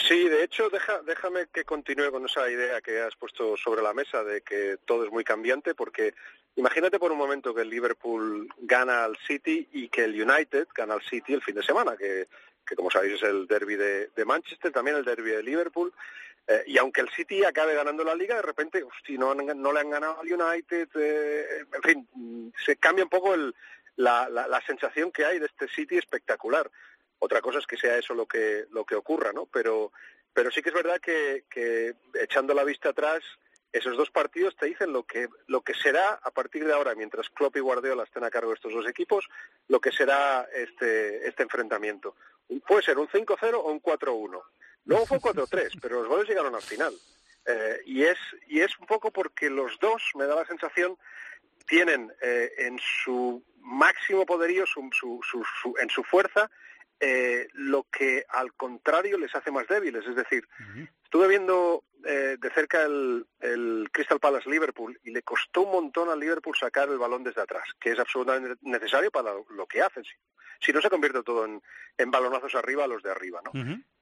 Sí, 0.09 0.29
de 0.29 0.43
hecho, 0.45 0.69
deja, 0.71 1.01
déjame 1.07 1.47
que 1.53 1.65
continúe 1.65 2.11
con 2.11 2.25
esa 2.25 2.51
idea 2.51 2.81
que 2.81 3.01
has 3.03 3.15
puesto 3.17 3.57
sobre 3.57 3.83
la 3.83 3.93
mesa 3.93 4.25
de 4.25 4.41
que 4.41 4.77
todo 4.87 5.05
es 5.05 5.13
muy 5.13 5.25
cambiante, 5.25 5.75
porque 5.75 6.15
imagínate 6.57 6.99
por 6.99 7.13
un 7.13 7.19
momento 7.19 7.55
que 7.55 7.63
el 7.63 7.71
Liverpool 7.71 8.49
gana 8.59 9.05
al 9.05 9.17
City 9.27 9.69
y 9.73 9.89
que 9.89 10.05
el 10.05 10.21
United 10.21 10.69
gana 10.75 10.95
al 10.95 11.03
City 11.03 11.35
el 11.35 11.43
fin 11.43 11.55
de 11.55 11.63
semana, 11.63 11.97
que, 11.97 12.27
como 12.77 12.91
sabéis 12.91 13.15
es 13.15 13.23
el 13.23 13.47
derby 13.47 13.77
de, 13.77 14.25
Manchester, 14.25 14.73
también 14.73 14.97
el 14.97 15.05
derby 15.05 15.31
de 15.31 15.43
Liverpool. 15.43 15.93
Eh, 16.47 16.65
y 16.67 16.79
aunque 16.79 17.01
el 17.01 17.11
City 17.11 17.45
acabe 17.45 17.75
ganando 17.75 18.03
la 18.03 18.15
liga, 18.15 18.37
de 18.37 18.43
repente, 18.43 18.85
si 19.07 19.17
no, 19.17 19.35
no 19.35 19.73
le 19.73 19.81
han 19.81 19.91
ganado 19.91 20.21
al 20.21 20.33
United, 20.33 20.89
eh, 20.97 21.65
en 21.73 21.83
fin, 21.83 22.09
mm, 22.15 22.49
se 22.65 22.77
cambia 22.77 23.05
un 23.05 23.11
poco 23.11 23.35
el, 23.35 23.55
la, 23.97 24.29
la, 24.29 24.49
la 24.49 24.61
sensación 24.63 25.13
que 25.13 25.25
hay 25.25 25.39
de 25.39 25.47
este 25.47 25.69
City 25.69 25.99
espectacular. 25.99 26.71
Otra 27.21 27.41
cosa 27.41 27.61
es 27.61 27.67
que 27.67 27.77
sea 27.77 27.97
eso 27.97 28.15
lo 28.15 28.27
que 28.27 28.67
lo 28.71 28.85
que 28.85 28.97
ocurra, 28.97 29.33
¿no? 29.33 29.47
Pero 29.47 29.93
pero 30.33 30.51
sí 30.51 30.63
que 30.63 30.71
es 30.71 30.75
verdad 30.75 31.01
que, 31.01 31.45
que 31.51 31.95
echando 32.21 32.55
la 32.55 32.65
vista 32.65 32.91
atrás, 32.91 33.23
esos 33.73 33.97
dos 33.97 34.11
partidos 34.11 34.57
te 34.57 34.67
dicen 34.67 34.93
lo 34.93 35.05
que 35.05 35.29
lo 35.47 35.63
que 35.63 35.75
será 35.75 36.21
a 36.23 36.31
partir 36.31 36.65
de 36.65 36.73
ahora, 36.73 36.95
mientras 36.95 37.31
Klopp 37.31 37.57
y 37.57 37.61
Guardiola 37.61 38.05
estén 38.05 38.25
a 38.25 38.31
cargo 38.31 38.51
de 38.51 38.57
estos 38.57 38.73
dos 38.73 38.87
equipos, 38.89 39.29
lo 39.69 39.81
que 39.81 39.93
será 39.93 40.47
este 40.55 41.27
este 41.27 41.43
enfrentamiento. 41.43 42.15
Puede 42.67 42.83
ser 42.83 42.99
un 42.99 43.09
5-0 43.09 43.55
o 43.55 43.71
un 43.71 43.81
4-1. 43.81 44.43
Luego 44.85 45.07
fue 45.07 45.19
4-3, 45.19 45.79
pero 45.81 46.01
los 46.01 46.09
goles 46.09 46.29
llegaron 46.29 46.55
al 46.55 46.63
final. 46.63 46.93
Eh, 47.47 47.81
y 47.87 48.03
es 48.05 48.19
y 48.47 48.61
es 48.61 48.79
un 48.79 48.87
poco 48.87 49.11
porque 49.11 49.49
los 49.49 49.79
dos 49.81 50.03
me 50.15 50.27
da 50.27 50.35
la 50.35 50.47
sensación 50.47 50.99
tienen 51.67 52.13
eh, 52.21 52.53
en 52.59 52.79
su 53.05 53.43
máximo 53.61 54.27
poderío, 54.27 54.65
en 54.65 55.91
su 55.91 56.05
fuerza, 56.05 56.51
eh, 57.05 57.49
lo 57.55 57.85
que 57.91 58.25
al 58.29 58.53
contrario 58.55 59.19
les 59.19 59.35
hace 59.35 59.51
más 59.51 59.67
débiles. 59.67 60.07
Es 60.07 60.15
decir, 60.15 60.47
estuve 61.13 61.29
viendo 61.29 61.85
eh, 62.07 62.39
de 62.41 62.51
cerca 62.55 62.85
el, 62.85 63.27
el 63.41 63.91
Crystal 63.93 64.19
Palace 64.19 64.49
Liverpool 64.49 64.99
y 65.05 65.11
le 65.11 65.23
costó 65.23 65.61
un 65.61 65.73
montón 65.73 66.09
al 66.09 66.19
Liverpool 66.19 66.57
sacar 66.59 66.89
el 66.89 66.97
balón 66.97 67.23
desde 67.23 67.43
atrás, 67.43 67.65
que 67.79 67.91
es 67.91 67.99
absolutamente 67.99 68.59
necesario 68.63 69.11
para 69.11 69.35
lo 69.51 69.67
que 69.67 69.83
hacen. 69.83 70.03
Si, 70.05 70.13
si 70.59 70.73
no 70.73 70.81
se 70.81 70.89
convierte 70.89 71.23
todo 71.23 71.45
en, 71.45 71.63
en 71.99 72.11
balonazos 72.11 72.55
arriba 72.55 72.85
a 72.85 72.87
los 72.87 73.03
de 73.03 73.11
arriba, 73.11 73.43
¿no? 73.45 73.51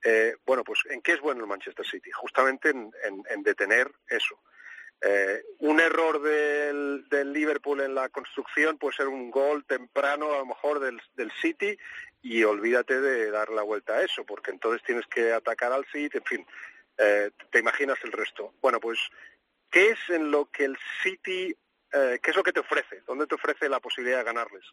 Eh, 0.05 0.37
bueno, 0.47 0.63
pues 0.63 0.79
¿en 0.89 1.03
qué 1.03 1.15
es 1.15 1.21
bueno 1.21 1.41
el 1.41 1.49
Manchester 1.49 1.85
City? 1.85 2.13
Justamente 2.13 2.69
en, 2.71 2.93
en- 3.03 3.25
en 3.29 3.43
detener 3.43 3.91
eso. 4.09 4.39
Eh, 5.03 5.43
un 5.59 5.81
error 5.81 6.23
del, 6.23 7.09
del 7.09 7.33
Liverpool 7.33 7.81
en 7.81 7.97
la 7.97 8.09
construcción 8.11 8.79
puede 8.79 8.95
ser 8.97 9.09
un 9.09 9.33
gol 9.33 9.65
temprano 9.65 10.33
a 10.33 10.39
lo 10.39 10.47
mejor 10.47 10.79
del, 10.79 11.03
del 11.15 11.33
City 11.43 11.77
y 12.23 12.45
olvídate 12.45 13.01
de 13.01 13.33
dar 13.33 13.49
la 13.51 13.63
vuelta 13.63 13.95
a 13.95 14.03
eso, 14.05 14.25
porque 14.25 14.53
entonces 14.53 14.81
tienes 14.87 15.07
que 15.09 15.33
atacar 15.33 15.73
al 15.73 15.87
City, 15.87 16.19
en 16.19 16.25
fin, 16.25 16.47
eh, 17.01 17.31
te 17.51 17.59
imaginas 17.59 17.99
el 18.05 18.13
resto. 18.13 18.53
Bueno, 18.61 18.79
pues, 18.79 18.99
¿qué 19.71 19.91
es 19.91 19.99
en 20.09 20.31
lo 20.31 20.51
que 20.51 20.67
el 20.67 20.79
City, 21.03 21.57
eh, 21.93 22.19
qué 22.23 22.31
es 22.31 22.37
lo 22.37 22.43
que 22.43 22.53
te 22.53 22.61
ofrece? 22.61 23.01
¿Dónde 23.07 23.27
te 23.27 23.37
ofrece 23.37 23.71
la 23.71 23.81
posibilidad 23.81 24.19
de 24.19 24.25
ganarles? 24.25 24.65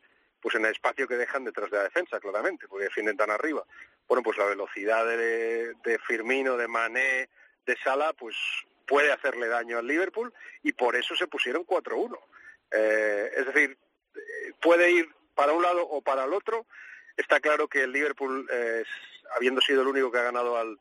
Pues 0.42 0.54
en 0.56 0.66
el 0.66 0.72
espacio 0.72 1.08
que 1.08 1.16
dejan 1.16 1.46
detrás 1.46 1.72
de 1.72 1.78
la 1.78 1.84
defensa, 1.84 2.20
claramente, 2.20 2.68
porque 2.68 2.86
defienden 2.86 3.16
tan 3.16 3.32
arriba. 3.32 3.64
Bueno, 4.08 4.24
pues 4.24 4.38
la 4.38 4.46
velocidad 4.46 5.06
de, 5.06 6.00
Firmino, 6.06 6.58
de 6.58 6.68
Mané, 6.68 7.30
de 7.66 7.78
Sala, 7.82 8.12
pues 8.14 8.36
puede 8.86 9.12
hacerle 9.12 9.48
daño 9.48 9.78
al 9.78 9.88
Liverpool 9.88 10.34
y 10.64 10.74
por 10.74 10.96
eso 10.96 11.16
se 11.16 11.28
pusieron 11.28 11.66
4-1. 11.66 12.20
Eh, 12.72 13.32
es 13.38 13.46
decir, 13.46 13.78
eh, 14.16 14.54
puede 14.62 14.92
ir 14.92 15.10
para 15.34 15.54
un 15.54 15.64
lado 15.64 15.88
o 15.88 16.02
para 16.02 16.26
el 16.26 16.34
otro. 16.34 16.66
Está 17.16 17.40
claro 17.40 17.70
que 17.70 17.84
el 17.84 17.92
Liverpool, 17.92 18.48
eh, 18.52 18.84
habiendo 19.36 19.62
sido 19.62 19.82
el 19.82 19.88
único 19.88 20.12
que 20.12 20.20
ha 20.20 20.24
ganado 20.24 20.58
al, 20.58 20.78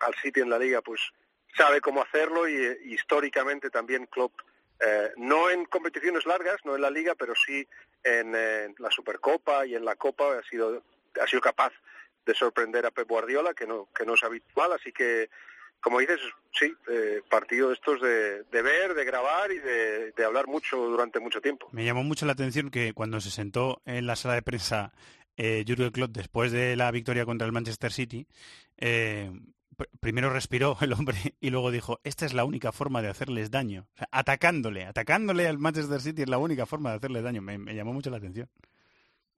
al 0.00 0.14
City 0.22 0.40
en 0.40 0.50
la 0.50 0.58
liga, 0.58 0.82
pues 0.82 1.00
sabe 1.56 1.80
cómo 1.80 2.02
hacerlo 2.02 2.48
y, 2.48 2.54
eh, 2.54 2.78
históricamente 2.84 3.70
también 3.70 4.06
Klopp, 4.06 4.32
eh, 4.80 5.10
no 5.16 5.50
en 5.50 5.64
competiciones 5.66 6.26
largas, 6.26 6.58
no 6.64 6.74
en 6.74 6.82
la 6.82 6.90
liga, 6.90 7.14
pero 7.14 7.34
sí 7.34 7.66
en, 8.04 8.32
la 8.32 8.90
Supercopa 8.90 9.66
y 9.66 9.74
en 9.74 9.84
la 9.84 9.96
Copa 9.96 10.38
ha 10.38 10.42
sido, 10.42 10.82
ha 11.20 11.26
sido 11.26 11.40
capaz 11.40 11.72
de 12.24 12.34
sorprender 12.34 12.84
a 12.86 12.90
Pep 12.90 13.08
Guardiola, 13.08 13.54
que 13.54 13.66
no, 13.66 13.88
que 13.94 14.04
no 14.04 14.14
es 14.14 14.22
habitual, 14.22 14.72
así 14.72 14.92
que 14.92 15.30
como 15.80 16.00
dices, 16.00 16.18
sí, 16.52 16.74
eh, 16.88 17.22
partido 17.30 17.72
estos 17.72 18.00
de, 18.00 18.42
de 18.42 18.62
ver, 18.62 18.94
de 18.94 19.04
grabar 19.04 19.52
y 19.52 19.58
de, 19.58 20.10
de 20.10 20.24
hablar 20.24 20.48
mucho 20.48 20.76
durante 20.78 21.20
mucho 21.20 21.40
tiempo. 21.40 21.68
Me 21.70 21.84
llamó 21.84 22.02
mucho 22.02 22.26
la 22.26 22.32
atención 22.32 22.70
que 22.70 22.92
cuando 22.92 23.20
se 23.20 23.30
sentó 23.30 23.82
en 23.84 24.06
la 24.06 24.16
sala 24.16 24.34
de 24.34 24.42
prensa 24.42 24.92
eh, 25.36 25.64
Jurgen 25.66 25.90
Klopp 25.90 26.10
después 26.12 26.50
de 26.50 26.76
la 26.76 26.90
victoria 26.90 27.24
contra 27.24 27.46
el 27.46 27.52
Manchester 27.52 27.92
City, 27.92 28.26
eh, 28.78 29.30
primero 30.00 30.30
respiró 30.30 30.76
el 30.80 30.92
hombre 30.92 31.16
y 31.40 31.50
luego 31.50 31.70
dijo, 31.70 32.00
esta 32.04 32.26
es 32.26 32.34
la 32.34 32.44
única 32.44 32.72
forma 32.72 33.02
de 33.02 33.08
hacerles 33.08 33.50
daño. 33.50 33.86
O 33.94 33.96
sea, 33.98 34.08
atacándole, 34.10 34.84
atacándole 34.86 35.46
al 35.46 35.58
Manchester 35.58 36.00
City 36.00 36.22
es 36.22 36.28
la 36.28 36.38
única 36.38 36.66
forma 36.66 36.90
de 36.90 36.96
hacerles 36.96 37.22
daño. 37.22 37.42
Me, 37.42 37.58
me 37.58 37.74
llamó 37.74 37.92
mucho 37.92 38.10
la 38.10 38.16
atención. 38.18 38.48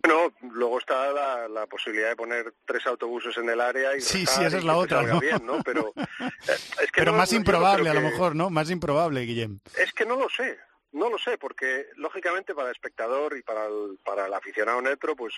Bueno, 0.01 0.33
luego 0.55 0.79
está 0.79 1.11
la, 1.13 1.49
la 1.49 1.67
posibilidad 1.67 2.11
de 2.11 2.17
poner 2.17 2.55
tres 2.65 2.87
autobuses 2.87 3.37
en 3.37 3.49
el 3.51 3.61
área 3.61 3.97
y 3.97 4.01
Sí, 4.01 4.23
esa 4.23 4.47
es 4.47 4.63
la 4.65 4.77
otra, 4.77 5.03
bien, 5.19 5.45
¿no? 5.45 5.61
Pero, 5.65 5.93
eh, 5.97 6.05
es 6.47 6.93
que 6.93 7.01
Pero 7.01 7.11
no- 7.13 7.19
más 7.19 7.33
no 7.33 7.39
improbable, 7.39 7.91
a 7.91 7.95
lo 7.95 8.01
que- 8.01 8.07
mejor, 8.07 8.37
¿no? 8.37 8.49
Más 8.49 8.71
improbable, 8.71 9.23
Guillem. 9.23 9.59
Es 9.77 9.93
que 9.93 10.07
no 10.07 10.15
lo 10.17 10.29
sé, 10.31 10.57
no 10.93 11.11
lo 11.11 11.19
sé, 11.19 11.37
porque 11.37 11.87
lógicamente 11.97 12.55
para 12.55 12.69
el 12.69 12.75
espectador 12.77 13.37
y 13.37 13.43
para 13.43 13.67
el, 13.67 13.99
para 14.05 14.27
el 14.27 14.35
aficionado 14.35 14.81
neutro, 14.81 15.17
pues 15.17 15.35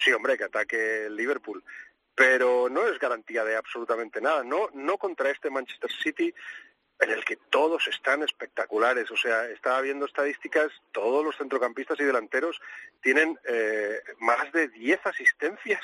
sí, 0.00 0.10
hombre, 0.10 0.36
que 0.36 0.44
ataque 0.44 1.06
el 1.06 1.14
Liverpool. 1.14 1.62
Pero 2.14 2.68
no 2.68 2.86
es 2.86 2.98
garantía 2.98 3.44
de 3.44 3.56
absolutamente 3.56 4.20
nada. 4.20 4.44
No, 4.44 4.68
no 4.74 4.98
contra 4.98 5.30
este 5.30 5.50
Manchester 5.50 5.90
City 5.90 6.34
en 7.02 7.10
el 7.10 7.24
que 7.24 7.36
todos 7.50 7.88
están 7.88 8.22
espectaculares. 8.22 9.10
O 9.10 9.16
sea, 9.16 9.46
estaba 9.46 9.80
viendo 9.80 10.06
estadísticas, 10.06 10.70
todos 10.92 11.24
los 11.24 11.36
centrocampistas 11.36 11.98
y 12.00 12.04
delanteros 12.04 12.60
tienen 13.00 13.38
eh, 13.44 14.00
más 14.20 14.52
de 14.52 14.68
10 14.68 15.06
asistencias. 15.06 15.80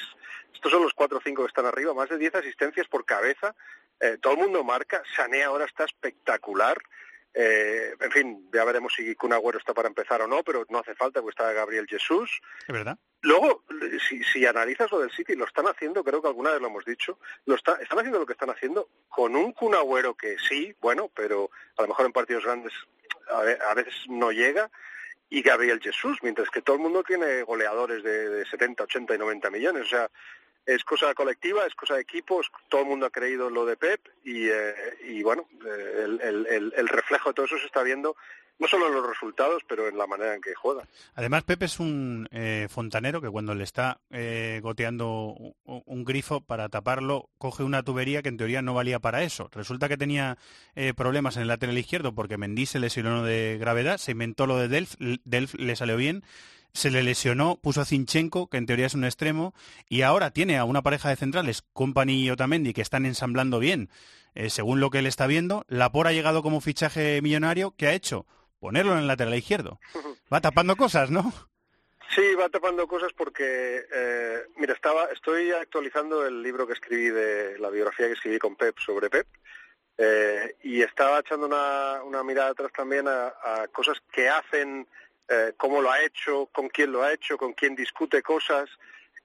Estos 0.54 0.70
son 0.70 0.82
los 0.82 0.94
cuatro 0.94 1.18
o 1.18 1.20
cinco 1.20 1.42
que 1.42 1.48
están 1.48 1.66
arriba, 1.66 1.92
más 1.92 2.08
de 2.08 2.18
10 2.18 2.36
asistencias 2.36 2.86
por 2.86 3.04
cabeza. 3.04 3.54
Eh, 4.00 4.18
todo 4.20 4.34
el 4.34 4.38
mundo 4.38 4.62
marca. 4.62 5.02
Sané 5.16 5.42
ahora 5.42 5.64
está 5.64 5.84
espectacular. 5.84 6.80
Eh, 7.40 7.94
en 8.00 8.10
fin, 8.10 8.50
ya 8.52 8.64
veremos 8.64 8.92
si 8.96 9.14
Kun 9.14 9.32
Agüero 9.32 9.58
está 9.58 9.72
para 9.72 9.86
empezar 9.86 10.20
o 10.22 10.26
no, 10.26 10.42
pero 10.42 10.66
no 10.70 10.80
hace 10.80 10.96
falta 10.96 11.20
porque 11.20 11.40
está 11.40 11.52
Gabriel 11.52 11.86
Jesús. 11.86 12.40
Es 12.66 12.72
verdad. 12.74 12.98
Luego, 13.20 13.62
si, 14.08 14.24
si 14.24 14.44
analizas 14.44 14.90
lo 14.90 14.98
del 14.98 15.12
City, 15.12 15.36
lo 15.36 15.44
están 15.44 15.68
haciendo, 15.68 16.02
creo 16.02 16.20
que 16.20 16.26
alguna 16.26 16.50
vez 16.50 16.60
lo 16.60 16.66
hemos 16.66 16.84
dicho, 16.84 17.20
lo 17.46 17.54
está, 17.54 17.74
están 17.74 18.00
haciendo 18.00 18.18
lo 18.18 18.26
que 18.26 18.32
están 18.32 18.50
haciendo 18.50 18.88
con 19.08 19.36
un 19.36 19.52
Kun 19.52 19.76
Agüero 19.76 20.16
que 20.16 20.36
sí, 20.36 20.74
bueno, 20.80 21.12
pero 21.14 21.48
a 21.76 21.82
lo 21.82 21.88
mejor 21.88 22.06
en 22.06 22.12
partidos 22.12 22.44
grandes 22.44 22.72
a 23.30 23.74
veces 23.74 23.94
no 24.08 24.32
llega, 24.32 24.68
y 25.30 25.42
Gabriel 25.42 25.80
Jesús, 25.80 26.18
mientras 26.22 26.50
que 26.50 26.62
todo 26.62 26.74
el 26.76 26.82
mundo 26.82 27.04
tiene 27.04 27.42
goleadores 27.42 28.02
de, 28.02 28.30
de 28.30 28.46
70, 28.46 28.82
80 28.84 29.14
y 29.14 29.18
90 29.18 29.50
millones. 29.50 29.82
O 29.82 29.88
sea, 29.88 30.10
es 30.68 30.84
cosa 30.84 31.14
colectiva, 31.14 31.64
es 31.64 31.74
cosa 31.74 31.94
de 31.94 32.02
equipos, 32.02 32.52
todo 32.68 32.82
el 32.82 32.88
mundo 32.88 33.06
ha 33.06 33.10
creído 33.10 33.48
en 33.48 33.54
lo 33.54 33.64
de 33.64 33.78
Pep 33.78 34.06
y, 34.22 34.48
eh, 34.48 35.22
bueno, 35.24 35.48
eh, 35.64 36.70
el, 36.76 36.88
reflejo 36.88 37.30
de 37.30 37.34
todo 37.34 37.46
eso 37.46 37.58
se 37.58 37.64
está 37.64 37.82
viendo 37.82 38.14
no 38.58 38.68
solo 38.68 38.88
en 38.88 38.94
los 38.94 39.06
resultados, 39.06 39.62
pero 39.66 39.88
en 39.88 39.96
la 39.96 40.06
manera 40.06 40.34
en 40.34 40.42
que 40.42 40.52
juega. 40.54 40.82
Además, 41.14 41.44
Pepe 41.44 41.66
es 41.66 41.78
un 41.80 42.28
eh, 42.32 42.66
fontanero 42.68 43.22
que 43.22 43.30
cuando 43.30 43.54
le 43.54 43.62
está 43.62 44.00
goteando 44.60 45.54
un, 45.64 46.04
grifo 46.04 46.40
para 46.40 46.68
taparlo, 46.68 47.30
coge 47.38 47.62
una 47.62 47.84
tubería 47.84 48.20
que 48.20 48.28
en 48.28 48.36
teoría 48.36 48.60
no 48.60 48.74
valía 48.74 48.98
para 48.98 49.22
eso. 49.22 49.48
Resulta 49.52 49.88
que 49.88 49.96
tenía 49.96 50.38
problemas 50.96 51.36
en 51.36 51.42
el 51.42 51.48
lateral 51.48 51.78
izquierdo 51.78 52.14
porque 52.16 52.36
Mendy 52.36 52.66
se 52.66 52.80
lesionó 52.80 53.22
de 53.22 53.58
gravedad, 53.60 53.96
se 53.96 54.10
inventó 54.10 54.46
lo 54.48 54.58
de 54.58 54.66
Delf, 54.66 54.96
Delf 54.98 55.54
le 55.54 55.76
salió 55.76 55.96
bien, 55.96 56.24
se 56.72 56.90
le 56.90 57.02
lesionó, 57.02 57.56
puso 57.60 57.80
a 57.80 57.84
Zinchenko, 57.84 58.48
que 58.48 58.56
en 58.56 58.66
teoría 58.66 58.86
es 58.86 58.94
un 58.94 59.04
extremo, 59.04 59.54
y 59.88 60.02
ahora 60.02 60.30
tiene 60.30 60.58
a 60.58 60.64
una 60.64 60.82
pareja 60.82 61.08
de 61.08 61.16
centrales, 61.16 61.62
Company 61.72 62.24
y 62.24 62.30
Otamendi, 62.30 62.72
que 62.72 62.82
están 62.82 63.06
ensamblando 63.06 63.58
bien, 63.58 63.90
eh, 64.34 64.50
según 64.50 64.80
lo 64.80 64.90
que 64.90 65.00
él 65.00 65.06
está 65.06 65.26
viendo. 65.26 65.64
Lapor 65.68 66.06
ha 66.06 66.12
llegado 66.12 66.42
como 66.42 66.60
fichaje 66.60 67.20
millonario, 67.22 67.74
¿qué 67.76 67.88
ha 67.88 67.94
hecho? 67.94 68.26
Ponerlo 68.60 68.92
en 68.92 69.00
el 69.00 69.06
lateral 69.06 69.34
izquierdo. 69.34 69.80
Va 70.32 70.40
tapando 70.40 70.76
cosas, 70.76 71.10
¿no? 71.10 71.32
Sí, 72.14 72.34
va 72.34 72.48
tapando 72.48 72.88
cosas 72.88 73.12
porque, 73.12 73.84
eh, 73.92 74.46
mira, 74.56 74.72
estaba, 74.72 75.04
estoy 75.12 75.52
actualizando 75.52 76.26
el 76.26 76.42
libro 76.42 76.66
que 76.66 76.72
escribí 76.72 77.10
de 77.10 77.58
la 77.58 77.68
biografía 77.68 78.06
que 78.06 78.14
escribí 78.14 78.38
con 78.38 78.56
Pep 78.56 78.78
sobre 78.78 79.10
Pep 79.10 79.26
eh, 79.98 80.56
y 80.62 80.80
estaba 80.80 81.20
echando 81.20 81.46
una, 81.46 82.02
una 82.04 82.22
mirada 82.22 82.50
atrás 82.50 82.72
también 82.74 83.06
a, 83.08 83.26
a 83.26 83.68
cosas 83.68 83.98
que 84.10 84.28
hacen, 84.28 84.88
eh, 85.28 85.52
cómo 85.56 85.80
lo 85.80 85.90
ha 85.90 86.02
hecho, 86.02 86.46
con 86.52 86.68
quién 86.68 86.92
lo 86.92 87.02
ha 87.02 87.12
hecho, 87.12 87.36
con 87.36 87.52
quién 87.52 87.74
discute 87.74 88.22
cosas 88.22 88.68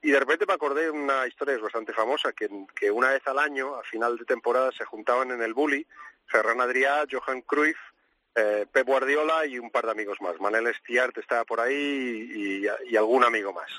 y 0.02 0.12
de 0.12 0.20
repente 0.20 0.46
me 0.46 0.54
acordé 0.54 0.84
de 0.84 0.90
una 0.92 1.26
historia 1.26 1.58
bastante 1.58 1.94
famosa, 1.94 2.34
que, 2.34 2.92
una 2.92 3.12
vez 3.12 3.26
al 3.26 3.40
año, 3.40 3.76
a 3.76 3.84
final 3.84 4.18
de 4.18 4.26
temporada, 4.26 4.70
se 4.78 4.84
juntaban 4.84 5.32
en 5.32 5.42
el 5.42 5.54
Bully 5.54 5.88
Ferran 6.26 6.60
Adrià, 6.60 7.08
Johan 7.10 7.42
Cruyff, 7.42 7.78
eh, 8.36 8.66
Pep 8.70 8.86
Guardiola 8.86 9.46
y 9.46 9.58
un 9.60 9.72
par 9.72 9.86
de 9.86 9.92
amigos 9.92 10.20
más. 10.20 10.38
Manel 10.42 10.68
Estiart 10.68 11.18
estaba 11.20 11.46
por 11.46 11.62
ahí 11.62 12.66
y, 12.86 12.98
algún 12.98 13.24
amigo 13.24 13.54
más 13.54 13.70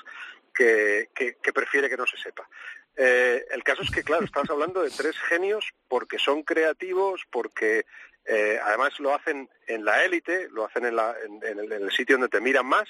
que 0.51 1.09
prefiere 1.53 1.89
que 1.89 1.97
no 1.97 2.07
se 2.07 2.17
sepa. 2.17 2.49
Eh, 2.97 3.45
el 3.51 3.63
caso 3.63 3.81
es 3.81 3.91
que, 3.91 4.03
claro, 4.03 4.25
estamos 4.25 4.49
hablando 4.49 4.81
de 4.81 4.89
tres 4.89 5.17
genios 5.19 5.73
porque 5.87 6.17
son 6.17 6.43
creativos, 6.43 7.21
porque 7.29 7.85
eh, 8.25 8.59
además 8.63 8.99
lo 8.99 9.13
hacen 9.13 9.49
en 9.67 9.85
la 9.85 10.03
élite, 10.05 10.47
lo 10.51 10.65
hacen 10.65 10.85
en, 10.85 10.95
la- 10.95 11.15
en- 11.25 11.43
en 11.43 11.59
el, 11.59 11.71
en 11.71 11.83
el 11.83 11.91
sitio 11.91 12.15
donde 12.17 12.29
te 12.29 12.41
miran 12.41 12.65
más, 12.65 12.87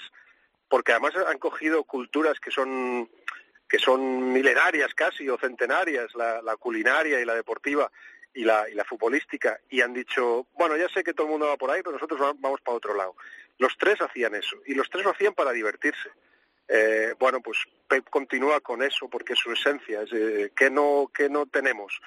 porque 0.69 0.91
además 0.93 1.13
han 1.27 1.37
cogido 1.39 1.83
culturas 1.83 2.39
que 2.39 2.51
son 2.51 3.09
que 3.67 3.79
son 3.79 4.31
milenarias 4.31 4.93
casi 4.93 5.27
o 5.27 5.39
centenarias, 5.39 6.13
la, 6.13 6.55
culinaria 6.57 7.19
y 7.19 7.25
la 7.25 7.33
deportiva 7.33 7.91
y 8.31 8.43
la, 8.43 8.69
y 8.69 8.75
la 8.75 8.83
futbolística, 8.85 9.59
y 9.69 9.81
han 9.81 9.91
dicho, 9.93 10.45
bueno, 10.53 10.77
ya 10.77 10.87
sé 10.89 11.03
que 11.03 11.13
todo 11.15 11.25
el 11.25 11.31
mundo 11.31 11.47
va 11.47 11.57
por 11.57 11.71
ahí, 11.71 11.81
pero 11.81 11.93
nosotros 11.93 12.21
va- 12.21 12.35
vamos 12.37 12.61
para 12.61 12.77
otro 12.77 12.93
lado. 12.93 13.15
Los 13.57 13.75
tres 13.77 13.99
hacían 14.01 14.35
eso, 14.35 14.57
y 14.67 14.75
los 14.75 14.87
tres 14.89 15.03
lo 15.03 15.11
hacían 15.11 15.33
para 15.33 15.51
divertirse. 15.51 16.09
Eh, 16.67 17.15
bueno, 17.17 17.41
pues 17.41 17.57
Pep 17.87 18.07
continúa 18.09 18.59
con 18.61 18.83
eso 18.83 19.09
porque 19.09 19.33
es 19.33 19.39
su 19.39 19.51
esencia, 19.51 20.01
es 20.03 20.13
eh, 20.13 20.51
¿qué 20.55 20.69
no, 20.69 21.09
qué 21.13 21.27
no 21.27 21.47
tenemos? 21.47 21.99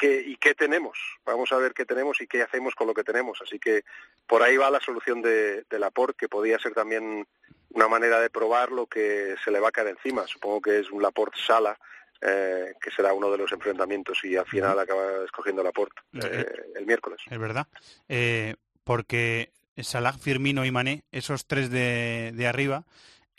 ¿Qué, 0.00 0.22
¿Y 0.26 0.36
qué 0.36 0.54
tenemos? 0.54 0.98
Vamos 1.26 1.52
a 1.52 1.58
ver 1.58 1.74
qué 1.74 1.84
tenemos 1.84 2.18
y 2.22 2.26
qué 2.26 2.40
hacemos 2.40 2.74
con 2.74 2.86
lo 2.86 2.94
que 2.94 3.04
tenemos. 3.04 3.38
Así 3.42 3.58
que 3.58 3.84
por 4.26 4.42
ahí 4.42 4.56
va 4.56 4.70
la 4.70 4.80
solución 4.80 5.20
de, 5.20 5.64
de 5.68 5.78
Laporte, 5.78 6.16
que 6.18 6.28
podía 6.28 6.58
ser 6.58 6.72
también 6.72 7.26
una 7.68 7.86
manera 7.86 8.18
de 8.18 8.30
probar 8.30 8.72
lo 8.72 8.86
que 8.86 9.34
se 9.44 9.50
le 9.50 9.60
va 9.60 9.68
a 9.68 9.72
caer 9.72 9.88
encima. 9.88 10.26
Supongo 10.26 10.62
que 10.62 10.78
es 10.78 10.90
un 10.90 11.02
Laporte 11.02 11.38
Sala, 11.46 11.78
eh, 12.22 12.72
que 12.80 12.90
será 12.90 13.12
uno 13.12 13.30
de 13.30 13.36
los 13.36 13.52
enfrentamientos 13.52 14.24
y 14.24 14.36
al 14.36 14.46
final 14.46 14.78
acaba 14.78 15.22
escogiendo 15.22 15.62
Laporte 15.62 16.00
eh, 16.14 16.46
el 16.76 16.86
miércoles. 16.86 17.20
Es 17.30 17.38
verdad. 17.38 17.66
Eh, 18.08 18.54
porque 18.84 19.50
Salah, 19.76 20.14
Firmino 20.14 20.64
y 20.64 20.70
Mané, 20.70 21.04
esos 21.12 21.46
tres 21.46 21.70
de, 21.70 22.32
de 22.34 22.46
arriba, 22.46 22.84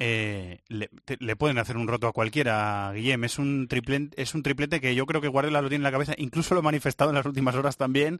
eh, 0.03 0.61
le, 0.67 0.89
te- 1.05 1.17
le 1.19 1.35
pueden 1.35 1.59
hacer 1.59 1.77
un 1.77 1.87
roto 1.87 2.07
a 2.07 2.11
cualquiera, 2.11 2.91
Guillem. 2.93 3.23
Es 3.23 3.37
un, 3.37 3.67
triplete, 3.67 4.19
es 4.19 4.33
un 4.33 4.41
triplete 4.41 4.81
que 4.81 4.95
yo 4.95 5.05
creo 5.05 5.21
que 5.21 5.27
Guardiola 5.27 5.61
lo 5.61 5.69
tiene 5.69 5.81
en 5.81 5.83
la 5.83 5.91
cabeza, 5.91 6.13
incluso 6.17 6.55
lo 6.55 6.61
ha 6.61 6.63
manifestado 6.63 7.11
en 7.11 7.15
las 7.17 7.25
últimas 7.25 7.53
horas 7.55 7.77
también. 7.77 8.19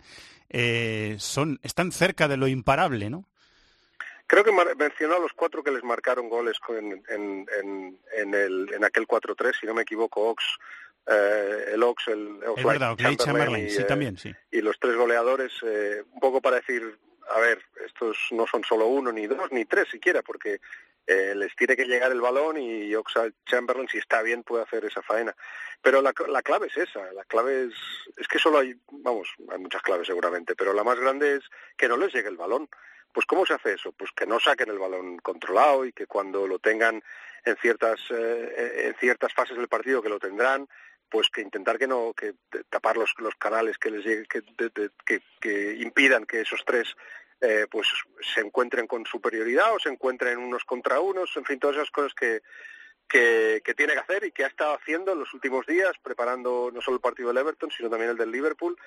Eh, 0.49 1.15
son, 1.17 1.59
están 1.63 1.91
cerca 1.91 2.27
de 2.27 2.38
lo 2.38 2.47
imparable, 2.47 3.09
¿no? 3.09 3.25
Creo 4.27 4.43
que 4.43 4.51
mencionó 4.77 5.15
a 5.15 5.19
los 5.19 5.34
cuatro 5.34 5.63
que 5.63 5.71
les 5.71 5.84
marcaron 5.84 6.29
goles 6.29 6.57
en, 6.69 7.03
en, 7.09 7.45
en, 7.59 7.99
en 8.15 8.34
el, 8.36 8.73
en 8.73 8.84
aquel 8.86 9.07
4-3, 9.07 9.59
si 9.59 9.65
no 9.65 9.73
me 9.73 9.82
equivoco, 9.82 10.29
Ox, 10.29 10.43
eh, 11.07 11.71
el 11.73 11.84
Ox, 11.84 12.07
el 12.07 12.39
Es 12.57 12.63
verdad, 12.63 12.91
Oxlade 12.93 13.17
Chamberlain, 13.17 13.65
y, 13.65 13.69
sí, 13.71 13.82
eh, 13.82 13.86
también, 13.86 14.17
sí. 14.17 14.32
y 14.51 14.61
los 14.61 14.79
tres 14.79 14.95
goleadores, 14.95 15.51
eh, 15.65 16.03
un 16.13 16.19
poco 16.21 16.39
para 16.39 16.57
decir, 16.57 16.97
a 17.36 17.39
ver, 17.39 17.59
estos 17.86 18.17
no 18.32 18.45
son 18.47 18.63
solo 18.63 18.88
uno, 18.88 19.11
ni 19.11 19.27
dos, 19.27 19.51
ni 19.51 19.65
tres 19.65 19.89
siquiera, 19.89 20.21
porque 20.21 20.61
eh, 21.08 21.34
les 21.36 21.56
tiene 21.56 21.76
que 21.76 21.86
llegar 21.86 22.12
el 22.12 22.22
balón 22.22 22.58
y 22.58 22.93
Oxlade 22.95 23.34
Chamberlain, 23.45 23.88
si 23.88 23.97
está 23.97 24.22
bien, 24.22 24.43
puede 24.43 24.64
hacer 24.64 24.86
esa 24.86 25.02
faena. 25.02 25.36
Pero 25.82 26.02
la, 26.02 26.14
la 26.28 26.41
clave 26.41 26.68
es 26.68 26.78
esa, 26.78 27.12
la 27.14 27.24
clave 27.26 27.66
es, 27.66 27.74
es 28.18 28.28
que 28.28 28.39
solo 28.39 28.60
hay, 28.60 28.76
vamos, 28.91 29.30
hay 29.49 29.58
muchas 29.58 29.82
claves 29.82 30.08
seguramente, 30.08 30.56
pero 30.56 30.74
la 30.74 30.84
más 30.84 30.99
grande 30.99 31.38
es 31.38 31.43
que 31.76 31.88
no 31.88 31.97
les 31.97 32.14
llegue 32.14 32.30
el 32.30 32.38
balón. 32.38 32.70
Pues 33.14 33.26
¿cómo 33.26 33.45
se 33.45 33.54
hace 33.54 33.74
eso? 33.74 33.91
Pues 33.91 34.12
que 34.16 34.26
no 34.26 34.39
saquen 34.39 34.70
el 34.70 34.80
balón 34.80 35.18
controlado 35.18 35.86
y 35.86 35.91
que 35.91 36.08
cuando 36.08 36.47
lo 36.47 36.60
tengan 36.60 37.04
en 37.43 37.58
ciertas 37.58 37.99
eh, 38.10 38.86
en 38.88 38.95
ciertas 38.95 39.34
fases 39.34 39.58
del 39.58 39.68
partido 39.68 40.02
que 40.02 40.08
lo 40.08 40.20
tendrán, 40.20 40.70
pues 41.10 41.30
que 41.30 41.41
intentar 41.41 41.78
que 41.78 41.88
no 41.88 42.14
que 42.14 42.36
tapar 42.70 42.95
los, 42.95 43.14
los 43.18 43.36
canales 43.36 43.78
que 43.78 43.91
les 43.91 44.06
llegue, 44.06 44.26
que, 44.28 45.22
que 45.41 45.74
impidan 45.80 46.26
que 46.26 46.39
esos 46.39 46.64
tres 46.66 46.95
eh, 47.42 47.66
pues 47.70 47.88
se 48.34 48.42
encuentren 48.42 48.88
con 48.88 49.06
superioridad 49.06 49.74
o 49.74 49.80
se 49.80 49.89
encuentren 49.89 50.38
unos 50.38 50.64
contra 50.64 51.00
unos, 51.00 51.36
en 51.36 51.46
fin, 51.46 51.60
todas 51.60 51.78
esas 51.78 51.92
cosas 51.92 52.14
que, 52.14 52.42
que, 53.08 53.74
tiene 53.76 53.94
que 53.94 54.00
hacer 54.00 54.24
y 54.24 54.32
que 54.32 54.46
ha 54.46 54.48
estado 54.48 54.76
haciendo 54.76 55.12
en 55.12 55.20
los 55.20 55.34
últimos 55.34 55.66
días, 55.66 55.92
preparando 56.02 56.70
no 56.74 56.82
solo 56.82 56.96
el 56.96 57.02
partido 57.02 57.30
del 57.30 57.39
Everton, 57.39 57.72
sino 57.72 57.89
también 57.89 58.12
el 58.12 58.18
del 58.18 58.32
Liverpool. 58.32 58.78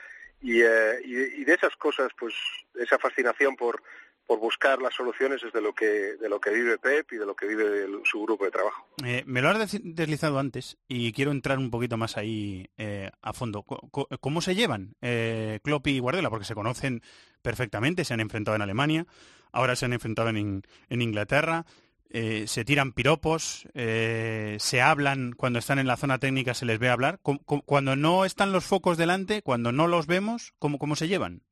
Y, 0.40 0.62
eh, 0.62 1.00
y, 1.04 1.40
y 1.40 1.44
de 1.44 1.54
esas 1.54 1.74
cosas, 1.76 2.10
pues 2.18 2.34
esa 2.74 2.98
fascinación 2.98 3.56
por, 3.56 3.82
por 4.26 4.38
buscar 4.40 4.80
las 4.80 4.94
soluciones 4.94 5.42
es 5.42 5.52
de 5.52 5.60
lo 5.60 5.74
que, 5.74 5.84
de 5.84 6.28
lo 6.28 6.40
que 6.40 6.50
vive 6.50 6.78
Pep 6.78 7.12
y 7.12 7.16
de 7.16 7.26
lo 7.26 7.34
que 7.36 7.46
vive 7.46 7.86
su 8.04 8.22
grupo 8.22 8.44
de 8.44 8.50
trabajo. 8.50 8.86
Eh, 9.04 9.22
me 9.26 9.42
lo 9.42 9.50
has 9.50 9.78
deslizado 9.82 10.38
antes 10.38 10.78
y 10.88 11.12
quiero 11.12 11.30
entrar 11.30 11.58
un 11.58 11.70
poquito 11.70 11.96
más 11.96 12.16
ahí 12.16 12.66
eh, 12.78 13.10
a 13.20 13.32
fondo. 13.32 13.62
¿Cómo 13.62 14.40
se 14.40 14.54
llevan 14.54 14.94
eh, 15.02 15.60
Klopp 15.62 15.86
y 15.88 15.98
Guardiola? 15.98 16.30
Porque 16.30 16.46
se 16.46 16.54
conocen 16.54 17.02
perfectamente, 17.42 18.04
se 18.04 18.14
han 18.14 18.20
enfrentado 18.20 18.54
en 18.56 18.62
Alemania, 18.62 19.06
ahora 19.52 19.76
se 19.76 19.84
han 19.84 19.92
enfrentado 19.92 20.30
en, 20.30 20.62
en 20.88 21.02
Inglaterra, 21.02 21.66
eh, 22.10 22.44
se 22.46 22.64
tiran 22.64 22.92
piropos, 22.92 23.66
eh, 23.74 24.56
se 24.60 24.80
hablan 24.80 25.32
cuando 25.36 25.58
están 25.58 25.78
en 25.78 25.86
la 25.86 25.96
zona 25.96 26.18
técnica, 26.18 26.54
se 26.54 26.64
les 26.64 26.78
ve 26.78 26.88
hablar. 26.88 27.18
Cu- 27.22 27.40
cu- 27.44 27.62
Cuando 27.62 27.96
no 27.96 28.24
están 28.24 28.52
los 28.52 28.64
focos 28.64 28.96
delante, 28.96 29.42
cuando 29.42 29.72
no 29.72 29.88
los 29.88 30.06
vemos, 30.06 30.54
¿cómo, 30.58 30.78
cómo 30.78 30.96
se 30.96 31.08
llevan? 31.08 31.42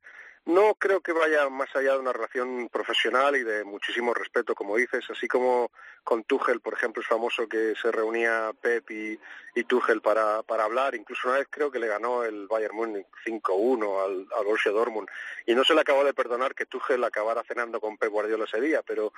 No 0.45 0.75
creo 0.75 1.01
que 1.01 1.13
vaya 1.13 1.49
más 1.49 1.75
allá 1.77 1.93
de 1.93 2.01
una 2.01 2.13
relación 2.13 2.69
profesional 2.69 3.37
y 3.37 3.45
de 3.45 3.63
muchísimo 3.63 4.13
respeto, 4.13 4.57
como 4.57 4.77
dices, 4.77 5.05
así 5.09 5.29
como 5.29 5.71
con 6.03 6.25
Tuchel, 6.25 6.61
por 6.61 6.75
ejemplo, 6.75 7.01
es 7.01 7.07
famoso 7.07 7.49
que 7.49 7.75
se 7.81 7.93
reunía 7.93 8.51
Pep 8.61 8.91
y, 8.91 9.19
y 9.55 9.65
Tuchel 9.65 10.01
para, 10.01 10.43
para 10.43 10.65
hablar, 10.65 10.97
incluso 10.97 11.29
una 11.29 11.39
vez 11.39 11.47
creo 11.49 11.71
que 11.71 11.79
le 11.79 11.87
ganó 11.87 12.25
el 12.25 12.49
Bayern 12.49 12.75
Múnich 12.75 13.07
5-1 13.25 14.05
al, 14.05 14.27
al 14.37 14.45
Borussia 14.45 14.73
Dortmund. 14.73 15.09
Y 15.47 15.55
no 15.55 15.63
se 15.63 15.75
le 15.75 15.83
acabó 15.83 16.03
de 16.03 16.13
perdonar 16.13 16.57
que 16.57 16.67
Tuchel 16.67 17.05
acabara 17.05 17.45
cenando 17.45 17.81
con 17.81 17.97
Pep 17.97 18.11
Guardiola 18.11 18.45
ese 18.45 18.61
día, 18.61 18.83
pero, 18.83 19.13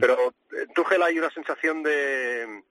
pero 0.00 0.32
en 0.52 0.72
Tuchel 0.72 1.02
hay 1.02 1.18
una 1.18 1.30
sensación 1.30 1.82
de 1.82 2.62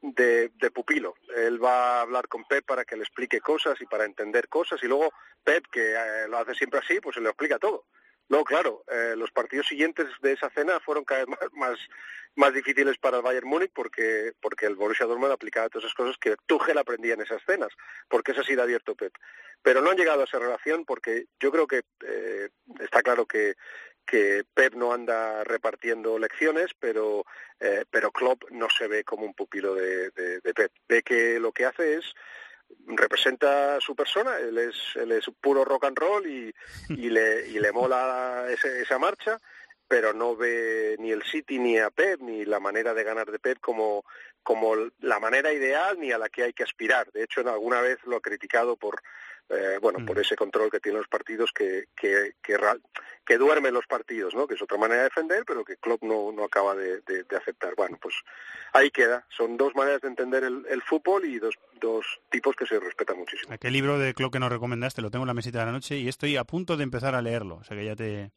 de, 0.00 0.50
de 0.54 0.70
pupilo. 0.70 1.14
Él 1.36 1.62
va 1.62 1.98
a 1.98 2.00
hablar 2.02 2.28
con 2.28 2.44
Pep 2.44 2.64
para 2.64 2.84
que 2.84 2.96
le 2.96 3.02
explique 3.02 3.40
cosas 3.40 3.80
y 3.80 3.86
para 3.86 4.04
entender 4.04 4.48
cosas 4.48 4.82
y 4.82 4.86
luego 4.86 5.12
Pep, 5.44 5.66
que 5.70 5.92
eh, 5.92 6.28
lo 6.28 6.38
hace 6.38 6.54
siempre 6.54 6.80
así, 6.80 7.00
pues 7.00 7.14
se 7.14 7.20
le 7.20 7.28
explica 7.28 7.58
todo. 7.58 7.84
Luego, 8.28 8.44
claro, 8.44 8.84
eh, 8.88 9.14
los 9.16 9.30
partidos 9.30 9.66
siguientes 9.66 10.06
de 10.20 10.32
esa 10.32 10.50
cena 10.50 10.80
fueron 10.80 11.04
cada 11.04 11.24
vez 11.24 11.28
más, 11.52 11.52
más, 11.52 11.78
más 12.36 12.52
difíciles 12.52 12.98
para 12.98 13.18
el 13.18 13.22
Bayern 13.22 13.48
Múnich 13.48 13.72
porque, 13.74 14.32
porque 14.40 14.66
el 14.66 14.76
Borussia 14.76 15.06
Dortmund 15.06 15.32
aplicaba 15.32 15.68
todas 15.68 15.84
esas 15.84 15.94
cosas 15.94 16.16
que 16.18 16.36
Tuchel 16.46 16.78
aprendía 16.78 17.14
en 17.14 17.22
esas 17.22 17.42
cenas, 17.46 17.70
porque 18.08 18.32
es 18.32 18.38
así 18.38 18.54
de 18.54 18.62
abierto 18.62 18.94
Pep. 18.94 19.12
Pero 19.62 19.80
no 19.80 19.90
han 19.90 19.96
llegado 19.96 20.20
a 20.20 20.24
esa 20.24 20.38
relación 20.38 20.84
porque 20.84 21.24
yo 21.40 21.50
creo 21.50 21.66
que 21.66 21.82
eh, 22.06 22.50
está 22.80 23.02
claro 23.02 23.26
que, 23.26 23.56
que 24.08 24.42
Pep 24.54 24.74
no 24.74 24.92
anda 24.92 25.44
repartiendo 25.44 26.18
lecciones, 26.18 26.70
pero 26.78 27.24
eh, 27.60 27.84
pero 27.90 28.10
Klopp 28.10 28.50
no 28.50 28.68
se 28.70 28.88
ve 28.88 29.04
como 29.04 29.24
un 29.26 29.34
pupilo 29.34 29.74
de, 29.74 30.10
de, 30.10 30.54
Pep. 30.54 30.72
Ve 30.88 31.02
que 31.02 31.38
lo 31.38 31.52
que 31.52 31.66
hace 31.66 31.96
es 31.96 32.14
representa 32.86 33.80
su 33.80 33.94
persona, 33.94 34.38
él 34.38 34.58
es, 34.58 34.76
él 34.96 35.12
es 35.12 35.24
puro 35.40 35.64
rock 35.64 35.84
and 35.84 35.98
roll 35.98 36.26
y, 36.26 36.52
y, 36.90 37.10
le, 37.10 37.46
y 37.48 37.58
le 37.58 37.72
mola 37.72 38.46
ese- 38.48 38.82
esa 38.82 38.98
marcha, 38.98 39.38
pero 39.86 40.12
no 40.12 40.36
ve 40.36 40.96
ni 40.98 41.10
el 41.12 41.22
City 41.22 41.58
ni 41.58 41.78
a 41.78 41.90
Pep 41.90 42.20
ni 42.20 42.44
la 42.44 42.60
manera 42.60 42.94
de 42.94 43.04
ganar 43.04 43.30
de 43.30 43.38
Pep 43.38 43.58
como, 43.60 44.04
como 44.42 44.74
la 45.00 45.18
manera 45.18 45.52
ideal 45.52 45.98
ni 45.98 46.12
a 46.12 46.18
la 46.18 46.28
que 46.28 46.44
hay 46.44 46.52
que 46.52 46.62
aspirar. 46.64 47.10
De 47.12 47.24
hecho, 47.24 47.40
alguna 47.40 47.80
vez 47.80 47.98
lo 48.04 48.16
ha 48.16 48.20
criticado 48.20 48.76
por 48.76 49.00
eh, 49.50 49.78
bueno 49.80 50.04
por 50.04 50.18
ese 50.18 50.36
control 50.36 50.70
que 50.70 50.80
tienen 50.80 50.98
los 51.00 51.08
partidos 51.08 51.52
que, 51.52 51.84
que, 51.96 52.34
que, 52.42 53.36
duermen 53.38 53.74
los 53.74 53.86
partidos, 53.86 54.34
¿no? 54.34 54.46
que 54.46 54.54
es 54.54 54.62
otra 54.62 54.78
manera 54.78 55.02
de 55.02 55.08
defender, 55.08 55.44
pero 55.46 55.64
que 55.64 55.76
Klopp 55.76 56.02
no, 56.02 56.32
no 56.32 56.44
acaba 56.44 56.74
de, 56.74 57.00
de- 57.02 57.24
de 57.24 57.36
aceptar. 57.36 57.74
Bueno, 57.76 57.98
pues 58.00 58.14
ahí 58.72 58.90
queda. 58.90 59.24
Son 59.28 59.56
dos 59.56 59.74
maneras 59.74 60.00
de 60.00 60.08
entender 60.08 60.44
el, 60.44 60.64
el 60.68 60.82
fútbol 60.82 61.24
y 61.24 61.38
dos, 61.38 61.54
dos 61.80 62.04
tipos 62.30 62.56
que 62.56 62.66
se 62.66 62.80
respetan 62.80 63.18
muchísimo. 63.18 63.52
Aquel 63.52 63.72
libro 63.74 63.98
de 63.98 64.14
Club 64.14 64.32
que 64.32 64.38
nos 64.38 64.50
recomendaste 64.50 65.02
lo 65.02 65.10
tengo 65.10 65.24
en 65.24 65.28
la 65.28 65.34
mesita 65.34 65.60
de 65.60 65.66
la 65.66 65.72
noche 65.72 65.96
y 65.98 66.08
estoy 66.08 66.36
a 66.36 66.44
punto 66.44 66.76
de 66.76 66.84
empezar 66.84 67.14
a 67.14 67.22
leerlo. 67.22 67.56
O 67.56 67.64
sea 67.64 67.76
que 67.76 67.84
ya 67.84 67.94
te, 67.96 68.30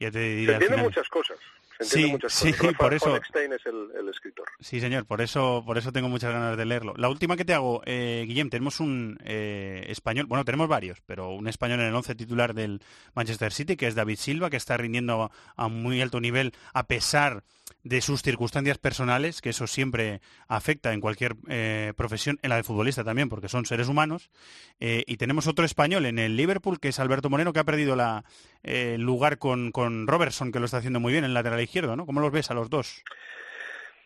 ya 0.00 0.10
te 0.10 0.18
diré 0.18 0.46
Se 0.46 0.52
entienden 0.54 0.80
muchas 0.80 1.08
cosas. 1.08 1.38
Se 1.78 1.84
Sí, 1.84 2.06
muchas 2.06 2.32
sí. 2.32 2.52
Rafa 2.52 2.78
por 2.78 2.94
eso- 2.94 3.12
Honigstein 3.12 3.52
es 3.52 3.66
el, 3.66 3.88
el 3.98 4.08
escritor. 4.08 4.46
Sí, 4.60 4.80
señor, 4.80 5.06
por 5.06 5.20
eso, 5.20 5.62
por 5.66 5.78
eso 5.78 5.92
tengo 5.92 6.08
muchas 6.08 6.32
ganas 6.32 6.56
de 6.56 6.64
leerlo. 6.64 6.94
La 6.96 7.08
última 7.08 7.36
que 7.36 7.44
te 7.44 7.54
hago, 7.54 7.82
eh, 7.86 8.24
Guillem, 8.26 8.50
tenemos 8.50 8.80
un 8.80 9.18
eh, 9.24 9.84
español, 9.88 10.26
bueno, 10.26 10.44
tenemos 10.44 10.68
varios, 10.68 11.00
pero 11.06 11.30
un 11.30 11.48
español 11.48 11.80
en 11.80 11.86
el 11.86 11.94
once 11.94 12.14
titular 12.14 12.54
del 12.54 12.80
Manchester 13.14 13.52
City, 13.52 13.76
que 13.76 13.86
es 13.86 13.94
David 13.94 14.16
Silva, 14.16 14.50
que 14.50 14.56
está 14.56 14.76
rindiendo 14.76 15.30
a 15.56 15.68
muy 15.68 16.00
alto 16.00 16.20
nivel 16.20 16.52
a 16.74 16.86
pesar 16.86 17.44
de 17.84 18.00
sus 18.00 18.22
circunstancias 18.22 18.78
personales, 18.78 19.40
que 19.40 19.50
eso 19.50 19.66
siempre 19.66 20.20
afecta 20.46 20.92
en 20.92 21.00
cualquier 21.00 21.34
eh, 21.48 21.92
profesión, 21.96 22.38
en 22.42 22.50
la 22.50 22.56
de 22.56 22.62
futbolista 22.62 23.02
también, 23.02 23.28
porque 23.28 23.48
son 23.48 23.66
seres 23.66 23.88
humanos. 23.88 24.30
Eh, 24.78 25.02
y 25.08 25.16
tenemos 25.16 25.48
otro 25.48 25.64
español 25.64 26.06
en 26.06 26.20
el 26.20 26.36
Liverpool, 26.36 26.78
que 26.78 26.88
es 26.88 27.00
Alberto 27.00 27.28
Moreno, 27.28 27.52
que 27.52 27.58
ha 27.58 27.64
perdido 27.64 27.96
la, 27.96 28.24
eh, 28.62 28.96
lugar 28.98 29.38
con, 29.38 29.72
con 29.72 30.06
Robertson, 30.06 30.52
que 30.52 30.58
lo 30.58 30.66
está 30.66 30.78
haciendo 30.78 31.00
muy 31.00 31.12
bien 31.12 31.24
en 31.24 31.34
lateral 31.34 31.60
izquierdo, 31.60 31.96
¿no? 31.96 32.06
¿Cómo 32.06 32.20
los 32.20 32.32
ves 32.32 32.50
a 32.50 32.54
los 32.54 32.70
dos? 32.70 33.02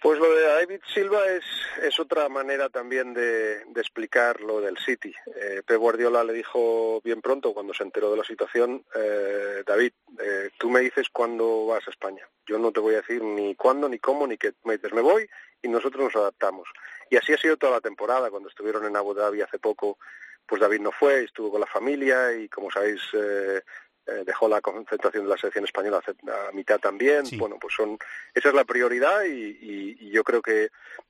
Pues 0.03 0.20
lo 0.20 0.33
de 0.33 0.43
David 0.43 0.81
Silva 0.93 1.20
es, 1.27 1.45
es 1.83 1.99
otra 1.99 2.28
manera 2.28 2.69
también 2.69 3.15
de, 3.15 3.65
de 3.65 3.81
explicar 3.81 4.41
lo 4.41 4.61
del 4.61 4.77
City. 4.78 5.12
Eh, 5.35 5.62
Pep 5.66 5.78
Guardiola 5.78 6.23
le 6.23 6.35
dijo 6.35 7.01
bien 7.03 7.23
pronto, 7.23 7.55
cuando 7.55 7.74
se 7.74 7.83
enteró 7.83 8.11
de 8.11 8.19
la 8.19 8.24
situación, 8.24 8.85
eh, 8.95 9.65
David, 9.66 9.93
eh, 10.20 10.51
tú 10.59 10.70
me 10.70 10.81
dices 10.81 11.09
cuándo 11.11 11.66
vas 11.66 11.87
a 11.89 11.91
España. 11.91 12.28
Yo 12.47 12.59
no 12.59 12.70
te 12.73 12.81
voy 12.81 12.95
a 12.95 12.99
decir 12.99 13.23
ni 13.23 13.55
cuándo, 13.57 13.89
ni 13.89 13.99
cómo, 13.99 14.27
ni 14.27 14.37
qué. 14.37 14.53
Me 14.65 14.74
dices, 14.74 14.93
me 14.93 15.01
voy 15.01 15.28
y 15.62 15.69
nosotros 15.69 16.05
nos 16.05 16.16
adaptamos. 16.16 16.69
Y 17.11 17.16
así 17.16 17.33
ha 17.33 17.39
sido 17.39 17.57
toda 17.57 17.73
la 17.73 17.81
temporada. 17.81 18.31
Cuando 18.31 18.49
estuvieron 18.49 18.85
en 18.85 18.97
Abu 18.97 19.15
Dhabi 19.15 19.41
hace 19.41 19.59
poco, 19.59 19.99
pues 20.47 20.61
David 20.61 20.81
no 20.81 20.93
fue, 20.93 21.24
estuvo 21.24 21.51
con 21.51 21.61
la 21.61 21.66
familia 21.66 22.33
y, 22.37 22.49
como 22.49 22.70
sabéis, 22.70 23.01
eh, 23.15 23.62
eh, 24.07 24.23
dejó 24.24 24.49
la 24.49 24.61
concentración 24.61 25.24
de 25.24 25.31
la 25.31 25.37
selección 25.37 25.65
española 25.65 26.01
a 26.49 26.53
mitad 26.53 26.78
también. 26.78 27.24
Bueno, 27.39 27.59
pues 27.61 27.74
son 27.74 27.99
esa 28.35 28.49
es 28.51 28.55
la 28.55 28.65
prioridad 28.65 29.24
y, 29.24 29.31
y- 29.61 29.97
y 30.01 30.11
yo 30.11 30.23
creo 30.23 30.41
que, 30.43 30.69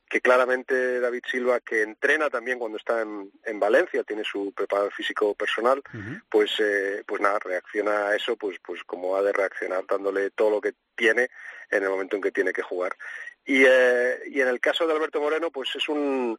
que 0.08 0.20
claramente 0.20 0.98
David 1.00 1.24
Silva, 1.30 1.60
que 1.60 1.82
entrena 1.82 2.30
también 2.30 2.58
cuando 2.58 2.78
está 2.78 3.02
en, 3.02 3.30
en 3.44 3.60
Valencia, 3.60 4.02
tiene 4.04 4.24
su 4.24 4.52
preparador 4.52 4.92
físico 4.92 5.34
personal, 5.34 5.82
pues 6.30 6.52
eh, 6.60 7.02
pues 7.06 7.20
nada, 7.20 7.38
reacciona 7.38 8.08
a 8.08 8.16
eso 8.16 8.36
pues 8.36 8.56
pues 8.64 8.82
como 8.84 9.16
ha 9.16 9.22
de 9.22 9.32
reaccionar, 9.32 9.84
dándole 9.86 10.30
todo 10.30 10.50
lo 10.50 10.60
que 10.60 10.72
tiene 10.94 11.28
en 11.70 11.82
el 11.82 11.90
momento 11.90 12.16
en 12.16 12.22
que 12.22 12.32
tiene 12.32 12.52
que 12.52 12.62
jugar. 12.62 12.96
Y, 13.44 13.64
eh, 13.66 14.20
y 14.26 14.40
en 14.40 14.48
el 14.48 14.58
caso 14.60 14.86
de 14.86 14.94
Alberto 14.94 15.20
Moreno, 15.20 15.50
pues 15.50 15.68
es 15.76 15.88
un 15.88 16.38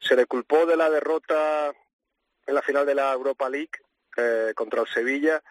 se 0.00 0.16
le 0.16 0.24
culpó 0.26 0.64
de 0.64 0.76
la 0.78 0.88
derrota 0.88 1.72
en 2.46 2.54
la 2.54 2.62
final 2.62 2.86
de 2.86 2.94
la 2.94 3.12
Europa 3.12 3.50
League 3.50 3.70
eh, 4.16 4.52
contra 4.56 4.80
el 4.80 4.88
Sevilla 4.88 5.42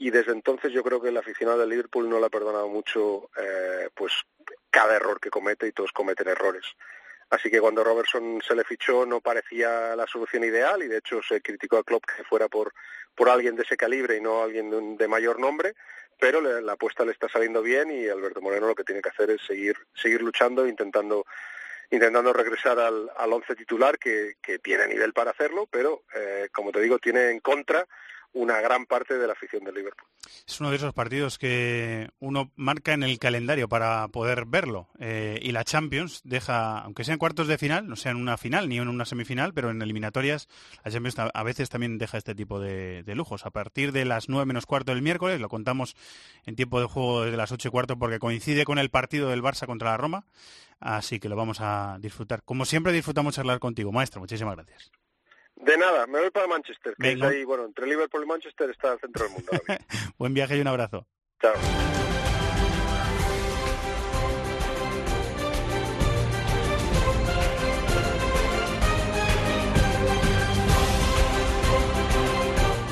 y 0.00 0.10
desde 0.10 0.32
entonces 0.32 0.72
yo 0.72 0.82
creo 0.82 1.00
que 1.00 1.10
el 1.10 1.16
aficionado 1.18 1.58
del 1.58 1.68
Liverpool 1.68 2.08
no 2.08 2.18
le 2.18 2.26
ha 2.26 2.30
perdonado 2.30 2.68
mucho 2.68 3.28
eh, 3.36 3.88
pues 3.94 4.12
cada 4.70 4.96
error 4.96 5.20
que 5.20 5.30
comete 5.30 5.66
y 5.68 5.72
todos 5.72 5.92
cometen 5.92 6.26
errores. 6.28 6.64
Así 7.28 7.50
que 7.50 7.60
cuando 7.60 7.84
Robertson 7.84 8.40
se 8.44 8.56
le 8.56 8.64
fichó 8.64 9.04
no 9.06 9.20
parecía 9.20 9.94
la 9.94 10.06
solución 10.06 10.42
ideal 10.42 10.82
y 10.82 10.88
de 10.88 10.96
hecho 10.96 11.20
se 11.22 11.40
criticó 11.42 11.76
a 11.76 11.84
Klopp 11.84 12.04
que 12.06 12.24
fuera 12.24 12.48
por, 12.48 12.72
por 13.14 13.28
alguien 13.28 13.54
de 13.56 13.62
ese 13.62 13.76
calibre 13.76 14.16
y 14.16 14.20
no 14.20 14.42
alguien 14.42 14.70
de, 14.70 14.76
un- 14.78 14.96
de 14.96 15.06
mayor 15.06 15.38
nombre, 15.38 15.74
pero 16.18 16.40
le- 16.40 16.62
la 16.62 16.72
apuesta 16.72 17.04
le 17.04 17.12
está 17.12 17.28
saliendo 17.28 17.60
bien 17.62 17.90
y 17.90 18.08
Alberto 18.08 18.40
Moreno 18.40 18.66
lo 18.68 18.74
que 18.74 18.84
tiene 18.84 19.02
que 19.02 19.10
hacer 19.10 19.30
es 19.30 19.42
seguir, 19.46 19.76
seguir 19.94 20.22
luchando, 20.22 20.66
intentando 20.66 21.24
intentando 21.92 22.32
regresar 22.32 22.78
al, 22.78 23.10
al 23.16 23.32
once 23.32 23.54
titular 23.56 23.98
que, 23.98 24.34
que 24.40 24.60
tiene 24.60 24.86
nivel 24.86 25.12
para 25.12 25.32
hacerlo, 25.32 25.66
pero 25.70 26.04
eh, 26.14 26.48
como 26.52 26.70
te 26.72 26.80
digo 26.80 26.98
tiene 27.00 27.30
en 27.30 27.40
contra 27.40 27.84
una 28.32 28.60
gran 28.60 28.86
parte 28.86 29.18
de 29.18 29.26
la 29.26 29.32
afición 29.32 29.64
del 29.64 29.74
Liverpool. 29.74 30.08
Es 30.46 30.60
uno 30.60 30.70
de 30.70 30.76
esos 30.76 30.94
partidos 30.94 31.38
que 31.38 32.10
uno 32.20 32.52
marca 32.54 32.92
en 32.92 33.02
el 33.02 33.18
calendario 33.18 33.68
para 33.68 34.06
poder 34.08 34.44
verlo. 34.46 34.88
Eh, 34.98 35.38
y 35.42 35.52
la 35.52 35.64
Champions 35.64 36.20
deja, 36.24 36.78
aunque 36.78 37.04
sean 37.04 37.18
cuartos 37.18 37.48
de 37.48 37.58
final, 37.58 37.88
no 37.88 37.96
sea 37.96 38.12
en 38.12 38.18
una 38.18 38.36
final 38.36 38.68
ni 38.68 38.78
en 38.78 38.88
una 38.88 39.04
semifinal, 39.04 39.52
pero 39.52 39.70
en 39.70 39.82
eliminatorias, 39.82 40.48
la 40.84 40.90
Champions 40.90 41.16
a 41.18 41.42
veces 41.42 41.68
también 41.68 41.98
deja 41.98 42.18
este 42.18 42.34
tipo 42.34 42.60
de, 42.60 43.02
de 43.02 43.14
lujos. 43.14 43.46
A 43.46 43.50
partir 43.50 43.92
de 43.92 44.04
las 44.04 44.28
9 44.28 44.46
menos 44.46 44.66
cuarto 44.66 44.92
del 44.92 45.02
miércoles, 45.02 45.40
lo 45.40 45.48
contamos 45.48 45.96
en 46.46 46.56
tiempo 46.56 46.80
de 46.80 46.86
juego 46.86 47.24
desde 47.24 47.36
las 47.36 47.52
8 47.52 47.68
y 47.68 47.70
cuarto 47.70 47.98
porque 47.98 48.18
coincide 48.18 48.64
con 48.64 48.78
el 48.78 48.90
partido 48.90 49.30
del 49.30 49.42
Barça 49.42 49.66
contra 49.66 49.90
la 49.90 49.96
Roma. 49.96 50.24
Así 50.78 51.20
que 51.20 51.28
lo 51.28 51.36
vamos 51.36 51.60
a 51.60 51.98
disfrutar. 52.00 52.42
Como 52.42 52.64
siempre, 52.64 52.92
disfrutamos 52.92 53.34
charlar 53.34 53.58
contigo, 53.58 53.92
maestro. 53.92 54.20
Muchísimas 54.20 54.56
gracias. 54.56 54.90
De 55.60 55.76
nada, 55.76 56.06
me 56.06 56.20
voy 56.20 56.30
para 56.30 56.46
Manchester, 56.46 56.94
que 56.98 57.08
Venga. 57.08 57.26
es 57.28 57.32
ahí, 57.34 57.44
bueno, 57.44 57.64
entre 57.64 57.86
Liverpool 57.86 58.22
y 58.22 58.26
Manchester 58.26 58.70
está 58.70 58.92
el 58.94 58.98
centro 59.00 59.24
del 59.24 59.32
mundo. 59.34 59.52
Buen 60.18 60.32
viaje 60.34 60.56
y 60.56 60.60
un 60.60 60.68
abrazo. 60.68 61.06
Chao. 61.40 61.52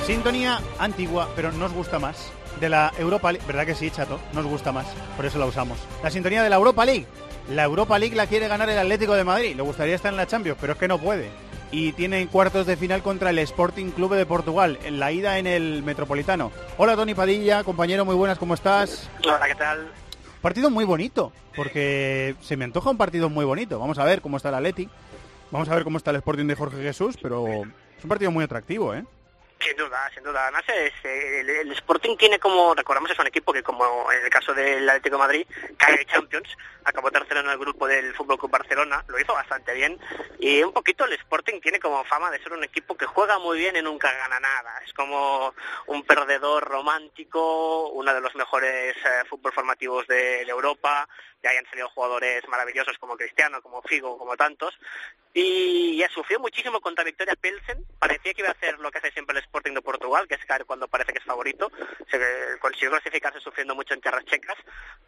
Sintonía 0.07 0.61
antigua, 0.79 1.29
pero 1.37 1.53
nos 1.53 1.73
gusta 1.73 1.99
más. 1.99 2.31
De 2.61 2.69
la 2.69 2.93
Europa 2.99 3.31
League, 3.31 3.47
¿verdad 3.47 3.67
que 3.67 3.75
sí, 3.75 3.91
chato? 3.91 4.19
Nos 4.33 4.45
gusta 4.45 4.73
más, 4.73 4.87
por 5.17 5.27
eso 5.27 5.39
la 5.39 5.47
usamos. 5.47 5.79
La 6.03 6.11
sintonía 6.11 6.43
de 6.43 6.51
la 6.51 6.57
Europa 6.57 6.85
League. 6.85 7.07
La 7.51 7.65
Europa 7.65 7.99
League 7.99 8.17
la 8.17 8.27
quiere 8.27 8.49
ganar 8.49 8.69
el 8.69 8.79
Atlético 8.79 9.15
de 9.15 9.23
Madrid. 9.25 9.55
Le 9.55 9.63
gustaría 9.63 9.95
estar 9.95 10.11
en 10.13 10.17
la 10.17 10.27
Champions, 10.27 10.59
pero 10.61 10.73
es 10.73 10.79
que 10.79 10.89
no 10.89 10.99
puede. 10.99 11.31
Y 11.71 11.93
tiene 11.93 12.21
en 12.21 12.29
cuartos 12.29 12.67
de 12.67 12.77
final 12.77 13.03
contra 13.03 13.29
el 13.31 13.39
Sporting 13.41 13.91
Club 13.91 14.15
de 14.15 14.25
Portugal, 14.25 14.79
en 14.85 14.99
la 14.99 15.13
ida 15.13 15.39
en 15.39 15.47
el 15.47 15.83
Metropolitano. 15.83 16.51
Hola 16.79 16.97
Tony 16.97 17.15
Padilla, 17.15 17.63
compañero, 17.63 18.07
muy 18.07 18.15
buenas, 18.15 18.39
¿cómo 18.39 18.55
estás? 18.55 19.11
Hola, 19.23 19.47
¿qué 19.47 19.55
tal? 19.55 19.87
Partido 20.41 20.71
muy 20.71 20.87
bonito, 20.87 21.31
porque 21.55 22.37
se 22.41 22.57
me 22.57 22.65
antoja 22.65 22.89
un 22.89 22.97
partido 22.97 23.29
muy 23.29 23.45
bonito. 23.45 23.79
Vamos 23.79 23.99
a 23.99 24.05
ver 24.05 24.23
cómo 24.23 24.39
está 24.39 24.49
el 24.49 24.55
Atleti, 24.55 24.89
vamos 25.51 25.69
a 25.69 25.75
ver 25.75 25.85
cómo 25.85 25.99
está 25.99 26.11
el 26.11 26.17
Sporting 26.17 26.47
de 26.47 26.55
Jorge 26.55 26.83
Jesús, 26.83 27.19
pero 27.21 27.47
es 27.47 28.05
un 28.05 28.09
partido 28.09 28.31
muy 28.31 28.45
atractivo, 28.45 28.95
¿eh? 28.95 29.05
Sin 29.61 29.77
duda, 29.77 30.09
sin 30.15 30.23
duda. 30.23 30.45
Además, 30.45 30.63
es, 30.69 30.93
eh, 31.05 31.41
el, 31.41 31.73
Sporting 31.73 32.17
tiene 32.17 32.39
como, 32.39 32.75
recordamos, 32.75 33.11
es 33.11 33.19
un 33.19 33.27
equipo 33.27 33.53
que, 33.53 33.63
como 33.63 34.11
en 34.13 34.25
el 34.25 34.31
caso 34.31 34.55
del 34.55 34.89
Atlético 34.89 35.19
Madrid, 35.19 35.47
cae 35.77 35.97
de 35.97 36.07
Champions, 36.07 36.49
acabó 36.85 37.11
tercero 37.11 37.41
en 37.41 37.51
el 37.51 37.59
grupo 37.59 37.89
del 37.89 38.15
Fútbol 38.15 38.39
Club 38.39 38.53
Barcelona, 38.53 39.05
lo 39.09 39.19
hizo 39.19 39.33
bastante 39.33 39.75
bien. 39.75 39.99
Y 40.39 40.63
un 40.63 40.73
poquito 40.73 41.05
el 41.05 41.13
Sporting 41.15 41.61
tiene 41.61 41.81
como 41.81 42.05
fama 42.05 42.31
de 42.31 42.41
ser 42.41 42.53
un 42.53 42.63
equipo 42.63 42.97
que 42.97 43.07
juega 43.07 43.41
muy 43.41 43.59
bien 43.59 43.75
y 43.77 43.83
nunca 43.83 44.13
gana 44.13 44.39
nada. 44.39 44.79
Es 44.87 44.93
como 44.93 45.53
un 45.87 46.05
perdedor 46.05 46.63
romántico, 46.65 47.89
uno 47.89 48.15
de 48.15 48.21
los 48.21 48.37
mejores 48.37 48.97
eh, 48.97 49.25
fútbol 49.29 49.53
formativos 49.53 50.07
de, 50.07 50.45
de 50.45 50.51
Europa. 50.51 51.09
Ya 51.43 51.51
hayan 51.51 51.67
salido 51.67 51.89
jugadores 51.91 52.47
maravillosos 52.49 52.97
como 52.99 53.17
Cristiano, 53.17 53.61
como 53.61 53.83
Figo, 53.83 54.19
como 54.19 54.37
tantos. 54.37 54.79
Y 55.35 55.97
ya 55.99 56.09
sufrió 56.09 56.41
muchísimo 56.41 56.81
contra 56.81 57.05
Victoria 57.05 57.37
Pilsen. 57.37 57.85
Parecía 57.99 58.33
que 58.33 58.41
iba 58.41 58.49
a 58.49 58.53
hacer 58.53 58.79
lo 58.79 58.91
que 58.91 58.99
hace 58.99 59.13
siempre 59.13 59.37
el 59.37 59.45
Sporting 59.45 59.75
de 59.75 59.83
Portugal, 59.83 60.27
que 60.27 60.35
es 60.35 60.45
caer 60.47 60.65
cuando 60.65 60.89
parece 60.89 61.13
que 61.13 61.19
es 61.19 61.25
favorito. 61.25 61.71
Se 62.11 62.19
consiguió 62.61 62.91
clasificarse 62.91 63.41
sufriendo 63.41 63.75
mucho 63.75 63.95
en 63.95 64.01
tierras 64.01 64.25
checas, 64.25 64.57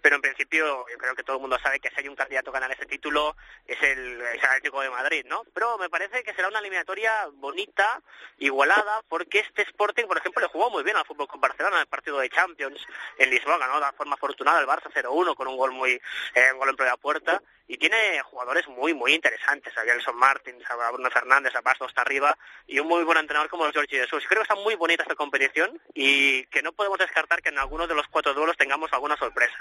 pero 0.03 0.17
en 0.17 0.23
principio 0.23 0.87
yo 0.91 0.99
creo 0.99 1.15
que 1.15 1.23
todo 1.23 1.37
el 1.37 1.43
mundo 1.43 1.59
sabe 1.63 1.81
que 1.81 1.89
si 1.91 2.01
hay 2.01 2.09
un 2.09 2.17
candidato 2.17 2.51
a 2.51 2.53
ganar 2.53 2.71
ese 2.71 2.87
título 2.87 3.35
es 3.67 3.83
el, 3.83 4.21
es 4.21 4.45
Atlético 4.45 4.83
de 4.83 4.91
Madrid, 4.91 5.25
¿no? 5.27 5.45
Pero 5.55 5.79
me 5.79 5.89
parece 5.89 6.23
que 6.23 6.35
será 6.35 6.49
una 6.49 6.59
eliminatoria 6.59 7.27
bonita, 7.35 8.03
igualada, 8.39 9.03
porque 9.09 9.41
este 9.41 9.63
Sporting, 9.63 10.05
por 10.05 10.19
ejemplo, 10.19 10.43
le 10.43 10.49
jugó 10.49 10.71
muy 10.71 10.83
bien 10.83 10.97
al 10.97 11.07
fútbol 11.07 11.29
con 11.29 11.41
Barcelona 11.41 11.77
en 11.77 11.83
el 11.83 11.89
partido 11.89 12.19
de 12.19 12.29
Champions 12.29 12.81
en 13.19 13.31
Lisboa, 13.31 13.59
ganó 13.59 13.81
de 13.81 13.93
forma 13.93 14.15
afortunada 14.15 14.61
el 14.61 14.67
Barça 14.67 14.93
0-1 14.93 15.35
con 15.35 15.49
un 15.49 15.57
gol 15.57 15.73
muy 15.73 15.93
eh, 16.35 16.53
gol 16.57 16.69
en 16.69 16.77
propia 16.77 16.97
puerta, 16.97 17.43
y 17.67 17.79
tiene 17.79 18.21
jugadores 18.25 18.67
muy, 18.67 18.95
muy 18.95 19.15
interesantes, 19.15 19.77
a 19.79 19.85
Gelson 20.11 20.19
Martins, 20.19 20.65
a 20.71 20.91
Bruno 20.91 21.11
Fernández, 21.11 21.53
a 21.55 21.71
hasta 21.71 22.03
arriba, 22.03 22.37
y 22.67 22.79
un 22.79 22.89
muy 22.89 23.05
buen 23.05 23.19
entrenador 23.19 23.49
como 23.49 23.67
el 23.67 23.73
George 23.73 24.01
Jesús. 24.01 24.25
Creo 24.29 24.41
que 24.41 24.53
está 24.53 24.55
muy 24.55 24.75
bonita 24.75 25.03
esta 25.03 25.15
competición 25.15 25.81
y 25.95 26.45
que 26.47 26.63
no 26.63 26.73
podemos 26.73 26.99
descartar 26.99 27.43
que 27.43 27.49
en 27.49 27.59
alguno 27.59 27.87
de 27.87 27.95
los 27.95 28.07
cuatro 28.09 28.35
duelos 28.35 28.57
tengamos 28.57 28.93
alguna 28.93 29.17
sorpresa. 29.17 29.57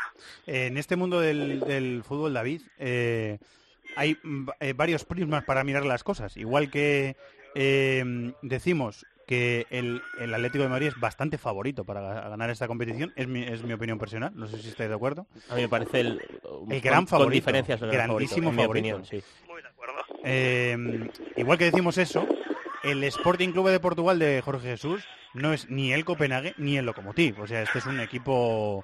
En 0.45 0.77
este 0.77 0.95
mundo 0.95 1.19
del, 1.19 1.59
del 1.61 2.03
fútbol, 2.03 2.33
David, 2.33 2.61
eh, 2.77 3.39
hay 3.95 4.17
mm, 4.21 4.49
eh, 4.59 4.73
varios 4.73 5.05
prismas 5.05 5.43
para 5.43 5.63
mirar 5.63 5.85
las 5.85 6.03
cosas. 6.03 6.35
Igual 6.37 6.69
que 6.69 7.15
eh, 7.55 8.33
decimos 8.41 9.05
que 9.29 9.67
el, 9.69 10.01
el 10.19 10.33
Atlético 10.33 10.63
de 10.63 10.69
Madrid 10.69 10.87
es 10.87 10.99
bastante 10.99 11.37
favorito 11.37 11.85
para 11.85 12.01
ga- 12.01 12.29
ganar 12.31 12.49
esta 12.49 12.67
competición, 12.67 13.13
es 13.15 13.27
mi, 13.27 13.43
es 13.43 13.61
mi 13.63 13.73
opinión 13.73 13.99
personal, 13.99 14.31
no 14.35 14.47
sé 14.47 14.57
si 14.57 14.69
estáis 14.69 14.89
de 14.89 14.95
acuerdo. 14.95 15.27
A 15.49 15.55
mí 15.55 15.61
me 15.61 15.69
parece 15.69 15.99
el, 15.99 16.19
El 16.69 16.81
gran 16.81 17.01
con, 17.01 17.07
favorito, 17.07 17.27
con 17.45 17.53
diferencias 17.53 17.79
el 17.83 17.91
grandísimo 17.91 18.51
favorito, 18.51 18.61
favorito. 18.63 18.95
opinión, 18.97 19.05
sí. 19.05 19.21
Eh, 20.23 20.77
igual 21.37 21.57
que 21.59 21.65
decimos 21.65 21.97
eso, 21.99 22.27
el 22.83 23.03
Sporting 23.03 23.49
Club 23.51 23.69
de 23.69 23.79
Portugal 23.79 24.17
de 24.19 24.41
Jorge 24.43 24.67
Jesús 24.69 25.03
no 25.33 25.53
es 25.53 25.69
ni 25.69 25.93
el 25.93 26.05
Copenhague 26.05 26.55
ni 26.57 26.77
el 26.77 26.85
Lokomotiv. 26.85 27.39
O 27.39 27.45
sea, 27.47 27.61
este 27.61 27.79
es 27.79 27.85
un 27.85 27.99
equipo 27.99 28.83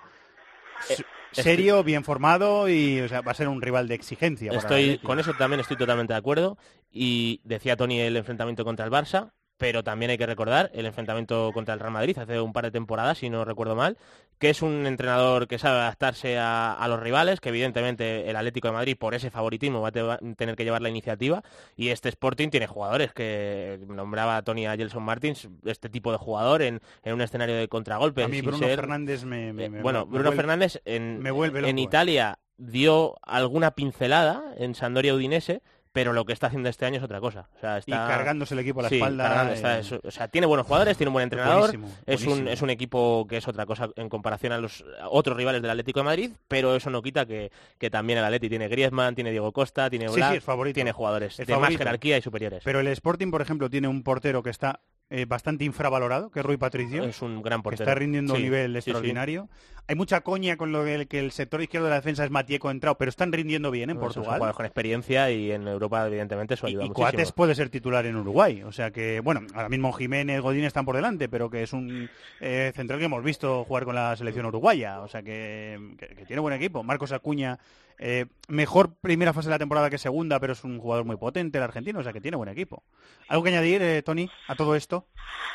estoy- 0.88 1.06
serio, 1.32 1.84
bien 1.84 2.04
formado 2.04 2.70
y 2.70 3.02
o 3.02 3.08
sea, 3.10 3.22
va 3.22 3.32
a 3.32 3.36
ser 3.36 3.48
un 3.48 3.62
rival 3.62 3.88
de 3.88 3.96
exigencia. 3.96 4.52
Estoy 4.52 5.00
con 5.00 5.20
eso 5.20 5.34
también 5.34 5.60
estoy 5.60 5.76
totalmente 5.76 6.14
de 6.14 6.20
acuerdo 6.20 6.58
y 6.92 7.42
decía 7.44 7.76
Tony 7.76 8.00
el 8.00 8.16
enfrentamiento 8.16 8.64
contra 8.64 8.86
el 8.86 8.92
Barça, 8.92 9.32
pero 9.58 9.84
también 9.84 10.12
hay 10.12 10.18
que 10.18 10.26
recordar 10.26 10.70
el 10.74 10.86
enfrentamiento 10.86 11.52
contra 11.54 11.74
el 11.74 11.80
Real 11.80 11.94
Madrid 11.94 12.18
hace 12.18 12.40
un 12.42 12.52
par 12.54 12.66
de 12.66 12.72
temporadas, 12.72 13.18
si 13.20 13.30
no 13.30 13.46
recuerdo 13.46 13.76
mal, 13.76 13.98
que 14.38 14.50
es 14.50 14.62
un 14.62 14.86
entrenador 14.86 15.48
que 15.48 15.58
sabe 15.58 15.80
adaptarse 15.80 16.38
a, 16.38 16.74
a 16.74 16.88
los 16.90 17.00
rivales, 17.00 17.40
que 17.40 17.50
evidentemente 17.50 18.30
el 18.30 18.36
Atlético 18.36 18.68
de 18.68 18.74
Madrid 18.74 18.98
por 19.00 19.14
ese 19.16 19.30
favoritismo 19.32 19.80
va 19.82 19.88
a 19.88 19.92
te- 19.92 20.02
va 20.02 20.16
a 20.16 20.20
tener 20.36 20.56
que 20.58 20.66
llevar 20.66 20.82
la 20.82 20.90
iniciativa 20.90 21.42
y 21.78 21.90
este 21.90 22.10
Sporting 22.10 22.50
tiene 22.50 22.68
jugadores 22.68 23.14
que 23.14 23.80
nombraba 23.88 24.42
Tony 24.42 24.66
a 24.68 24.76
Gelson 24.76 25.04
Martins, 25.04 25.48
este 25.64 25.88
tipo 25.90 26.12
de 26.12 26.18
jugador 26.18 26.62
en, 26.62 26.82
en 27.04 27.14
un 27.14 27.22
escenario 27.22 27.56
de 27.56 27.70
contragolpe. 27.70 28.24
A 28.24 28.28
mí 28.28 28.38
sin 28.38 28.46
Bruno 28.48 28.66
ser- 28.68 28.80
Fernández 28.80 29.24
me, 29.24 29.54
me- 29.54 29.70
me- 29.70 29.82
bueno, 29.82 30.06
me 30.06 30.12
Bruno 30.16 30.32
vuelve- 30.32 30.36
Fernández 30.36 30.82
en, 30.84 31.20
me 31.20 31.32
vuelve 31.32 31.62
loco, 31.62 31.70
en 31.70 31.80
eh. 31.80 31.82
Italia 31.82 32.40
dio 32.58 33.16
alguna 33.22 33.72
pincelada 33.72 34.54
en 34.58 34.76
Sandoria 34.76 35.14
Udinese, 35.14 35.62
pero 35.96 36.12
lo 36.12 36.26
que 36.26 36.34
está 36.34 36.48
haciendo 36.48 36.68
este 36.68 36.86
año 36.86 36.98
es 36.98 37.04
otra 37.04 37.22
cosa. 37.22 37.48
O 37.56 37.60
sea, 37.62 37.78
está, 37.78 37.90
Y 37.90 37.94
cargándose 37.94 38.54
el 38.54 38.60
equipo 38.60 38.82
a 38.82 38.84
la 38.84 38.90
Sí, 38.90 38.96
espalda, 38.96 39.54
está- 39.54 39.78
eh. 39.78 39.80
es- 39.80 39.94
o 39.94 40.12
sea, 40.12 40.28
tiene 40.28 40.46
buenos 40.46 40.66
jugadores, 40.68 40.98
tiene 40.98 41.08
un 41.08 41.14
buen 41.14 41.24
entrenador, 41.24 41.70
Buenísimo, 41.72 41.88
es, 42.06 42.20
un, 42.20 42.26
buenísimo. 42.28 42.50
es 42.50 42.62
un 42.62 42.70
equipo 42.70 43.26
que 43.30 43.38
es 43.38 43.48
otra 43.48 43.66
cosa 43.66 43.88
en 43.96 44.10
comparación 44.10 44.52
a 44.52 44.58
los 44.58 44.84
otros 45.10 45.38
rivales 45.38 45.62
del 45.62 45.72
Atlético 45.72 46.02
de 46.02 46.04
Madrid, 46.04 46.32
pero 46.50 46.76
eso 46.76 46.90
no 46.90 47.02
quita 47.02 47.26
que, 47.26 47.50
que 47.78 47.90
también 47.90 48.20
el 48.20 48.26
Atleti 48.26 48.50
tiene 48.50 48.68
Griezmann, 48.68 49.16
tiene 49.16 49.32
Diego 49.32 49.54
Costa, 49.54 49.90
tiene 49.90 50.10
Sí, 50.10 50.16
Black, 50.16 50.32
sí, 50.32 50.38
es 50.40 50.44
favorito. 50.44 50.76
tiene 50.76 50.92
jugadores 50.92 51.40
Es 51.40 51.48
de 51.48 51.56
más 51.58 51.74
jerarquía 51.78 52.18
y 52.18 52.22
superiores. 52.22 52.62
Pero 52.66 52.82
el 52.82 52.88
Sporting, 52.88 53.32
por 53.32 53.42
ejemplo, 53.42 53.70
tiene 53.70 53.88
un 53.88 54.04
portero 54.04 54.44
que 54.44 54.50
está 54.50 54.82
eh, 55.10 55.26
bastante 55.26 55.64
infravalorado, 55.66 56.32
que 56.32 56.40
es 56.40 56.46
Rui 56.46 56.58
Patricio. 56.58 57.04
Es 57.04 57.22
un 57.22 57.42
gran 57.42 57.60
que 57.60 57.64
portero. 57.64 57.84
está 57.84 57.96
rindiendo 57.96 58.34
un 58.34 58.42
nivel 58.42 58.72
sí, 58.72 58.74
sí. 58.74 58.78
extraordinario. 58.90 59.50
Hay 59.88 59.96
mucha 59.96 60.22
coña 60.22 60.58
con 60.58 60.72
lo 60.72 60.84
del 60.84 61.08
que 61.08 61.20
el 61.20 61.32
sector 61.32 61.62
izquierdo 61.62 61.86
de 61.86 61.92
la 61.92 61.98
defensa 61.98 62.26
es 62.26 62.32
Matieco 62.32 62.72
entrado, 62.72 62.98
pero 62.98 63.10
están 63.10 63.32
rindiendo 63.32 63.70
bien 63.70 63.92
en 63.92 63.98
son 63.98 64.02
Portugal. 64.02 64.26
jugadores 64.38 64.56
con 64.56 64.66
experiencia 64.66 65.30
y 65.30 65.52
en 65.52 65.68
Europa, 65.68 66.08
evidentemente, 66.08 66.56
eso 66.56 66.66
ayuda 66.66 66.86
Y 66.86 66.88
muchísimo. 66.88 67.06
Coates 67.12 67.32
puede 67.32 67.54
ser 67.54 67.70
titular 67.70 68.04
en 68.08 68.16
Uruguay. 68.16 68.64
O 68.64 68.72
sea 68.72 68.90
que, 68.90 69.20
bueno, 69.20 69.42
ahora 69.54 69.70
mismo 69.70 69.94
Jiménez, 69.94 70.42
Godín 70.42 70.64
están 70.64 70.86
por 70.86 70.96
delante, 70.96 71.30
pero 71.30 71.52
que 71.52 71.62
es 71.62 71.72
un 71.72 72.10
eh, 72.42 72.72
central 72.76 72.98
que 72.98 73.06
hemos 73.06 73.24
visto 73.24 73.64
jugar 73.66 73.86
con 73.86 73.94
la 73.94 74.16
selección 74.16 74.48
uruguaya. 74.48 75.02
O 75.02 75.08
sea 75.08 75.22
que, 75.22 75.80
que- 76.00 76.16
que 76.16 76.26
tiene 76.26 76.40
buen 76.40 76.56
equipo. 76.56 76.82
Marcos 76.82 77.12
Acuña, 77.12 77.60
eh, 77.98 78.26
mejor 78.48 78.96
primera 79.02 79.34
fase 79.34 79.48
de 79.48 79.56
la 79.56 79.60
temporada 79.60 79.90
que 79.90 79.98
segunda, 79.98 80.40
pero 80.40 80.54
es 80.54 80.64
un 80.64 80.80
jugador 80.80 81.06
muy 81.06 81.18
potente 81.18 81.58
el 81.58 81.64
argentino. 81.64 82.00
O 82.00 82.04
sea 82.04 82.14
que 82.14 82.22
tiene 82.22 82.38
buen 82.38 82.50
equipo. 82.50 82.84
¿Algo 83.28 83.44
que 83.44 83.50
añadir, 83.50 83.82
eh, 83.82 84.02
Tony, 84.02 84.30
a 84.48 84.56
todo 84.56 84.76
esto? 84.76 85.08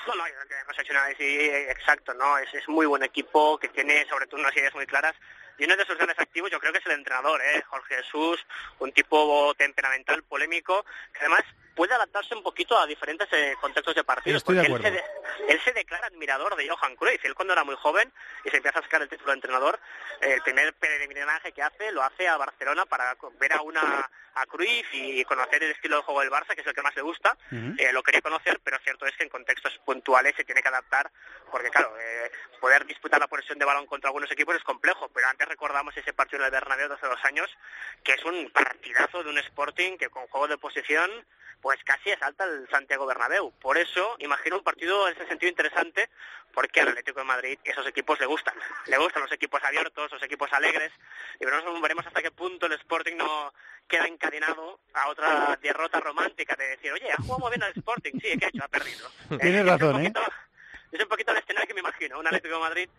No, 0.07 0.15
no, 0.15 0.25
hemos 0.27 0.79
hecho 0.79 0.93
un 0.93 1.71
exacto, 1.71 2.15
¿no? 2.15 2.39
Es, 2.39 2.53
es 2.55 2.69
muy 2.69 2.87
buen 2.87 3.03
equipo 3.03 3.59
que 3.59 3.69
tiene 3.69 4.07
sobre 4.09 4.27
todo 4.27 4.41
unas 4.41 4.57
ideas 4.57 4.75
muy 4.75 4.87
claras 4.87 5.15
y 5.61 5.65
uno 5.65 5.77
de 5.77 5.85
sus 5.85 5.97
grandes 5.97 6.19
activos 6.19 6.51
yo 6.51 6.59
creo 6.59 6.73
que 6.73 6.79
es 6.79 6.87
el 6.87 6.93
entrenador, 6.93 7.39
¿eh? 7.43 7.63
Jorge 7.69 7.97
Jesús, 7.97 8.47
un 8.79 8.93
tipo 8.93 9.55
temperamental, 9.59 10.23
polémico, 10.23 10.87
que 11.13 11.21
además 11.21 11.43
puede 11.75 11.95
adaptarse 11.95 12.35
un 12.35 12.43
poquito 12.43 12.79
a 12.79 12.87
diferentes 12.87 13.29
eh, 13.33 13.55
contextos 13.61 13.95
de 13.95 14.05
partidos. 14.05 14.39
Estoy 14.39 14.57
de 14.57 14.69
porque 14.69 14.89
él 14.89 14.95
se, 14.95 15.53
él 15.53 15.61
se 15.65 15.73
declara 15.73 16.07
admirador 16.07 16.57
de 16.57 16.69
Johan 16.69 16.97
Cruyff. 16.97 17.25
Él 17.25 17.35
cuando 17.35 17.53
era 17.53 17.65
muy 17.65 17.77
joven 17.77 18.13
y 18.45 18.51
se 18.51 18.57
empieza 18.57 18.79
a 18.79 18.83
sacar 18.83 19.03
el 19.03 19.09
título 19.09 19.31
de 19.31 19.37
entrenador, 19.37 19.81
eh, 20.21 20.35
el 20.35 20.43
primer 20.43 20.75
peregrinaje 20.75 21.53
que 21.53 21.63
hace 21.63 21.93
lo 21.93 22.03
hace 22.03 22.29
a 22.29 22.37
Barcelona 22.37 22.87
para 22.87 23.17
ver 23.39 23.53
a 23.53 23.63
una 23.63 24.11
a 24.35 24.47
Cruyff 24.47 24.87
y 24.93 25.25
conocer 25.25 25.63
el 25.63 25.73
estilo 25.73 25.97
de 25.97 26.03
juego 26.03 26.21
del 26.21 26.31
Barça, 26.31 26.55
que 26.55 26.61
es 26.61 26.67
el 26.67 26.75
que 26.75 26.83
más 26.83 26.95
le 26.95 27.03
gusta. 27.03 27.37
Eh, 27.51 27.93
lo 27.93 28.03
quería 28.03 28.21
conocer, 28.21 28.61
pero 28.63 28.79
cierto 28.79 29.07
es 29.07 29.17
que 29.17 29.25
en 29.25 29.29
contextos 29.29 29.79
puntuales 29.85 30.35
se 30.37 30.45
tiene 30.45 30.63
que 30.63 30.69
adaptar, 30.69 31.11
porque 31.51 31.71
claro, 31.71 31.95
eh, 31.99 32.31
poder 32.61 32.87
disputar 32.87 33.19
la 33.21 33.27
posesión 33.27 33.59
de 33.59 33.65
balón 33.65 33.87
contra 33.87 34.09
algunos 34.09 34.31
equipos 34.31 34.55
es 34.55 34.63
complejo, 34.63 35.09
pero 35.13 35.29
antes 35.29 35.49
recordamos 35.49 35.97
ese 35.97 36.13
partido 36.13 36.43
del 36.43 36.53
Bernabéu 36.53 36.89
de 36.89 36.95
hace 36.95 37.07
dos 37.07 37.25
años, 37.25 37.51
que 38.05 38.13
es 38.13 38.25
un 38.25 38.51
partidazo 38.51 39.23
de 39.23 39.31
un 39.31 39.39
Sporting 39.39 39.97
que 39.99 40.09
con 40.09 40.27
juego 40.29 40.49
de 40.49 40.59
posición 40.59 41.11
pues 41.61 41.79
casi 41.85 42.11
asalta 42.11 42.45
el 42.45 42.69
Santiago 42.71 43.07
Bernabéu. 43.07 43.53
Por 43.61 43.79
eso 43.79 44.17
imagino 44.19 44.57
un 44.57 44.65
partido 44.65 45.09
en 45.09 45.15
ese 45.15 45.27
sentido 45.27 45.51
interesante, 45.51 46.11
porque 46.53 46.81
al 46.81 46.89
Atlético 46.89 47.21
de 47.21 47.27
Madrid 47.27 47.59
esos 47.65 47.87
equipos 47.87 48.19
le 48.21 48.27
gustan. 48.27 48.55
Le 48.87 48.99
gustan 48.99 49.23
los 49.23 49.33
equipos 49.33 49.63
abiertos, 49.63 50.11
los 50.13 50.23
equipos 50.23 50.53
alegres, 50.53 50.93
y 51.39 51.45
veremos, 51.45 51.81
veremos 51.81 52.07
hasta 52.07 52.23
qué 52.23 52.31
punto 52.31 52.67
el 52.67 52.73
Sporting 52.73 53.17
no 53.17 53.53
queda 53.89 54.07
encadenado 54.07 54.81
a 54.95 55.09
otra 55.09 55.59
derrota 55.61 56.01
romántica 56.01 56.55
de 56.57 56.69
decir, 56.69 56.93
oye, 56.93 57.11
ha 57.13 57.17
jugado 57.17 57.41
muy 57.41 57.51
bien 57.51 57.63
al 57.63 57.73
Sporting, 57.73 58.13
sí, 58.21 58.39
¿qué 58.39 58.47
ha 58.47 58.49
hecho? 58.49 58.65
Ha 58.65 58.69
perdido. 58.69 59.11
Tienes 59.41 59.67
razón, 59.67 60.07
¿eh? 60.07 60.13
Es 60.93 61.03
un 61.03 61.09
poquito 61.09 61.33
el 61.33 61.39
escenario 61.39 61.69
que 61.69 61.75
me 61.75 61.81
imagino, 61.81 62.19
un 62.19 62.27
Atlético 62.27 62.55
de 62.55 62.61
Madrid 62.61 62.91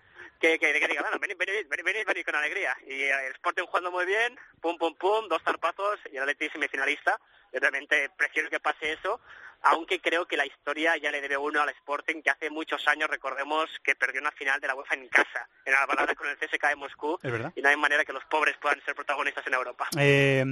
que, 0.41 0.57
que, 0.59 0.73
que 0.79 0.87
diga, 0.87 1.01
bueno, 1.03 1.19
venid, 1.19 1.37
venid, 1.37 1.67
venid, 1.69 2.05
venid, 2.05 2.25
con 2.25 2.35
alegría. 2.35 2.75
Y 2.87 3.03
el 3.03 3.31
Sporting 3.33 3.63
jugando 3.67 3.91
muy 3.91 4.05
bien, 4.05 4.37
pum, 4.59 4.77
pum, 4.77 4.95
pum, 4.95 5.27
dos 5.29 5.41
zarpazos 5.43 5.99
y 6.11 6.17
el 6.17 6.23
Atlético 6.23 6.53
semifinalista. 6.53 7.17
Yo 7.53 7.59
realmente 7.59 8.09
prefiero 8.17 8.49
que 8.49 8.59
pase 8.59 8.93
eso, 8.93 9.19
aunque 9.61 9.99
creo 10.01 10.25
que 10.25 10.37
la 10.37 10.45
historia 10.45 10.97
ya 10.97 11.11
le 11.11 11.21
debe 11.21 11.37
uno 11.37 11.61
al 11.61 11.69
Sporting, 11.69 12.21
que 12.23 12.29
hace 12.31 12.49
muchos 12.49 12.87
años, 12.87 13.09
recordemos, 13.09 13.69
que 13.83 13.95
perdió 13.95 14.21
una 14.21 14.31
final 14.31 14.59
de 14.59 14.67
la 14.67 14.75
UEFA 14.75 14.95
en 14.95 15.07
casa, 15.09 15.47
en 15.65 15.73
la 15.73 15.85
balada 15.85 16.15
con 16.15 16.27
el 16.27 16.37
CSKA 16.37 16.69
de 16.69 16.75
Moscú, 16.77 17.19
Es 17.21 17.31
verdad. 17.31 17.53
y 17.55 17.61
no 17.61 17.69
hay 17.69 17.77
manera 17.77 18.03
que 18.05 18.13
los 18.13 18.23
pobres 18.25 18.55
puedan 18.61 18.81
ser 18.83 18.95
protagonistas 18.95 19.45
en 19.45 19.53
Europa. 19.53 19.87
Eh, 19.99 20.43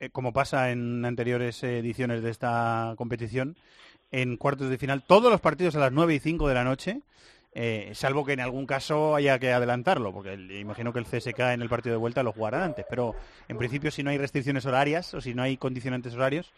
eh, 0.00 0.10
como 0.10 0.32
pasa 0.32 0.70
en 0.70 1.04
anteriores 1.04 1.62
ediciones 1.62 2.22
de 2.22 2.30
esta 2.30 2.94
competición, 2.96 3.56
en 4.10 4.36
cuartos 4.36 4.70
de 4.70 4.78
final, 4.78 5.02
todos 5.04 5.30
los 5.30 5.40
partidos 5.40 5.74
a 5.76 5.80
las 5.80 5.92
9 5.92 6.14
y 6.14 6.20
5 6.20 6.48
de 6.48 6.54
la 6.54 6.64
noche, 6.64 7.00
eh, 7.54 7.92
salvo 7.94 8.24
que 8.24 8.32
en 8.32 8.40
algún 8.40 8.66
caso 8.66 9.14
haya 9.14 9.38
que 9.38 9.52
adelantarlo, 9.52 10.12
porque 10.12 10.34
imagino 10.34 10.92
que 10.92 10.98
el 10.98 11.06
CSK 11.06 11.38
en 11.52 11.62
el 11.62 11.68
partido 11.68 11.94
de 11.94 11.98
vuelta 11.98 12.22
lo 12.22 12.32
jugarán 12.32 12.62
antes, 12.62 12.84
pero 12.90 13.14
en 13.48 13.56
principio 13.58 13.90
si 13.90 14.02
no 14.02 14.10
hay 14.10 14.18
restricciones 14.18 14.66
horarias 14.66 15.14
o 15.14 15.20
si 15.20 15.34
no 15.34 15.42
hay 15.42 15.56
condicionantes 15.56 16.14
horarios, 16.14 16.52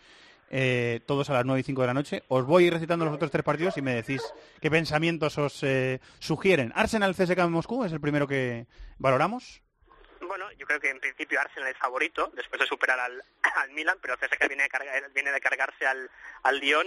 eh, 0.49 1.01
todos 1.07 1.29
a 1.31 1.33
las 1.35 1.45
9 1.45 1.61
y 1.61 1.65
5 1.65 1.81
de 1.81 1.87
la 1.89 1.95
noche. 1.95 2.23
Os 2.29 2.47
voy 2.47 2.71
recitando 2.71 3.05
los 3.05 3.15
otros 3.15 3.31
tres 3.33 3.45
partidos 3.45 3.77
y 3.77 3.83
me 3.83 3.95
decís 3.95 4.23
qué 4.61 4.71
pensamientos 4.71 5.37
os 5.39 5.63
eh, 5.65 6.01
sugieren. 6.21 6.73
Arsenal 6.77 7.15
CSK 7.15 7.39
en 7.39 7.51
Moscú 7.53 7.85
es 7.85 7.93
el 7.93 8.01
primero 8.01 8.27
que 8.29 8.67
valoramos. 8.99 9.61
Bueno, 10.27 10.47
yo 10.59 10.67
creo 10.67 10.81
que 10.81 10.91
en 10.91 10.99
principio 11.01 11.41
Arsenal 11.41 11.69
es 11.71 11.77
favorito, 11.77 12.33
después 12.35 12.59
de 12.61 12.67
superar 12.67 12.99
al, 12.99 13.23
al 13.57 13.71
Milan, 13.73 13.99
pero 14.01 14.15
el 14.15 14.21
CSKA 14.21 14.49
viene 14.49 14.63
de, 14.65 14.69
cargar- 14.69 15.13
viene 15.13 15.31
de 15.33 15.41
cargarse 15.41 15.87
al, 15.87 16.11
al 16.43 16.59
Lyon, 16.59 16.87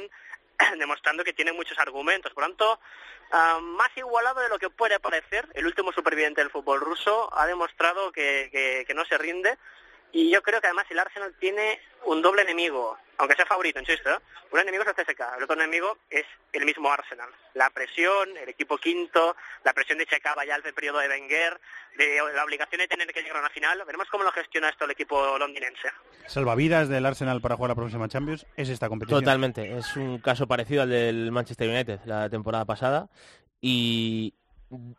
demostrando 0.78 1.24
que 1.24 1.34
tiene 1.34 1.54
muchos 1.54 1.78
argumentos. 1.80 2.34
Por 2.34 2.44
lo 2.44 2.50
tanto, 2.50 2.80
más 3.62 3.90
igualado 3.96 4.42
de 4.42 4.50
lo 4.50 4.60
que 4.60 4.70
puede 4.70 5.00
parecer, 5.00 5.48
el 5.54 5.66
último 5.66 5.92
superviviente 5.92 6.42
del 6.42 6.50
fútbol 6.52 6.80
ruso 6.82 7.30
ha 7.38 7.46
demostrado 7.46 8.12
que, 8.12 8.50
que- 8.52 8.86
que 8.86 8.94
no 8.94 9.06
se 9.06 9.18
rinde. 9.18 9.58
Y 10.12 10.32
yo 10.32 10.42
creo 10.42 10.60
que 10.60 10.68
además 10.68 10.86
el 10.90 11.00
Arsenal 11.00 11.36
tiene 11.40 11.80
un 12.06 12.22
doble 12.22 12.42
enemigo, 12.42 12.98
aunque 13.18 13.36
sea 13.36 13.46
favorito, 13.46 13.80
insisto. 13.80 14.10
¿eh? 14.10 14.18
Un 14.52 14.60
enemigo 14.60 14.84
es 14.84 14.90
el 14.90 15.06
CSK, 15.06 15.38
el 15.38 15.44
otro 15.44 15.56
enemigo 15.56 15.98
es 16.10 16.26
el 16.54 16.66
mismo 16.66 16.92
Arsenal. 16.92 17.30
La 17.54 17.70
presión, 17.70 18.36
el 18.38 18.50
equipo 18.50 18.78
quinto, 18.78 19.36
la 19.64 19.74
presión 19.74 20.00
de 20.00 20.08
Checaba 20.08 20.46
ya 20.46 20.56
el 20.56 20.74
periodo 20.74 21.00
de 21.00 21.08
Wenger, 21.08 21.60
de 21.98 22.20
la 22.34 22.44
obligación 22.44 22.80
de 22.80 22.88
tener 22.88 23.08
que 23.14 23.22
llegar 23.22 23.38
a 23.38 23.42
una 23.42 23.50
final. 23.50 23.84
Veremos 23.86 24.08
cómo 24.10 24.24
lo 24.24 24.32
gestiona 24.32 24.70
esto 24.70 24.86
el 24.86 24.92
equipo 24.92 25.38
londinense. 25.38 25.90
Salvavidas 26.26 26.90
del 26.90 27.06
Arsenal 27.06 27.42
para 27.42 27.56
jugar 27.56 27.70
la 27.70 27.76
próxima 27.76 28.08
Champions 28.08 28.48
es 28.56 28.70
esta 28.70 28.90
competición. 28.90 29.22
Totalmente, 29.22 29.78
es 29.78 29.96
un 29.96 30.20
caso 30.20 30.48
parecido 30.48 30.82
al 30.82 30.90
del 30.90 31.32
Manchester 31.32 31.70
United 31.70 32.00
la 32.06 32.30
temporada 32.30 32.66
pasada 32.66 33.10
y 33.62 34.34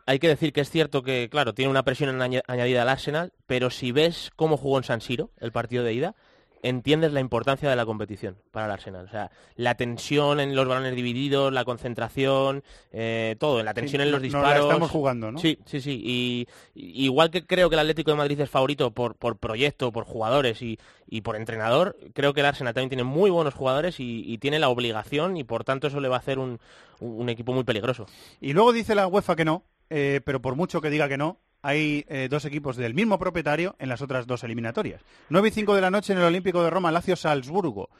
hay 0.07 0.19
que 0.19 0.29
decir 0.29 0.53
que 0.53 0.61
es 0.61 0.71
cierto 0.71 1.03
que, 1.03 1.29
claro, 1.31 1.55
tiene 1.55 1.71
una 1.71 1.85
presión 1.85 2.21
aña- 2.21 2.43
añadida 2.47 2.83
al 2.83 2.89
Arsenal, 2.89 3.33
pero 3.47 3.71
si 3.71 3.93
ves 3.93 4.31
cómo 4.37 4.57
jugó 4.57 4.79
en 4.79 4.85
San 4.85 5.01
Siro 5.01 5.31
el 5.39 5.53
partido 5.53 5.85
de 5.85 5.93
ida, 5.93 6.15
entiendes 6.62 7.12
la 7.12 7.20
importancia 7.20 7.69
de 7.70 7.77
la 7.77 7.87
competición 7.87 8.37
para 8.51 8.66
el 8.66 8.73
Arsenal. 8.73 9.07
O 9.07 9.11
sea, 9.11 9.31
la 9.57 9.77
tensión 9.77 10.41
en 10.41 10.55
los 10.55 10.66
balones 10.69 10.95
divididos, 10.95 11.53
la 11.53 11.65
concentración, 11.65 12.62
eh, 12.93 13.37
todo, 13.39 13.62
la 13.62 13.74
tensión 13.74 14.01
Sí, 14.03 14.07
en 14.07 14.12
los 14.12 14.20
la 14.20 14.24
disparos. 14.24 14.65
estamos 14.66 14.91
jugando, 14.91 15.32
¿no? 15.32 15.39
Sí, 15.39 15.59
sí, 15.65 15.81
sí. 15.81 16.01
Y, 16.05 16.47
y- 16.74 17.05
igual 17.05 17.31
que 17.31 17.47
creo 17.47 17.69
que 17.70 17.77
el 17.77 17.81
Atlético 17.81 18.11
de 18.11 18.16
Madrid 18.16 18.41
es 18.41 18.51
favorito 18.51 18.91
por, 18.93 19.15
por 19.16 19.39
proyecto, 19.39 19.91
por 19.93 20.05
jugadores 20.05 20.61
y, 20.62 20.78
y 21.07 21.23
por 21.23 21.37
entrenador, 21.37 21.97
creo 22.15 22.35
que 22.35 22.41
el 22.41 22.47
Arsenal 22.47 22.74
también 22.74 22.91
tiene 22.91 23.05
muy 23.05 23.31
buenos 23.31 23.55
jugadores 23.55 24.01
y, 24.01 24.23
y 24.27 24.39
tiene 24.39 24.59
la 24.59 24.69
obligación 24.69 25.37
y 25.37 25.45
por 25.45 25.65
tanto 25.65 25.87
eso 25.87 26.01
le 26.01 26.09
va 26.09 26.16
a 26.16 26.20
hacer 26.20 26.39
un, 26.39 26.59
un 27.01 27.28
equipo 27.28 27.53
muy 27.53 27.65
peligroso. 27.65 28.07
Y 28.41 28.53
luego 28.53 28.73
dice 28.73 28.95
la 28.95 29.07
UEFA 29.07 29.37
que 29.37 29.45
no, 29.45 29.65
eh, 29.89 30.20
pero 30.24 30.41
por 30.43 30.55
mucho 30.57 30.81
que 30.81 30.91
diga 30.91 31.09
que 31.09 31.16
no, 31.19 31.39
hay 31.62 32.05
eh, 32.09 32.28
dos 32.31 32.45
equipos 32.45 32.77
del 32.77 32.95
mismo 32.95 33.19
propietario 33.19 33.77
en 33.78 33.89
las 33.89 34.03
otras 34.03 34.27
dos 34.27 34.45
eliminatorias. 34.45 35.03
9 35.28 35.49
y 35.49 35.51
5 35.51 35.74
de 35.74 35.81
la 35.81 35.91
noche 35.91 36.12
en 36.12 36.19
el 36.19 36.24
Olímpico 36.24 36.62
de 36.62 36.70
Roma, 36.70 36.91
Lazio-Salzburgo. 36.91 37.89
Eh, 37.89 37.89
es 37.89 37.99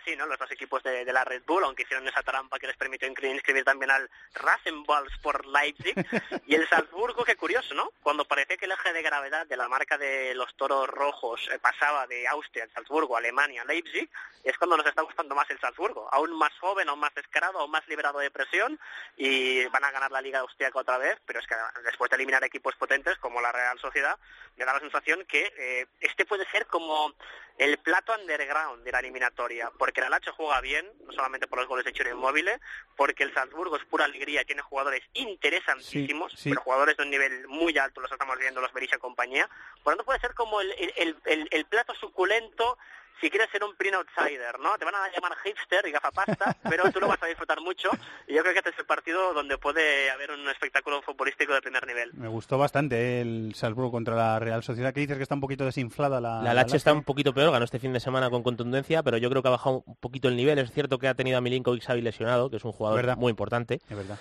así, 0.00 0.16
¿no? 0.16 0.26
Los 0.26 0.38
dos 0.38 0.50
equipos 0.50 0.82
de, 0.82 1.04
de 1.04 1.12
la 1.12 1.24
Red 1.24 1.42
Bull, 1.46 1.64
aunque 1.64 1.82
hicieron 1.82 2.06
esa 2.08 2.22
trampa 2.22 2.58
que 2.58 2.66
les 2.66 2.76
permitió 2.76 3.08
inscri- 3.08 3.32
inscribir 3.32 3.64
también 3.64 3.90
al 3.90 4.08
Rasenball 4.34 5.08
por 5.22 5.46
Leipzig. 5.46 5.94
y 6.46 6.54
el 6.54 6.68
Salzburgo, 6.68 7.24
qué 7.24 7.36
curioso, 7.36 7.74
¿no? 7.74 7.90
Cuando 8.02 8.24
parecía 8.24 8.56
que 8.56 8.64
el 8.66 8.72
eje 8.72 8.92
de 8.92 9.02
gravedad 9.02 9.46
de 9.46 9.56
la 9.56 9.68
marca 9.68 9.98
de 9.98 10.34
los 10.34 10.54
toros 10.56 10.88
rojos 10.88 11.48
eh, 11.52 11.58
pasaba 11.58 12.06
de 12.06 12.26
Austria, 12.28 12.64
el 12.64 12.72
Salzburgo, 12.72 13.16
Alemania, 13.16 13.64
Leipzig, 13.64 14.08
es 14.44 14.56
cuando 14.58 14.76
nos 14.76 14.86
está 14.86 15.02
gustando 15.02 15.34
más 15.34 15.48
el 15.50 15.60
Salzburgo. 15.60 16.08
Aún 16.12 16.36
más 16.36 16.52
joven, 16.58 16.88
aún 16.88 17.00
más 17.00 17.14
descarado, 17.14 17.58
aún 17.58 17.70
más 17.70 17.86
liberado 17.88 18.18
de 18.18 18.30
presión 18.30 18.78
y 19.16 19.64
van 19.66 19.84
a 19.84 19.90
ganar 19.90 20.10
la 20.10 20.20
Liga 20.22 20.40
Austriaca 20.40 20.78
otra 20.78 20.98
vez, 20.98 21.18
pero 21.26 21.40
es 21.40 21.46
que 21.46 21.54
después 21.84 22.10
de 22.10 22.16
eliminar 22.16 22.42
equipos 22.44 22.74
potentes 22.76 23.18
como 23.18 23.40
la 23.40 23.52
Real 23.52 23.78
Sociedad, 23.78 24.18
me 24.56 24.64
da 24.64 24.72
la 24.72 24.80
sensación 24.80 25.24
que 25.26 25.52
eh, 25.58 25.86
este 26.00 26.24
puede 26.24 26.46
ser 26.50 26.66
como 26.66 27.14
el 27.58 27.76
plato 27.78 28.14
underground 28.18 28.82
de 28.84 28.92
la 28.92 29.00
eliminatoria, 29.00 29.70
porque 29.90 30.00
el 30.02 30.06
Alacho 30.06 30.32
juega 30.34 30.60
bien, 30.60 30.88
no 31.04 31.12
solamente 31.12 31.48
por 31.48 31.58
los 31.58 31.66
goles 31.66 31.84
de 31.84 31.92
Chiro 31.92 32.10
Inmóvil, 32.10 32.48
porque 32.96 33.24
el 33.24 33.34
Salzburgo 33.34 33.76
es 33.76 33.84
pura 33.86 34.04
alegría, 34.04 34.44
tiene 34.44 34.62
jugadores 34.62 35.02
interesantísimos, 35.14 36.30
Sí, 36.32 36.38
sí. 36.44 36.48
pero 36.50 36.60
jugadores 36.62 36.96
de 36.96 37.02
un 37.02 37.10
nivel 37.10 37.48
muy 37.48 37.76
alto, 37.76 38.00
los 38.00 38.10
estamos 38.12 38.38
viendo 38.38 38.60
los 38.60 38.72
Berisha 38.72 38.98
compañía, 38.98 39.48
por 39.82 39.92
lo 39.92 39.96
tanto 39.96 40.04
puede 40.04 40.20
ser 40.20 40.32
como 40.34 40.60
el, 40.60 40.70
el- 40.96 41.16
el- 41.24 41.48
el 41.50 41.64
plato 41.64 41.92
suculento 41.96 42.78
si 43.20 43.30
quieres 43.30 43.50
ser 43.50 43.62
un 43.64 43.74
print 43.76 43.94
outsider, 43.94 44.58
¿no? 44.60 44.76
Te 44.78 44.84
van 44.84 44.94
a 44.94 45.08
llamar 45.14 45.36
hipster 45.44 45.86
y 45.86 45.92
gafapasta, 45.92 46.56
pero 46.68 46.90
tú 46.90 47.00
lo 47.00 47.08
vas 47.08 47.22
a 47.22 47.26
disfrutar 47.26 47.60
mucho 47.60 47.90
y 48.26 48.34
yo 48.34 48.42
creo 48.42 48.52
que 48.52 48.58
este 48.60 48.70
es 48.70 48.78
el 48.78 48.86
partido 48.86 49.32
donde 49.34 49.58
puede 49.58 50.10
haber 50.10 50.30
un 50.30 50.48
espectáculo 50.48 51.02
futbolístico 51.02 51.52
de 51.52 51.60
primer 51.60 51.86
nivel. 51.86 52.12
Me 52.14 52.28
gustó 52.28 52.58
bastante 52.58 52.96
eh, 52.96 53.20
el 53.22 53.54
Salzburgo 53.54 53.90
contra 53.90 54.14
la 54.14 54.38
Real 54.38 54.62
Sociedad. 54.62 54.92
que 54.92 55.00
dices 55.00 55.16
que 55.16 55.22
está 55.22 55.34
un 55.34 55.40
poquito 55.40 55.64
desinflada 55.64 56.20
la 56.20 56.42
La 56.42 56.54
Lache 56.54 56.76
está 56.76 56.92
un 56.92 57.04
poquito 57.04 57.34
peor, 57.34 57.52
ganó 57.52 57.64
este 57.64 57.78
fin 57.78 57.92
de 57.92 58.00
semana 58.00 58.30
con 58.30 58.42
contundencia, 58.42 59.02
pero 59.02 59.16
yo 59.16 59.28
creo 59.30 59.42
que 59.42 59.48
ha 59.48 59.52
bajado 59.52 59.82
un 59.86 59.96
poquito 59.96 60.28
el 60.28 60.36
nivel. 60.36 60.58
Es 60.58 60.72
cierto 60.72 60.98
que 60.98 61.08
ha 61.08 61.14
tenido 61.14 61.38
a 61.38 61.40
Milinkovic 61.40 61.82
Savic 61.82 62.04
lesionado, 62.04 62.50
que 62.50 62.56
es 62.56 62.64
un 62.64 62.72
jugador 62.72 63.00
Verdad. 63.00 63.16
muy 63.16 63.30
importante. 63.30 63.80
Es 63.88 63.96
verdad. 63.96 64.18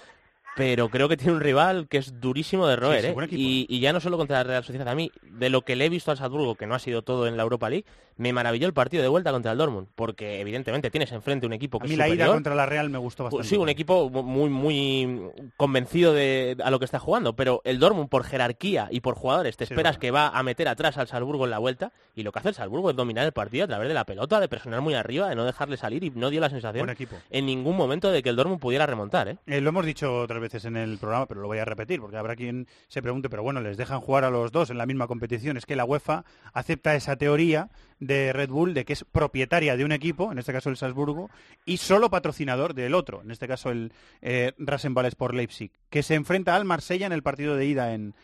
Pero 0.60 0.90
creo 0.90 1.08
que 1.10 1.16
tiene 1.18 1.34
un 1.34 1.40
rival 1.40 1.88
que 1.88 1.98
es 1.98 2.20
durísimo 2.20 2.68
de 2.68 2.76
roer, 2.76 3.02
Sí, 3.02 3.08
sí, 3.08 3.36
¿eh? 3.36 3.40
Y, 3.40 3.66
y 3.70 3.80
ya 3.80 3.94
no 3.94 4.00
solo 4.00 4.18
contra 4.18 4.38
la 4.38 4.44
Real 4.44 4.64
Sociedad. 4.64 4.88
A 4.90 4.94
mí, 4.96 5.10
de 5.24 5.50
lo 5.50 5.62
que 5.62 5.76
le 5.76 5.86
he 5.86 5.90
visto 5.90 6.12
al 6.12 6.18
Salzburgo, 6.18 6.56
que 6.56 6.68
no 6.68 6.76
ha 6.76 6.80
sido 6.80 7.02
todo 7.02 7.28
en 7.28 7.38
la 7.38 7.44
Europa 7.44 7.70
League, 7.70 7.86
me 8.18 8.34
maravilló 8.34 8.68
el 8.68 8.74
partido 8.74 9.02
de 9.02 9.08
vuelta 9.08 9.32
contra 9.32 9.54
el 9.54 9.58
Dortmund, 9.58 9.88
porque 9.96 10.42
evidentemente 10.42 10.92
tienes 10.92 11.12
enfrente 11.14 11.46
un 11.46 11.54
equipo 11.54 11.78
A 11.78 11.80
que 11.82 11.88
mí 11.88 11.94
es 11.94 11.98
la 11.98 12.08
ida 12.10 12.16
superior. 12.16 12.36
contra 12.36 12.56
la 12.56 12.66
Real 12.66 12.90
me 12.90 12.98
gustó 12.98 13.24
bastante. 13.24 13.38
Pues 13.40 13.48
sí, 13.48 13.56
un 13.56 13.70
equipo 13.70 14.10
muy, 14.10 14.50
muy 14.50 15.22
convencido 15.56 16.14
de 16.14 16.58
a 16.62 16.70
lo 16.70 16.80
que 16.80 16.86
está 16.86 17.00
jugando, 17.00 17.34
pero 17.38 17.62
el 17.64 17.80
Dortmund 17.80 18.10
por 18.10 18.26
jerarquía 18.26 18.90
y 18.92 19.00
por 19.00 19.16
jugadores 19.16 19.56
te 19.56 19.66
Sí, 19.66 19.74
esperas 19.74 19.98
que 19.98 20.12
va 20.12 20.28
a 20.28 20.44
meter 20.44 20.68
atrás 20.68 20.98
al 20.98 21.08
Salzburgo 21.08 21.46
en 21.46 21.52
la 21.52 21.60
vuelta 21.60 21.94
y 22.14 22.24
lo 22.24 22.34
que 22.34 22.40
hace 22.40 22.50
el 22.50 22.56
Salzburgo 22.56 22.90
es 22.90 22.96
dominar 22.98 23.26
el 23.26 23.32
partido 23.32 23.64
a 23.64 23.68
través 23.68 23.88
de 23.88 23.94
la 23.94 24.06
pelota, 24.06 24.42
de 24.42 24.50
presionar 24.50 24.82
muy 24.82 24.96
arriba, 24.96 25.30
de 25.30 25.36
no 25.36 25.46
dejarle 25.46 25.78
salir 25.78 26.04
y 26.04 26.10
no 26.10 26.30
dio 26.30 26.42
la 26.42 26.50
sensación 26.50 26.90
en 27.30 27.46
ningún 27.46 27.78
momento 27.78 28.12
de 28.12 28.22
que 28.22 28.28
el 28.30 28.36
Dortmund 28.36 28.60
pudiera 28.60 28.86
remontar, 28.86 29.30
¿eh? 29.30 29.38
Eh, 29.48 29.62
lo 29.62 29.70
hemos 29.70 29.86
dicho 29.86 30.14
otras 30.20 30.42
en 30.54 30.76
el 30.76 30.98
programa, 30.98 31.26
pero 31.26 31.42
lo 31.42 31.48
voy 31.48 31.60
a 31.60 31.66
repetir, 31.66 32.00
porque 32.00 32.18
habrá 32.18 32.36
quien 32.36 32.68
se 32.88 33.02
pregunte, 33.02 33.30
pero 33.30 33.44
bueno, 33.44 33.62
les 33.62 33.78
dejan 33.78 34.02
jugar 34.02 34.24
a 34.24 34.30
los 34.30 34.52
dos 34.52 34.70
en 34.70 34.78
la 34.78 34.86
misma 34.86 35.08
competición. 35.08 35.58
Es 35.58 35.66
que 35.66 35.76
la 35.76 35.86
UEFA 35.86 36.26
acepta 36.54 36.96
esa 36.96 37.16
teoría 37.16 37.70
de 38.00 38.34
Red 38.34 38.50
Bull 38.50 38.74
de 38.74 38.86
que 38.86 38.94
es 38.94 39.04
propietaria 39.04 39.78
de 39.78 39.86
un 39.86 39.92
equipo, 39.92 40.32
en 40.32 40.40
este 40.40 40.54
caso 40.54 40.70
el 40.70 40.78
Salzburgo, 40.78 41.30
y 41.66 41.78
solo 41.78 42.10
patrocinador 42.10 42.74
del 42.74 42.96
otro, 42.96 43.22
en 43.22 43.32
este 43.32 43.48
caso 43.48 43.70
el 43.72 43.94
eh, 44.22 44.54
Rasenball 44.58 45.06
Sport 45.06 45.36
Leipzig, 45.36 45.72
que 45.90 46.04
se 46.04 46.16
enfrenta 46.16 46.56
al 46.56 46.66
Marsella 46.66 47.06
en 47.06 47.14
el 47.14 47.24
partido 47.24 47.56
de 47.56 47.66
ida 47.66 47.94
en, 47.94 48.16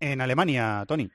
en 0.00 0.20
Alemania, 0.20 0.84
Tony. 0.86 1.10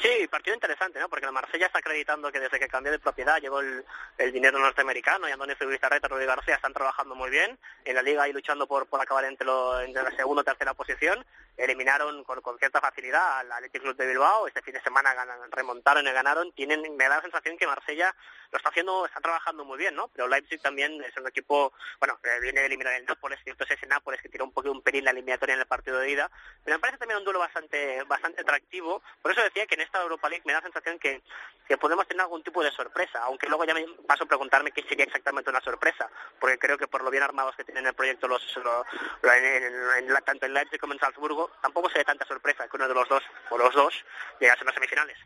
Sí, 0.00 0.26
partido 0.28 0.54
interesante, 0.54 0.98
¿no? 1.00 1.08
Porque 1.08 1.26
el 1.26 1.32
Marsella 1.32 1.66
está 1.66 1.78
acreditando 1.80 2.30
que 2.32 2.40
desde 2.40 2.58
que 2.58 2.68
cambió 2.68 2.92
de 2.92 2.98
propiedad 2.98 3.38
llegó 3.40 3.60
el, 3.60 3.84
dinero 4.32 4.58
norteamericano 4.58 5.28
y 5.28 5.32
Antonio 5.32 5.56
Zubizarreta 5.58 6.06
y 6.06 6.10
Rodrigo 6.10 6.30
García 6.34 6.54
están 6.54 6.72
trabajando 6.72 7.14
muy 7.14 7.28
bien 7.30 7.58
en 7.84 7.94
la 7.94 8.02
liga 8.02 8.26
y 8.28 8.32
luchando 8.32 8.66
por, 8.66 8.86
por 8.86 9.00
acabar 9.00 9.24
entre, 9.24 9.46
lo- 9.46 9.80
entre 9.80 10.02
la 10.02 10.10
segunda 10.12 10.42
o 10.42 10.44
tercera 10.44 10.74
posición. 10.74 11.24
Eliminaron 11.56 12.24
con, 12.24 12.40
con 12.42 12.58
cierta 12.58 12.80
facilidad 12.80 13.38
al 13.38 13.52
Athletic 13.52 13.82
Club 13.82 13.96
de 13.96 14.06
Bilbao. 14.06 14.46
Este 14.46 14.62
fin 14.62 14.74
de 14.74 14.82
semana 14.82 15.14
ganan- 15.14 15.50
remontaron 15.50 16.06
y 16.06 16.12
ganaron. 16.12 16.52
Tienen, 16.52 16.96
me 16.96 17.04
da 17.08 17.16
la 17.16 17.22
sensación 17.22 17.56
que 17.58 17.66
Marsella 17.66 18.14
lo 18.52 18.58
está 18.58 18.68
haciendo, 18.68 19.04
está 19.06 19.20
trabajando 19.20 19.64
muy 19.64 19.76
bien, 19.78 19.94
¿no? 19.96 20.08
Pero 20.08 20.28
Leipzig 20.28 20.60
también 20.62 21.02
es 21.02 21.16
un 21.16 21.26
equipo, 21.26 21.72
bueno, 21.98 22.18
que 22.22 22.38
viene 22.40 22.60
de 22.60 22.66
eliminar 22.66 22.92
el 22.94 23.04
Nápoles, 23.04 23.40
cierto 23.42 23.64
es 23.64 23.70
ese 23.72 23.86
Nápoles 23.86 24.20
que 24.22 24.28
tiró 24.28 24.44
un 24.44 24.52
poco 24.52 24.70
un 24.70 24.82
pelín 24.82 25.04
la 25.04 25.10
eliminatoria 25.10 25.54
en 25.54 25.60
el 25.60 25.66
partido 25.66 25.98
de 25.98 26.10
ida. 26.10 26.30
Pero 26.64 26.76
me 26.76 26.80
parece 26.80 26.98
también 26.98 27.18
un 27.18 27.24
duelo 27.24 27.40
bastante, 27.40 28.02
bastante 28.04 28.42
atractivo. 28.42 29.02
Por 29.20 29.32
eso 29.32 29.42
decía 29.42 29.65
que 29.66 29.74
en 29.74 29.82
esta 29.82 30.00
Europa 30.02 30.28
League 30.28 30.42
me 30.46 30.52
da 30.52 30.58
la 30.60 30.64
sensación 30.66 30.98
que, 30.98 31.22
que 31.68 31.76
podemos 31.76 32.06
tener 32.06 32.22
algún 32.22 32.42
tipo 32.42 32.62
de 32.62 32.70
sorpresa, 32.70 33.20
aunque 33.24 33.46
luego 33.48 33.64
ya 33.64 33.74
me 33.74 33.84
paso 34.06 34.24
a 34.24 34.26
preguntarme 34.26 34.72
qué 34.72 34.82
sería 34.82 35.04
exactamente 35.04 35.50
una 35.50 35.60
sorpresa, 35.60 36.08
porque 36.40 36.58
creo 36.58 36.78
que 36.78 36.86
por 36.88 37.02
lo 37.02 37.10
bien 37.10 37.22
armados 37.22 37.56
que 37.56 37.64
tienen 37.64 37.86
el 37.86 37.94
proyecto 37.94 38.28
los, 38.28 38.42
lo- 38.56 38.84
lo- 39.22 39.32
en- 39.32 39.44
en- 39.44 39.74
en 39.98 40.12
la- 40.12 40.20
tanto 40.20 40.46
en 40.46 40.54
Leipzig 40.54 40.80
como 40.80 40.92
en 40.92 40.98
Salzburgo, 41.00 41.50
tampoco 41.62 41.90
se 41.90 41.98
ve 41.98 42.04
tanta 42.04 42.24
sorpresa 42.26 42.68
que 42.68 42.76
uno 42.76 42.88
de 42.88 42.94
los 42.94 43.08
dos, 43.08 43.22
o 43.50 43.58
los 43.58 43.74
dos, 43.74 43.94
llegase 44.40 44.62
a 44.62 44.64
las 44.64 44.74
semifinales. 44.74 45.18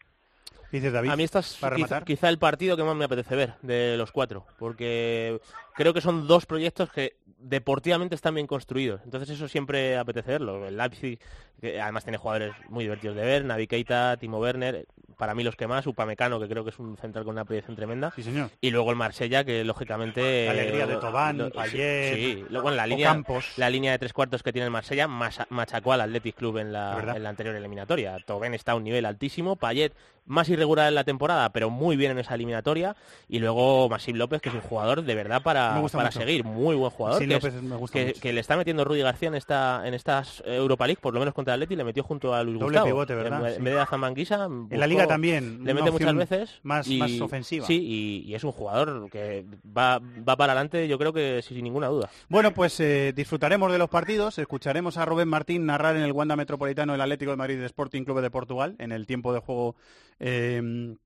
Dice 0.72 0.92
David. 0.92 1.10
A 1.10 1.16
mí 1.16 1.24
esta 1.24 1.40
es 1.40 1.56
para 1.56 1.74
quizá, 1.74 1.86
rematar. 1.88 2.04
quizá 2.04 2.28
el 2.28 2.38
partido 2.38 2.76
que 2.76 2.84
más 2.84 2.94
me 2.94 3.04
apetece 3.04 3.34
ver 3.34 3.54
de 3.60 3.96
los 3.96 4.12
cuatro, 4.12 4.46
porque 4.56 5.40
creo 5.80 5.94
que 5.94 6.02
son 6.02 6.26
dos 6.26 6.44
proyectos 6.44 6.90
que 6.92 7.16
deportivamente 7.38 8.14
están 8.14 8.34
bien 8.34 8.46
construidos. 8.46 9.00
Entonces 9.04 9.30
eso 9.30 9.48
siempre 9.48 9.96
apetece 9.96 10.32
verlo. 10.32 10.66
El 10.66 10.76
Leipzig, 10.76 11.18
que 11.58 11.80
además 11.80 12.04
tiene 12.04 12.18
jugadores 12.18 12.52
muy 12.68 12.84
divertidos 12.84 13.16
de 13.16 13.22
ver, 13.22 13.44
Navi 13.46 13.66
Keita, 13.66 14.18
Timo 14.18 14.38
Werner, 14.38 14.86
para 15.16 15.34
mí 15.34 15.42
los 15.42 15.56
que 15.56 15.66
más, 15.66 15.86
Upamecano, 15.86 16.38
que 16.38 16.48
creo 16.48 16.64
que 16.64 16.70
es 16.70 16.78
un 16.78 16.96
central 16.98 17.24
con 17.24 17.32
una 17.34 17.44
proyección 17.46 17.76
tremenda. 17.76 18.12
Sí, 18.14 18.22
señor. 18.22 18.50
Y 18.60 18.70
luego 18.70 18.90
el 18.90 18.96
Marsella, 18.96 19.42
que 19.44 19.64
lógicamente... 19.64 20.44
La 20.46 20.50
alegría 20.52 20.86
de 20.86 20.96
Tobán, 20.96 21.50
Payet, 21.54 22.14
Sí, 22.14 22.44
luego 22.50 22.70
en 22.70 22.76
la 22.76 22.86
línea, 22.86 23.10
Ocampos. 23.10 23.46
la 23.56 23.70
línea 23.70 23.92
de 23.92 23.98
tres 23.98 24.12
cuartos 24.12 24.42
que 24.42 24.52
tiene 24.52 24.66
el 24.66 24.70
Marsella 24.70 25.08
macha- 25.08 25.46
machacó 25.50 25.92
al 25.94 26.02
Athletic 26.02 26.36
Club 26.36 26.58
en 26.58 26.72
la, 26.72 26.94
verdad. 26.94 27.16
en 27.16 27.22
la 27.22 27.30
anterior 27.30 27.54
eliminatoria. 27.54 28.16
Tobén 28.26 28.52
está 28.54 28.72
a 28.72 28.74
un 28.76 28.84
nivel 28.84 29.04
altísimo, 29.06 29.56
Payet 29.56 29.94
más 30.26 30.48
irregular 30.48 30.86
en 30.88 30.94
la 30.94 31.04
temporada, 31.04 31.50
pero 31.50 31.70
muy 31.70 31.96
bien 31.96 32.12
en 32.12 32.18
esa 32.20 32.34
eliminatoria. 32.34 32.94
Y 33.28 33.40
luego 33.40 33.88
Masip 33.88 34.14
López, 34.16 34.40
que 34.40 34.48
es 34.48 34.54
un 34.54 34.60
jugador 34.60 35.02
de 35.02 35.14
verdad 35.14 35.42
para, 35.42 35.69
Para 35.92 36.10
seguir, 36.10 36.44
muy 36.44 36.74
buen 36.76 36.90
jugador. 36.90 37.18
Que, 37.18 37.24
es- 37.24 37.30
López 37.44 37.62
me 37.62 37.76
gusta 37.76 37.98
que- 37.98 38.06
mucho. 38.06 38.20
que 38.20 38.32
le 38.32 38.40
está 38.40 38.56
metiendo 38.56 38.84
Rudy 38.84 39.00
García 39.00 39.28
en 39.28 39.34
esta 39.34 39.82
en 39.86 39.94
estas 39.94 40.42
Europa 40.46 40.86
League, 40.86 41.00
por 41.00 41.14
lo 41.14 41.20
menos 41.20 41.34
contra 41.34 41.54
el 41.54 41.60
Atleti, 41.62 41.76
le 41.76 41.84
metió 41.84 42.02
junto 42.02 42.34
a 42.34 42.42
Luis 42.42 42.58
Doble 42.58 42.66
Gustavo. 42.78 42.86
pivote, 42.86 43.14
¿verdad? 43.14 43.48
En, 43.48 43.56
Sí. 43.56 43.62
vez 43.62 43.74
de 43.74 43.80
a 43.80 43.86
Zamanguisa, 43.86 44.44
En 44.44 44.80
la 44.80 44.86
Liga 44.86 45.06
también, 45.06 45.64
Le 45.64 45.74
mete 45.74 45.90
muchas 45.90 46.14
veces. 46.14 46.60
más- 46.62 46.86
y- 46.88 46.98
más 46.98 47.20
ofensiva. 47.20 47.66
Sí, 47.66 47.78
y, 48.24 48.30
y 48.30 48.34
es 48.34 48.44
un 48.44 48.52
jugador 48.52 49.08
que 49.10 49.44
va, 49.66 49.98
va 50.00 50.36
para 50.36 50.52
adelante, 50.52 50.88
yo 50.88 50.98
creo 50.98 51.12
que 51.12 51.42
sin 51.42 51.62
ninguna 51.62 51.88
duda. 51.88 52.10
Bueno, 52.28 52.52
pues 52.52 52.78
eh, 52.80 53.12
disfrutaremos 53.14 53.72
de 53.72 53.78
los 53.78 53.88
partidos, 53.88 54.38
escucharemos 54.38 54.96
a 54.96 55.04
Rubén 55.04 55.28
Martín 55.28 55.66
narrar 55.66 55.96
en 55.96 56.02
el 56.02 56.12
Wanda 56.12 56.36
Metropolitano 56.36 56.94
el 56.94 57.00
Atlético 57.00 57.30
de 57.32 57.36
Madrid 57.36 57.58
de 57.58 57.66
Sporting 57.66 58.04
Club 58.04 58.20
de 58.20 58.30
Portugal 58.30 58.76
en 58.78 58.92
el 58.92 59.06
tiempo 59.06 59.32
de 59.32 59.40
juego 59.40 59.74
eh, 60.18 60.96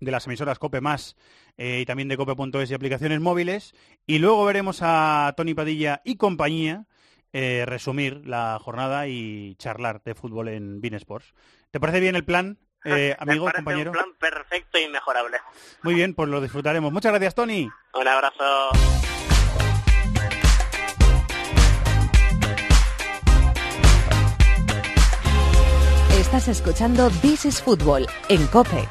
de 0.00 0.10
las 0.10 0.26
emisoras 0.26 0.58
Cope 0.58 0.80
Más 0.80 1.16
eh, 1.56 1.80
y 1.80 1.86
también 1.86 2.08
de 2.08 2.16
Cope.es 2.16 2.70
y 2.70 2.74
aplicaciones 2.74 3.20
móviles. 3.20 3.74
Y 4.06 4.18
luego 4.18 4.44
veremos 4.44 4.80
a 4.82 5.34
Tony 5.36 5.54
Padilla 5.54 6.00
y 6.04 6.16
compañía 6.16 6.86
eh, 7.32 7.64
resumir 7.66 8.26
la 8.26 8.58
jornada 8.60 9.06
y 9.06 9.54
charlar 9.56 10.02
de 10.02 10.14
fútbol 10.14 10.48
en 10.48 10.80
Bean 10.80 10.94
Sports. 10.94 11.34
¿Te 11.70 11.78
parece 11.78 12.00
bien 12.00 12.16
el 12.16 12.24
plan, 12.24 12.58
eh, 12.84 13.14
amigo, 13.18 13.46
Me 13.46 13.52
compañero? 13.52 13.90
un 13.90 13.96
plan 13.96 14.12
perfecto 14.18 14.78
e 14.78 14.82
inmejorable. 14.82 15.36
Muy 15.82 15.94
bien, 15.94 16.14
pues 16.14 16.28
lo 16.28 16.40
disfrutaremos. 16.40 16.92
Muchas 16.92 17.12
gracias, 17.12 17.34
Tony. 17.34 17.68
Un 17.94 18.08
abrazo. 18.08 18.70
Estás 26.18 26.48
escuchando 26.48 27.10
This 27.22 27.44
is 27.46 27.62
Football 27.62 28.06
en 28.28 28.46
Cope. 28.48 28.88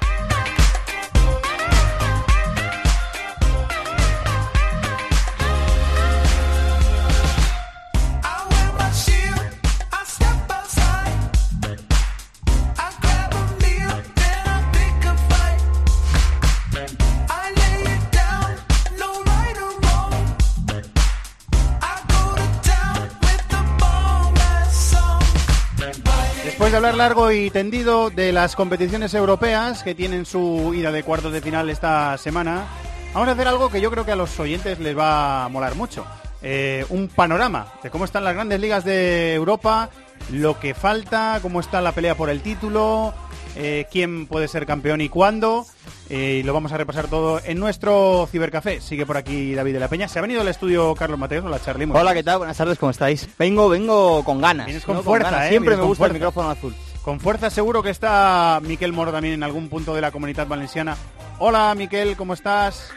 Hablar 26.80 26.96
largo 26.96 27.30
y 27.34 27.50
tendido 27.50 28.10
de 28.10 28.32
las 28.32 28.56
competiciones 28.56 29.14
europeas 29.14 29.84
que 29.84 29.94
tienen 29.94 30.26
su 30.26 30.74
ida 30.74 30.94
de 30.94 31.04
cuartos 31.04 31.34
de 31.34 31.42
final 31.42 31.70
esta 31.70 32.18
semana, 32.18 32.68
vamos 33.14 33.28
a 33.28 33.34
hacer 33.34 33.50
algo 33.50 33.70
que 33.70 33.82
yo 33.82 33.92
creo 33.92 34.06
que 34.06 34.14
a 34.14 34.16
los 34.16 34.40
oyentes 34.40 34.80
les 34.80 34.98
va 34.98 35.44
a 35.44 35.50
molar 35.50 35.76
mucho. 35.76 36.06
Eh, 36.42 36.86
un 36.88 37.10
panorama 37.10 37.68
de 37.84 37.90
cómo 37.90 38.06
están 38.06 38.24
las 38.24 38.34
grandes 38.34 38.62
ligas 38.62 38.86
de 38.86 39.34
Europa, 39.34 39.90
lo 40.32 40.58
que 40.58 40.74
falta, 40.74 41.40
cómo 41.42 41.60
está 41.60 41.82
la 41.82 41.92
pelea 41.92 42.16
por 42.16 42.30
el 42.30 42.40
título, 42.40 43.14
eh, 43.56 43.88
quién 43.92 44.28
puede 44.28 44.48
ser 44.48 44.66
campeón 44.66 45.02
y 45.02 45.10
cuándo. 45.10 45.66
Eh, 46.10 46.40
y 46.40 46.44
lo 46.44 46.54
vamos 46.54 46.72
a 46.72 46.78
repasar 46.78 47.08
todo 47.08 47.40
en 47.44 47.60
nuestro 47.60 48.28
cibercafé. 48.32 48.82
Sigue 48.82 49.06
por 49.06 49.18
aquí 49.18 49.54
David 49.54 49.74
de 49.74 49.80
la 49.80 49.88
Peña. 49.88 50.08
Se 50.08 50.20
ha 50.20 50.22
venido 50.22 50.42
al 50.42 50.48
estudio 50.48 50.96
Carlos 50.96 51.20
Mateos. 51.20 51.46
Hola, 51.46 51.60
Charlie. 51.60 51.86
muy 51.86 51.98
Hola. 51.98 52.14
¿qué 52.14 52.24
tal? 52.24 52.40
Buenas 52.40 52.58
tardes, 52.58 52.80
¿cómo 52.80 52.90
estáis? 52.90 53.30
Vengo, 53.38 53.70
vengo 53.70 54.24
con 54.24 54.42
ganas. 54.42 54.66
Vienes 54.66 54.86
con 54.86 54.98
¿no? 54.98 55.04
fuerza, 55.04 55.30
ganas. 55.32 55.46
¿eh? 55.48 55.50
Siempre 55.50 55.76
Vienes 55.76 55.84
me 55.84 55.88
gusta 55.88 56.06
el 56.06 56.14
micrófono 56.14 56.50
azul. 56.50 56.76
Con 57.04 57.20
fuerza 57.20 57.50
seguro 57.50 57.82
que 57.82 57.90
está 57.92 58.60
Miquel 58.64 58.94
Moro 58.94 59.12
también 59.12 59.36
en 59.36 59.44
algún 59.44 59.70
punto 59.70 59.94
de 59.94 60.02
la 60.02 60.12
comunidad 60.12 60.48
valenciana. 60.48 60.98
Hola, 61.38 61.74
Miquel, 61.76 62.18
¿cómo 62.18 62.34
estás? 62.34 62.92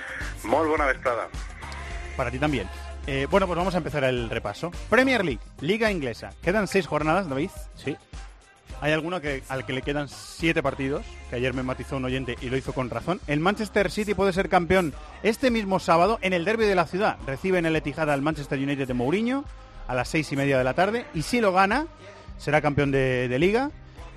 Muy 0.44 0.66
buena 0.66 0.86
vesprada. 0.86 1.28
Para 2.16 2.30
ti 2.30 2.38
también. 2.38 2.68
Eh, 3.06 3.26
bueno, 3.30 3.46
pues 3.46 3.56
vamos 3.56 3.74
a 3.74 3.78
empezar 3.78 4.04
el 4.04 4.30
repaso. 4.30 4.70
Premier 4.88 5.24
League, 5.24 5.40
Liga 5.60 5.90
Inglesa. 5.90 6.30
Quedan 6.42 6.66
seis 6.68 6.86
jornadas, 6.86 7.28
David. 7.28 7.50
Sí. 7.74 7.96
Hay 8.82 8.90
alguno 8.90 9.20
que, 9.20 9.44
al 9.48 9.64
que 9.64 9.72
le 9.72 9.82
quedan 9.82 10.08
siete 10.08 10.60
partidos, 10.60 11.06
que 11.30 11.36
ayer 11.36 11.54
me 11.54 11.62
matizó 11.62 11.98
un 11.98 12.04
oyente 12.04 12.36
y 12.42 12.50
lo 12.50 12.56
hizo 12.56 12.72
con 12.72 12.90
razón. 12.90 13.20
El 13.28 13.38
Manchester 13.38 13.92
City 13.92 14.12
puede 14.12 14.32
ser 14.32 14.48
campeón 14.48 14.92
este 15.22 15.52
mismo 15.52 15.78
sábado 15.78 16.18
en 16.20 16.32
el 16.32 16.44
derby 16.44 16.64
de 16.64 16.74
la 16.74 16.88
ciudad. 16.88 17.16
Recibe 17.24 17.58
en 17.58 17.66
el 17.66 17.76
Etihad 17.76 18.10
al 18.10 18.22
Manchester 18.22 18.58
United 18.58 18.88
de 18.88 18.94
Mourinho 18.94 19.44
a 19.86 19.94
las 19.94 20.08
seis 20.08 20.32
y 20.32 20.36
media 20.36 20.58
de 20.58 20.64
la 20.64 20.74
tarde. 20.74 21.06
Y 21.14 21.22
si 21.22 21.40
lo 21.40 21.52
gana, 21.52 21.86
será 22.38 22.60
campeón 22.60 22.90
de, 22.90 23.36
liga. 23.38 23.70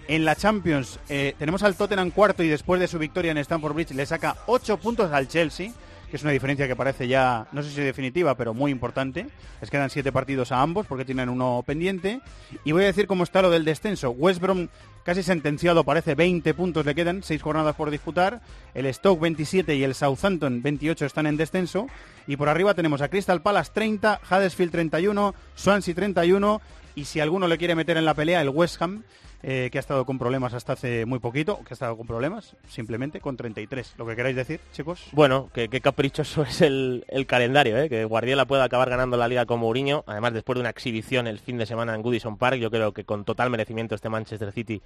En 0.07 0.25
la 0.25 0.35
Champions 0.35 0.99
eh, 1.09 1.35
tenemos 1.37 1.61
al 1.61 1.75
Tottenham 1.75 2.09
cuarto 2.09 2.41
y 2.41 2.47
después 2.47 2.81
de 2.81 2.87
su 2.87 2.97
victoria 2.97 3.29
en 3.29 3.37
Stamford 3.37 3.75
Bridge 3.75 3.91
le 3.91 4.07
saca 4.07 4.35
ocho 4.47 4.77
puntos 4.77 5.11
al 5.11 5.27
Chelsea, 5.27 5.73
que 6.09 6.17
es 6.17 6.23
una 6.23 6.31
diferencia 6.31 6.67
que 6.67 6.75
parece 6.75 7.07
ya, 7.07 7.47
no 7.51 7.63
sé 7.63 7.71
si 7.71 7.81
definitiva, 7.81 8.35
pero 8.35 8.53
muy 8.53 8.71
importante. 8.71 9.27
Les 9.61 9.69
quedan 9.69 9.89
siete 9.89 10.11
partidos 10.11 10.51
a 10.51 10.61
ambos 10.61 10.85
porque 10.85 11.05
tienen 11.05 11.29
uno 11.29 11.63
pendiente. 11.65 12.21
Y 12.63 12.71
voy 12.71 12.83
a 12.83 12.87
decir 12.87 13.07
cómo 13.07 13.23
está 13.23 13.41
lo 13.41 13.49
del 13.49 13.65
descenso. 13.65 14.11
West 14.11 14.41
Brom 14.41 14.67
casi 15.03 15.23
sentenciado, 15.23 15.83
parece 15.83 16.15
20 16.15 16.53
puntos 16.53 16.85
le 16.85 16.95
quedan, 16.95 17.23
seis 17.23 17.41
jornadas 17.41 17.75
por 17.75 17.91
disputar. 17.91 18.41
El 18.73 18.91
Stoke 18.93 19.21
27 19.21 19.75
y 19.75 19.83
el 19.83 19.95
Southampton 19.95 20.61
28 20.61 21.05
están 21.05 21.27
en 21.27 21.37
descenso. 21.37 21.87
Y 22.27 22.37
por 22.37 22.49
arriba 22.49 22.73
tenemos 22.73 23.01
a 23.01 23.09
Crystal 23.09 23.41
Palace 23.41 23.71
30, 23.73 24.21
Huddersfield 24.29 24.71
31, 24.71 25.35
Swansea 25.55 25.95
31 25.95 26.61
y 26.95 27.05
si 27.05 27.19
alguno 27.19 27.47
le 27.47 27.57
quiere 27.57 27.75
meter 27.75 27.97
en 27.97 28.05
la 28.05 28.13
pelea, 28.13 28.41
el 28.41 28.49
West 28.49 28.81
Ham, 28.81 29.03
eh, 29.47 29.69
que 29.71 29.77
ha 29.77 29.79
estado 29.79 30.05
con 30.07 30.17
problemas 30.17 30.55
hasta 30.55 30.73
hace 30.73 31.05
muy 31.05 31.19
poquito, 31.19 31.59
que 31.59 31.69
ha 31.69 31.75
estado 31.75 31.95
con 31.95 32.07
problemas, 32.07 32.55
simplemente 32.67 33.21
con 33.21 33.37
33. 33.37 33.93
Lo 33.95 34.07
que 34.07 34.15
queráis 34.15 34.35
decir, 34.35 34.59
chicos. 34.73 35.05
Bueno, 35.11 35.51
que 35.53 35.69
qué 35.69 35.81
caprichoso 35.81 36.41
es 36.49 36.61
el, 36.61 37.05
el 37.09 37.27
calendario, 37.27 37.77
¿eh? 37.77 37.87
que 37.87 38.05
Guardiola 38.05 38.45
pueda 38.45 38.63
acabar 38.63 38.89
ganando 38.89 39.17
la 39.17 39.27
liga 39.27 39.45
con 39.45 39.59
Mourinho, 39.59 40.03
además 40.07 40.33
después 40.33 40.55
de 40.55 40.61
una 40.61 40.71
exhibición 40.71 41.27
el 41.27 41.37
fin 41.37 41.59
de 41.59 41.67
semana 41.67 41.93
en 41.93 42.01
Goodison 42.01 42.39
Park, 42.39 42.57
yo 42.57 42.71
creo 42.71 42.91
que 42.91 43.03
con 43.03 43.23
total 43.23 43.51
merecimiento 43.51 43.93
este 43.93 44.09
Manchester 44.09 44.51
City 44.51 44.81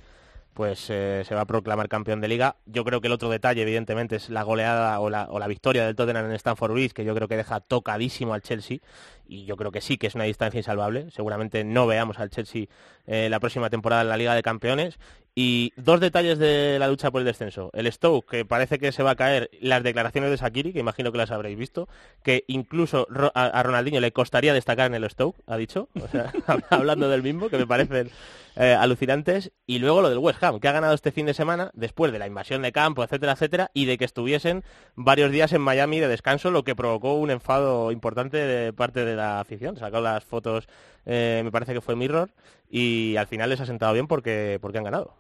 pues 0.54 0.90
eh, 0.90 1.24
se 1.26 1.36
va 1.36 1.42
a 1.42 1.46
proclamar 1.46 1.88
campeón 1.88 2.20
de 2.20 2.28
liga. 2.28 2.58
Yo 2.66 2.84
creo 2.84 3.00
que 3.00 3.08
el 3.08 3.14
otro 3.14 3.30
detalle, 3.30 3.62
evidentemente, 3.62 4.18
es 4.18 4.30
la 4.30 4.44
goleada 4.44 5.00
o 5.00 5.10
la, 5.10 5.28
o 5.30 5.40
la 5.40 5.48
victoria 5.48 5.86
del 5.86 5.96
Tottenham 5.96 6.26
en 6.26 6.34
Stamford 6.34 6.74
Bridge, 6.74 6.92
que 6.92 7.06
yo 7.06 7.16
creo 7.16 7.28
que 7.28 7.38
deja 7.38 7.62
tocadísimo 7.62 8.34
al 8.34 8.42
Chelsea, 8.42 8.80
y 9.26 9.46
yo 9.46 9.56
creo 9.56 9.72
que 9.72 9.80
sí 9.80 9.98
que 9.98 10.08
es 10.08 10.16
una 10.16 10.26
distancia 10.26 10.58
insalvable. 10.58 11.12
Seguramente 11.12 11.64
no 11.64 11.88
veamos 11.88 12.20
al 12.20 12.30
Chelsea 12.30 12.66
eh, 13.10 13.28
la 13.28 13.40
próxima 13.40 13.72
temporada 13.72 14.04
en 14.04 14.10
la 14.10 14.18
Liga 14.18 14.36
de 14.36 14.44
Campeones. 14.44 15.00
Y 15.42 15.72
dos 15.78 16.02
detalles 16.02 16.38
de 16.38 16.76
la 16.80 16.90
lucha 16.90 17.12
por 17.12 17.22
el 17.22 17.26
descenso. 17.26 17.70
El 17.72 17.90
Stoke, 17.90 18.30
que 18.30 18.44
parece 18.44 18.78
que 18.78 18.92
se 18.92 19.04
va 19.04 19.12
a 19.12 19.16
caer, 19.16 19.50
las 19.62 19.84
declaraciones 19.84 20.32
de 20.32 20.38
Sakiri, 20.38 20.74
que 20.74 20.80
imagino 20.80 21.14
que 21.14 21.18
las 21.18 21.32
habréis 21.32 21.58
visto, 21.58 21.88
que 22.24 22.44
incluso 22.48 23.08
a 23.34 23.64
Ronaldinho 23.64 24.02
le 24.02 24.12
costaría 24.12 24.54
destacar 24.54 24.88
en 24.88 24.96
el 24.96 25.10
Stoke, 25.10 25.40
ha 25.48 25.56
dicho, 25.56 25.88
o 25.96 26.10
sea, 26.10 26.34
hablando 26.70 27.08
del 27.08 27.24
mismo, 27.24 27.48
que 27.48 27.58
me 27.58 27.66
parecen 27.66 28.12
eh, 28.58 28.76
alucinantes. 28.78 29.54
Y 29.66 29.80
luego 29.80 30.02
lo 30.02 30.10
del 30.10 30.18
West 30.18 30.44
Ham, 30.44 30.60
que 30.60 30.68
ha 30.68 30.74
ganado 30.74 30.94
este 30.94 31.14
fin 31.14 31.26
de 31.26 31.34
semana, 31.34 31.72
después 31.74 32.12
de 32.12 32.20
la 32.20 32.28
invasión 32.28 32.62
de 32.62 32.74
campo, 32.74 33.02
etcétera, 33.02 33.32
etcétera, 33.32 33.72
y 33.74 33.86
de 33.86 33.98
que 33.98 34.04
estuviesen 34.04 34.66
varios 34.96 35.32
días 35.32 35.54
en 35.54 35.62
Miami 35.62 36.02
de 36.02 36.10
descanso, 36.10 36.52
lo 36.52 36.66
que 36.66 36.76
provocó 36.76 37.14
un 37.14 37.32
enfado 37.32 37.94
importante 37.94 38.36
de 38.36 38.74
parte 38.74 39.06
de 39.06 39.16
la 39.16 39.40
afición. 39.40 39.78
Sacó 39.78 40.02
las 40.02 40.26
fotos, 40.26 40.68
eh, 41.06 41.40
me 41.46 41.52
parece 41.52 41.74
que 41.74 41.80
fue 41.80 41.96
Mirror, 41.96 42.30
y 42.70 43.16
al 43.16 43.28
final 43.28 43.50
les 43.50 43.62
ha 43.62 43.66
sentado 43.66 43.94
bien 43.94 44.08
porque, 44.08 44.60
porque 44.62 44.80
han 44.80 44.84
ganado. 44.84 45.16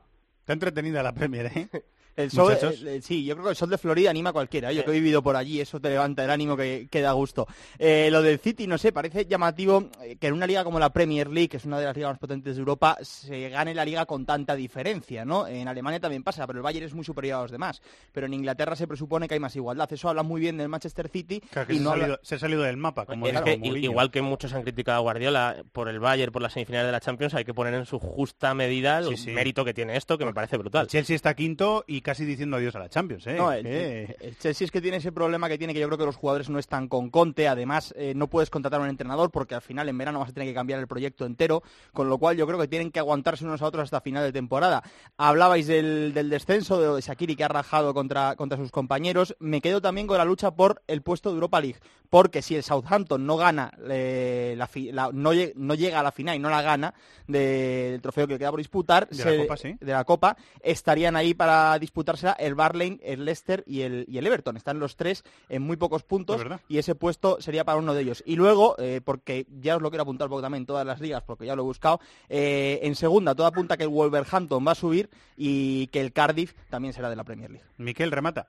Está 0.49 0.55
entretenida 0.55 1.03
la 1.03 1.13
Premier, 1.13 1.45
¿eh? 1.45 1.69
El 2.19 2.31
sol, 2.31 2.57
sí, 3.01 3.23
yo 3.23 3.35
creo 3.35 3.45
que 3.45 3.49
el 3.51 3.55
sol 3.55 3.69
de 3.69 3.77
Florida 3.77 4.09
anima 4.09 4.31
a 4.31 4.33
cualquiera. 4.33 4.71
¿eh? 4.71 4.75
Yo 4.75 4.83
que 4.83 4.91
he 4.91 4.93
vivido 4.95 5.23
por 5.23 5.35
allí, 5.35 5.61
eso 5.61 5.79
te 5.79 5.89
levanta 5.89 6.23
el 6.23 6.29
ánimo 6.29 6.57
que, 6.57 6.87
que 6.91 7.01
da 7.01 7.11
gusto. 7.13 7.47
Eh, 7.77 8.09
lo 8.11 8.21
del 8.21 8.39
City, 8.39 8.67
no 8.67 8.77
sé, 8.77 8.91
parece 8.91 9.25
llamativo 9.25 9.89
eh, 10.03 10.17
que 10.17 10.27
en 10.27 10.33
una 10.33 10.45
liga 10.47 10.63
como 10.63 10.79
la 10.79 10.91
Premier 10.91 11.29
League, 11.29 11.49
que 11.49 11.57
es 11.57 11.65
una 11.65 11.79
de 11.79 11.85
las 11.85 11.95
ligas 11.95 12.11
más 12.11 12.19
potentes 12.19 12.55
de 12.55 12.59
Europa, 12.59 12.97
se 13.01 13.49
gane 13.49 13.73
la 13.73 13.85
liga 13.85 14.05
con 14.05 14.25
tanta 14.25 14.55
diferencia, 14.55 15.23
¿no? 15.25 15.47
En 15.47 15.67
Alemania 15.67 15.99
también 15.99 16.23
pasa, 16.23 16.45
pero 16.45 16.59
el 16.59 16.63
Bayern 16.63 16.85
es 16.85 16.93
muy 16.93 17.05
superior 17.05 17.39
a 17.39 17.41
los 17.43 17.51
demás. 17.51 17.81
Pero 18.11 18.25
en 18.27 18.33
Inglaterra 18.33 18.75
se 18.75 18.87
presupone 18.87 19.27
que 19.27 19.35
hay 19.35 19.39
más 19.39 19.55
igualdad. 19.55 19.91
Eso 19.93 20.09
habla 20.09 20.23
muy 20.23 20.41
bien 20.41 20.57
del 20.57 20.67
Manchester 20.69 21.07
City. 21.09 21.39
Claro, 21.51 21.67
que 21.67 21.73
y 21.73 21.77
se, 21.77 21.83
no 21.83 21.89
ha 21.89 21.93
habla- 21.93 22.03
salido, 22.05 22.19
se 22.23 22.35
ha 22.35 22.39
salido 22.39 22.63
del 22.63 22.77
mapa, 22.77 23.05
como 23.05 23.27
Es 23.27 23.31
dijo 23.33 23.43
que, 23.45 23.57
Mourinho. 23.57 23.91
igual 23.91 24.11
que 24.11 24.21
muchos 24.21 24.53
han 24.53 24.63
criticado 24.63 24.97
a 24.97 25.01
Guardiola 25.01 25.63
por 25.71 25.87
el 25.87 25.99
Bayern, 25.99 26.31
por 26.33 26.41
las 26.41 26.53
semifinales 26.53 26.87
de 26.87 26.91
la 26.91 26.99
Champions, 26.99 27.33
hay 27.33 27.45
que 27.45 27.53
poner 27.53 27.73
en 27.73 27.85
su 27.85 27.97
justa 27.99 28.53
medida 28.53 28.99
el 28.99 29.07
Sí, 29.09 29.17
sí. 29.17 29.31
mérito 29.31 29.63
que 29.63 29.73
tiene 29.73 29.95
esto, 29.95 30.17
que 30.17 30.25
me 30.25 30.33
parece 30.33 30.57
brutal. 30.57 30.83
El 30.83 30.87
Chelsea 30.89 31.15
está 31.15 31.33
quinto 31.33 31.83
y 31.87 32.01
casi 32.09 32.25
diciendo 32.25 32.57
adiós 32.57 32.75
a 32.75 32.79
la 32.79 32.89
Champions, 32.89 33.27
¿eh? 33.27 33.35
No, 33.35 33.51
el, 33.51 33.63
Que- 33.63 34.15
el 34.21 34.37
Chelsea 34.37 34.65
es 34.65 34.71
que 34.71 34.81
tiene 34.81 34.97
ese 34.97 35.11
problema 35.11 35.47
que 35.47 35.57
tiene 35.57 35.73
que 35.73 35.79
yo 35.79 35.85
creo 35.87 35.97
que 35.99 36.05
los 36.05 36.15
jugadores 36.15 36.49
no 36.49 36.57
están 36.57 36.87
con 36.87 37.09
Conte. 37.09 37.47
Además, 37.47 37.93
eh, 37.97 38.13
no 38.15 38.27
puedes 38.27 38.49
contratar 38.49 38.79
a 38.79 38.83
un 38.83 38.89
entrenador 38.89 39.29
porque 39.31 39.53
al 39.55 39.61
final 39.61 39.87
en 39.89 39.97
verano 39.97 40.19
vas 40.19 40.29
a 40.29 40.33
tener 40.33 40.49
que 40.49 40.53
cambiar 40.55 40.79
el 40.79 40.87
proyecto 40.87 41.25
entero. 41.25 41.61
Con 41.93 42.09
lo 42.09 42.17
cual 42.17 42.35
yo 42.37 42.47
creo 42.47 42.57
que 42.59 42.67
tienen 42.67 42.91
que 42.91 42.99
aguantarse 42.99 43.45
unos 43.45 43.61
a 43.61 43.65
otros 43.67 43.83
hasta 43.83 44.01
final 44.01 44.23
de 44.23 44.31
temporada. 44.31 44.81
Hablabais 45.17 45.67
del, 45.67 46.13
del 46.13 46.29
descenso, 46.29 46.95
de 46.95 47.01
Shakiri 47.01 47.35
que 47.35 47.43
ha 47.43 47.47
rajado 47.47 47.93
contra, 47.93 48.35
contra 48.35 48.57
sus 48.57 48.71
compañeros. 48.71 49.35
Me 49.39 49.61
quedo 49.61 49.81
también 49.81 50.07
con 50.07 50.17
la 50.17 50.25
lucha 50.25 50.51
por 50.51 50.81
el 50.87 51.01
puesto 51.01 51.29
de 51.29 51.35
Europa 51.35 51.61
League. 51.61 51.79
Porque 52.09 52.41
si 52.41 52.55
el 52.55 52.63
Southampton 52.63 53.23
no 53.25 53.37
gana, 53.37 53.71
la 53.77 54.65
fi- 54.67 54.91
la- 54.91 55.11
no, 55.13 55.31
lle- 55.31 55.53
no 55.55 55.75
llega 55.75 55.99
a 55.99 56.03
la 56.03 56.11
final 56.11 56.35
y 56.35 56.39
no 56.39 56.49
la 56.49 56.63
gana 56.63 56.93
de- 57.27 57.91
del 57.91 58.01
trofeo 58.01 58.27
que 58.27 58.39
queda 58.39 58.49
por 58.49 58.59
disputar, 58.59 59.07
De 59.09 59.23
la 59.23 59.37
Copa, 59.43 59.57
sí. 59.57 59.75
de 59.79 59.91
la 59.91 60.03
Copa, 60.03 60.35
estarían 60.61 61.15
ahí 61.15 61.35
para 61.35 61.77
disputársela 61.89 62.33
el 62.33 62.53
Barley, 62.53 62.99
el 63.03 63.25
Leicester 63.25 63.63
y 63.65 63.81
el, 63.81 64.05
y 64.07 64.19
el 64.19 64.27
Everton. 64.27 64.55
Están 64.55 64.79
los 64.79 64.95
tres 64.95 65.23
en 65.49 65.63
muy 65.63 65.75
pocos 65.75 66.03
puntos 66.03 66.41
y 66.67 66.77
ese 66.77 66.93
puesto 66.93 67.41
sería 67.41 67.65
para 67.65 67.79
uno 67.79 67.95
de 67.95 68.01
ellos. 68.01 68.23
Y 68.25 68.35
luego, 68.35 68.75
eh, 68.77 69.01
porque 69.03 69.47
ya 69.49 69.75
os 69.75 69.81
lo 69.81 69.89
quiero 69.89 70.03
apuntar 70.03 70.27
un 70.27 70.29
poco 70.29 70.41
también 70.43 70.61
en 70.61 70.67
todas 70.67 70.85
las 70.85 71.01
ligas, 71.01 71.23
porque 71.23 71.47
ya 71.47 71.55
lo 71.55 71.63
he 71.63 71.65
buscado, 71.65 71.99
eh, 72.29 72.79
en 72.83 72.95
segunda 72.95 73.33
todo 73.33 73.47
apunta 73.47 73.75
que 73.75 73.83
el 73.83 73.89
Wolverhampton 73.89 74.65
va 74.65 74.73
a 74.73 74.75
subir 74.75 75.09
y 75.35 75.87
que 75.87 75.99
el 75.99 76.13
Cardiff 76.13 76.53
también 76.69 76.93
será 76.93 77.09
de 77.09 77.15
la 77.15 77.23
Premier 77.23 77.49
League. 77.49 77.65
Miquel, 77.77 78.11
remata. 78.11 78.47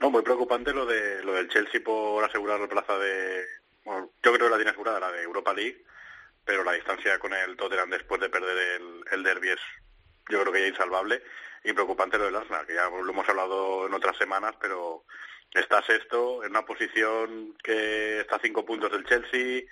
No, 0.00 0.10
muy 0.10 0.22
preocupante 0.22 0.72
lo 0.72 0.84
de 0.86 1.22
lo 1.22 1.34
del 1.34 1.48
Chelsea 1.48 1.80
por 1.84 2.24
asegurar 2.24 2.58
la 2.58 2.66
plaza 2.66 2.98
de... 2.98 3.44
Bueno, 3.84 4.10
yo 4.22 4.32
creo 4.32 4.46
que 4.46 4.50
la 4.50 4.56
tiene 4.56 4.70
asegurada, 4.70 4.98
la 4.98 5.12
de 5.12 5.22
Europa 5.22 5.54
League, 5.54 5.84
pero 6.44 6.64
la 6.64 6.72
distancia 6.72 7.18
con 7.20 7.32
el 7.32 7.56
Tottenham 7.56 7.90
después 7.90 8.20
de 8.20 8.28
perder 8.28 8.80
el, 8.80 9.04
el 9.12 9.22
derby 9.22 9.50
es 9.50 9.60
yo 10.28 10.40
creo 10.40 10.52
que 10.52 10.62
ya 10.62 10.68
insalvable 10.68 11.22
y 11.64 11.72
preocupante 11.72 12.18
lo 12.18 12.26
del 12.26 12.36
Arsenal, 12.36 12.66
que 12.66 12.74
ya 12.74 12.88
lo 12.90 13.10
hemos 13.10 13.28
hablado 13.28 13.86
en 13.86 13.94
otras 13.94 14.16
semanas, 14.16 14.54
pero 14.60 15.04
está 15.50 15.82
sexto 15.82 16.44
en 16.44 16.50
una 16.50 16.64
posición 16.64 17.56
que 17.62 18.20
está 18.20 18.36
a 18.36 18.40
cinco 18.40 18.64
puntos 18.64 18.92
del 18.92 19.04
Chelsea, 19.06 19.62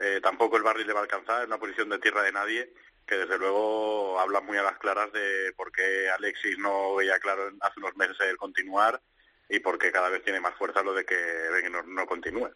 eh, 0.00 0.20
tampoco 0.22 0.56
el 0.56 0.62
Barry 0.62 0.84
le 0.84 0.92
va 0.92 1.00
a 1.00 1.02
alcanzar, 1.02 1.42
en 1.42 1.48
una 1.48 1.58
posición 1.58 1.88
de 1.90 1.98
tierra 1.98 2.22
de 2.22 2.32
nadie, 2.32 2.72
que 3.06 3.16
desde 3.16 3.38
luego 3.38 4.18
habla 4.18 4.40
muy 4.40 4.56
a 4.56 4.62
las 4.62 4.78
claras 4.78 5.12
de 5.12 5.52
por 5.56 5.70
qué 5.70 6.08
Alexis 6.10 6.58
no 6.58 6.94
veía 6.94 7.18
claro 7.18 7.50
hace 7.60 7.78
unos 7.78 7.96
meses 7.96 8.16
el 8.20 8.38
continuar 8.38 9.00
y 9.48 9.58
por 9.58 9.78
qué 9.78 9.92
cada 9.92 10.08
vez 10.08 10.24
tiene 10.24 10.40
más 10.40 10.54
fuerza 10.54 10.82
lo 10.82 10.94
de 10.94 11.04
que, 11.04 11.14
de 11.14 11.62
que 11.62 11.70
no, 11.70 11.82
no 11.82 12.06
continúe. 12.06 12.50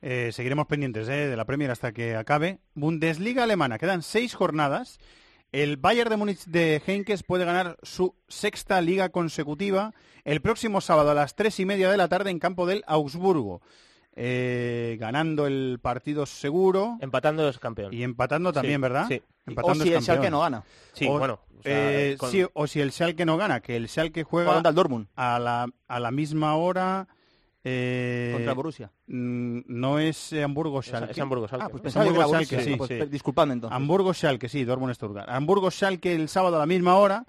Eh, 0.00 0.30
seguiremos 0.32 0.66
pendientes 0.66 1.08
¿eh? 1.08 1.28
de 1.28 1.36
la 1.36 1.44
Premier 1.44 1.70
hasta 1.70 1.92
que 1.92 2.14
acabe. 2.14 2.60
Bundesliga 2.74 3.42
alemana, 3.42 3.78
quedan 3.78 4.02
seis 4.02 4.34
jornadas. 4.34 4.98
El 5.52 5.76
Bayern 5.78 6.10
de 6.10 6.16
Múnich 6.16 6.44
de 6.44 6.82
Heinkes 6.86 7.22
puede 7.22 7.44
ganar 7.44 7.78
su 7.82 8.14
sexta 8.28 8.80
liga 8.82 9.08
consecutiva 9.08 9.94
el 10.24 10.40
próximo 10.42 10.80
sábado 10.80 11.10
a 11.10 11.14
las 11.14 11.34
tres 11.36 11.58
y 11.58 11.64
media 11.64 11.90
de 11.90 11.96
la 11.96 12.08
tarde 12.08 12.30
en 12.30 12.38
campo 12.38 12.66
del 12.66 12.84
Augsburgo. 12.86 13.62
Eh, 14.20 14.96
ganando 15.00 15.46
el 15.46 15.78
partido 15.80 16.26
seguro. 16.26 16.98
Empatando 17.00 17.48
es 17.48 17.58
campeón. 17.58 17.94
Y 17.94 18.02
empatando 18.02 18.52
también, 18.52 18.78
Sí, 18.78 18.82
¿verdad? 18.82 19.06
sí. 19.08 19.22
Empatando 19.46 19.82
O 19.82 19.86
si 19.86 19.90
es 19.92 19.96
el 19.96 20.02
Schalke 20.02 20.30
no 20.30 20.40
gana. 20.40 20.64
Sí, 20.92 21.06
O- 21.06 21.18
bueno. 21.18 21.40
o 21.58 21.62
sea, 21.62 21.92
eh, 22.10 22.16
con- 22.18 22.30
sí, 22.30 22.44
o 22.52 22.66
si 22.66 22.80
el 22.80 22.92
Schalke 22.92 23.24
no 23.24 23.36
gana, 23.36 23.60
que 23.60 23.76
el 23.76 23.88
Schalke 23.88 24.24
juega 24.24 24.46
Juega 24.48 24.54
contra 24.56 24.70
el 24.70 24.74
Dortmund. 24.74 25.06
a 25.14 25.38
la, 25.38 25.66
a 25.86 26.00
la 26.00 26.10
misma 26.10 26.56
hora 26.56 27.06
Eh, 27.70 28.30
Contra 28.34 28.54
Borussia. 28.54 28.90
mm, 29.06 29.60
No 29.66 29.98
es 29.98 30.32
eh, 30.32 30.42
Hamburgo 30.42 30.80
Schalke. 30.82 31.12
es 31.12 31.18
Hamburgo 31.18 31.46
Schalke. 31.48 31.64
Ah, 31.64 31.68
pues 31.68 31.80
Es 31.80 31.82
pensaba 31.84 32.04
Hamburgo 32.06 32.20
era 32.22 32.28
Schalke, 32.44 32.54
Borussia. 32.56 32.72
sí, 32.72 32.78
Pues, 32.78 32.88
sí. 32.88 32.98
per- 32.98 33.10
disculpadme 33.10 33.52
entonces. 33.54 33.76
Hamburgo 33.76 34.12
Schalke, 34.14 34.48
sí, 34.48 34.64
Dortmund 34.64 34.94
Stuttgart. 34.94 35.28
Hamburgo 35.28 35.70
Schalke 35.70 36.14
el 36.14 36.28
sábado 36.28 36.56
a 36.56 36.60
la 36.60 36.66
misma 36.66 36.96
hora, 36.96 37.24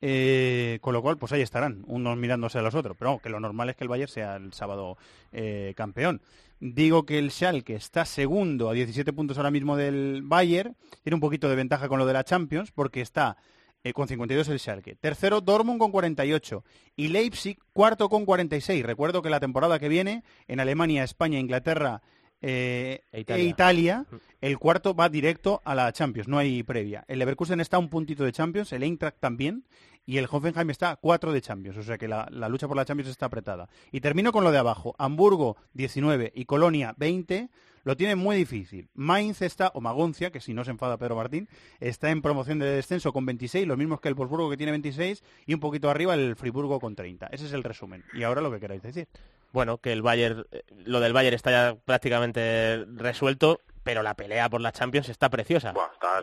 eh, 0.00 0.78
con 0.80 0.92
lo 0.94 1.02
cual 1.02 1.16
pues 1.18 1.32
ahí 1.32 1.40
estarán, 1.42 1.82
unos 1.86 2.16
mirándose 2.16 2.58
a 2.58 2.62
los 2.62 2.74
otros. 2.74 2.96
Pero 2.98 3.18
que 3.18 3.28
lo 3.30 3.40
normal 3.40 3.70
es 3.70 3.76
que 3.76 3.84
el 3.84 3.88
Bayern 3.88 4.10
sea 4.10 4.36
el 4.36 4.52
sábado 4.52 4.96
eh, 5.32 5.72
campeón. 5.76 6.20
Digo 6.60 7.06
que 7.06 7.18
el 7.18 7.30
Schalke 7.30 7.74
está 7.76 8.04
segundo 8.04 8.68
a 8.68 8.72
17 8.72 9.12
puntos 9.12 9.36
ahora 9.38 9.50
mismo 9.50 9.76
del 9.76 10.22
Bayern, 10.24 10.76
tiene 11.04 11.14
un 11.14 11.20
poquito 11.20 11.48
de 11.48 11.54
ventaja 11.56 11.88
con 11.88 11.98
lo 11.98 12.06
de 12.06 12.12
la 12.12 12.24
Champions 12.24 12.72
porque 12.72 13.00
está 13.00 13.36
eh, 13.84 13.92
con 13.92 14.08
52 14.08 14.48
el 14.48 14.58
Schalke. 14.58 14.96
Tercero 14.96 15.40
Dortmund 15.40 15.78
con 15.78 15.92
48 15.92 16.64
y 16.96 17.08
Leipzig 17.08 17.58
cuarto 17.72 18.08
con 18.08 18.24
46. 18.24 18.84
Recuerdo 18.84 19.22
que 19.22 19.30
la 19.30 19.40
temporada 19.40 19.78
que 19.78 19.88
viene 19.88 20.24
en 20.46 20.60
Alemania, 20.60 21.04
España, 21.04 21.38
Inglaterra 21.38 22.02
eh, 22.40 23.02
E 23.12 23.18
e 23.18 23.20
Italia. 23.20 23.44
Italia, 23.44 24.06
el 24.40 24.58
cuarto 24.58 24.94
va 24.94 25.08
directo 25.08 25.60
a 25.64 25.74
la 25.74 25.92
Champions, 25.92 26.28
no 26.28 26.38
hay 26.38 26.62
previa. 26.62 27.04
El 27.08 27.18
Leverkusen 27.18 27.60
está 27.60 27.76
a 27.76 27.80
un 27.80 27.88
puntito 27.88 28.24
de 28.24 28.32
Champions, 28.32 28.72
el 28.72 28.82
Eintracht 28.82 29.18
también, 29.18 29.64
y 30.06 30.18
el 30.18 30.28
Hoffenheim 30.30 30.70
está 30.70 30.90
a 30.90 30.96
cuatro 30.96 31.32
de 31.32 31.40
Champions, 31.40 31.76
o 31.76 31.82
sea 31.82 31.98
que 31.98 32.08
la, 32.08 32.28
la 32.30 32.48
lucha 32.48 32.68
por 32.68 32.76
la 32.76 32.84
Champions 32.84 33.10
está 33.10 33.26
apretada. 33.26 33.68
Y 33.92 34.00
termino 34.00 34.32
con 34.32 34.44
lo 34.44 34.52
de 34.52 34.58
abajo. 34.58 34.94
Hamburgo 34.98 35.56
19 35.74 36.32
y 36.34 36.44
Colonia 36.44 36.94
20 36.96 37.50
lo 37.88 37.96
tienen 37.96 38.18
muy 38.18 38.36
difícil. 38.36 38.90
Mainz 38.92 39.40
está, 39.40 39.70
o 39.72 39.80
Maguncia, 39.80 40.30
que 40.30 40.40
si 40.40 40.52
no 40.52 40.62
se 40.62 40.70
enfada 40.72 40.98
Pedro 40.98 41.16
Martín, 41.16 41.48
está 41.80 42.10
en 42.10 42.20
promoción 42.20 42.58
de 42.58 42.66
descenso 42.66 43.14
con 43.14 43.24
26, 43.24 43.66
lo 43.66 43.78
mismo 43.78 43.98
que 43.98 44.08
el 44.08 44.14
Wolfsburgo 44.14 44.50
que 44.50 44.58
tiene 44.58 44.72
26 44.72 45.24
y 45.46 45.54
un 45.54 45.60
poquito 45.60 45.88
arriba 45.88 46.12
el 46.12 46.36
Friburgo 46.36 46.80
con 46.80 46.94
30. 46.94 47.28
Ese 47.28 47.46
es 47.46 47.54
el 47.54 47.64
resumen. 47.64 48.04
Y 48.12 48.24
ahora 48.24 48.42
lo 48.42 48.50
que 48.52 48.60
queráis 48.60 48.82
decir. 48.82 49.08
Bueno, 49.52 49.78
que 49.78 49.90
el 49.90 50.02
Bayern, 50.02 50.44
eh, 50.52 50.64
lo 50.84 51.00
del 51.00 51.14
Bayern 51.14 51.34
está 51.34 51.50
ya 51.50 51.76
prácticamente 51.82 52.84
resuelto, 52.94 53.62
pero 53.84 54.02
la 54.02 54.12
pelea 54.12 54.50
por 54.50 54.60
la 54.60 54.70
Champions 54.70 55.08
está 55.08 55.30
preciosa. 55.30 55.72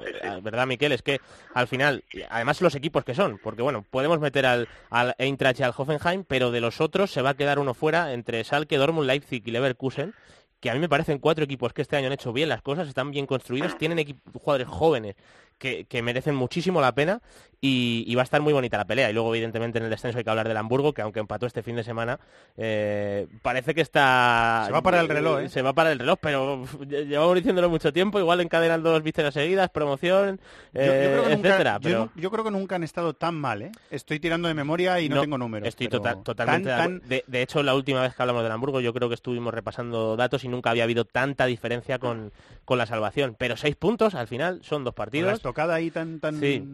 Eh, 0.05 0.39
¿Verdad, 0.43 0.67
Miquel? 0.67 0.91
Es 0.91 1.01
que 1.01 1.19
al 1.55 1.67
final, 1.67 2.03
además 2.29 2.61
los 2.61 2.75
equipos 2.75 3.03
que 3.03 3.15
son, 3.15 3.39
porque 3.39 3.63
bueno, 3.63 3.83
podemos 3.89 4.19
meter 4.19 4.45
al, 4.45 4.67
al 4.91 5.15
Eintracht 5.17 5.61
y 5.61 5.63
al 5.63 5.73
Hoffenheim, 5.75 6.25
pero 6.25 6.51
de 6.51 6.61
los 6.61 6.79
otros 6.79 7.09
se 7.09 7.23
va 7.23 7.31
a 7.31 7.33
quedar 7.33 7.57
uno 7.57 7.73
fuera 7.73 8.13
entre 8.13 8.43
Schalke, 8.43 8.77
Dortmund, 8.77 9.07
Leipzig 9.07 9.41
y 9.47 9.49
Leverkusen, 9.49 10.13
que 10.59 10.69
a 10.69 10.73
mí 10.73 10.79
me 10.79 10.89
parecen 10.89 11.19
cuatro 11.19 11.43
equipos 11.43 11.73
que 11.73 11.81
este 11.81 11.95
año 11.95 12.07
han 12.07 12.13
hecho 12.13 12.33
bien 12.33 12.49
las 12.49 12.61
cosas, 12.61 12.87
están 12.87 13.11
bien 13.11 13.25
construidos, 13.25 13.77
tienen 13.77 14.19
jugadores 14.33 14.67
jóvenes 14.67 15.15
que, 15.57 15.85
que 15.85 16.01
merecen 16.01 16.35
muchísimo 16.35 16.81
la 16.81 16.93
pena 16.93 17.21
y, 17.61 18.03
y 18.07 18.13
va 18.15 18.21
a 18.21 18.23
estar 18.23 18.41
muy 18.41 18.53
bonita 18.53 18.77
la 18.77 18.85
pelea. 18.85 19.09
Y 19.09 19.13
luego, 19.13 19.33
evidentemente, 19.33 19.77
en 19.79 19.85
el 19.85 19.89
descenso 19.89 20.17
hay 20.17 20.23
que 20.23 20.29
hablar 20.29 20.47
del 20.47 20.57
Hamburgo, 20.57 20.93
que 20.93 21.01
aunque 21.01 21.19
empató 21.19 21.45
este 21.47 21.63
fin 21.63 21.75
de 21.75 21.83
semana, 21.83 22.19
eh, 22.57 23.27
parece 23.41 23.73
que 23.73 23.81
está... 23.81 24.63
Se 24.67 24.71
va 24.71 24.81
para 24.81 24.99
el 25.01 25.07
reloj, 25.09 25.39
¿eh? 25.41 25.49
Se 25.49 25.61
va 25.61 25.73
para 25.73 25.91
el 25.91 25.99
reloj, 25.99 26.17
pero 26.21 26.65
llevamos 26.87 27.35
diciéndolo 27.35 27.69
mucho 27.69 27.91
tiempo, 27.91 28.19
igual 28.19 28.41
encadenan 28.41 28.83
dos 28.83 29.01
victorias 29.01 29.33
seguidas, 29.33 29.69
promoción, 29.69 30.39
Yo, 30.73 30.81
yo 30.81 30.91
eh, 30.93 31.15
nunca, 31.35 31.49
etcétera. 31.49 31.73
yo 31.75 31.79
pero... 31.81 31.99
nu- 31.99 32.11
yo 32.21 32.31
creo 32.31 32.43
que 32.43 32.51
nunca 32.51 32.75
han 32.75 32.83
estado 32.83 33.13
tan 33.13 33.35
mal, 33.35 33.61
¿eh? 33.63 33.71
Estoy 33.89 34.19
tirando 34.19 34.47
de 34.47 34.53
memoria 34.53 34.99
y 34.99 35.09
no, 35.09 35.15
No, 35.15 35.21
tengo 35.21 35.37
números. 35.37 35.67
Estoy 35.67 35.87
pero 35.87 35.99
total- 35.99 36.23
totalmente 36.23 36.69
tan- 36.69 36.99
de 36.99 36.99
tan- 36.99 37.09
de, 37.09 37.23
de 37.25 37.41
hecho, 37.41 37.63
la 37.63 37.73
última 37.73 38.01
vez 38.01 38.13
que 38.15 38.21
hablamos 38.21 38.43
del 38.43 38.51
Hamburgo, 38.51 38.79
yo 38.81 38.93
creo 38.93 39.09
que 39.09 39.15
estuvimos 39.15 39.53
repasando 39.53 40.15
datos 40.15 40.43
y 40.43 40.47
nunca 40.49 40.69
había 40.69 40.83
habido 40.83 41.05
tanta 41.05 41.45
diferencia 41.45 41.97
con, 41.99 42.31
con 42.65 42.77
la 42.77 42.85
salvación. 42.85 43.35
Pero 43.39 43.57
seis 43.57 43.75
puntos 43.75 44.13
al 44.15 44.27
final 44.27 44.61
son 44.63 44.83
dos 44.83 44.93
partidos. 44.93 45.41
Estocada 45.45 45.75
ahí 45.75 45.91
tan... 45.91 46.19
tan 46.19 46.39
Sí, 46.39 46.67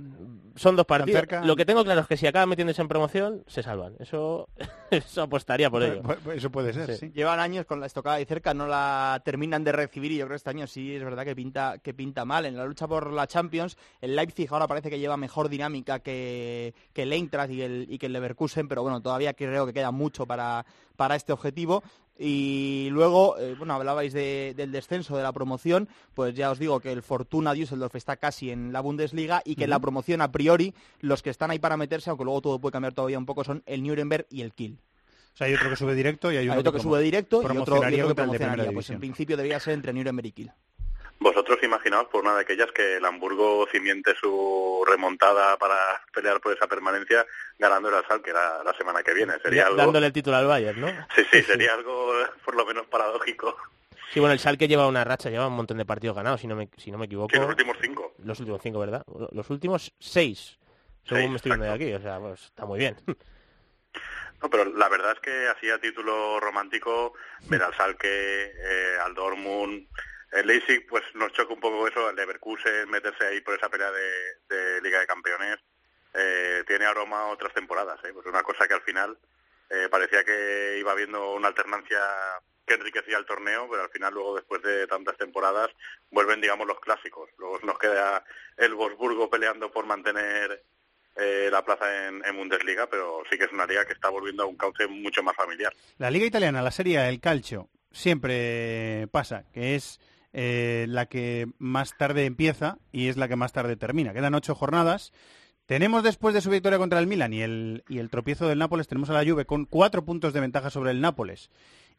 son 0.56 0.76
dos 0.76 0.86
partidos. 0.86 1.20
cerca. 1.20 1.44
Lo 1.46 1.56
que 1.56 1.66
tengo 1.66 1.84
claro 1.84 2.02
es 2.02 2.08
que 2.08 2.18
si 2.18 2.28
acaban 2.28 2.48
metiéndose 2.50 2.82
en 2.82 2.88
promoción, 2.88 3.44
se 3.48 3.64
salvan. 3.64 3.96
Eso, 4.00 4.48
eso 4.92 5.22
apostaría 5.24 5.70
por 5.70 5.84
ello. 5.84 6.02
Pu- 6.04 6.18
pu- 6.20 6.32
Eso 6.34 6.50
puede 6.52 6.74
ser, 6.74 6.96
sí. 6.98 7.12
Llevan 7.14 7.40
años 7.40 7.66
con 7.66 7.80
la 7.80 7.86
estocada 7.86 8.18
ahí 8.18 8.26
cerca, 8.26 8.54
no 8.54 8.68
la 8.68 9.22
terminan 9.26 9.64
de 9.64 9.72
recibir 9.74 10.12
y 10.12 10.18
yo 10.18 10.26
creo 10.26 10.32
que 10.32 10.36
este 10.38 10.50
año 10.50 10.68
sí 10.68 10.96
es 10.96 11.04
verdad 11.04 11.24
que 11.26 11.36
pinta, 11.36 11.78
que 11.80 11.94
pinta 11.94 12.24
mal. 12.26 12.46
En 12.46 12.56
la 12.58 12.66
lucha 12.66 12.88
por 12.88 13.12
la 13.12 13.28
Champions, 13.28 13.78
el 14.02 14.16
Leipzig 14.16 14.48
ahora 14.52 14.68
parece 14.68 14.90
que 14.90 15.00
lleva 15.00 15.18
mejor 15.18 15.50
dinámica 15.50 16.00
que, 16.00 16.74
que 16.94 17.04
el 17.04 17.14
Eintracht 17.14 17.52
y 17.52 17.62
el, 17.62 17.86
y 17.90 17.98
que 17.98 18.06
el 18.08 18.14
Leverkusen, 18.14 18.68
pero 18.68 18.84
bueno, 18.84 19.02
todavía 19.02 19.34
creo 19.34 19.66
que 19.66 19.74
queda 19.74 19.92
mucho 19.92 20.26
para, 20.26 20.66
para 20.96 21.16
este 21.16 21.34
objetivo. 21.34 21.84
Y 22.24 22.90
luego, 22.92 23.36
eh, 23.40 23.56
bueno, 23.58 23.74
hablabais 23.74 24.14
de- 24.14 24.54
del 24.56 24.72
descenso 24.72 25.18
de 25.18 25.24
la 25.24 25.32
promoción, 25.34 25.90
pues 26.14 26.36
ya 26.36 26.52
os 26.52 26.60
digo 26.60 26.80
que 26.80 26.92
el 26.92 27.02
Fortuna 27.02 27.54
Düsseldorf 27.54 27.96
está 27.96 28.16
casi 28.18 28.52
en 28.52 28.72
la 28.72 28.80
Bundesliga 28.82 29.42
y 29.44 29.56
que 29.56 29.64
en 29.64 29.72
la 29.72 29.80
promoción 29.80 30.22
a 30.22 30.32
priori 30.32 30.76
los 31.00 31.24
que 31.24 31.32
están 31.32 31.50
ahí 31.50 31.58
para 31.58 31.78
meterse, 31.78 32.12
aunque 32.12 32.24
luego 32.24 32.42
todo 32.42 32.60
puede 32.60 32.74
cambiar 32.74 32.94
todavía 32.94 33.18
un 33.18 33.26
poco, 33.26 33.44
son 33.44 33.64
el 33.66 33.82
Nuremberg 33.82 34.28
y 34.30 34.42
el 34.42 34.54
Kiel. 34.54 34.78
O 35.34 35.38
sea, 35.38 35.48
hay 35.48 35.54
otro 35.56 35.70
que 35.70 35.76
sube 35.78 35.96
directo 35.96 36.32
y 36.32 36.38
hay, 36.38 36.48
Hay 36.50 36.58
otro 36.60 36.72
que 36.74 36.80
sube 36.84 37.02
directo 37.02 37.38
y 37.38 37.40
otro, 37.40 37.76
y 37.98 38.02
otro 38.02 38.16
que 38.16 38.16
promocionaría. 38.38 38.74
Pues 38.74 38.90
en 38.90 39.00
principio 39.00 39.38
debería 39.38 39.60
ser 39.60 39.74
entre 39.74 39.92
Nuremberg 39.94 40.28
y 40.28 40.32
Kiel. 40.34 40.52
Vosotros 41.22 41.60
imaginaos 41.62 42.08
por 42.08 42.24
una 42.24 42.34
de 42.34 42.42
aquellas 42.42 42.72
que 42.72 42.98
el 42.98 43.06
Hamburgo 43.06 43.68
cimiente 43.72 44.16
su 44.20 44.84
remontada 44.88 45.56
para 45.58 45.76
pelear 46.12 46.42
por 46.42 46.52
esa 46.52 46.66
permanencia 46.66 47.28
ganando 47.60 47.90
el 47.90 48.04
Schalke 48.04 48.34
la, 48.34 48.64
la 48.66 48.74
semana 48.74 49.04
que 49.04 49.14
viene. 49.14 49.34
Sería 49.44 49.68
algo... 49.68 49.78
Dándole 49.78 50.08
el 50.08 50.14
título 50.14 50.38
al 50.38 50.48
Bayern, 50.48 50.82
¿no? 50.82 50.88
Sí, 51.16 51.24
sí, 51.32 51.44
sería 51.44 51.76
algo 51.76 52.12
por 52.44 52.56
lo 52.56 52.66
menos 52.66 52.88
paradójico. 52.88 53.56
Sí, 54.12 54.20
bueno, 54.20 54.34
el 54.34 54.40
Schalke 54.40 54.68
lleva 54.68 54.88
una 54.88 55.04
racha, 55.04 55.30
lleva 55.30 55.46
un 55.46 55.54
montón 55.54 55.78
de 55.78 55.86
partidos 55.86 56.16
ganados, 56.16 56.42
si 56.42 56.48
no 56.48 56.56
me, 56.56 56.70
si 56.78 56.90
no 56.90 56.98
me 56.98 57.06
equivoco. 57.06 57.28
Que 57.28 57.38
los 57.38 57.50
últimos 57.50 57.78
cinco. 57.80 58.16
Los 58.26 58.40
últimos 58.40 58.62
cinco, 58.64 58.80
¿verdad? 58.80 59.06
Los 59.32 59.48
últimos 59.52 59.94
seis, 60.00 60.58
según 61.06 61.20
Seis, 61.20 61.30
me 61.30 61.36
estoy 61.36 61.52
viendo 61.52 61.66
de 61.66 61.72
aquí. 61.72 61.94
O 61.94 62.02
sea, 62.02 62.20
pues 62.20 62.46
está 62.46 62.66
muy 62.66 62.80
bien. 62.80 62.98
No, 64.42 64.50
pero 64.50 64.66
la 64.66 64.90
verdad 64.90 65.12
es 65.12 65.20
que 65.20 65.48
así 65.50 65.70
a 65.70 65.78
título 65.78 66.40
romántico, 66.40 67.14
ver 67.42 67.62
al 67.62 67.74
Schalke, 67.74 68.08
eh, 68.08 68.98
al 69.00 69.14
Dortmund, 69.14 69.88
el 70.32 70.48
Leipzig, 70.48 70.88
pues 70.88 71.04
nos 71.14 71.32
choca 71.34 71.54
un 71.54 71.60
poco 71.60 71.88
eso, 71.88 72.10
el 72.10 72.16
Leverkusen, 72.16 72.90
meterse 72.90 73.26
ahí 73.26 73.42
por 73.42 73.56
esa 73.56 73.70
pelea 73.70 73.92
de, 73.92 74.56
de 74.56 74.82
Liga 74.82 75.00
de 75.00 75.08
Campeones, 75.08 75.58
eh, 76.14 76.64
tiene 76.68 76.86
aroma 76.86 77.28
otras 77.28 77.54
temporadas, 77.54 78.00
¿eh? 78.04 78.12
Pues 78.14 78.26
una 78.26 78.44
cosa 78.44 78.68
que 78.68 78.74
al 78.74 78.82
final 78.82 79.18
eh, 79.70 79.88
parecía 79.90 80.24
que 80.24 80.78
iba 80.80 80.92
habiendo 80.92 81.34
una 81.34 81.48
alternancia 81.48 82.00
que 82.66 82.74
enriquecía 82.74 83.18
el 83.18 83.26
torneo, 83.26 83.68
pero 83.70 83.84
al 83.84 83.90
final 83.90 84.14
luego 84.14 84.36
después 84.36 84.62
de 84.62 84.88
tantas 84.88 85.18
temporadas 85.18 85.70
vuelven, 86.10 86.42
digamos, 86.42 86.68
los 86.68 86.80
clásicos. 86.80 87.30
Luego 87.38 87.60
nos 87.64 87.80
queda 87.80 88.24
el 88.58 88.76
Wolfsburgo 88.76 89.30
peleando 89.30 89.72
por 89.72 89.86
mantener 89.86 90.64
eh, 91.16 91.50
la 91.52 91.64
plaza 91.64 92.08
en, 92.08 92.22
Bundesliga, 92.36 92.88
pero 92.88 93.24
sí 93.30 93.38
que 93.38 93.46
es 93.46 93.52
una 93.52 93.66
liga 93.66 93.86
que 93.86 93.94
está 93.94 94.10
volviendo 94.10 94.44
a 94.44 94.48
un 94.48 94.58
cauce 94.58 94.88
mucho 94.88 95.24
más 95.24 95.36
familiar. 95.36 95.74
La 95.98 96.12
Liga 96.12 96.26
Italiana, 96.26 96.62
la 96.62 96.72
Serie 96.72 97.08
el 97.08 97.20
Calcio, 97.20 97.70
siempre 97.92 99.08
pasa, 99.12 99.46
que 99.54 99.76
es 99.76 100.00
eh, 100.34 100.86
la 100.88 101.08
que 101.08 101.48
más 101.58 101.98
tarde 101.98 102.26
empieza 102.26 102.78
y 102.92 103.08
es 103.08 103.18
la 103.18 103.28
que 103.28 103.36
más 103.36 103.54
tarde 103.54 103.76
termina. 103.76 104.14
Quedan 104.14 104.36
ocho 104.36 104.56
jornadas. 104.56 105.12
Tenemos 105.66 106.04
después 106.04 106.34
de 106.34 106.42
su 106.42 106.50
victoria 106.50 106.80
contra 106.80 107.00
el 107.00 107.08
Milan 107.08 107.34
y 107.34 107.42
el, 107.42 107.84
y 107.88 108.00
el 108.00 108.10
tropiezo 108.10 108.48
del 108.48 108.60
Nápoles, 108.60 108.88
tenemos 108.88 109.10
a 109.10 109.14
la 109.14 109.30
Juve 109.30 109.46
con 109.46 109.66
cuatro 109.66 110.04
puntos 110.04 110.34
de 110.34 110.42
ventaja 110.42 110.70
sobre 110.70 110.92
el 110.92 111.02
Nápoles. 111.02 111.50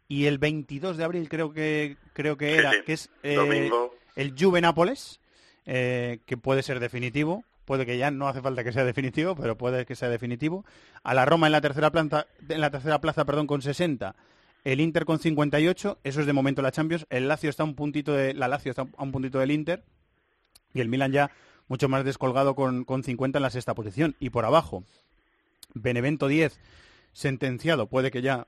Y 0.08 0.26
el 0.26 0.38
22 0.38 0.96
de 0.96 1.04
abril 1.04 1.28
creo 1.28 1.52
que 1.52 1.96
creo 2.12 2.36
que 2.36 2.56
era, 2.56 2.72
sí. 2.72 2.78
que 2.84 2.92
es 2.92 3.10
eh, 3.22 3.70
el 4.16 4.34
Juve 4.38 4.60
Nápoles, 4.60 5.20
eh, 5.64 6.18
que 6.26 6.36
puede 6.36 6.62
ser 6.62 6.80
definitivo. 6.80 7.44
Puede 7.64 7.86
que 7.86 7.96
ya 7.96 8.10
no 8.10 8.28
hace 8.28 8.42
falta 8.42 8.64
que 8.64 8.72
sea 8.72 8.84
definitivo, 8.84 9.36
pero 9.36 9.56
puede 9.56 9.86
que 9.86 9.94
sea 9.94 10.08
definitivo. 10.08 10.64
A 11.02 11.14
la 11.14 11.24
Roma 11.24 11.46
en 11.46 11.52
la 11.52 11.60
tercera 11.60 11.90
plaza, 11.90 12.26
en 12.48 12.60
la 12.60 12.70
tercera 12.70 13.00
plaza, 13.00 13.24
perdón, 13.24 13.46
con 13.46 13.62
60. 13.62 14.16
El 14.64 14.80
Inter 14.80 15.04
con 15.04 15.18
58, 15.18 15.98
eso 16.04 16.20
es 16.20 16.26
de 16.26 16.32
momento 16.32 16.62
la 16.62 16.70
Champions. 16.70 17.06
El 17.10 17.28
Lazio 17.28 17.50
está 17.50 17.64
un 17.64 17.74
puntito 17.74 18.12
de 18.12 18.34
la 18.34 18.48
Lazio 18.48 18.70
está 18.70 18.82
a 18.96 19.02
un 19.02 19.12
puntito 19.12 19.38
del 19.38 19.50
Inter 19.50 19.84
y 20.72 20.80
el 20.80 20.88
Milan 20.88 21.12
ya 21.12 21.30
mucho 21.68 21.88
más 21.88 22.04
descolgado 22.04 22.54
con, 22.54 22.84
con 22.84 23.02
50 23.02 23.38
en 23.38 23.42
la 23.42 23.50
sexta 23.50 23.74
posición. 23.74 24.14
Y 24.20 24.30
por 24.30 24.44
abajo, 24.44 24.84
Benevento 25.74 26.28
10, 26.28 26.60
sentenciado, 27.12 27.88
puede 27.88 28.10
que 28.10 28.22
ya 28.22 28.46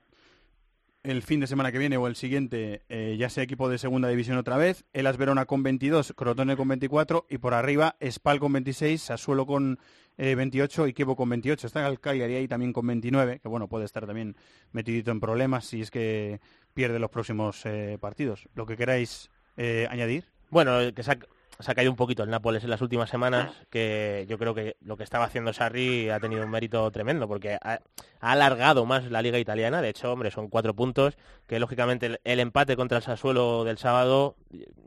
el 1.03 1.21
fin 1.21 1.39
de 1.39 1.47
semana 1.47 1.71
que 1.71 1.77
viene 1.77 1.97
o 1.97 2.07
el 2.07 2.15
siguiente 2.15 2.83
eh, 2.89 3.15
ya 3.19 3.29
sea 3.29 3.43
equipo 3.43 3.69
de 3.69 3.77
segunda 3.77 4.09
división 4.09 4.37
otra 4.37 4.57
vez, 4.57 4.85
Elas 4.93 5.17
Verona 5.17 5.45
con 5.45 5.63
22, 5.63 6.13
Crotone 6.15 6.57
con 6.57 6.67
24 6.67 7.27
y 7.29 7.37
por 7.37 7.53
arriba 7.53 7.95
Spal 8.01 8.39
con 8.39 8.53
26, 8.53 9.01
Sassuolo 9.01 9.45
con 9.45 9.79
eh, 10.17 10.35
28 10.35 10.87
y 10.87 10.93
Kievo 10.93 11.15
con 11.15 11.29
28. 11.29 11.67
Está 11.67 11.87
el 11.87 11.99
Cagliari 11.99 12.35
ahí 12.35 12.47
también 12.47 12.73
con 12.73 12.87
29, 12.87 13.39
que 13.39 13.47
bueno, 13.47 13.67
puede 13.67 13.85
estar 13.85 14.05
también 14.05 14.35
metidito 14.71 15.11
en 15.11 15.19
problemas 15.19 15.65
si 15.65 15.81
es 15.81 15.91
que 15.91 16.39
pierde 16.73 16.99
los 16.99 17.09
próximos 17.09 17.65
eh, 17.65 17.97
partidos. 17.99 18.47
Lo 18.55 18.65
que 18.65 18.77
queráis 18.77 19.29
eh, 19.57 19.87
añadir. 19.89 20.25
Bueno, 20.49 20.77
que 20.93 21.03
se 21.59 21.71
ha 21.71 21.75
caído 21.75 21.91
un 21.91 21.97
poquito 21.97 22.23
el 22.23 22.29
Nápoles 22.29 22.63
en 22.63 22.69
las 22.69 22.81
últimas 22.81 23.09
semanas, 23.09 23.51
que 23.69 24.25
yo 24.29 24.37
creo 24.37 24.53
que 24.53 24.75
lo 24.81 24.97
que 24.97 25.03
estaba 25.03 25.25
haciendo 25.25 25.53
Sarri 25.53 26.09
ha 26.09 26.19
tenido 26.19 26.43
un 26.43 26.49
mérito 26.51 26.89
tremendo, 26.91 27.27
porque 27.27 27.57
ha, 27.61 27.79
ha 28.19 28.31
alargado 28.31 28.85
más 28.85 29.09
la 29.11 29.21
liga 29.21 29.39
italiana, 29.39 29.81
de 29.81 29.89
hecho, 29.89 30.11
hombre, 30.11 30.31
son 30.31 30.49
cuatro 30.49 30.73
puntos, 30.75 31.17
que 31.47 31.59
lógicamente 31.59 32.05
el, 32.07 32.19
el 32.23 32.39
empate 32.39 32.75
contra 32.75 32.97
el 32.97 33.03
Sassuolo 33.03 33.63
del 33.63 33.77
sábado, 33.77 34.35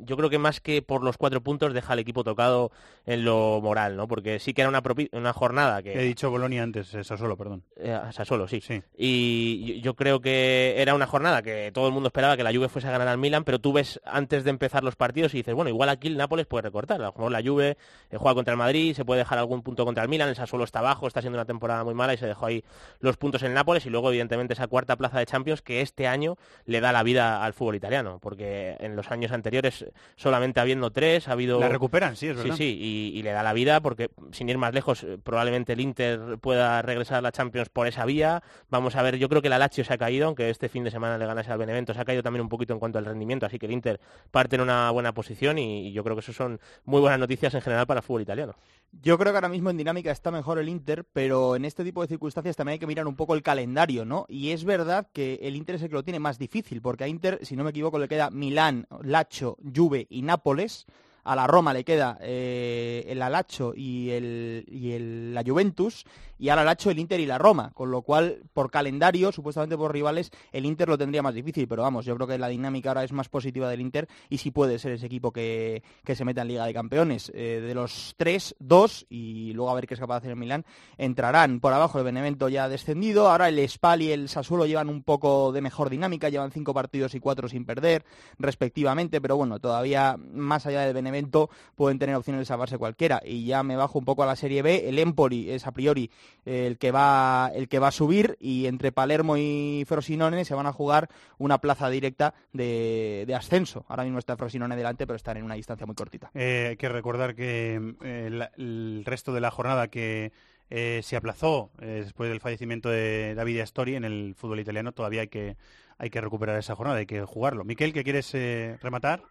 yo 0.00 0.16
creo 0.16 0.30
que 0.30 0.38
más 0.38 0.60
que 0.60 0.82
por 0.82 1.02
los 1.04 1.16
cuatro 1.16 1.40
puntos 1.42 1.72
deja 1.74 1.92
al 1.92 1.98
equipo 2.00 2.24
tocado 2.24 2.70
en 3.06 3.24
lo 3.24 3.60
moral, 3.62 3.96
¿no? 3.96 4.08
Porque 4.08 4.38
sí 4.38 4.52
que 4.54 4.62
era 4.62 4.68
una, 4.68 4.82
una 5.12 5.32
jornada 5.32 5.82
que... 5.82 5.92
He 5.92 6.02
dicho 6.04 6.30
Bolonia 6.30 6.62
antes, 6.62 6.92
eso 6.94 7.16
solo, 7.16 7.36
perdón. 7.36 7.62
Eh, 7.76 7.98
Sassuolo, 8.12 8.46
sí. 8.48 8.82
Y 8.96 9.74
yo- 9.76 9.88
yo 9.88 9.94
creo 9.94 10.20
que 10.20 10.74
era 10.76 10.94
una 10.94 11.06
jornada 11.06 11.42
que 11.42 11.70
todo 11.72 11.86
el 11.86 11.92
mundo 11.94 12.08
esperaba 12.08 12.36
que 12.36 12.42
la 12.42 12.52
Juve 12.52 12.68
fuese 12.68 12.88
a 12.88 12.90
ganar 12.90 13.08
al 13.08 13.18
Milan, 13.18 13.44
pero 13.44 13.58
tú 13.58 13.72
ves 13.72 14.00
antes 14.04 14.44
de 14.44 14.50
empezar 14.50 14.84
los 14.84 14.96
partidos 14.96 15.32
y 15.34 15.38
dices, 15.38 15.54
bueno, 15.54 15.70
igual 15.70 15.88
aquí 15.88 16.08
el 16.08 16.16
Nápoles 16.16 16.46
puede 16.46 16.57
recortar. 16.62 17.00
A 17.00 17.04
lo 17.06 17.12
mejor 17.12 17.32
la 17.32 17.42
Juve 17.42 17.76
eh, 18.10 18.16
juega 18.16 18.34
contra 18.34 18.52
el 18.52 18.58
Madrid, 18.58 18.94
se 18.94 19.04
puede 19.04 19.18
dejar 19.20 19.38
algún 19.38 19.62
punto 19.62 19.84
contra 19.84 20.02
el 20.02 20.08
Milan, 20.08 20.28
el 20.28 20.36
Sassuolo 20.36 20.64
está 20.64 20.78
abajo, 20.80 21.06
está 21.06 21.20
siendo 21.20 21.36
una 21.38 21.44
temporada 21.44 21.84
muy 21.84 21.94
mala 21.94 22.14
y 22.14 22.16
se 22.16 22.26
dejó 22.26 22.46
ahí 22.46 22.64
los 23.00 23.16
puntos 23.16 23.42
en 23.42 23.54
Nápoles 23.54 23.84
y 23.86 23.90
luego 23.90 24.08
evidentemente 24.10 24.54
esa 24.54 24.66
cuarta 24.66 24.96
plaza 24.96 25.18
de 25.18 25.26
Champions 25.26 25.62
que 25.62 25.80
este 25.80 26.06
año 26.06 26.36
le 26.66 26.80
da 26.80 26.92
la 26.92 27.02
vida 27.02 27.44
al 27.44 27.52
fútbol 27.52 27.74
italiano, 27.76 28.18
porque 28.22 28.76
en 28.80 28.96
los 28.96 29.10
años 29.10 29.32
anteriores 29.32 29.84
solamente 30.16 30.60
habiendo 30.60 30.90
tres, 30.90 31.28
ha 31.28 31.32
habido... 31.32 31.60
La 31.60 31.68
recuperan, 31.68 32.16
sí, 32.16 32.28
es 32.28 32.36
Sí, 32.36 32.42
verdad. 32.42 32.56
sí, 32.56 32.78
y, 32.80 33.18
y 33.18 33.22
le 33.22 33.30
da 33.32 33.42
la 33.42 33.52
vida 33.52 33.80
porque 33.80 34.10
sin 34.32 34.48
ir 34.48 34.58
más 34.58 34.72
lejos 34.72 35.02
eh, 35.04 35.18
probablemente 35.22 35.72
el 35.74 35.80
Inter 35.80 36.38
pueda 36.40 36.80
regresar 36.82 37.18
a 37.18 37.20
la 37.20 37.32
Champions 37.32 37.68
por 37.68 37.86
esa 37.86 38.04
vía. 38.04 38.42
Vamos 38.70 38.96
a 38.96 39.02
ver, 39.02 39.16
yo 39.18 39.28
creo 39.28 39.42
que 39.42 39.48
la 39.48 39.58
Lazio 39.58 39.84
se 39.84 39.92
ha 39.92 39.98
caído, 39.98 40.26
aunque 40.26 40.50
este 40.50 40.68
fin 40.68 40.84
de 40.84 40.90
semana 40.90 41.18
le 41.18 41.26
ganase 41.26 41.52
al 41.52 41.58
Benevento, 41.58 41.92
se 41.92 42.00
ha 42.00 42.04
caído 42.04 42.22
también 42.22 42.42
un 42.42 42.48
poquito 42.48 42.72
en 42.72 42.78
cuanto 42.78 42.98
al 42.98 43.04
rendimiento, 43.04 43.44
así 43.46 43.58
que 43.58 43.66
el 43.66 43.72
Inter 43.72 44.00
parte 44.30 44.56
en 44.56 44.62
una 44.62 44.90
buena 44.90 45.12
posición 45.12 45.58
y, 45.58 45.88
y 45.88 45.92
yo 45.92 46.02
creo 46.04 46.16
que 46.16 46.20
eso 46.20 46.32
son 46.32 46.47
muy 46.84 47.00
buenas 47.00 47.18
noticias 47.18 47.54
en 47.54 47.60
general 47.60 47.86
para 47.86 48.00
el 48.00 48.04
fútbol 48.04 48.22
italiano. 48.22 48.54
Yo 49.02 49.18
creo 49.18 49.32
que 49.32 49.36
ahora 49.36 49.50
mismo 49.50 49.68
en 49.68 49.76
dinámica 49.76 50.10
está 50.10 50.30
mejor 50.30 50.58
el 50.58 50.68
Inter, 50.68 51.04
pero 51.12 51.56
en 51.56 51.66
este 51.66 51.84
tipo 51.84 52.00
de 52.00 52.08
circunstancias 52.08 52.56
también 52.56 52.74
hay 52.74 52.78
que 52.78 52.86
mirar 52.86 53.06
un 53.06 53.16
poco 53.16 53.34
el 53.34 53.42
calendario, 53.42 54.06
¿no? 54.06 54.24
Y 54.30 54.50
es 54.52 54.64
verdad 54.64 55.08
que 55.12 55.38
el 55.42 55.56
Inter 55.56 55.74
es 55.76 55.82
el 55.82 55.88
que 55.88 55.94
lo 55.96 56.04
tiene 56.04 56.20
más 56.20 56.38
difícil, 56.38 56.80
porque 56.80 57.04
a 57.04 57.08
Inter, 57.08 57.38
si 57.42 57.54
no 57.54 57.64
me 57.64 57.70
equivoco, 57.70 57.98
le 57.98 58.08
queda 58.08 58.30
Milán, 58.30 58.86
Lazio, 59.02 59.58
Juve 59.76 60.06
y 60.08 60.22
Nápoles. 60.22 60.86
A 61.24 61.36
la 61.36 61.46
Roma 61.46 61.74
le 61.74 61.84
queda 61.84 62.16
eh, 62.22 63.04
el 63.08 63.20
Alacho 63.20 63.74
y, 63.76 64.08
el, 64.12 64.64
y 64.66 64.92
el- 64.92 65.34
la 65.34 65.42
Juventus, 65.46 66.06
y 66.38 66.48
al 66.48 66.58
Alacho 66.58 66.90
el 66.90 66.98
Inter 66.98 67.20
y 67.20 67.26
la 67.26 67.38
Roma, 67.38 67.70
con 67.74 67.90
lo 67.90 68.02
cual, 68.02 68.42
por 68.52 68.70
calendario, 68.70 69.32
supuestamente 69.32 69.76
por 69.76 69.92
rivales, 69.92 70.30
el 70.52 70.64
Inter 70.64 70.88
lo 70.88 70.98
tendría 70.98 71.22
más 71.22 71.34
difícil, 71.34 71.66
pero 71.68 71.82
vamos, 71.82 72.04
yo 72.04 72.14
creo 72.14 72.26
que 72.26 72.38
la 72.38 72.48
dinámica 72.48 72.90
ahora 72.90 73.04
es 73.04 73.12
más 73.12 73.28
positiva 73.28 73.68
del 73.68 73.80
Inter 73.80 74.08
y 74.28 74.38
sí 74.38 74.50
puede 74.50 74.78
ser 74.78 74.92
ese 74.92 75.06
equipo 75.06 75.32
que, 75.32 75.82
que 76.04 76.14
se 76.14 76.24
meta 76.24 76.42
en 76.42 76.48
Liga 76.48 76.66
de 76.66 76.74
Campeones. 76.74 77.30
Eh, 77.34 77.60
de 77.60 77.74
los 77.74 78.14
tres, 78.16 78.54
dos, 78.58 79.06
y 79.08 79.52
luego 79.52 79.70
a 79.70 79.74
ver 79.74 79.86
qué 79.86 79.94
es 79.94 80.00
capaz 80.00 80.14
de 80.14 80.18
hacer 80.18 80.30
el 80.32 80.36
Milán, 80.36 80.64
entrarán 80.96 81.60
por 81.60 81.72
abajo 81.72 81.98
el 81.98 82.04
Benevento 82.04 82.48
ya 82.48 82.68
descendido, 82.68 83.28
ahora 83.28 83.48
el 83.48 83.68
Spal 83.68 84.02
y 84.02 84.12
el 84.12 84.28
Sassuolo 84.28 84.66
llevan 84.66 84.88
un 84.88 85.02
poco 85.02 85.52
de 85.52 85.60
mejor 85.60 85.90
dinámica, 85.90 86.28
llevan 86.28 86.52
cinco 86.52 86.74
partidos 86.74 87.14
y 87.14 87.20
cuatro 87.20 87.48
sin 87.48 87.64
perder, 87.64 88.04
respectivamente, 88.38 89.20
pero 89.20 89.36
bueno, 89.36 89.58
todavía 89.58 90.16
más 90.18 90.66
allá 90.66 90.82
del 90.82 90.94
Benevento 90.94 91.50
pueden 91.74 91.98
tener 91.98 92.14
opciones 92.14 92.40
de 92.40 92.46
salvarse 92.46 92.78
cualquiera, 92.78 93.20
y 93.24 93.46
ya 93.46 93.62
me 93.62 93.76
bajo 93.76 93.98
un 93.98 94.04
poco 94.04 94.22
a 94.22 94.26
la 94.26 94.36
Serie 94.36 94.62
B, 94.62 94.88
el 94.88 94.98
Empoli 94.98 95.50
es 95.50 95.66
a 95.66 95.72
priori 95.72 96.10
el 96.44 96.78
que 96.78 96.90
va 96.92 97.50
el 97.54 97.68
que 97.68 97.78
va 97.78 97.88
a 97.88 97.92
subir 97.92 98.36
y 98.40 98.66
entre 98.66 98.92
Palermo 98.92 99.36
y 99.36 99.84
Frosinone 99.86 100.44
se 100.44 100.54
van 100.54 100.66
a 100.66 100.72
jugar 100.72 101.08
una 101.38 101.58
plaza 101.58 101.90
directa 101.90 102.34
de, 102.52 103.24
de 103.26 103.34
ascenso. 103.34 103.84
Ahora 103.88 104.04
mismo 104.04 104.18
está 104.18 104.36
Frosinone 104.36 104.76
delante, 104.76 105.06
pero 105.06 105.16
están 105.16 105.36
en 105.36 105.44
una 105.44 105.54
distancia 105.54 105.86
muy 105.86 105.94
cortita. 105.94 106.30
Eh, 106.34 106.66
hay 106.70 106.76
que 106.76 106.88
recordar 106.88 107.34
que 107.34 107.94
eh, 108.02 108.28
la- 108.32 108.50
el 108.56 109.02
resto 109.04 109.32
de 109.32 109.40
la 109.40 109.50
jornada 109.50 109.88
que 109.88 110.32
eh, 110.70 111.00
se 111.02 111.16
aplazó 111.16 111.70
eh, 111.80 112.02
después 112.04 112.28
del 112.30 112.40
fallecimiento 112.40 112.88
de 112.90 113.34
David 113.34 113.60
Astori 113.60 113.94
en 113.96 114.04
el 114.04 114.34
fútbol 114.36 114.60
italiano, 114.60 114.92
todavía 114.92 115.22
hay 115.22 115.28
que, 115.28 115.56
hay 115.96 116.10
que 116.10 116.20
recuperar 116.20 116.58
esa 116.58 116.74
jornada, 116.76 116.98
hay 116.98 117.06
que 117.06 117.22
jugarlo. 117.22 117.64
Miquel, 117.64 117.92
¿qué 117.92 118.04
quieres 118.04 118.34
eh, 118.34 118.78
rematar? 118.82 119.22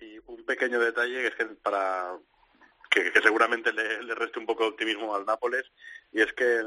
Y 0.00 0.18
un 0.26 0.44
pequeño 0.44 0.78
detalle 0.80 1.14
que 1.22 1.26
es 1.28 1.34
que 1.34 1.44
para 1.62 2.12
que, 2.92 3.10
seguramente 3.22 3.72
le, 3.72 4.02
le 4.02 4.14
reste 4.14 4.38
un 4.38 4.46
poco 4.46 4.64
de 4.64 4.70
optimismo 4.70 5.14
al 5.14 5.24
Nápoles 5.26 5.64
y 6.12 6.20
es 6.20 6.32
que 6.32 6.60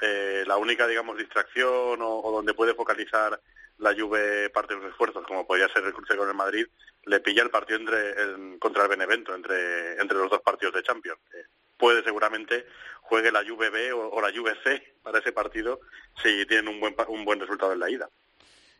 eh, 0.00 0.44
la 0.46 0.56
única 0.56 0.86
digamos 0.86 1.18
distracción 1.18 2.00
o, 2.02 2.30
donde 2.30 2.54
puede 2.54 2.74
focalizar 2.74 3.40
la 3.78 3.94
Juve 3.94 4.48
parte 4.50 4.74
de 4.74 4.80
sus 4.80 4.90
esfuerzos 4.90 5.26
como 5.26 5.46
podría 5.46 5.68
ser 5.68 5.84
el 5.84 5.92
cruce 5.92 6.16
con 6.16 6.28
el 6.28 6.34
Madrid 6.34 6.66
le 7.04 7.20
pilla 7.20 7.42
el 7.42 7.50
partido 7.50 7.78
entre 7.78 8.22
en- 8.22 8.58
contra 8.58 8.84
el 8.84 8.88
Benevento 8.88 9.34
entre 9.34 10.00
entre 10.00 10.16
los 10.18 10.30
dos 10.30 10.40
partidos 10.42 10.74
de 10.74 10.82
Champions 10.82 11.18
Eh, 11.34 11.44
puede 11.76 12.02
seguramente 12.04 12.66
juegue 13.02 13.30
la 13.32 13.44
Juve 13.46 13.68
B 13.70 13.92
o, 13.92 14.20
la 14.20 14.32
Juve 14.34 14.54
C 14.64 14.94
para 15.02 15.18
ese 15.18 15.32
partido 15.32 15.80
si 16.22 16.46
tienen 16.46 16.68
un 16.68 16.80
buen 16.80 16.94
un 17.08 17.24
buen 17.24 17.40
resultado 17.40 17.72
en 17.72 17.80
la 17.80 17.90
ida 17.90 18.08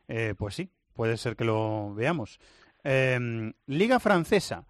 Eh, 0.08 0.34
pues 0.38 0.54
sí, 0.54 0.70
puede 0.94 1.16
ser 1.16 1.34
que 1.36 1.44
lo 1.44 1.92
veamos. 1.94 2.38
Eh, 2.84 3.18
Liga 3.66 3.98
francesa. 3.98 4.64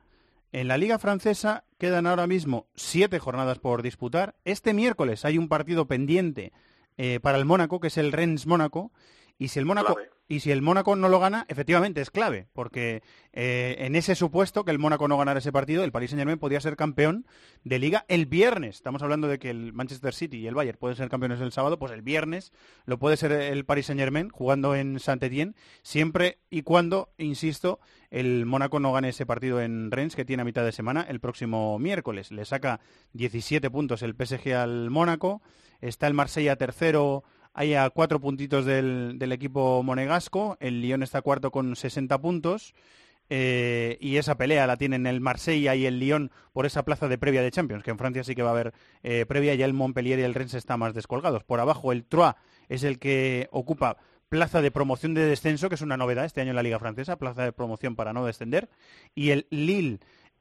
En 0.53 0.69
la 0.69 0.79
Liga 0.79 0.99
francesa 0.99 1.65
quedan 1.79 2.07
ahora 2.07 2.27
mismo 2.27 2.67
siete 2.75 3.19
jornadas 3.19 3.59
por 3.59 3.83
disputar. 3.83 4.37
Este 4.45 4.73
miércoles 4.73 5.25
hay 5.25 5.39
un 5.39 5.49
partido 5.49 5.87
pendiente 5.87 6.53
eh, 6.97 7.21
para 7.21 7.39
el 7.39 7.45
Mónaco, 7.45 7.81
que 7.81 7.89
es 7.89 7.99
el 7.99 8.13
Rennes 8.13 8.47
Mónaco. 8.47 8.93
Y 9.39 9.49
si 9.49 9.59
el 9.59 9.67
Mónaco 9.67 9.95
Clave. 9.95 10.11
y 10.29 10.41
si 10.41 10.51
el 10.51 10.63
Mónaco 10.63 10.97
no 10.97 11.09
lo 11.09 11.21
gana, 11.21 11.45
efectivamente 11.49 12.01
es 12.01 12.11
clave, 12.11 12.49
porque 12.55 13.03
eh, 13.33 13.77
en 13.81 13.95
ese 13.95 14.15
supuesto 14.15 14.65
que 14.65 14.71
el 14.71 14.79
Mónaco 14.79 15.09
no 15.09 15.19
ganara 15.19 15.41
ese 15.41 15.53
partido, 15.53 15.85
el 15.85 15.93
Paris 15.93 16.11
Saint 16.11 16.21
Germain 16.21 16.39
podía 16.39 16.61
ser 16.61 16.77
campeón 16.77 17.27
de 17.63 17.79
liga 17.79 18.07
el 18.09 18.25
viernes. 18.25 18.77
Estamos 18.77 19.03
hablando 19.03 19.29
de 19.29 19.39
que 19.39 19.51
el 19.51 19.75
Manchester 19.75 20.15
City 20.15 20.39
y 20.39 20.47
el 20.47 20.55
Bayern 20.55 20.79
pueden 20.79 20.97
ser 20.97 21.11
campeones 21.11 21.41
el 21.41 21.53
sábado, 21.53 21.79
pues 21.79 21.93
el 21.93 22.01
viernes 22.01 22.53
lo 22.87 22.99
puede 22.99 23.19
ser 23.19 23.33
el 23.33 23.67
Paris 23.67 23.87
Saint 23.87 24.01
Germain 24.01 24.31
jugando 24.31 24.75
en 24.75 25.01
Saint-Étienne, 25.01 25.55
siempre 25.83 26.39
y 26.49 26.63
cuando, 26.63 27.11
insisto, 27.19 27.79
el 28.11 28.47
Mónaco 28.47 28.81
no 28.81 28.93
gane 28.93 29.11
ese 29.11 29.27
partido 29.27 29.61
en 29.61 29.91
Rennes 29.91 30.17
que 30.17 30.25
tiene 30.25 30.41
a 30.41 30.47
mitad 30.47 30.65
de 30.65 30.73
semana 30.73 31.03
el 31.09 31.21
próximo 31.21 31.79
miércoles. 31.79 32.31
Le 32.31 32.47
saca 32.47 32.81
17 33.13 33.71
puntos 33.71 34.03
el 34.03 34.15
PSG 34.15 34.55
al 34.55 34.89
Mónaco, 34.89 35.43
está 35.83 36.07
el 36.07 36.15
Marsella 36.15 36.57
tercero 36.57 37.25
hay 37.59 37.73
a 37.73 37.89
cuatro 37.89 38.21
puntitos 38.21 38.67
del, 38.67 39.33
equipo 39.33 39.83
monegasco, 39.83 40.59
el 40.61 40.83
Lyon 40.83 41.03
está 41.03 41.23
cuarto 41.23 41.51
con 41.51 41.75
60 41.75 42.21
puntos, 42.21 42.75
eh, 43.31 43.97
y 43.99 44.19
esa 44.19 44.37
pelea 44.37 44.67
la 44.67 44.77
tienen 44.77 45.07
el 45.07 45.23
Marsella 45.23 45.75
y 45.75 45.87
el 45.87 45.99
Lyon 45.99 46.31
por 46.53 46.67
esa 46.67 46.85
plaza 46.85 47.09
de 47.09 47.17
previa 47.17 47.41
de 47.41 47.51
Champions, 47.51 47.83
que 47.83 47.91
en 47.91 47.97
Francia 47.97 48.25
sí 48.25 48.35
que 48.35 48.43
va 48.43 48.51
a 48.51 48.53
haber 48.53 48.75
eh, 49.03 49.25
previa, 49.27 49.55
ya 49.55 49.65
el 49.65 49.73
Montpellier 49.73 50.19
y 50.19 50.23
el 50.23 50.35
Rennes 50.35 50.53
están 50.53 50.81
más 50.81 50.93
descolgados. 50.93 51.45
Por 51.45 51.59
abajo 51.59 51.93
el 51.93 52.05
Troyes 52.05 52.35
es 52.69 52.85
el 52.85 52.99
que 52.99 53.49
ocupa 53.51 53.97
plaza 54.29 54.61
de 54.61 54.71
promoción 54.71 55.15
de 55.15 55.25
descenso, 55.25 55.71
que 55.71 55.77
es 55.77 55.81
una 55.81 55.97
novedad 55.97 56.27
este 56.27 56.43
año 56.43 56.51
en 56.51 56.57
la 56.57 56.63
Liga 56.63 56.79
Francesa, 56.79 57.17
plaza 57.17 57.43
de 57.43 57.53
promoción 57.53 57.97
para 57.97 58.13
no 58.13 58.27
descender, 58.27 58.69
y 59.15 59.31
el 59.31 59.47
Lille, 59.49 60.01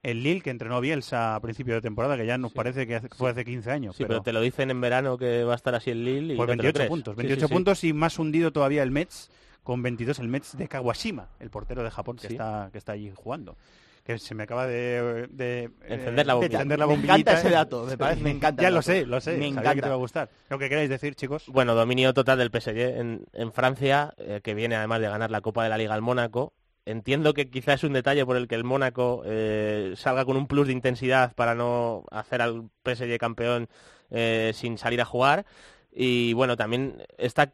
el 0.10 0.24
Lille 0.24 0.42
que 0.42 0.50
entrenó 0.50 0.80
Bielsa 0.82 1.36
a 1.36 1.40
principio 1.42 1.74
de 1.76 1.82
temporada, 1.82 2.16
que 2.18 2.26
ya 2.26 2.38
nos 2.38 2.52
parece 2.54 2.86
que 2.88 2.96
hace- 2.96 3.10
fue 3.10 3.32
hace 3.32 3.44
15 3.46 3.72
años. 3.72 3.96
Sí, 3.96 4.04
pero... 4.06 4.22
te 4.22 4.32
lo 4.34 4.42
dicen 4.42 4.70
en 4.72 4.80
verano 4.82 5.18
que 5.18 5.44
va 5.44 5.54
a 5.54 5.56
estar 5.56 5.74
así 5.76 5.90
el 5.92 6.06
Lille 6.06 6.34
y 6.34 6.38
Pues 6.38 6.48
no 6.48 6.54
te 6.54 6.58
lo 6.58 6.64
28 6.64 6.74
crees. 6.78 6.90
puntos, 6.90 7.14
Sí, 7.14 7.18
28 7.18 7.40
sí, 7.42 7.48
sí. 7.48 7.54
puntos 7.54 7.84
y 7.84 7.94
más 7.94 8.20
hundido 8.20 8.52
todavía 8.52 8.84
el 8.84 8.92
Mets 8.92 9.30
con 9.64 9.82
22 9.82 10.20
el 10.20 10.28
Mets 10.28 10.58
de 10.58 10.68
Kawashima, 10.68 11.30
el 11.40 11.50
portero 11.50 11.84
de 11.84 11.90
Japón 11.92 12.18
que 12.18 12.28
está 12.28 12.70
que 12.72 12.78
está 12.78 12.92
allí 12.92 13.12
jugando. 13.16 13.58
Que 14.04 14.20
se 14.20 14.36
me 14.36 14.44
acaba 14.44 14.68
de, 14.68 15.28
de, 15.32 15.72
Encender 15.88 16.28
la 16.28 16.34
eh, 16.34 16.36
bombilla. 16.36 16.58
encender 16.58 16.78
la 16.78 16.86
Me 16.86 16.94
encanta 16.94 17.34
ese 17.40 17.48
¿eh? 17.48 17.52
dato, 17.52 17.86
me 17.88 17.98
parece- 17.98 18.22
me 18.22 18.30
encanta 18.30 18.62
Ya 18.62 18.70
lo 18.70 18.84
sé, 18.84 19.04
lo 19.08 19.20
sé. 19.20 19.36
Me 19.36 19.48
encanta. 19.48 19.74
que 19.74 19.82
te 19.82 19.88
iba 19.88 19.96
a 19.96 19.98
gustar. 19.98 20.30
Lo 20.52 20.60
que 20.60 20.70
queráis 20.70 20.92
decir, 20.92 21.16
chicos. 21.16 21.46
Bueno, 21.48 21.74
dominio 21.74 22.14
total 22.14 22.38
del 22.38 22.52
PSG 22.52 22.78
en, 23.00 23.26
en 23.34 23.52
Francia, 23.52 24.14
eh, 24.20 24.42
que 24.44 24.54
viene 24.54 24.76
además 24.76 25.02
de 25.02 25.10
ganar 25.10 25.32
la 25.32 25.42
Copa 25.42 25.64
de 25.64 25.70
la 25.70 25.80
Liga 25.80 25.96
al 25.96 26.04
Mónaco. 26.04 26.54
Entiendo 26.86 27.34
que 27.34 27.50
quizás 27.50 27.76
es 27.76 27.84
un 27.84 27.94
detalle 27.94 28.26
por 28.26 28.38
el 28.38 28.48
que 28.48 28.56
el 28.56 28.64
Mónaco 28.64 29.24
eh, 29.26 29.94
salga 29.96 30.24
con 30.24 30.38
un 30.38 30.48
plus 30.48 30.68
de 30.68 30.74
intensidad 30.74 31.34
para 31.34 31.56
no 31.56 32.06
hacer 32.12 32.42
al 32.44 32.70
PSG 32.84 33.18
campeón 33.18 33.70
eh, 34.12 34.52
sin 34.54 34.78
salir 34.78 35.02
a 35.02 35.06
jugar. 35.06 35.46
Y 35.92 36.34
bueno, 36.34 36.58
también 36.58 37.04
está 37.18 37.54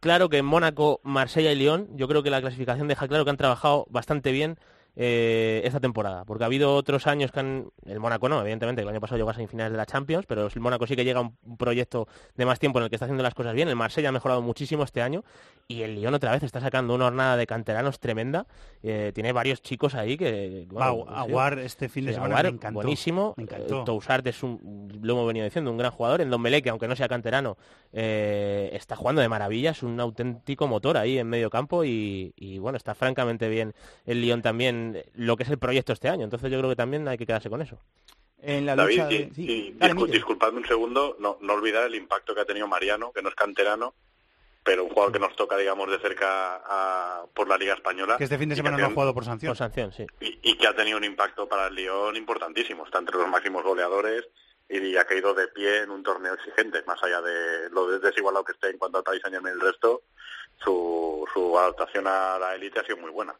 claro 0.00 0.28
que 0.30 0.42
Mónaco, 0.42 1.00
Marsella 1.02 1.52
y 1.52 1.56
Lyon, 1.56 1.88
yo 1.96 2.08
creo 2.08 2.22
que 2.22 2.30
la 2.30 2.40
clasificación 2.40 2.88
deja 2.88 3.08
claro 3.08 3.24
que 3.24 3.30
han 3.30 3.36
trabajado 3.36 3.86
bastante 3.90 4.32
bien 4.32 4.58
eh, 4.96 5.60
esta 5.64 5.78
temporada, 5.78 6.24
porque 6.24 6.44
ha 6.44 6.46
habido 6.46 6.74
otros 6.74 7.06
años 7.06 7.30
que 7.30 7.40
han... 7.40 7.70
El 7.84 8.00
Mónaco 8.00 8.28
no, 8.28 8.40
evidentemente, 8.40 8.82
el 8.82 8.88
año 8.88 9.00
pasado 9.00 9.18
llegó 9.18 9.30
a 9.30 9.34
semifinales 9.34 9.70
de 9.72 9.76
la 9.76 9.86
Champions, 9.86 10.24
pero 10.26 10.46
el 10.46 10.60
Mónaco 10.60 10.86
sí 10.86 10.96
que 10.96 11.04
llega 11.04 11.20
a 11.20 11.22
un 11.22 11.56
proyecto 11.56 12.08
de 12.34 12.46
más 12.46 12.58
tiempo 12.58 12.78
en 12.78 12.84
el 12.84 12.90
que 12.90 12.96
está 12.96 13.04
haciendo 13.04 13.22
las 13.22 13.34
cosas 13.34 13.54
bien. 13.54 13.68
El 13.68 13.76
Marsella 13.76 14.08
ha 14.08 14.12
mejorado 14.12 14.42
muchísimo 14.42 14.82
este 14.84 15.02
año 15.02 15.22
y 15.68 15.82
el 15.82 15.94
Lyon 15.96 16.14
otra 16.14 16.32
vez 16.32 16.42
está 16.42 16.60
sacando 16.60 16.94
una 16.94 17.06
hornada 17.06 17.36
de 17.36 17.46
canteranos 17.46 18.00
tremenda. 18.00 18.46
Eh, 18.82 19.12
tiene 19.14 19.32
varios 19.32 19.60
chicos 19.62 19.94
ahí 19.94 20.16
que... 20.16 20.66
Agu- 20.70 21.04
sí. 21.06 21.12
Aguar 21.14 21.58
este 21.58 21.88
fin 21.88 22.06
de 22.06 22.12
Sí, 22.12 22.14
semana 22.14 22.34
Aguar, 22.36 22.44
me 22.52 22.56
encantó. 22.56 22.74
Buenísimo. 22.74 23.34
Me 23.36 23.42
encantó. 23.42 23.80
Eh, 23.80 23.84
Toussaint 23.84 24.26
es 24.26 24.42
un, 24.42 24.98
lo 25.02 25.12
hemos 25.12 25.26
venido 25.26 25.44
diciendo, 25.44 25.70
un 25.70 25.76
gran 25.78 25.90
jugador. 25.90 26.20
En 26.22 26.30
Dombele, 26.30 26.62
que 26.62 26.70
aunque 26.70 26.88
no 26.88 26.96
sea 26.96 27.08
canterano, 27.08 27.56
eh, 27.92 28.70
está 28.72 28.96
jugando 28.96 29.20
de 29.20 29.28
maravilla. 29.28 29.72
Es 29.72 29.82
un 29.82 29.98
auténtico 30.00 30.66
motor 30.68 30.96
ahí 30.96 31.18
en 31.18 31.28
medio 31.28 31.50
campo 31.50 31.84
y, 31.84 32.32
y, 32.36 32.58
bueno, 32.58 32.76
está 32.76 32.94
francamente 32.94 33.48
bien 33.48 33.74
el 34.04 34.20
Lyon 34.20 34.42
también 34.42 34.85
en 34.94 35.04
lo 35.14 35.36
que 35.36 35.42
es 35.44 35.50
el 35.50 35.58
proyecto 35.58 35.92
este 35.92 36.08
año. 36.08 36.24
Entonces 36.24 36.50
yo 36.50 36.58
creo 36.58 36.70
que 36.70 36.76
también 36.76 37.06
hay 37.08 37.18
que 37.18 37.26
quedarse 37.26 37.50
con 37.50 37.62
eso. 37.62 37.78
En 38.42 38.66
la 38.66 38.76
David, 38.76 38.96
lucha 38.98 39.12
y- 39.12 39.18
de- 39.24 39.34
sí. 39.34 39.42
y 39.50 39.72
Dale, 39.72 39.92
discul- 39.92 39.96
Miguel. 39.96 40.12
disculpadme 40.12 40.58
un 40.58 40.66
segundo, 40.66 41.16
no, 41.18 41.38
no 41.40 41.52
olvidar 41.54 41.84
el 41.86 41.94
impacto 41.94 42.34
que 42.34 42.40
ha 42.42 42.44
tenido 42.44 42.68
Mariano, 42.68 43.10
que 43.12 43.22
no 43.22 43.28
es 43.30 43.34
canterano, 43.34 43.94
pero 44.62 44.84
un 44.84 44.90
jugador 44.90 45.12
que 45.12 45.18
nos 45.18 45.34
toca, 45.36 45.56
digamos, 45.56 45.90
de 45.90 45.98
cerca 45.98 46.56
a- 46.64 47.24
por 47.34 47.48
la 47.48 47.56
Liga 47.56 47.74
Española. 47.74 48.16
Que 48.18 48.24
este 48.24 48.38
fin 48.38 48.48
de 48.48 48.56
semana 48.56 48.76
no 48.78 48.86
ha 48.86 48.90
jugado 48.90 49.14
por 49.14 49.24
sanción. 49.24 49.50
Por 49.50 49.56
sanción, 49.56 49.92
sí. 49.92 50.06
y, 50.20 50.38
y 50.42 50.56
que 50.58 50.66
ha 50.66 50.74
tenido 50.76 50.98
un 50.98 51.04
impacto 51.04 51.48
para 51.48 51.68
el 51.68 51.74
Lyon 51.74 52.16
importantísimo. 52.16 52.84
Está 52.84 52.98
entre 52.98 53.16
los 53.16 53.28
máximos 53.28 53.62
goleadores 53.64 54.28
y 54.68 54.96
ha 54.96 55.04
caído 55.04 55.32
de 55.34 55.46
pie 55.48 55.82
en 55.82 55.90
un 55.90 56.02
torneo 56.02 56.34
exigente, 56.34 56.82
más 56.86 57.00
allá 57.02 57.20
de 57.22 57.70
lo 57.70 57.88
de- 57.88 58.00
desigualado 58.00 58.44
que 58.44 58.52
esté 58.52 58.68
en 58.70 58.78
cuanto 58.78 58.98
al 58.98 59.04
país 59.04 59.22
y 59.24 59.34
el 59.34 59.60
resto, 59.60 60.02
su, 60.62 61.26
su 61.32 61.58
adaptación 61.58 62.06
a 62.08 62.38
la 62.38 62.54
élite 62.54 62.80
ha 62.80 62.84
sido 62.84 62.96
muy 62.98 63.10
buena. 63.10 63.34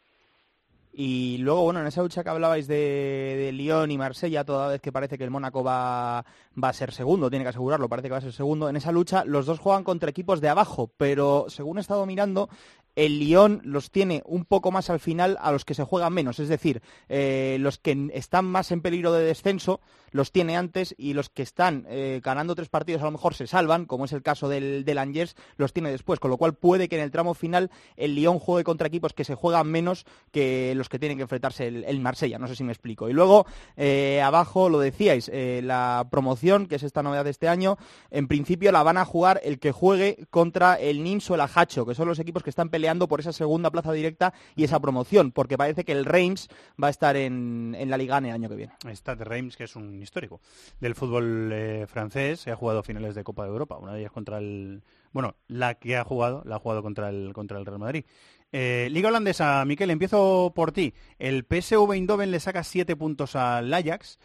Y 0.99 1.37
luego, 1.39 1.63
bueno, 1.65 1.81
en 1.81 1.87
esa 1.87 2.01
lucha 2.01 2.25
que 2.25 2.31
hablabais 2.31 2.67
de, 2.67 2.75
de 2.75 3.53
Lyon 3.53 3.91
y 3.91 3.99
Marsella, 3.99 4.45
toda 4.45 4.69
vez 4.69 4.81
que 4.81 4.93
parece 4.93 5.19
que 5.19 5.25
el 5.25 5.31
Mónaco 5.31 5.63
va, 5.63 6.25
va 6.57 6.69
a 6.71 6.73
ser 6.73 6.91
segundo, 6.91 7.29
tiene 7.29 7.45
que 7.45 7.51
asegurarlo, 7.51 7.87
parece 7.87 8.09
que 8.09 8.13
va 8.13 8.17
a 8.17 8.23
ser 8.23 8.33
segundo, 8.33 8.71
en 8.71 8.77
esa 8.77 8.93
lucha 8.93 9.23
los 9.27 9.45
dos 9.45 9.59
juegan 9.59 9.85
contra 9.85 10.09
equipos 10.09 10.41
de 10.41 10.49
abajo, 10.49 10.91
pero 10.97 11.45
según 11.49 11.77
he 11.77 11.83
estado 11.83 12.07
mirando, 12.07 12.49
el 12.97 13.21
Lyon 13.21 13.61
los 13.63 13.91
tiene 13.91 14.23
un 14.25 14.47
poco 14.47 14.73
más 14.73 14.91
al 14.91 15.01
final 15.01 15.37
a 15.41 15.53
los 15.53 15.65
que 15.65 15.75
se 15.75 15.85
juegan 15.85 16.15
menos, 16.15 16.41
es 16.41 16.49
decir, 16.49 16.83
eh, 17.09 17.59
los 17.61 17.79
que 17.79 18.11
están 18.15 18.47
más 18.47 18.73
en 18.73 18.81
peligro 18.81 19.13
de 19.13 19.25
descenso 19.25 19.81
los 20.13 20.33
tiene 20.33 20.57
antes 20.57 20.95
y 20.97 21.13
los 21.13 21.29
que 21.29 21.43
están 21.43 21.85
eh, 21.89 22.23
ganando 22.25 22.55
tres 22.55 22.71
partidos 22.71 23.03
a 23.03 23.05
lo 23.05 23.11
mejor 23.11 23.35
se 23.35 23.47
salvan, 23.47 23.85
como 23.85 24.07
es 24.07 24.13
el 24.13 24.23
caso 24.23 24.49
del, 24.49 24.85
del 24.87 24.97
Angers, 24.97 25.37
los 25.59 25.75
tiene 25.75 25.91
después, 25.91 26.21
con 26.21 26.31
lo 26.31 26.39
cual 26.39 26.55
puede 26.55 26.89
que 26.89 26.97
en 26.97 27.03
el 27.03 27.11
tramo 27.11 27.35
final 27.35 27.71
el 27.97 28.15
Lyon 28.15 28.39
juegue 28.39 28.65
contra 28.65 28.89
equipos 28.89 29.13
que 29.13 29.25
se 29.25 29.35
juegan 29.35 29.69
menos 29.69 30.07
que 30.33 30.75
los 30.75 30.89
que 30.89 30.99
tienen 30.99 31.19
que 31.19 31.23
enfrentarse 31.23 31.67
el, 31.67 31.85
el 31.85 32.01
Marsella, 32.01 32.39
no 32.39 32.49
sé 32.49 32.57
si 32.57 32.65
me 32.65 32.73
explico. 32.73 33.11
Y 33.11 33.13
luego, 33.13 33.47
eh, 33.77 34.23
abajo, 34.23 34.71
lo 34.71 34.79
decíais, 34.79 35.31
la 35.35 36.07
promoción, 36.11 36.67
que 36.67 36.77
es 36.77 36.83
esta 36.83 37.03
novedad 37.03 37.25
de 37.25 37.31
este 37.31 37.49
año, 37.49 37.77
en 38.11 38.27
principio 38.27 38.73
la 38.73 38.83
van 38.83 38.97
a 38.97 39.05
jugar 39.05 39.41
el 39.45 39.59
que 39.59 39.73
juegue 39.73 40.27
contra 40.31 40.77
el 40.77 41.03
Nims 41.03 41.31
o 41.31 41.35
el 41.35 41.43
Ajacho, 41.43 41.85
que 41.85 41.95
son 41.95 42.09
los 42.09 42.19
equipos 42.19 42.43
que 42.43 42.51
están 42.51 42.71
peleando 42.71 42.86
por 43.09 43.21
esa 43.21 43.33
segunda 43.33 43.71
plaza 43.71 43.93
directa 43.93 44.33
y 44.55 44.65
esa 44.65 44.81
promoción, 44.81 45.33
porque 45.33 45.59
parece 45.59 45.85
que 45.85 45.93
el 45.93 46.05
Reims 46.05 46.49
va 46.83 46.89
a 46.89 46.91
estar 46.91 47.17
en, 47.17 47.77
en 47.79 47.91
la 47.91 47.97
Liga 47.97 48.19
el 48.19 48.27
año 48.27 48.49
que 48.49 48.57
viene. 48.57 48.73
Stade 48.93 49.25
Reims, 49.25 49.57
que 49.57 49.65
es 49.65 49.77
un 49.77 50.03
histórico 50.03 50.41
del 50.81 50.95
fútbol 50.95 51.51
eh, 51.53 51.87
francés, 51.89 52.41
se 52.41 52.51
ha 52.51 52.57
jugado 52.57 52.83
finales 52.83 53.15
de 53.15 53.25
Copa 53.25 53.45
de 53.45 53.51
Europa, 53.51 53.77
una 53.77 53.93
de 53.95 54.01
ellas 54.01 54.13
contra 54.13 54.39
el... 54.39 54.83
Bueno, 55.13 55.35
la 55.49 55.75
que 55.75 55.97
ha 55.97 56.05
jugado, 56.05 56.43
la 56.45 56.57
ha 56.57 56.59
jugado 56.59 56.83
contra 56.83 57.09
el, 57.09 57.33
contra 57.33 57.59
el 57.59 57.67
Real 57.67 57.79
Madrid. 57.79 58.05
Eh, 58.53 58.89
Liga 58.91 59.09
holandesa, 59.09 59.65
Miquel, 59.65 59.91
empiezo 59.91 60.53
por 60.55 60.73
ti. 60.73 60.95
El 61.19 61.45
PSV 61.45 61.93
Eindhoven 61.93 62.31
le 62.31 62.41
saca 62.41 62.63
siete 62.63 62.97
puntos 62.97 63.37
al 63.37 63.73
Ajax. 63.73 64.19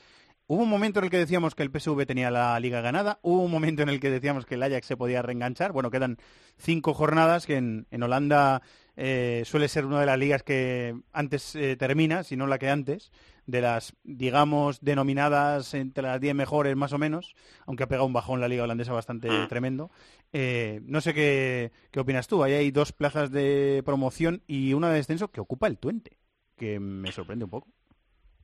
Hubo 0.48 0.64
un 0.64 0.70
momento 0.70 1.00
en 1.00 1.06
el 1.06 1.12
que 1.12 1.18
decíamos 1.18 1.56
que 1.56 1.64
el 1.64 1.72
PSV 1.72 2.06
tenía 2.06 2.30
la 2.30 2.60
liga 2.60 2.82
ganada, 2.82 3.20
hubo 3.22 3.42
un 3.42 3.52
momento 3.52 3.84
en 3.84 3.90
el 3.90 4.00
que 4.00 4.10
decíamos 4.10 4.46
que 4.46 4.56
el 4.56 4.64
Ajax 4.64 4.86
se 4.86 4.98
podía 4.98 5.22
reenganchar. 5.22 5.72
Bueno, 5.72 5.92
quedan 5.92 6.18
cinco 6.58 6.94
jornadas 6.94 7.46
que 7.46 7.56
en, 7.56 7.88
en 7.90 8.04
Holanda 8.04 8.62
eh, 8.98 9.44
suele 9.46 9.68
ser 9.68 9.86
una 9.86 10.00
de 10.02 10.06
las 10.06 10.20
ligas 10.20 10.44
que 10.44 10.96
antes 11.14 11.56
eh, 11.56 11.78
termina, 11.78 12.24
si 12.24 12.36
no 12.36 12.48
la 12.48 12.60
que 12.60 12.70
antes, 12.70 13.12
de 13.46 13.62
las, 13.62 13.96
digamos, 14.04 14.82
denominadas 14.82 15.74
entre 15.74 16.04
las 16.04 16.20
10 16.20 16.36
mejores 16.36 16.76
más 16.76 16.94
o 16.94 16.98
menos, 16.98 17.36
aunque 17.66 17.84
ha 17.84 17.88
pegado 17.88 18.06
un 18.06 18.14
bajón 18.14 18.42
la 18.42 18.48
liga 18.48 18.64
holandesa 18.64 18.94
bastante 18.94 19.30
tremendo. 19.48 19.92
Eh, 20.34 20.82
no 20.84 21.02
sé 21.02 21.14
qué, 21.14 21.72
qué 21.92 22.00
opinas 22.00 22.28
tú, 22.28 22.44
ahí 22.44 22.54
hay 22.54 22.72
dos 22.72 22.92
plazas 22.92 23.32
de 23.32 23.82
promoción 23.86 24.44
y 24.48 24.74
una 24.74 24.90
de 24.90 24.96
descenso 24.96 25.32
que 25.32 25.42
ocupa 25.42 25.68
el 25.68 25.78
Twente, 25.78 26.18
que 26.58 26.80
me 26.80 27.12
sorprende 27.12 27.46
un 27.46 27.52
poco. 27.52 27.70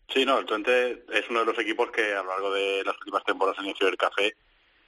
Sí, 0.09 0.25
no, 0.25 0.39
el 0.39 0.45
Twente 0.45 1.03
es 1.11 1.29
uno 1.29 1.41
de 1.41 1.45
los 1.45 1.59
equipos 1.59 1.91
que 1.91 2.13
a 2.13 2.23
lo 2.23 2.29
largo 2.29 2.51
de 2.53 2.83
las 2.85 2.97
últimas 2.97 3.23
temporadas 3.23 3.59
en 3.59 3.65
inicio 3.65 3.87
del 3.87 3.97
café 3.97 4.35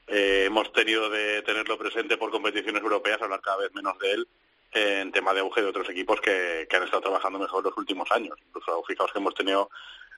eh, 0.08 0.46
hemos 0.46 0.72
tenido 0.72 1.10
de 1.10 1.42
tenerlo 1.42 1.78
presente 1.78 2.18
por 2.18 2.32
competiciones 2.32 2.82
europeas, 2.82 3.22
hablar 3.22 3.42
cada 3.42 3.58
vez 3.58 3.74
menos 3.74 3.98
de 4.00 4.12
él 4.12 4.28
en 4.72 5.12
tema 5.12 5.34
de 5.34 5.42
auge 5.42 5.62
de 5.62 5.68
otros 5.68 5.90
equipos 5.90 6.22
que, 6.22 6.68
que 6.70 6.76
han 6.76 6.84
estado 6.84 7.02
trabajando 7.02 7.40
mejor 7.40 7.64
los 7.64 7.78
últimos 7.78 8.10
años. 8.12 8.38
Incluso 8.48 8.84
fijaos 8.84 9.12
que 9.12 9.20
hemos 9.20 9.34
tenido 9.34 9.70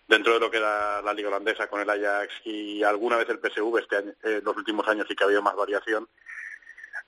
dentro 0.07 0.33
de 0.33 0.39
lo 0.39 0.51
que 0.51 0.57
era 0.57 1.01
la 1.01 1.13
liga 1.13 1.29
holandesa 1.29 1.67
con 1.67 1.81
el 1.81 1.89
Ajax 1.89 2.33
y 2.43 2.83
alguna 2.83 3.17
vez 3.17 3.29
el 3.29 3.39
PSV 3.39 3.77
este 3.79 3.95
año, 3.97 4.13
eh, 4.23 4.41
los 4.43 4.55
últimos 4.57 4.87
años 4.87 5.07
sí 5.07 5.15
que 5.15 5.23
ha 5.23 5.27
habido 5.27 5.41
más 5.41 5.55
variación. 5.55 6.07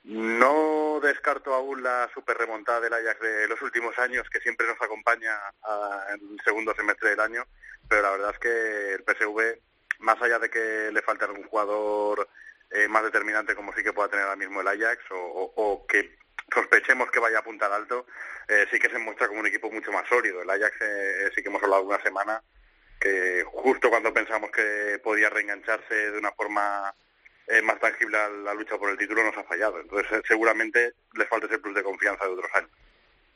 No 0.03 0.99
descarto 1.01 1.53
aún 1.53 1.81
la 1.81 2.09
super 2.13 2.37
remontada 2.37 2.81
del 2.81 2.93
Ajax 2.93 3.21
de 3.21 3.47
los 3.47 3.61
últimos 3.61 3.97
años 3.97 4.29
que 4.29 4.41
siempre 4.41 4.67
nos 4.67 4.81
acompaña 4.81 5.39
en 6.09 6.31
el 6.31 6.41
segundo 6.43 6.75
semestre 6.75 7.11
del 7.11 7.21
año, 7.21 7.45
pero 7.87 8.01
la 8.01 8.11
verdad 8.11 8.31
es 8.33 8.39
que 8.39 8.93
el 8.95 9.03
PSV, 9.03 9.59
más 9.99 10.21
allá 10.21 10.39
de 10.39 10.49
que 10.49 10.91
le 10.91 11.01
falte 11.01 11.23
algún 11.23 11.45
jugador 11.45 12.27
eh, 12.71 12.87
más 12.89 13.03
determinante 13.03 13.55
como 13.55 13.71
sí 13.73 13.81
que 13.81 13.93
pueda 13.93 14.09
tener 14.09 14.25
ahora 14.25 14.35
mismo 14.35 14.59
el 14.59 14.67
Ajax 14.67 15.03
o, 15.11 15.85
que 15.87 16.17
sospechemos 16.53 17.09
que 17.09 17.19
vaya 17.19 17.37
a 17.37 17.41
apuntar 17.41 17.71
alto, 17.71 18.05
eh, 18.49 18.65
sí 18.71 18.79
que 18.79 18.89
se 18.89 18.99
muestra 18.99 19.27
como 19.27 19.39
un 19.39 19.47
equipo 19.47 19.71
mucho 19.71 19.91
más 19.93 20.07
sólido. 20.09 20.41
El 20.41 20.49
Ajax 20.49 20.75
eh, 20.81 21.31
sí 21.33 21.41
que 21.41 21.47
hemos 21.47 21.63
hablado 21.63 21.83
una 21.83 22.01
semana 22.01 22.43
que 22.99 23.45
justo 23.45 23.89
cuando 23.89 24.13
pensamos 24.13 24.51
que 24.51 24.99
podía 25.01 25.29
reengancharse 25.29 26.11
de 26.11 26.17
una 26.17 26.31
forma 26.31 26.93
eh, 27.47 27.61
más 27.61 27.79
tangible 27.79 28.17
a 28.17 28.29
la 28.29 28.53
lucha 28.53 28.77
por 28.77 28.89
el 28.89 28.97
título 28.97 29.23
nos 29.23 29.37
ha 29.37 29.43
fallado. 29.43 29.79
Entonces 29.79 30.11
eh, 30.11 30.21
seguramente 30.27 30.93
le 31.15 31.25
falta 31.25 31.47
ese 31.47 31.59
plus 31.59 31.75
de 31.75 31.83
confianza 31.83 32.25
de 32.25 32.31
otros 32.31 32.49
años. 32.55 32.69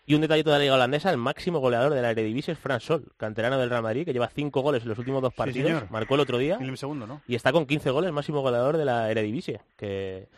Y 0.05 0.15
un 0.15 0.21
detallito 0.21 0.51
de 0.51 0.55
la 0.55 0.61
Liga 0.61 0.75
Holandesa, 0.75 1.11
el 1.11 1.17
máximo 1.17 1.59
goleador 1.59 1.93
de 1.93 2.01
la 2.01 2.11
Eredivisie 2.11 2.53
es 2.53 2.59
Fran 2.59 2.79
Sol, 2.79 3.11
canterano 3.17 3.59
del 3.59 3.69
Real 3.69 3.83
Madrid, 3.83 4.05
que 4.05 4.13
lleva 4.13 4.29
cinco 4.29 4.61
goles 4.61 4.83
en 4.83 4.89
los 4.89 4.97
últimos 4.97 5.21
dos 5.21 5.33
partidos, 5.33 5.67
señor. 5.67 5.91
marcó 5.91 6.15
el 6.15 6.21
otro 6.21 6.37
día 6.37 6.57
En 6.61 6.69
el 6.69 6.77
segundo, 6.77 7.05
¿no? 7.05 7.21
y 7.27 7.35
está 7.35 7.51
con 7.51 7.65
15 7.65 7.89
goles, 7.89 8.13
máximo 8.13 8.41
goleador 8.41 8.77
de 8.77 8.85
la 8.85 9.11
Eredivisie, 9.11 9.59
que 9.75 10.29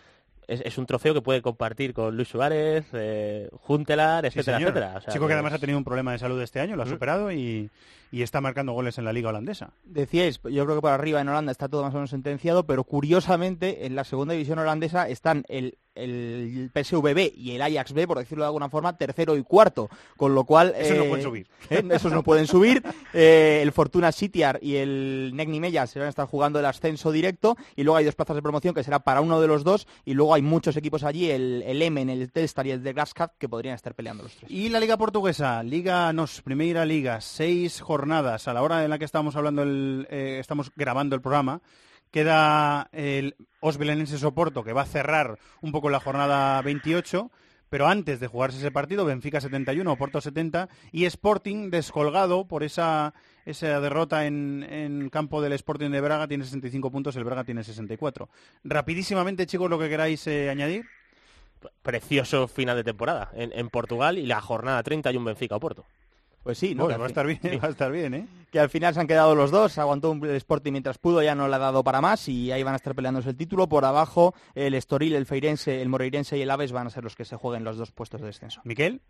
es, 0.49 0.61
es 0.65 0.77
un 0.77 0.85
trofeo 0.85 1.13
que 1.13 1.21
puede 1.21 1.41
compartir 1.41 1.93
con 1.93 2.15
Luis 2.15 2.27
Suárez, 2.27 2.85
eh, 2.93 3.47
Juntelar, 3.53 4.25
etcétera, 4.25 4.57
etcétera. 4.59 4.93
O 4.97 5.01
sea, 5.01 5.13
Chico 5.13 5.25
que 5.25 5.29
que 5.29 5.33
además 5.33 5.53
es- 5.53 5.57
ha 5.57 5.59
tenido 5.61 5.77
un 5.77 5.83
problema 5.85 6.11
de 6.11 6.19
salud 6.19 6.41
este 6.41 6.59
año, 6.59 6.75
lo 6.75 6.83
ha 6.83 6.85
superado 6.87 7.31
y, 7.31 7.69
y 8.11 8.21
está 8.23 8.41
marcando 8.41 8.73
goles 8.73 8.97
en 8.97 9.05
la 9.05 9.13
liga 9.13 9.29
holandesa. 9.29 9.71
Decíais, 9.83 10.39
yo 10.43 10.65
creo 10.65 10.75
que 10.75 10.81
por 10.81 10.91
arriba 10.91 11.21
en 11.21 11.29
Holanda 11.29 11.51
está 11.51 11.67
todo 11.69 11.83
más 11.83 11.93
o 11.93 11.97
menos 11.97 12.09
sentenciado, 12.09 12.65
pero 12.65 12.83
curiosamente 12.83 13.85
en 13.85 13.95
la 13.95 14.03
segunda 14.03 14.33
división 14.33 14.59
holandesa 14.59 15.07
están 15.09 15.43
el, 15.47 15.77
el 15.95 16.71
PSVB 16.73 17.33
y 17.35 17.51
el 17.51 17.61
Ajax 17.61 17.93
B, 17.93 18.07
por 18.07 18.19
decirlo 18.19 18.43
de 18.43 18.47
alguna 18.47 18.69
forma, 18.69 18.97
tercero 18.97 19.35
y 19.35 19.43
cuarto, 19.43 19.89
con 20.17 20.35
lo 20.35 20.43
cual... 20.43 20.73
Esos 20.77 20.97
no 20.97 21.03
eh, 21.03 21.09
pueden 21.09 21.23
subir. 21.23 21.47
eh, 21.69 21.83
esos 21.91 22.11
no 22.11 22.23
pueden 22.23 22.47
subir. 22.47 22.83
Eh, 23.13 23.59
el 23.61 23.71
Fortuna 23.71 24.11
Sitiar 24.11 24.59
y 24.61 24.75
el 24.75 25.31
Negni 25.33 25.59
Mella 25.59 25.87
se 25.87 25.99
van 25.99 26.07
a 26.07 26.09
estar 26.09 26.27
jugando 26.27 26.59
el 26.59 26.65
ascenso 26.65 27.11
directo 27.11 27.57
y 27.75 27.83
luego 27.83 27.97
hay 27.97 28.05
dos 28.05 28.15
plazas 28.15 28.35
de 28.35 28.41
promoción 28.41 28.73
que 28.73 28.83
será 28.83 28.99
para 28.99 29.21
uno 29.21 29.41
de 29.41 29.47
los 29.47 29.63
dos 29.63 29.87
y 30.05 30.13
luego 30.13 30.33
hay 30.33 30.41
muchos 30.41 30.77
equipos 30.77 31.03
allí, 31.03 31.29
el, 31.29 31.63
el 31.65 31.81
Emen, 31.81 32.09
el 32.09 32.31
Telstar 32.31 32.67
y 32.67 32.71
el 32.71 32.83
de 32.83 32.93
Glasgow, 32.93 33.29
que 33.37 33.49
podrían 33.49 33.75
estar 33.75 33.95
peleando 33.95 34.23
los 34.23 34.35
tres. 34.35 34.49
Y 34.49 34.69
la 34.69 34.79
Liga 34.79 34.97
Portuguesa, 34.97 35.63
Liga 35.63 36.11
Nos, 36.13 36.41
Primera 36.41 36.85
Liga, 36.85 37.21
seis 37.21 37.81
jornadas 37.81 38.47
a 38.47 38.53
la 38.53 38.61
hora 38.61 38.83
en 38.83 38.89
la 38.89 38.99
que 38.99 39.05
estamos 39.05 39.35
hablando, 39.35 39.63
el, 39.63 40.07
eh, 40.09 40.37
estamos 40.39 40.71
grabando 40.75 41.15
el 41.15 41.21
programa. 41.21 41.61
Queda 42.11 42.89
el 42.91 43.35
Os 43.59 43.77
Belenenses 43.77 44.23
Oporto, 44.23 44.63
que 44.63 44.73
va 44.73 44.81
a 44.81 44.85
cerrar 44.85 45.37
un 45.61 45.71
poco 45.71 45.89
la 45.89 45.99
jornada 45.99 46.61
28, 46.61 47.31
pero 47.69 47.87
antes 47.87 48.19
de 48.19 48.27
jugarse 48.27 48.57
ese 48.57 48.71
partido, 48.71 49.05
Benfica 49.05 49.39
71, 49.39 49.91
Oporto 49.91 50.19
70 50.19 50.69
y 50.91 51.05
Sporting 51.05 51.69
descolgado 51.69 52.47
por 52.47 52.63
esa, 52.63 53.13
esa 53.45 53.79
derrota 53.79 54.25
en, 54.25 54.63
en 54.63 55.09
campo 55.09 55.41
del 55.41 55.53
Sporting 55.53 55.91
de 55.91 56.01
Braga, 56.01 56.27
tiene 56.27 56.43
65 56.43 56.91
puntos, 56.91 57.15
el 57.15 57.23
Braga 57.23 57.43
tiene 57.43 57.63
64. 57.63 58.29
Rapidísimamente, 58.63 59.45
chicos, 59.45 59.69
lo 59.69 59.77
que 59.77 59.89
queráis 59.89 60.25
eh, 60.27 60.49
añadir. 60.49 60.85
Precioso 61.83 62.47
final 62.47 62.77
de 62.77 62.85
temporada 62.85 63.31
en, 63.33 63.69
Portugal 63.69 64.17
y 64.17 64.25
la 64.25 64.39
jornada 64.39 64.81
30 64.81 65.11
y 65.11 65.17
un 65.17 65.25
Benfica 65.25 65.57
Oporto. 65.57 65.85
Pues 66.43 66.57
sí, 66.57 66.73
¿no? 66.73 66.87
Va 66.87 67.03
a 67.03 67.07
estar 67.07 67.25
bien, 67.27 67.39
va 67.63 67.67
a 67.67 67.71
estar 67.71 67.91
bien, 67.91 68.13
¿eh? 68.13 68.27
que 68.51 68.59
al 68.59 68.69
final 68.69 68.93
se 68.95 68.99
han 68.99 69.07
quedado 69.07 69.35
los 69.35 69.51
dos, 69.51 69.77
aguantó 69.77 70.09
un- 70.09 70.25
el 70.25 70.35
Sporting 70.37 70.71
mientras 70.71 70.97
pudo, 70.97 71.21
ya 71.21 71.35
no 71.35 71.47
le 71.47 71.55
ha 71.55 71.59
dado 71.59 71.83
para 71.83 72.01
más 72.01 72.27
y 72.27 72.51
ahí 72.51 72.63
van 72.63 72.73
a 72.73 72.77
estar 72.77 72.95
peleándose 72.95 73.29
el 73.29 73.37
título. 73.37 73.69
Por 73.69 73.85
abajo, 73.85 74.33
el 74.55 74.73
Estoril, 74.73 75.13
el 75.13 75.27
Feirense, 75.27 75.81
el 75.81 75.89
Moreirense 75.89 76.35
y 76.37 76.41
el 76.41 76.49
Aves 76.49 76.71
van 76.71 76.87
a 76.87 76.89
ser 76.89 77.03
los 77.03 77.15
que 77.15 77.25
se 77.25 77.35
jueguen 77.35 77.63
los 77.63 77.77
dos 77.77 77.91
puestos 77.91 78.21
de 78.21 78.27
descenso. 78.27 78.61
Miquel. 78.63 79.01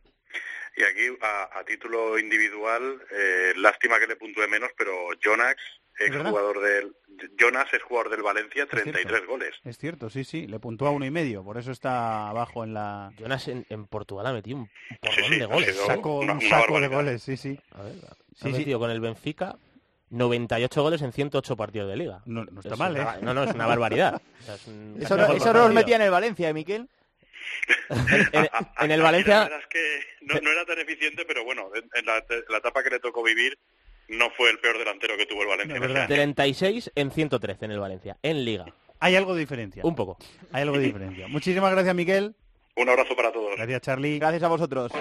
Y 0.76 0.84
aquí, 0.84 1.18
a, 1.22 1.60
a 1.60 1.64
título 1.64 2.19
individual, 2.19 3.01
eh, 3.11 3.53
lástima 3.57 3.97
que 3.99 4.07
le 4.07 4.15
puntúe 4.18 4.47
menos, 4.49 4.72
pero 4.77 4.91
Jonas, 5.23 5.56
¿Es 5.56 5.57
verdad? 5.57 5.89
Exjugador 5.99 6.61
del 6.61 6.95
Jonas 7.38 7.67
es 7.73 7.81
jugador 7.84 8.09
del 8.11 8.21
Valencia, 8.23 8.65
cierto. 8.65 8.91
33 8.91 9.27
goles. 9.27 9.55
Es 9.65 9.77
cierto, 9.77 10.09
sí, 10.09 10.23
sí, 10.23 10.47
le 10.47 10.59
puntúa 10.59 10.89
uno 10.91 11.05
y 11.05 11.11
medio, 11.11 11.43
por 11.43 11.57
eso 11.57 11.71
está 11.71 12.30
abajo 12.30 12.63
en 12.63 12.73
la... 12.73 13.11
Jonas 13.19 13.47
en, 13.49 13.65
en 13.69 13.88
Portugal 13.88 14.26
ha 14.27 14.34
metido 14.34 14.57
un 14.57 14.69
porrón 15.01 15.15
Sí, 15.26 15.34
sí, 15.34 15.39
de 15.39 15.45
goles. 15.45 15.76
Saco, 15.85 16.19
una- 16.19 16.34
un 16.34 16.38
una 16.39 16.49
saco 16.49 16.80
de 16.80 16.88
goles, 16.88 17.21
sí, 17.23 17.35
sí. 17.38 17.59
A 17.71 17.84
ver, 17.84 17.93
ha 18.05 18.13
Sí, 18.35 18.51
sí. 18.53 18.59
metido 18.59 18.80
con 18.80 18.89
el 18.89 19.01
Benfica 19.01 19.55
98 20.11 20.81
goles 20.81 21.01
en 21.01 21.11
108 21.11 21.57
partidos 21.57 21.89
de 21.89 21.97
liga. 21.97 22.21
No, 22.26 22.45
no 22.45 22.61
está 22.61 22.73
Es 22.73 22.80
mal, 22.80 22.93
una 22.93 23.15
¿eh? 23.15 23.19
No, 23.21 23.34
no, 23.34 23.43
es 23.43 23.53
una 23.53 23.67
barbaridad. 23.67 24.21
O 24.39 24.43
sea, 24.43 24.55
es 24.55 24.67
un- 24.67 24.97
Eso, 25.01 25.17
no- 25.17 25.34
eso 25.34 25.53
no 25.53 25.59
los 25.59 25.73
metía 25.73 25.97
en 25.97 26.03
el 26.03 26.11
Valencia, 26.11 26.47
¿eh, 26.49 26.53
Miquel? 26.53 26.88
en, 27.89 28.47
en 28.80 28.91
el 28.91 29.01
Valencia... 29.01 29.35
La 29.39 29.43
verdad 29.43 29.59
es 29.59 29.67
que 29.67 29.99
no, 30.21 30.39
no 30.41 30.51
era 30.51 30.65
tan 30.65 30.80
eficiente, 30.80 31.26
pero 31.26 31.43
bueno, 31.43 31.69
en, 31.76 31.84
en 31.93 32.05
la, 32.05 32.17
en 32.17 32.43
la 32.49 32.57
etapa 32.59 32.81
que 32.84 32.89
le 32.91 32.99
tocó 32.99 33.21
vivir 33.23 33.57
no 34.10 34.30
fue 34.31 34.49
el 34.49 34.60
peor 34.60 34.77
delantero 34.77 35.15
que 35.18 35.26
tuvo 35.26 35.44
el 35.44 35.48
Valencia. 35.48 35.76
Es 35.76 35.81
verdad. 35.81 36.07
36 36.07 36.91
en 36.95 37.11
113 37.11 37.65
en 37.65 37.72
el 37.72 37.80
Valencia, 37.80 38.18
en 38.22 38.44
Liga. 38.44 38.65
Hay 38.99 39.15
algo 39.15 39.34
de 39.34 39.40
diferencia. 39.41 39.84
Un 39.86 39.95
poco. 39.95 40.18
Hay 40.52 40.64
algo 40.64 40.77
de 40.77 40.84
diferencia. 40.84 41.27
Muchísimas 41.27 41.72
gracias, 41.72 41.95
Miguel. 41.95 42.36
Un 42.76 42.90
abrazo 42.90 43.15
para 43.15 43.31
todos. 43.31 43.56
Gracias, 43.56 43.81
Charlie. 43.81 44.19
Gracias 44.19 44.44
a 44.44 44.48
vosotros. 44.48 44.91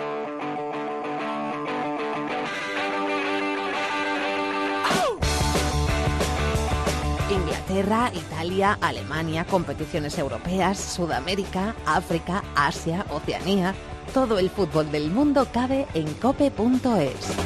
Inglaterra, 7.30 8.10
Italia, 8.14 8.78
Alemania, 8.80 9.44
competiciones 9.44 10.18
europeas, 10.18 10.78
Sudamérica, 10.78 11.74
África, 11.86 12.42
Asia, 12.56 13.04
Oceanía. 13.10 13.74
Todo 14.14 14.38
el 14.38 14.48
fútbol 14.48 14.90
del 14.90 15.10
mundo 15.10 15.46
cabe 15.52 15.86
en 15.94 16.12
cope.es. 16.14 17.36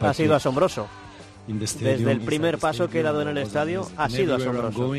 Ha 0.00 0.14
sido 0.14 0.34
asombroso. 0.34 0.86
Desde 1.48 2.10
el 2.10 2.22
primer 2.22 2.58
paso 2.58 2.88
que 2.88 2.98
he 2.98 3.02
dado 3.04 3.22
en 3.22 3.28
el 3.28 3.38
estadio 3.38 3.88
ha 3.96 4.08
sido 4.08 4.34
asombroso. 4.34 4.92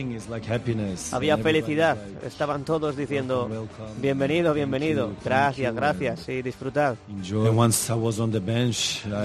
Había 1.12 1.38
felicidad. 1.38 1.98
Estaban 2.26 2.64
todos 2.64 2.96
diciendo, 2.96 3.68
bienvenido, 3.98 4.54
bienvenido, 4.54 5.12
gracias, 5.26 5.76
gracias 5.76 6.30
y 6.30 6.42
disfrutad. 6.42 6.96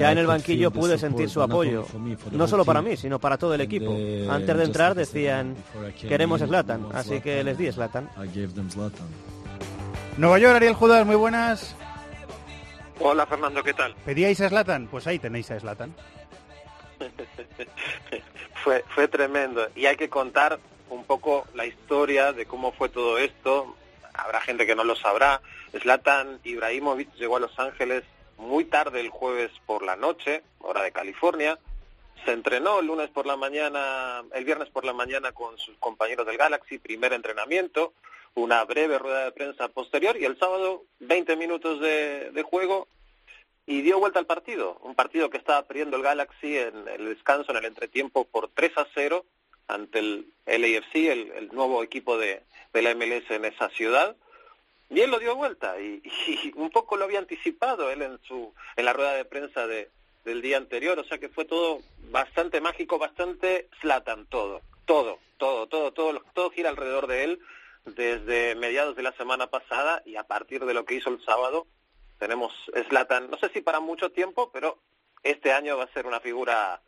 Ya 0.01 0.11
en 0.11 0.19
el 0.19 0.27
banquillo 0.27 0.73
pude 0.73 0.99
sentir 0.99 1.31
su 1.31 1.41
apoyo, 1.43 1.87
no 2.33 2.49
solo 2.49 2.65
para 2.65 2.83
mí, 2.83 2.97
sino 2.97 3.21
para 3.21 3.39
todo 3.39 3.55
el 3.55 3.61
equipo. 3.61 3.97
Antes 4.29 4.57
de 4.57 4.65
entrar 4.65 4.97
decían, 4.97 5.55
queremos 6.09 6.41
Slatan, 6.41 6.87
así 6.93 7.21
que 7.21 7.45
les 7.45 7.57
di 7.57 7.71
Slatan. 7.71 8.09
Nueva 10.19 10.41
York, 10.41 10.57
Ariel 10.57 10.75
Judas, 10.75 11.07
muy 11.07 11.17
buenas. 11.17 11.77
Hola 13.05 13.27
Fernando, 13.27 13.65
¿qué 13.65 13.75
tal? 13.75 13.95
¿Pedíais 14.05 14.41
a 14.41 14.49
Slatan? 14.49 14.87
Pues 14.87 15.07
ahí 15.09 15.19
tenéis 15.19 15.51
a 15.51 15.59
Slatan. 15.59 15.95
fue, 18.63 18.85
fue 18.95 19.09
tremendo. 19.09 19.67
Y 19.75 19.87
hay 19.87 19.97
que 19.97 20.09
contar 20.09 20.61
un 20.89 21.05
poco 21.05 21.47
la 21.55 21.67
historia 21.67 22.33
de 22.33 22.47
cómo 22.47 22.71
fue 22.73 22.89
todo 22.89 23.19
esto. 23.19 23.77
Habrá 24.15 24.41
gente 24.41 24.67
que 24.67 24.77
no 24.77 24.85
lo 24.85 24.95
sabrá. 24.95 25.41
Zlatan 25.81 26.39
Ibrahimovic 26.45 27.13
llegó 27.15 27.37
a 27.37 27.41
Los 27.41 27.59
Ángeles 27.59 28.05
muy 28.39 28.65
tarde 28.67 29.01
el 29.01 29.09
jueves 29.09 29.51
por 29.67 29.83
la 29.83 29.97
noche, 29.97 30.43
hora 30.61 30.83
de 30.83 30.93
California. 30.93 31.59
Se 32.25 32.33
entrenó 32.33 32.81
el 32.81 32.87
lunes 32.87 33.11
por 33.11 33.27
la 33.27 33.37
mañana, 33.37 34.23
el 34.33 34.45
viernes 34.45 34.69
por 34.69 34.85
la 34.85 34.93
mañana 34.93 35.33
con 35.33 35.59
sus 35.59 35.77
compañeros 35.79 36.25
del 36.25 36.37
Galaxy, 36.37 36.79
primer 36.79 37.13
entrenamiento, 37.13 37.95
una 38.35 38.65
breve 38.65 38.99
rueda 38.99 39.25
de 39.25 39.33
prensa 39.33 39.69
posterior 39.69 40.17
y 40.17 40.25
el 40.25 40.39
sábado 40.39 40.85
20 41.01 41.37
minutos 41.37 41.81
de, 41.81 42.31
de 42.31 42.43
juego 42.43 42.89
y 43.67 43.83
dio 43.83 43.99
vuelta 43.99 44.19
al 44.19 44.27
partido. 44.27 44.79
Un 44.83 44.95
partido 44.95 45.31
que 45.31 45.39
estaba 45.39 45.63
perdiendo 45.63 45.97
el 45.97 46.03
Galaxy 46.03 46.59
en 46.59 46.89
el 46.89 47.07
descanso, 47.07 47.53
en 47.53 47.59
el 47.59 47.65
entretiempo, 47.67 48.25
por 48.25 48.49
3 48.49 48.79
a 48.79 48.87
0 48.95 49.25
ante 49.69 49.99
el 49.99 50.27
LAFC, 50.47 50.95
el, 50.95 51.31
el 51.33 51.49
nuevo 51.53 51.83
equipo 51.83 52.19
de, 52.19 52.43
de 52.73 52.83
la 52.83 52.95
MLS 52.95 53.31
en 53.31 53.45
esa 53.45 53.69
ciudad. 53.71 54.17
Y 54.91 55.01
él 55.01 55.11
lo 55.11 55.19
dio 55.19 55.37
vuelta 55.37 55.81
y, 55.81 56.03
y 56.27 56.53
un 56.57 56.71
poco 56.71 56.97
lo 56.97 57.05
había 57.05 57.19
anticipado 57.19 57.91
él 57.91 58.03
en 58.03 58.19
su 58.25 58.53
en 58.77 58.85
la 58.85 58.93
rueda 58.93 59.15
de 59.15 59.25
prensa 59.25 59.67
de, 59.67 59.89
del 60.25 60.43
día 60.43 60.57
anterior, 60.57 60.99
o 60.99 61.05
sea 61.05 61.19
que 61.19 61.29
fue 61.29 61.45
todo 61.45 61.81
bastante 62.11 62.61
mágico, 62.61 62.99
bastante 62.99 63.69
Slatan, 63.81 64.27
todo, 64.27 64.61
todo, 64.85 65.19
todo, 65.39 65.67
todo, 65.67 65.93
todo, 65.93 66.23
todo 66.35 66.51
gira 66.51 66.71
alrededor 66.71 67.07
de 67.07 67.25
él 67.25 67.41
desde 67.85 68.55
mediados 68.55 68.97
de 68.97 69.03
la 69.03 69.13
semana 69.13 69.49
pasada 69.49 70.03
y 70.05 70.17
a 70.17 70.25
partir 70.25 70.65
de 70.65 70.75
lo 70.75 70.85
que 70.85 70.95
hizo 70.95 71.11
el 71.11 71.23
sábado 71.25 71.67
tenemos 72.19 72.53
Slatan, 72.89 73.31
no 73.31 73.39
sé 73.39 73.49
si 73.53 73.63
para 73.63 73.81
mucho 73.81 74.13
tiempo, 74.13 74.51
pero 74.53 74.79
este 75.25 75.53
año 75.53 75.77
va 75.77 75.85
a 75.85 75.93
ser 75.93 76.07
una 76.07 76.21
figura 76.21 76.81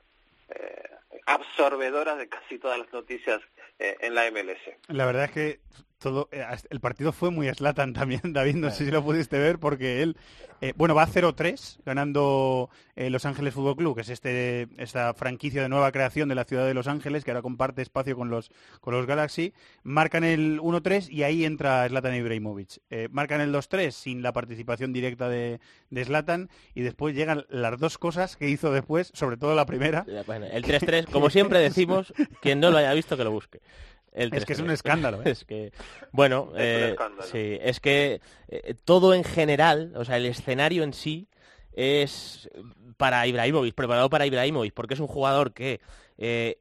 eh, 0.48 0.90
absorbedora 1.26 2.14
de 2.14 2.28
casi 2.28 2.58
todas 2.58 2.78
las 2.78 2.92
noticias 2.92 3.40
eh, 3.80 3.96
en 4.00 4.14
la 4.14 4.30
MLS. 4.30 4.60
La 4.86 5.06
verdad 5.06 5.24
es 5.24 5.30
que 5.32 5.60
todo 5.98 6.28
eh, 6.32 6.44
el 6.70 6.80
partido 6.80 7.12
fue 7.12 7.30
muy 7.30 7.48
Slatan 7.48 7.92
también, 7.94 8.20
David, 8.32 8.56
no 8.56 8.70
sé 8.70 8.84
si 8.84 8.90
lo 8.90 9.02
pudiste 9.02 9.38
ver, 9.38 9.58
porque 9.58 10.02
él, 10.02 10.16
eh, 10.60 10.72
bueno, 10.76 10.94
va 10.94 11.06
0-3 11.06 11.78
ganando 11.84 12.70
eh, 12.96 13.10
Los 13.10 13.26
Ángeles 13.26 13.54
Fútbol 13.54 13.76
Club, 13.76 13.96
que 13.96 14.02
es 14.02 14.08
este 14.08 14.68
esta 14.78 15.14
franquicia 15.14 15.62
de 15.62 15.68
nueva 15.68 15.92
creación 15.92 16.28
de 16.28 16.34
la 16.34 16.44
ciudad 16.44 16.66
de 16.66 16.74
Los 16.74 16.86
Ángeles, 16.86 17.24
que 17.24 17.30
ahora 17.30 17.42
comparte 17.42 17.82
espacio 17.82 18.16
con 18.16 18.30
los, 18.30 18.50
con 18.80 18.94
los 18.94 19.06
Galaxy. 19.06 19.52
Marcan 19.82 20.24
el 20.24 20.60
1-3 20.60 21.10
y 21.10 21.22
ahí 21.22 21.44
entra 21.44 21.88
Zlatan 21.88 22.14
Ibrahimovic. 22.14 22.80
Eh, 22.90 23.08
marcan 23.10 23.40
el 23.40 23.52
2-3 23.52 23.90
sin 23.90 24.22
la 24.22 24.32
participación 24.32 24.92
directa 24.92 25.28
de, 25.28 25.60
de 25.90 26.04
Zlatan 26.04 26.48
y 26.74 26.82
después 26.82 27.14
llegan 27.14 27.44
las 27.48 27.78
dos 27.78 27.98
cosas 27.98 28.36
que 28.36 28.48
hizo 28.48 28.72
después, 28.72 29.10
sobre 29.14 29.36
todo 29.36 29.54
la 29.54 29.66
primera. 29.66 30.06
Bueno, 30.26 30.46
el 30.46 30.64
3-3, 30.64 31.10
como 31.10 31.30
siempre 31.30 31.58
decimos, 31.58 32.12
quien 32.40 32.60
no 32.60 32.70
lo 32.70 32.78
haya 32.78 32.92
visto 32.94 33.16
que 33.16 33.24
lo 33.24 33.30
busque. 33.30 33.60
El 34.14 34.32
Es 34.32 34.44
que 34.46 34.52
es 34.54 34.60
un 34.60 34.68
3-3. 34.68 34.72
escándalo, 34.72 35.22
¿eh? 35.22 35.30
Es 35.30 35.44
que, 35.44 35.72
bueno, 36.12 36.48
Es 36.50 36.54
un 36.54 36.60
eh, 36.60 36.88
escándalo. 36.90 37.28
sí, 37.30 37.58
es 37.60 37.80
que 37.80 38.20
eh, 38.48 38.74
todo 38.84 39.12
en 39.12 39.24
general, 39.24 39.92
o 39.96 40.04
sea, 40.04 40.16
el 40.16 40.26
escenario 40.26 40.82
en 40.84 40.92
sí 40.94 41.28
es 41.72 42.48
para 42.96 43.26
Ibrahimovic, 43.26 43.74
preparado 43.74 44.08
para 44.08 44.26
Ibrahimovic, 44.26 44.72
porque 44.72 44.94
es 44.94 45.00
un 45.00 45.08
jugador 45.08 45.52
que 45.52 45.80
eh, 46.16 46.58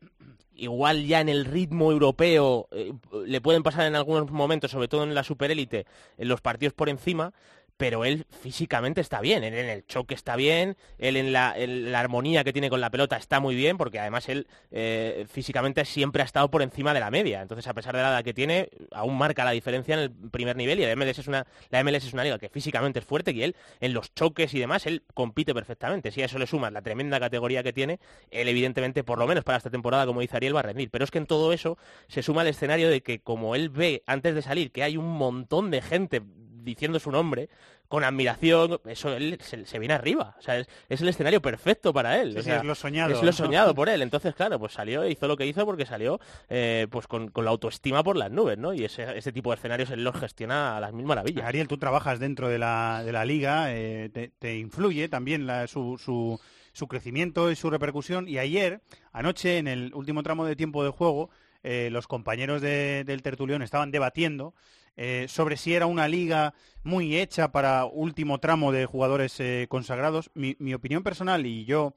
igual 0.55 1.05
ya 1.05 1.21
en 1.21 1.29
el 1.29 1.45
ritmo 1.45 1.91
europeo 1.91 2.67
eh, 2.71 2.93
le 3.25 3.41
pueden 3.41 3.63
pasar 3.63 3.85
en 3.85 3.95
algunos 3.95 4.31
momentos, 4.31 4.71
sobre 4.71 4.87
todo 4.87 5.03
en 5.03 5.13
la 5.13 5.23
superélite, 5.23 5.85
en 6.17 6.27
los 6.27 6.41
partidos 6.41 6.73
por 6.73 6.89
encima, 6.89 7.33
pero 7.77 8.05
él 8.05 8.25
físicamente 8.29 9.01
está 9.01 9.21
bien, 9.21 9.43
él 9.43 9.53
en 9.53 9.69
el 9.69 9.85
choque 9.85 10.13
está 10.13 10.35
bien, 10.35 10.77
él 10.97 11.17
en 11.17 11.33
la, 11.33 11.55
armonía 11.95 12.43
que 12.43 12.53
tiene 12.53 12.69
con 12.69 12.81
la 12.81 12.89
pelota 12.89 13.17
está 13.17 13.39
muy 13.39 13.55
bien, 13.55 13.77
porque 13.77 13.99
además 13.99 14.29
él 14.29 14.47
eh, 14.71 15.25
físicamente 15.29 15.83
siempre 15.85 16.21
ha 16.21 16.25
estado 16.25 16.49
por 16.49 16.61
encima 16.61 16.93
de 16.93 16.99
la 16.99 17.11
media, 17.11 17.41
entonces 17.41 17.67
a 17.67 17.73
pesar 17.73 17.95
de 17.95 18.01
la 18.01 18.09
edad 18.09 18.23
que 18.23 18.33
tiene, 18.33 18.69
aún 18.91 19.17
marca 19.17 19.43
la 19.43 19.51
diferencia 19.51 19.93
en 19.95 19.99
el 20.01 20.11
primer 20.11 20.55
nivel 20.55 20.79
y 20.79 20.85
la 20.85 20.95
MLS 20.95 21.19
es 21.19 21.27
una, 21.27 21.47
la 21.69 21.83
MLS 21.83 22.05
es 22.05 22.13
una 22.13 22.23
liga 22.23 22.39
que 22.39 22.49
físicamente 22.49 22.99
es 22.99 23.05
fuerte 23.05 23.31
y 23.31 23.43
él 23.43 23.55
en 23.79 23.93
los 23.93 24.13
choques 24.13 24.53
y 24.53 24.59
demás, 24.59 24.85
él 24.85 25.03
compite 25.13 25.53
perfectamente, 25.53 26.11
si 26.11 26.21
a 26.21 26.25
eso 26.25 26.37
le 26.39 26.47
sumas 26.47 26.71
la 26.71 26.81
tremenda 26.81 27.19
categoría 27.19 27.63
que 27.63 27.73
tiene, 27.73 27.99
él 28.31 28.47
evidentemente, 28.47 29.03
por 29.03 29.17
lo 29.17 29.27
menos 29.27 29.43
para 29.43 29.57
esta 29.57 29.69
temporada, 29.69 30.05
como 30.05 30.21
dice 30.21 30.37
Ariel, 30.37 30.55
va 30.55 30.61
a 30.61 30.63
rendir, 30.63 30.89
pero 30.89 31.03
es 31.03 31.11
que 31.11 31.17
en 31.17 31.25
todo 31.25 31.53
eso 31.53 31.77
se 32.07 32.21
suma 32.23 32.43
el 32.43 32.49
escenario 32.49 32.89
de 32.89 33.01
que 33.01 33.19
como 33.19 33.55
él 33.55 33.69
ve 33.69 34.03
antes 34.05 34.35
de 34.35 34.41
salir 34.41 34.71
que 34.71 34.83
hay 34.83 34.97
un 34.97 35.09
montón 35.09 35.71
de 35.71 35.81
gente 35.81 36.21
diciendo 36.63 36.99
su 36.99 37.11
nombre 37.11 37.49
con 37.87 38.03
admiración, 38.03 38.79
eso 38.85 39.13
él 39.13 39.37
se, 39.41 39.65
se 39.65 39.77
viene 39.79 39.93
arriba. 39.93 40.35
O 40.39 40.41
sea, 40.41 40.57
es, 40.57 40.67
es 40.89 41.01
el 41.01 41.09
escenario 41.09 41.41
perfecto 41.41 41.93
para 41.93 42.19
él. 42.21 42.31
Sí, 42.33 42.37
o 42.39 42.41
sí, 42.41 42.45
sea, 42.49 42.57
es 42.57 42.63
lo 42.63 42.73
soñado, 42.75 43.11
Es 43.13 43.19
lo 43.19 43.25
¿no? 43.27 43.31
soñado 43.33 43.75
por 43.75 43.89
él. 43.89 44.01
Entonces, 44.01 44.33
claro, 44.33 44.57
pues 44.57 44.73
salió, 44.73 45.07
hizo 45.07 45.27
lo 45.27 45.37
que 45.37 45.45
hizo 45.45 45.63
porque 45.65 45.85
salió 45.85 46.19
eh, 46.49 46.87
pues 46.89 47.05
con, 47.07 47.29
con 47.29 47.45
la 47.45 47.51
autoestima 47.51 48.03
por 48.03 48.15
las 48.17 48.31
nubes, 48.31 48.57
¿no? 48.57 48.73
Y 48.73 48.83
ese, 48.85 49.17
ese 49.17 49.31
tipo 49.31 49.51
de 49.51 49.57
escenarios 49.57 49.91
él 49.91 50.03
los 50.03 50.15
gestiona 50.15 50.75
a 50.77 50.79
las 50.79 50.91
mil 50.93 51.05
maravillas. 51.05 51.45
Ariel, 51.45 51.67
tú 51.67 51.77
trabajas 51.77 52.19
dentro 52.19 52.49
de 52.49 52.57
la, 52.57 53.03
de 53.05 53.11
la 53.11 53.25
liga, 53.25 53.73
eh, 53.75 54.09
te, 54.11 54.29
te 54.39 54.57
influye 54.57 55.07
también 55.09 55.45
la- 55.45 55.67
su, 55.67 55.99
su, 56.03 56.39
su 56.71 56.87
crecimiento 56.87 57.51
y 57.51 57.55
su 57.55 57.69
repercusión. 57.69 58.27
Y 58.27 58.39
ayer, 58.39 58.81
anoche, 59.11 59.59
en 59.59 59.67
el 59.67 59.93
último 59.93 60.23
tramo 60.23 60.45
de 60.45 60.55
tiempo 60.55 60.83
de 60.83 60.89
juego, 60.89 61.29
eh, 61.61 61.89
los 61.91 62.07
compañeros 62.07 62.61
de- 62.61 63.03
del 63.05 63.21
tertulión 63.21 63.61
estaban 63.61 63.91
debatiendo 63.91 64.55
eh, 64.95 65.25
sobre 65.27 65.57
si 65.57 65.73
era 65.73 65.85
una 65.85 66.07
liga 66.07 66.53
muy 66.83 67.17
hecha 67.17 67.51
para 67.51 67.85
último 67.85 68.39
tramo 68.39 68.71
de 68.71 68.85
jugadores 68.85 69.39
eh, 69.39 69.67
consagrados. 69.69 70.29
Mi, 70.35 70.73
opinión 70.73 71.03
personal 71.03 71.45
y 71.45 71.65
yo 71.65 71.95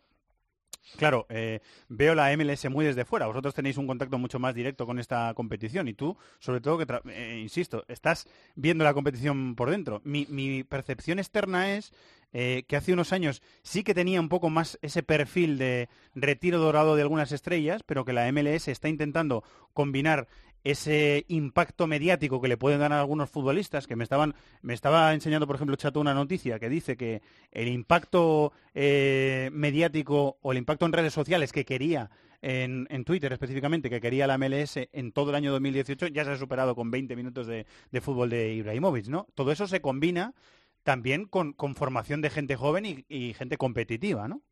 Claro, 0.98 1.26
eh, 1.30 1.60
veo 1.88 2.14
la 2.14 2.34
MLS 2.36 2.70
muy 2.70 2.84
desde 2.84 3.04
fuera. 3.04 3.26
Vosotros 3.26 3.54
tenéis 3.54 3.76
un 3.76 3.88
contacto 3.88 4.18
mucho 4.18 4.38
más 4.38 4.54
directo 4.54 4.86
con 4.86 5.00
esta 5.00 5.34
competición 5.34 5.88
y 5.88 5.94
tú, 5.94 6.16
sobre 6.38 6.60
todo, 6.60 6.78
que 6.78 7.40
insisto, 7.40 7.84
estás 7.88 8.28
viendo 8.54 8.84
la 8.84 8.94
competición 8.94 9.56
por 9.56 9.68
dentro. 9.68 10.00
Mi, 10.04 10.26
mi 10.30 10.62
percepción 10.62 11.18
externa 11.18 11.74
es 11.74 11.92
que 12.32 12.76
hace 12.76 12.92
unos 12.92 13.12
años 13.12 13.42
sí 13.62 13.82
que 13.82 13.94
tenía 13.94 14.20
un 14.20 14.28
poco 14.28 14.48
más 14.48 14.78
ese 14.80 15.02
perfil 15.02 15.58
de 15.58 15.88
retiro 16.14 16.60
dorado 16.60 16.94
de 16.94 17.02
algunas 17.02 17.32
estrellas, 17.32 17.82
pero 17.82 18.04
que 18.04 18.12
la 18.12 18.30
MLS 18.30 18.68
está 18.68 18.88
intentando 18.88 19.42
combinar 19.72 20.28
ese 20.70 21.24
impacto 21.28 21.86
mediático 21.86 22.40
que 22.40 22.48
le 22.48 22.56
pueden 22.56 22.80
dar 22.80 22.92
a 22.92 22.98
algunos 22.98 23.30
futbolistas, 23.30 23.86
que 23.86 23.94
me 23.94 24.02
estaban, 24.02 24.34
me 24.62 24.74
estaba 24.74 25.14
enseñando, 25.14 25.46
por 25.46 25.54
ejemplo, 25.54 25.76
Chato, 25.76 26.00
una 26.00 26.12
noticia 26.12 26.58
que 26.58 26.68
dice 26.68 26.96
que 26.96 27.22
el 27.52 27.68
impacto 27.68 28.52
eh, 28.74 29.48
mediático 29.52 30.38
o 30.42 30.50
el 30.50 30.58
impacto 30.58 30.84
en 30.84 30.92
redes 30.92 31.12
sociales 31.12 31.52
que 31.52 31.64
quería 31.64 32.10
en, 32.42 32.88
en 32.90 33.04
Twitter 33.04 33.32
específicamente 33.32 33.88
que 33.88 34.00
quería 34.00 34.26
la 34.26 34.38
MLS 34.38 34.88
en 34.92 35.12
todo 35.12 35.30
el 35.30 35.36
año 35.36 35.52
2018, 35.52 36.08
ya 36.08 36.24
se 36.24 36.32
ha 36.32 36.36
superado 36.36 36.74
con 36.74 36.90
20 36.90 37.14
minutos 37.14 37.46
de, 37.46 37.64
de 37.92 38.00
fútbol 38.00 38.30
de 38.30 38.54
Ibrahimovic, 38.54 39.06
¿no? 39.06 39.28
Todo 39.36 39.52
eso 39.52 39.68
se 39.68 39.80
combina 39.80 40.34
también 40.82 41.26
con, 41.26 41.52
con 41.52 41.76
formación 41.76 42.22
de 42.22 42.30
gente 42.30 42.56
joven 42.56 42.86
y, 42.86 43.04
y 43.08 43.34
gente 43.34 43.56
competitiva, 43.56 44.26
¿no? 44.26 44.42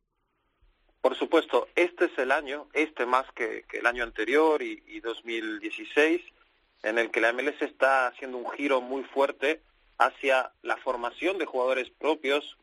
Por 1.05 1.15
supuesto, 1.15 1.67
este 1.75 2.05
es 2.05 2.17
el 2.17 2.31
año, 2.31 2.67
este 2.73 3.05
más 3.05 3.31
que, 3.33 3.63
el 3.73 3.85
año 3.85 4.03
anterior 4.03 4.63
y, 4.63 4.81
y 4.87 5.01
2016, 5.01 6.19
en 6.81 6.97
el 6.97 7.11
que 7.11 7.21
la 7.21 7.31
MLS 7.31 7.61
está 7.61 8.07
haciendo 8.07 8.39
un 8.39 8.49
giro 8.49 8.81
muy 8.81 9.03
fuerte 9.03 9.61
hacia 9.99 10.51
la 10.63 10.77
formación 10.77 11.37
de 11.37 11.45
jugadores 11.45 11.91
propios, 11.91 12.57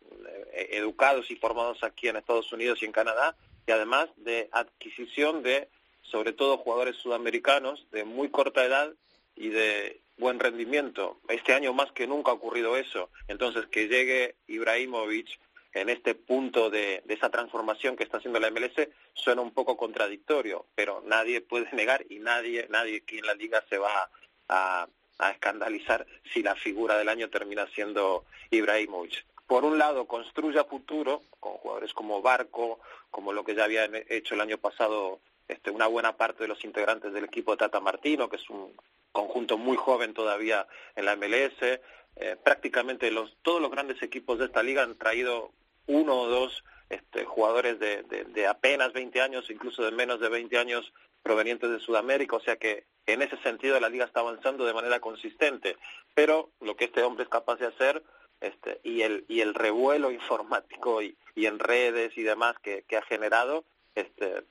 eh, 0.55 0.71
educados 0.73 1.31
y 1.31 1.37
formados 1.37 1.85
aquí 1.85 2.09
en 2.09 2.17
Estados 2.17 2.53
Unidos 2.53 2.83
y 2.83 2.87
en 2.87 2.91
Canadá, 2.91 3.37
y 3.65 3.71
además 3.71 4.09
de 4.17 4.49
adquisición 4.51 5.45
de, 5.45 5.69
sobre 6.01 6.33
todo, 6.33 6.59
jugadores 6.59 6.97
sudamericanos 6.97 7.87
de 7.93 8.03
muy 8.03 8.29
corta 8.29 8.65
edad 8.65 8.93
y 9.37 9.51
de 9.51 10.01
buen 10.19 10.41
rendimiento. 10.41 11.21
Este 11.29 11.55
año 11.55 11.73
más 11.75 11.93
que 11.93 12.09
nunca 12.09 12.33
ha 12.33 12.35
ocurrido 12.35 12.77
eso. 12.77 13.09
Entonces, 13.29 13.67
que 13.67 13.87
llegue 13.87 14.35
Ibrahimovic 14.49 15.39
en 15.75 15.89
este 15.89 16.15
punto 16.15 16.71
de, 16.71 17.03
de 17.05 17.15
esa 17.15 17.31
transformación 17.31 17.97
que 17.97 18.05
está 18.05 18.19
haciendo 18.19 18.41
la 18.41 18.51
MLS 18.51 18.89
suena 19.15 19.43
un 19.43 19.53
poco 19.53 19.77
contradictorio, 19.77 20.67
pero 20.75 21.03
nadie 21.07 21.41
puede 21.41 21.69
negar 21.73 22.05
y 22.09 22.19
nadie, 22.19 22.67
nadie 22.71 22.99
aquí 22.99 23.19
en 23.19 23.27
la 23.27 23.35
liga 23.35 23.65
se 23.69 23.79
va 23.79 24.11
a, 24.49 24.89
escandalizar 25.31 26.05
si 26.33 26.43
la 26.43 26.57
figura 26.57 26.99
del 26.99 27.09
año 27.09 27.31
termina 27.31 27.69
siendo 27.69 28.25
Ibrahimovic. 28.51 29.25
Por 29.47 29.65
un 29.65 29.79
lado, 29.79 30.07
construye 30.07 30.65
futuro 30.65 31.23
con 31.39 31.53
jugadores 31.59 31.93
como 31.95 32.23
Barco, 32.23 32.81
como 33.09 33.33
lo 33.33 33.45
que 33.45 33.55
ya 33.55 33.65
habían 33.65 33.93
hecho 34.09 34.35
el 34.35 34.41
año 34.41 34.59
pasado 34.59 35.21
este, 35.47 35.71
una 35.71 35.87
buena 35.87 36.17
parte 36.17 36.43
de 36.43 36.49
los 36.49 36.65
integrantes 36.65 37.13
del 37.13 37.25
equipo 37.25 37.53
de 37.53 37.59
Tata 37.59 37.79
Martino, 37.79 38.29
que 38.29 38.37
es 38.37 38.51
un 38.51 38.73
conjunto 39.13 39.59
muy 39.59 39.77
joven 39.77 40.13
todavía 40.13 40.67
en 40.97 41.05
la 41.05 41.15
MLS. 41.15 41.63
Eh, 42.17 42.37
prácticamente 42.43 43.11
los, 43.13 43.37
todos 43.43 43.63
los 43.63 43.71
grandes 43.71 44.03
equipos 44.03 44.41
de 44.41 44.47
esta 44.47 44.63
liga 44.65 44.83
han 44.83 44.97
traído 44.97 45.53
uno 45.87 46.21
o 46.21 46.27
dos 46.29 46.65
este, 46.91 47.25
jugadores 47.25 47.79
de, 47.79 48.03
de, 48.03 48.47
apenas 48.47 48.93
20 48.93 49.21
años, 49.21 49.51
incluso 49.51 49.83
de 49.83 49.93
menos 49.93 50.21
de 50.21 50.29
20 50.29 50.59
años 50.59 50.93
provenientes 51.23 51.71
de 51.71 51.81
Sudamérica, 51.81 52.37
o 52.37 52.41
sea 52.41 52.57
que 52.57 52.85
en 53.07 53.23
ese 53.23 53.37
sentido 53.39 53.81
la 53.81 53.89
liga 53.89 54.05
está 54.05 54.21
avanzando 54.21 54.65
de 54.65 54.75
manera 54.75 55.01
consistente, 55.01 55.77
pero 56.15 56.51
lo 56.61 56.77
que 56.77 56.87
este 56.87 57.03
hombre 57.03 57.25
es 57.25 57.31
capaz 57.31 57.57
de 57.57 57.67
hacer 57.67 58.03
este, 58.41 58.81
y 58.83 59.03
el 59.03 59.25
y 59.29 59.41
el 59.41 59.55
revuelo 59.55 60.11
informático 60.11 61.01
y, 61.01 61.17
en 61.37 61.59
redes 61.59 62.13
y 62.19 62.23
demás 62.23 62.57
que, 62.63 62.83
que 62.87 62.97
ha 62.97 63.03
generado 63.03 63.65
este, 63.95 64.45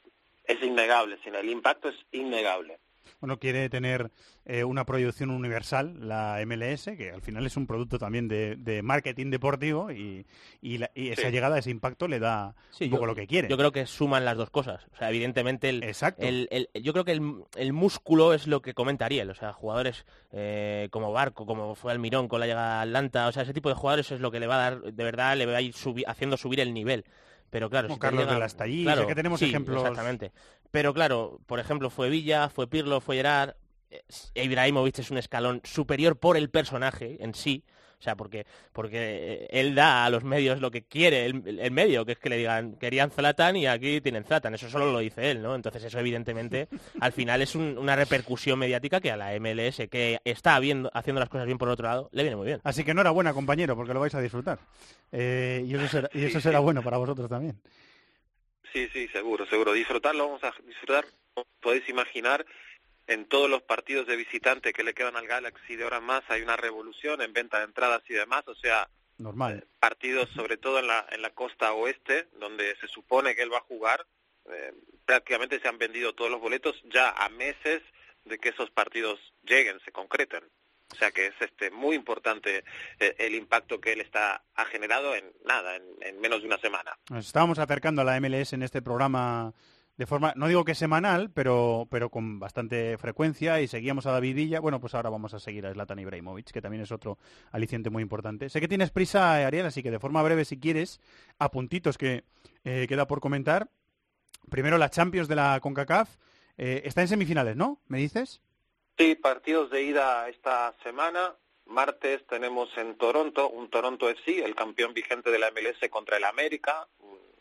es 0.45 0.61
innegable, 0.63 1.19
sin 1.23 1.35
el 1.35 1.49
impacto 1.49 1.89
es 1.89 1.95
innegable. 2.11 2.79
Bueno, 3.19 3.37
quiere 3.39 3.69
tener 3.69 4.11
eh, 4.45 4.63
una 4.63 4.85
proyección 4.85 5.29
universal, 5.29 6.07
la 6.07 6.39
MLS, 6.45 6.85
que 6.97 7.11
al 7.11 7.21
final 7.21 7.45
es 7.45 7.57
un 7.57 7.67
producto 7.67 7.99
también 7.99 8.27
de, 8.27 8.55
de 8.55 8.81
marketing 8.81 9.29
deportivo 9.29 9.91
y, 9.91 10.25
y, 10.61 10.77
la- 10.79 10.89
y 10.95 11.09
esa 11.09 11.23
Sí. 11.27 11.31
llegada, 11.31 11.59
ese 11.59 11.69
impacto 11.69 12.07
le 12.07 12.19
da 12.19 12.55
Sí, 12.71 12.85
un 12.85 12.91
poco 12.91 13.03
yo- 13.03 13.07
lo 13.07 13.15
que 13.15 13.27
quiere. 13.27 13.47
Yo 13.49 13.57
creo 13.57 13.71
que 13.71 13.85
suman 13.85 14.25
las 14.25 14.37
dos 14.37 14.49
cosas. 14.49 14.87
O 14.93 14.97
sea, 14.97 15.09
evidentemente 15.09 15.69
el, 15.69 15.83
Exacto. 15.83 16.25
el- 16.25 16.47
el- 16.51 16.69
yo 16.81 16.93
creo 16.93 17.05
que 17.05 17.11
el, 17.11 17.43
el 17.57 17.73
músculo 17.73 18.33
es 18.33 18.47
lo 18.47 18.61
que 18.61 18.73
comenta 18.73 19.05
Ariel. 19.05 19.29
O 19.29 19.35
sea, 19.35 19.53
jugadores 19.53 20.05
eh, 20.31 20.87
como 20.91 21.11
Barco, 21.11 21.45
como 21.45 21.75
fue 21.75 21.91
Almirón 21.91 22.27
con 22.27 22.39
la 22.39 22.47
llegada 22.47 22.79
a 22.79 22.81
Atlanta, 22.81 23.27
o 23.27 23.31
sea, 23.31 23.43
ese 23.43 23.53
tipo 23.53 23.69
de 23.69 23.75
jugadores 23.75 24.11
es 24.11 24.19
lo 24.21 24.31
que 24.31 24.39
le 24.39 24.47
va 24.47 24.55
a 24.55 24.69
dar, 24.71 24.81
de 24.93 25.03
verdad, 25.03 25.35
le 25.37 25.45
va 25.45 25.57
a 25.57 25.61
ir 25.61 25.73
subi- 25.73 26.03
haciendo 26.07 26.37
subir 26.37 26.59
el 26.61 26.73
nivel. 26.73 27.05
Pero 27.51 27.69
claro, 27.69 27.89
Como 27.89 27.97
si 27.97 27.99
Carlos 27.99 28.21
llega- 28.23 28.33
de 28.33 28.39
las 28.39 28.55
claro, 28.83 29.05
que 29.07 29.13
tenemos 29.13 29.39
sí, 29.39 29.45
ejemplos- 29.49 29.81
Exactamente. 29.81 30.31
Pero 30.71 30.93
claro, 30.93 31.39
por 31.45 31.59
ejemplo, 31.59 31.89
fue 31.91 32.09
Villa, 32.09 32.49
fue 32.49 32.65
Pirlo, 32.67 33.01
fue 33.01 33.17
Gerard. 33.17 33.53
Ibrahimovic 34.33 34.99
es 34.99 35.11
un 35.11 35.17
escalón 35.17 35.61
superior 35.65 36.17
por 36.17 36.37
el 36.37 36.49
personaje 36.49 37.17
en 37.19 37.35
sí. 37.35 37.65
O 38.01 38.03
sea, 38.03 38.15
porque, 38.15 38.47
porque 38.73 38.97
eh, 39.43 39.47
él 39.51 39.75
da 39.75 40.05
a 40.05 40.09
los 40.09 40.23
medios 40.23 40.59
lo 40.59 40.71
que 40.71 40.81
quiere 40.81 41.27
el, 41.27 41.59
el 41.59 41.69
medio, 41.69 42.03
que 42.03 42.13
es 42.13 42.17
que 42.17 42.29
le 42.29 42.37
digan, 42.37 42.73
querían 42.79 43.11
Zlatan 43.11 43.55
y 43.57 43.67
aquí 43.67 44.01
tienen 44.01 44.23
Zlatan. 44.23 44.55
Eso 44.55 44.67
solo 44.71 44.91
lo 44.91 44.97
dice 44.97 45.29
él, 45.29 45.43
¿no? 45.43 45.53
Entonces 45.53 45.83
eso 45.83 45.99
evidentemente 45.99 46.67
al 46.99 47.11
final 47.11 47.43
es 47.43 47.53
un- 47.53 47.77
una 47.77 47.95
repercusión 47.95 48.57
mediática 48.57 48.99
que 48.99 49.11
a 49.11 49.17
la 49.17 49.33
MLS, 49.39 49.87
que 49.87 50.19
está 50.25 50.55
habiendo, 50.55 50.89
haciendo 50.95 51.19
las 51.19 51.29
cosas 51.29 51.45
bien 51.45 51.59
por 51.59 51.69
otro 51.69 51.85
lado, 51.87 52.09
le 52.11 52.23
viene 52.23 52.35
muy 52.35 52.47
bien. 52.47 52.59
Así 52.63 52.83
que 52.83 52.89
enhorabuena, 52.89 53.33
compañero, 53.33 53.75
porque 53.75 53.93
lo 53.93 53.99
vais 53.99 54.15
a 54.15 54.19
disfrutar. 54.21 54.57
Eh, 55.11 55.63
y 55.67 55.75
eso 55.75 55.87
será, 55.87 56.09
y 56.11 56.25
eso 56.25 56.41
será 56.41 56.57
bueno 56.57 56.81
para 56.81 56.97
vosotros 56.97 57.29
también. 57.29 57.61
Sí, 58.73 58.87
sí, 58.93 59.07
seguro, 59.09 59.45
seguro. 59.45 59.73
Disfrutarlo, 59.73 60.25
vamos 60.25 60.43
a 60.43 60.53
disfrutar. 60.65 61.05
Podéis 61.61 61.87
imaginar 61.89 62.45
en 63.11 63.25
todos 63.25 63.49
los 63.49 63.61
partidos 63.61 64.07
de 64.07 64.15
visitante 64.15 64.71
que 64.71 64.83
le 64.83 64.93
quedan 64.93 65.17
al 65.17 65.27
Galaxy 65.27 65.75
de 65.75 65.83
ahora 65.83 65.97
en 65.97 66.05
más 66.05 66.23
hay 66.29 66.41
una 66.41 66.55
revolución 66.55 67.21
en 67.21 67.33
venta 67.33 67.59
de 67.59 67.65
entradas 67.65 68.01
y 68.07 68.13
demás, 68.13 68.47
o 68.47 68.55
sea, 68.55 68.89
Normal. 69.17 69.67
partidos 69.79 70.29
sobre 70.29 70.55
todo 70.57 70.79
en 70.79 70.87
la 70.87 71.05
en 71.11 71.21
la 71.21 71.31
costa 71.31 71.73
oeste 71.73 72.29
donde 72.39 72.75
se 72.77 72.87
supone 72.87 73.35
que 73.35 73.41
él 73.41 73.51
va 73.51 73.57
a 73.57 73.67
jugar, 73.67 74.05
eh, 74.49 74.73
prácticamente 75.05 75.59
se 75.59 75.67
han 75.67 75.77
vendido 75.77 76.15
todos 76.15 76.31
los 76.31 76.39
boletos 76.39 76.81
ya 76.85 77.09
a 77.09 77.27
meses 77.29 77.81
de 78.23 78.39
que 78.39 78.49
esos 78.49 78.71
partidos 78.71 79.19
lleguen, 79.43 79.79
se 79.83 79.91
concreten. 79.91 80.45
O 80.93 80.95
sea 80.95 81.11
que 81.11 81.27
es 81.27 81.33
este 81.39 81.69
muy 81.69 81.95
importante 81.95 82.63
eh, 82.99 83.15
el 83.17 83.35
impacto 83.35 83.79
que 83.79 83.93
él 83.93 84.01
está 84.01 84.43
ha 84.55 84.65
generado 84.65 85.15
en 85.15 85.33
nada, 85.45 85.75
en, 85.75 85.83
en 86.01 86.19
menos 86.21 86.41
de 86.41 86.47
una 86.47 86.59
semana. 86.59 86.97
Nos 87.09 87.27
estábamos 87.27 87.59
acercando 87.59 88.01
a 88.01 88.05
la 88.05 88.19
MLS 88.19 88.53
en 88.53 88.63
este 88.63 88.81
programa 88.81 89.53
de 89.97 90.05
forma, 90.05 90.33
no 90.35 90.47
digo 90.47 90.65
que 90.65 90.73
semanal, 90.73 91.29
pero, 91.31 91.87
pero 91.91 92.09
con 92.09 92.39
bastante 92.39 92.97
frecuencia 92.97 93.61
y 93.61 93.67
seguíamos 93.67 94.05
a 94.05 94.11
David 94.11 94.35
Villa. 94.35 94.59
Bueno, 94.59 94.79
pues 94.79 94.95
ahora 94.95 95.09
vamos 95.09 95.33
a 95.33 95.39
seguir 95.39 95.65
a 95.65 95.73
Zlatan 95.73 95.99
Ibrahimovic, 95.99 96.51
que 96.51 96.61
también 96.61 96.83
es 96.83 96.91
otro 96.91 97.17
aliciente 97.51 97.89
muy 97.89 98.01
importante. 98.01 98.49
Sé 98.49 98.59
que 98.59 98.67
tienes 98.67 98.91
prisa, 98.91 99.45
Ariel, 99.45 99.65
así 99.65 99.83
que 99.83 99.91
de 99.91 99.99
forma 99.99 100.23
breve, 100.23 100.45
si 100.45 100.59
quieres, 100.59 100.99
a 101.37 101.51
puntitos 101.51 101.97
que 101.97 102.23
eh, 102.63 102.85
queda 102.87 103.05
por 103.05 103.19
comentar. 103.19 103.69
Primero, 104.49 104.77
la 104.77 104.89
Champions 104.89 105.27
de 105.27 105.35
la 105.35 105.59
CONCACAF. 105.61 106.17
Eh, 106.57 106.81
está 106.85 107.01
en 107.01 107.07
semifinales, 107.07 107.55
¿no? 107.55 107.79
¿Me 107.87 107.99
dices? 107.99 108.41
Sí, 108.97 109.15
partidos 109.15 109.69
de 109.71 109.83
ida 109.83 110.29
esta 110.29 110.73
semana. 110.83 111.35
Martes 111.65 112.25
tenemos 112.27 112.69
en 112.77 112.97
Toronto 112.97 113.49
un 113.49 113.69
Toronto 113.69 114.09
FC, 114.09 114.43
el 114.43 114.55
campeón 114.55 114.93
vigente 114.93 115.31
de 115.31 115.39
la 115.39 115.51
MLS 115.51 115.89
contra 115.89 116.17
el 116.17 116.23
América, 116.25 116.87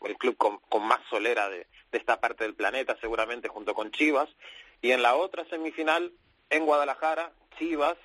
el 0.02 0.16
club 0.16 0.36
con, 0.36 0.60
más 0.86 1.00
solera 1.08 1.48
de, 1.48 1.66
esta 1.92 2.20
parte 2.20 2.44
del 2.44 2.54
planeta, 2.54 2.96
seguramente 3.00 3.48
junto 3.48 3.74
con 3.74 3.90
Chivas. 3.90 4.28
Y 4.80 4.92
en 4.92 5.02
la 5.02 5.14
otra 5.16 5.44
semifinal, 5.46 6.12
en 6.48 6.64
Guadalajara, 6.64 7.32
Chivas 7.58 7.96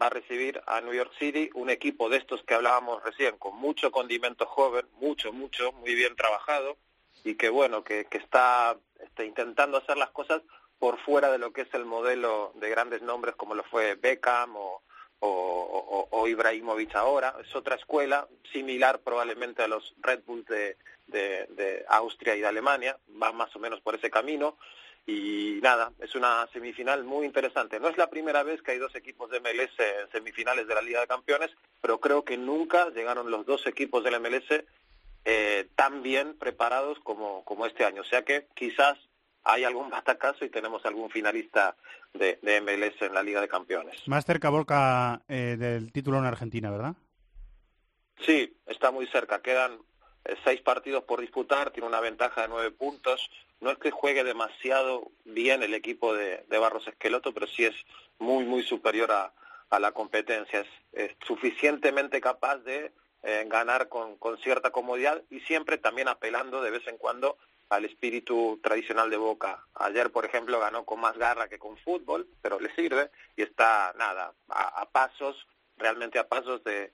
va 0.00 0.06
a 0.06 0.10
recibir 0.10 0.60
a 0.66 0.80
New 0.80 0.94
York 0.94 1.12
City, 1.18 1.50
un 1.54 1.70
equipo 1.70 2.08
de 2.08 2.18
estos 2.18 2.42
que 2.44 2.54
hablábamos 2.54 3.02
recién, 3.02 3.36
con 3.36 3.56
mucho 3.56 3.90
condimento 3.90 4.46
joven, 4.46 4.86
mucho, 5.00 5.32
mucho, 5.32 5.72
muy 5.72 5.94
bien 5.94 6.16
trabajado, 6.16 6.76
y 7.24 7.34
que 7.34 7.48
bueno, 7.48 7.84
que, 7.84 8.06
que 8.06 8.18
está 8.18 8.76
este, 9.00 9.26
intentando 9.26 9.78
hacer 9.78 9.96
las 9.96 10.10
cosas 10.10 10.42
por 10.78 10.98
fuera 11.00 11.30
de 11.30 11.38
lo 11.38 11.52
que 11.52 11.62
es 11.62 11.74
el 11.74 11.84
modelo 11.84 12.52
de 12.54 12.70
grandes 12.70 13.02
nombres 13.02 13.34
como 13.34 13.54
lo 13.54 13.62
fue 13.64 13.96
Beckham 13.96 14.56
o, 14.56 14.82
o, 15.20 16.08
o, 16.10 16.26
Ibrahimovic 16.26 16.94
ahora. 16.96 17.34
Es 17.40 17.54
otra 17.54 17.76
escuela, 17.76 18.26
similar 18.52 19.00
probablemente 19.00 19.62
a 19.62 19.68
los 19.68 19.94
Red 20.00 20.20
Bulls 20.26 20.46
de, 20.46 20.76
de, 21.06 21.84
Austria 21.88 22.34
y 22.36 22.40
de 22.40 22.46
Alemania, 22.46 22.98
va 23.20 23.32
más 23.32 23.54
o 23.56 23.58
menos 23.58 23.80
por 23.80 23.94
ese 23.94 24.10
camino. 24.10 24.56
Y 25.06 25.58
nada, 25.62 25.92
es 25.98 26.14
una 26.14 26.46
semifinal 26.52 27.04
muy 27.04 27.26
interesante. 27.26 27.80
No 27.80 27.88
es 27.88 27.96
la 27.96 28.10
primera 28.10 28.42
vez 28.42 28.62
que 28.62 28.72
hay 28.72 28.78
dos 28.78 28.94
equipos 28.94 29.30
de 29.30 29.40
MLS 29.40 29.78
en 29.78 30.10
semifinales 30.12 30.66
de 30.66 30.74
la 30.74 30.82
Liga 30.82 31.00
de 31.00 31.06
Campeones, 31.06 31.50
pero 31.80 32.00
creo 32.00 32.24
que 32.24 32.36
nunca 32.36 32.90
llegaron 32.90 33.30
los 33.30 33.46
dos 33.46 33.66
equipos 33.66 34.04
de 34.04 34.10
la 34.10 34.20
MLS 34.20 34.62
eh, 35.24 35.68
tan 35.74 36.02
bien 36.02 36.34
preparados 36.38 36.98
como, 37.00 37.44
como 37.44 37.66
este 37.66 37.84
año. 37.84 38.02
O 38.02 38.04
sea 38.04 38.24
que 38.24 38.46
quizás 38.54 38.98
hay 39.44 39.64
algún 39.64 39.90
batacazo 39.90 40.44
y 40.44 40.50
tenemos 40.50 40.84
algún 40.84 41.10
finalista 41.10 41.76
de, 42.12 42.38
de 42.42 42.60
MLS 42.60 43.00
en 43.02 43.14
la 43.14 43.22
Liga 43.22 43.40
de 43.40 43.48
Campeones. 43.48 44.06
Más 44.06 44.24
cerca, 44.24 44.50
Borca, 44.50 45.22
eh, 45.28 45.56
del 45.58 45.92
título 45.92 46.18
en 46.18 46.26
Argentina, 46.26 46.70
¿verdad? 46.70 46.94
Sí, 48.20 48.56
está 48.66 48.90
muy 48.90 49.06
cerca. 49.06 49.40
Quedan 49.40 49.78
eh, 50.24 50.36
seis 50.44 50.60
partidos 50.60 51.04
por 51.04 51.20
disputar, 51.20 51.70
tiene 51.70 51.88
una 51.88 52.00
ventaja 52.00 52.42
de 52.42 52.48
nueve 52.48 52.70
puntos. 52.70 53.30
No 53.60 53.70
es 53.70 53.78
que 53.78 53.90
juegue 53.90 54.24
demasiado 54.24 55.10
bien 55.24 55.62
el 55.62 55.74
equipo 55.74 56.14
de, 56.14 56.44
de 56.48 56.58
Barros 56.58 56.86
Esqueloto, 56.88 57.32
pero 57.32 57.46
sí 57.46 57.64
es 57.64 57.74
muy, 58.18 58.44
muy 58.44 58.62
superior 58.62 59.10
a, 59.12 59.32
a 59.70 59.78
la 59.78 59.92
competencia. 59.92 60.60
Es, 60.60 60.68
es 60.92 61.16
suficientemente 61.26 62.20
capaz 62.20 62.58
de 62.58 62.92
eh, 63.22 63.44
ganar 63.48 63.88
con, 63.88 64.16
con 64.16 64.38
cierta 64.38 64.70
comodidad 64.70 65.22
y 65.30 65.40
siempre 65.40 65.76
también 65.78 66.08
apelando 66.08 66.62
de 66.62 66.70
vez 66.70 66.86
en 66.88 66.96
cuando 66.96 67.36
al 67.70 67.84
espíritu 67.84 68.60
tradicional 68.62 69.08
de 69.10 69.16
Boca. 69.16 69.64
Ayer, 69.74 70.10
por 70.10 70.24
ejemplo, 70.24 70.58
ganó 70.60 70.84
con 70.84 71.00
más 71.00 71.16
garra 71.16 71.48
que 71.48 71.58
con 71.58 71.76
fútbol, 71.78 72.28
pero 72.42 72.60
le 72.60 72.74
sirve 72.74 73.10
y 73.36 73.42
está, 73.42 73.94
nada, 73.98 74.34
a, 74.48 74.88
pasos, 74.90 75.46
realmente 75.78 76.18
a 76.18 76.28
pasos 76.28 76.62
de, 76.64 76.92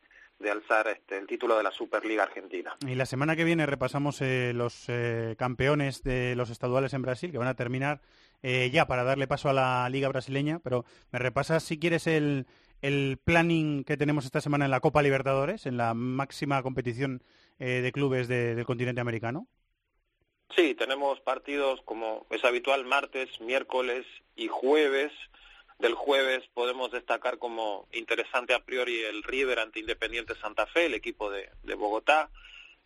alzar 0.51 0.87
este, 0.89 1.17
el 1.19 1.27
título 1.27 1.57
de 1.57 1.63
la 1.63 1.71
Superliga 1.73 2.23
Argentina. 2.25 2.77
Y 2.87 2.95
la 2.95 3.07
semana 3.07 3.35
que 3.37 3.45
viene 3.45 3.65
repasamos 3.67 4.21
eh, 4.21 4.53
los 4.55 4.85
eh, 4.89 5.35
campeones 5.39 6.03
de 6.03 6.35
los 6.37 6.51
estaduales 6.51 6.93
en 6.93 7.03
Brasil, 7.03 7.33
que 7.33 7.39
van 7.39 7.49
a 7.49 7.55
terminar 7.57 8.03
eh, 8.43 8.71
ya 8.71 8.87
para 8.87 9.03
darle 9.03 9.27
paso 9.27 9.49
a 9.49 9.55
la 9.55 9.89
Liga 9.89 10.09
Brasileña, 10.09 10.61
pero 10.63 10.85
me 11.11 11.19
repasas 11.19 11.63
si 11.63 11.79
quieres 11.79 12.07
el, 12.07 12.47
el 12.83 13.19
planning 13.25 13.83
que 13.85 13.97
tenemos 13.97 14.27
esta 14.27 14.43
semana 14.43 14.67
en 14.67 14.71
la 14.71 14.81
Copa 14.81 15.01
Libertadores, 15.03 15.65
en 15.65 15.79
la 15.79 15.95
máxima 15.95 16.63
competición 16.63 17.23
eh, 17.59 17.81
de 17.81 17.93
clubes 17.93 18.29
de- 18.29 18.55
del 18.55 18.67
continente 18.67 19.01
americano. 19.01 19.49
Sí, 20.55 20.75
tenemos 20.75 21.21
partidos 21.21 21.83
como 21.83 22.27
es 22.31 22.45
habitual 22.45 22.85
martes, 22.85 23.41
miércoles 23.41 24.07
y 24.37 24.49
jueves. 24.49 25.13
Del 25.79 25.95
jueves 25.95 26.43
podemos 26.55 26.91
destacar 26.91 27.39
como 27.39 27.87
interesante 27.93 28.55
a 28.55 28.65
priori 28.65 29.03
el 29.03 29.23
River 29.23 29.59
ante 29.59 29.81
Independiente 29.81 30.35
Santa 30.37 30.67
Fe, 30.67 30.87
el 30.87 30.95
equipo 30.95 31.31
de, 31.31 31.51
Bogotá. 31.75 32.31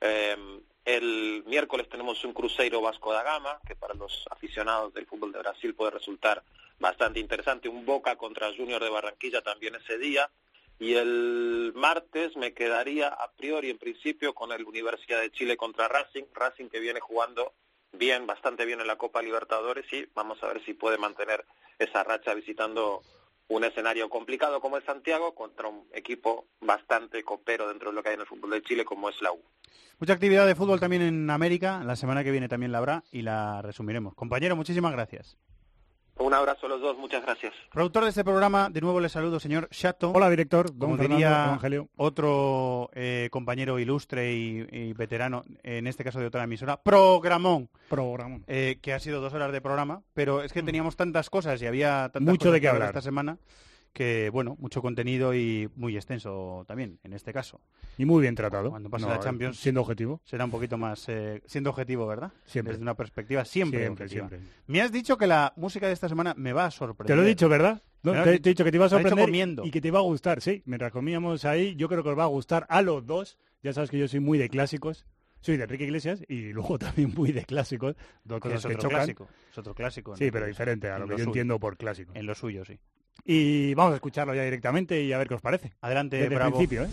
Eh, 0.00 0.36
el 0.84 1.44
miércoles 1.46 1.88
tenemos 1.88 2.24
un 2.24 2.32
Cruzeiro 2.32 2.80
Vasco 2.80 3.12
da 3.12 3.22
Gama, 3.22 3.60
que 3.66 3.76
para 3.76 3.94
los 3.94 4.24
aficionados 4.30 4.92
del 4.94 5.06
fútbol 5.06 5.30
de 5.30 5.38
Brasil 5.38 5.74
puede 5.74 5.92
resultar 5.92 6.42
bastante 6.80 7.20
interesante. 7.20 7.68
Un 7.68 7.84
Boca 7.84 8.16
contra 8.16 8.52
Junior 8.54 8.82
de 8.82 8.90
Barranquilla 8.90 9.42
también 9.42 9.74
ese 9.76 9.98
día. 9.98 10.28
Y 10.81 10.94
el 10.94 11.73
martes 11.77 12.35
me 12.39 12.55
quedaría 12.55 13.09
a 13.09 13.31
priori, 13.32 13.69
en 13.69 13.77
principio, 13.77 14.32
con 14.32 14.51
el 14.51 14.65
Universidad 14.65 15.20
de 15.20 15.31
Chile 15.31 15.59
contra 15.59 15.89
Racing. 15.89 16.24
Racing 16.32 16.70
que 16.70 16.81
viene 16.81 17.01
jugando 17.01 17.52
bien, 17.93 18.27
bastante 18.27 18.65
bien 18.65 18.81
en 18.81 18.86
la 18.86 18.97
Copa 18.97 19.20
Libertadores 19.20 19.85
y 19.93 20.07
vamos 20.15 20.43
a 20.43 20.47
ver 20.47 20.65
si 20.65 20.73
puede 20.73 20.97
mantener 20.97 21.44
esa 21.78 22.02
racha 22.02 22.32
visitando 22.32 23.02
un 23.48 23.65
escenario 23.65 24.09
complicado 24.09 24.61
como 24.61 24.78
es 24.78 24.85
Santiago 24.85 25.35
contra 25.35 25.69
un 25.69 25.86
equipo 25.93 26.47
bastante 26.62 27.23
copero 27.24 27.69
dentro 27.69 27.90
de 27.90 27.97
lo 27.97 28.02
que 28.02 28.09
hay 28.09 28.15
en 28.15 28.20
el 28.23 28.27
fútbol 28.27 28.51
de 28.51 28.62
Chile 28.62 28.86
como 28.86 29.11
es 29.11 29.20
la 29.20 29.32
U. 29.32 29.43
Mucha 29.98 30.15
actividad 30.15 30.47
de 30.47 30.55
fútbol 30.55 30.81
también 30.81 31.02
en 31.02 31.28
América. 31.28 31.82
La 31.85 31.97
semana 31.97 32.24
que 32.24 32.31
viene 32.31 32.48
también 32.48 32.73
la 32.73 32.78
habrá 32.78 33.05
y 33.11 33.20
la 33.20 33.61
resumiremos. 33.61 34.15
Compañero, 34.15 34.57
muchísimas 34.57 34.93
gracias. 34.93 35.36
Un 36.20 36.34
abrazo 36.34 36.66
a 36.66 36.68
los 36.68 36.80
dos, 36.82 36.98
muchas 36.98 37.22
gracias. 37.22 37.55
Productor 37.72 38.05
de 38.05 38.10
este 38.10 38.22
programa, 38.24 38.68
de 38.68 38.80
nuevo 38.82 39.01
le 39.01 39.09
saludo, 39.09 39.40
señor 39.40 39.68
Chato. 39.70 40.12
Hola, 40.12 40.28
director. 40.28 40.66
Don 40.66 40.78
Como 40.78 40.97
Fernando 40.98 41.16
diría 41.16 41.44
Evangelio. 41.47 41.88
otro 41.97 42.90
eh, 42.92 43.28
compañero 43.32 43.78
ilustre 43.78 44.32
y, 44.34 44.66
y 44.70 44.92
veterano, 44.92 45.42
en 45.62 45.86
este 45.86 46.05
caso 46.05 46.20
de 46.20 46.26
otra 46.26 46.44
emisora, 46.44 46.76
programón. 46.82 47.70
Programón. 47.88 48.44
eh, 48.47 48.78
que 48.82 48.92
ha 48.92 49.01
sido 49.01 49.20
dos 49.22 49.32
horas 49.32 49.51
de 49.51 49.62
programa, 49.62 50.02
pero 50.12 50.42
es 50.42 50.52
que 50.52 50.62
teníamos 50.62 50.94
tantas 50.94 51.30
cosas 51.30 51.60
y 51.62 51.66
había 51.66 52.10
tantas 52.12 52.22
Mucho 52.22 52.38
cosas 52.48 52.52
de 52.52 52.60
qué 52.60 52.68
hablar. 52.68 52.88
esta 52.88 53.01
semana 53.01 53.38
que, 53.92 54.30
bueno, 54.30 54.56
mucho 54.60 54.80
contenido 54.82 55.34
y 55.34 55.68
muy 55.74 55.96
extenso 55.96 56.64
también, 56.66 56.98
en 57.02 57.12
este 57.12 57.32
caso. 57.32 57.60
Y 57.98 58.04
muy 58.04 58.22
bien 58.22 58.34
tratado. 58.34 58.70
Cuando 58.70 58.88
pase 58.88 59.04
No, 59.06 59.10
la 59.10 59.20
Champions, 59.20 59.58
Siendo 59.58 59.80
objetivo. 59.80 60.20
será 60.24 60.44
un 60.44 60.50
poquito 60.50 60.78
más, 60.78 61.08
eh, 61.08 61.42
siendo 61.46 61.70
objetivo, 61.70 62.06
¿verdad? 62.06 62.32
Siempre. 62.44 62.72
Desde 62.74 62.82
una 62.82 62.94
perspectiva 62.94 63.44
siempre, 63.44 63.80
Siempre, 63.80 64.04
objetiva. 64.04 64.28
siempre. 64.28 64.50
Me 64.66 64.80
has 64.80 64.92
dicho 64.92 65.16
que 65.18 65.26
la 65.26 65.52
música 65.56 65.86
de 65.86 65.92
esta 65.92 66.08
semana 66.08 66.34
me 66.36 66.52
va 66.52 66.66
a 66.66 66.70
sorprender. 66.70 67.14
Te 67.14 67.20
lo 67.20 67.26
he 67.26 67.28
dicho, 67.28 67.48
¿verdad? 67.48 67.82
No, 68.02 68.12
te, 68.22 68.36
he 68.36 68.38
dicho 68.38 68.64
que 68.64 68.70
te 68.70 68.76
iba 68.78 68.86
a 68.86 68.88
sorprender 68.88 69.28
y 69.64 69.70
que 69.70 69.80
te 69.80 69.88
iba 69.88 69.98
a 69.98 70.02
gustar, 70.02 70.40
sí. 70.40 70.62
Mientras 70.64 70.90
comíamos 70.92 71.44
ahí, 71.44 71.74
yo 71.76 71.88
creo 71.88 72.02
que 72.02 72.08
os 72.10 72.18
va 72.18 72.24
a 72.24 72.28
gustar 72.28 72.66
a 72.70 72.80
los 72.82 73.04
dos. 73.04 73.38
Ya 73.62 73.72
sabes 73.74 73.90
que 73.90 73.98
yo 73.98 74.08
soy 74.08 74.20
muy 74.20 74.38
de 74.38 74.48
clásicos. 74.48 75.04
Soy 75.42 75.56
de 75.56 75.64
Enrique 75.64 75.84
Iglesias 75.84 76.22
y 76.28 76.52
luego 76.52 76.78
también 76.78 77.12
muy 77.14 77.32
de 77.32 77.44
clásicos. 77.44 77.96
Dos 78.24 78.40
cosas 78.40 78.58
es 78.64 78.66
que 78.66 78.74
otro 78.74 78.82
chocan. 78.88 78.98
clásico. 78.98 79.28
Es 79.50 79.58
otro 79.58 79.74
clásico. 79.74 80.16
Sí, 80.16 80.30
pero 80.30 80.46
diferente 80.46 80.88
a 80.88 80.98
lo 80.98 81.06
que 81.06 81.12
yo 81.12 81.18
suyo. 81.18 81.28
entiendo 81.28 81.58
por 81.58 81.76
clásico. 81.76 82.12
En 82.14 82.26
lo 82.26 82.34
suyo, 82.34 82.64
sí. 82.64 82.78
Y 83.24 83.74
vamos 83.74 83.92
a 83.92 83.97
escucharlo 83.97 84.34
ya 84.34 84.42
directamente 84.44 85.01
y 85.02 85.12
a 85.12 85.18
ver 85.18 85.28
qué 85.28 85.34
os 85.34 85.40
parece. 85.40 85.72
Adelante, 85.80 86.16
Desde 86.16 86.34
Bravo. 86.34 86.48
el 86.48 86.66
principio, 86.66 86.84
¿eh? 86.84 86.88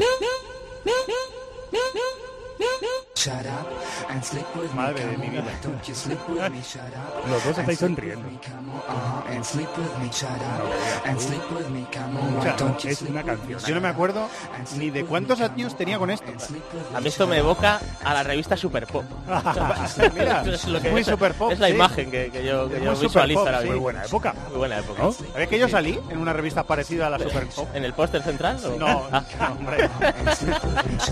Madre 4.75 5.05
de 5.05 5.17
mi 5.17 5.29
vida. 5.29 5.43
Los 7.29 7.43
dos 7.43 7.57
estáis 7.57 7.79
sonriendo. 7.79 8.27
Es 12.83 13.01
una 13.01 13.23
canción. 13.23 13.59
Yo 13.59 13.75
no 13.75 13.81
me 13.81 13.87
acuerdo 13.87 14.27
ni 14.77 14.89
de 14.89 15.05
cuántos 15.05 15.39
años 15.41 15.75
tenía 15.75 15.97
con 15.97 16.09
esto. 16.09 16.31
A 16.95 17.01
mí 17.01 17.07
esto 17.07 17.27
me 17.27 17.37
evoca 17.37 17.79
a 18.03 18.13
la 18.13 18.23
revista 18.23 18.55
Super 18.57 18.87
Pop. 18.87 19.03
Mira, 20.13 20.43
es 20.45 20.65
lo 20.67 20.81
que 20.81 20.91
muy 20.91 21.01
es, 21.01 21.07
Super 21.07 21.33
Pop, 21.33 21.51
es 21.51 21.59
la 21.59 21.67
sí. 21.67 21.73
imagen 21.73 22.11
que, 22.11 22.29
que 22.31 22.45
yo, 22.45 22.69
que 22.69 22.81
yo 22.83 22.95
visualizo 22.95 23.39
ahora 23.41 23.59
sí. 23.61 23.65
mismo. 23.65 23.73
Muy 23.77 23.81
buena 23.83 24.05
época. 24.05 24.33
Muy 24.49 24.57
buena 24.57 24.77
época. 24.79 25.03
¿No? 25.03 25.11
¿Sabes 25.11 25.47
que 25.49 25.59
yo 25.59 25.67
salí 25.69 25.99
en 26.09 26.17
una 26.17 26.33
revista 26.33 26.63
parecida 26.63 27.07
a 27.07 27.09
la 27.11 27.19
Super 27.19 27.47
Pop? 27.47 27.67
¿En 27.73 27.83
el 27.83 27.93
póster 27.93 28.21
central? 28.23 28.57
o? 28.65 28.77
No, 28.77 29.07
Ah. 29.11 29.23
no, 29.39 29.51
hombre. 29.53 29.89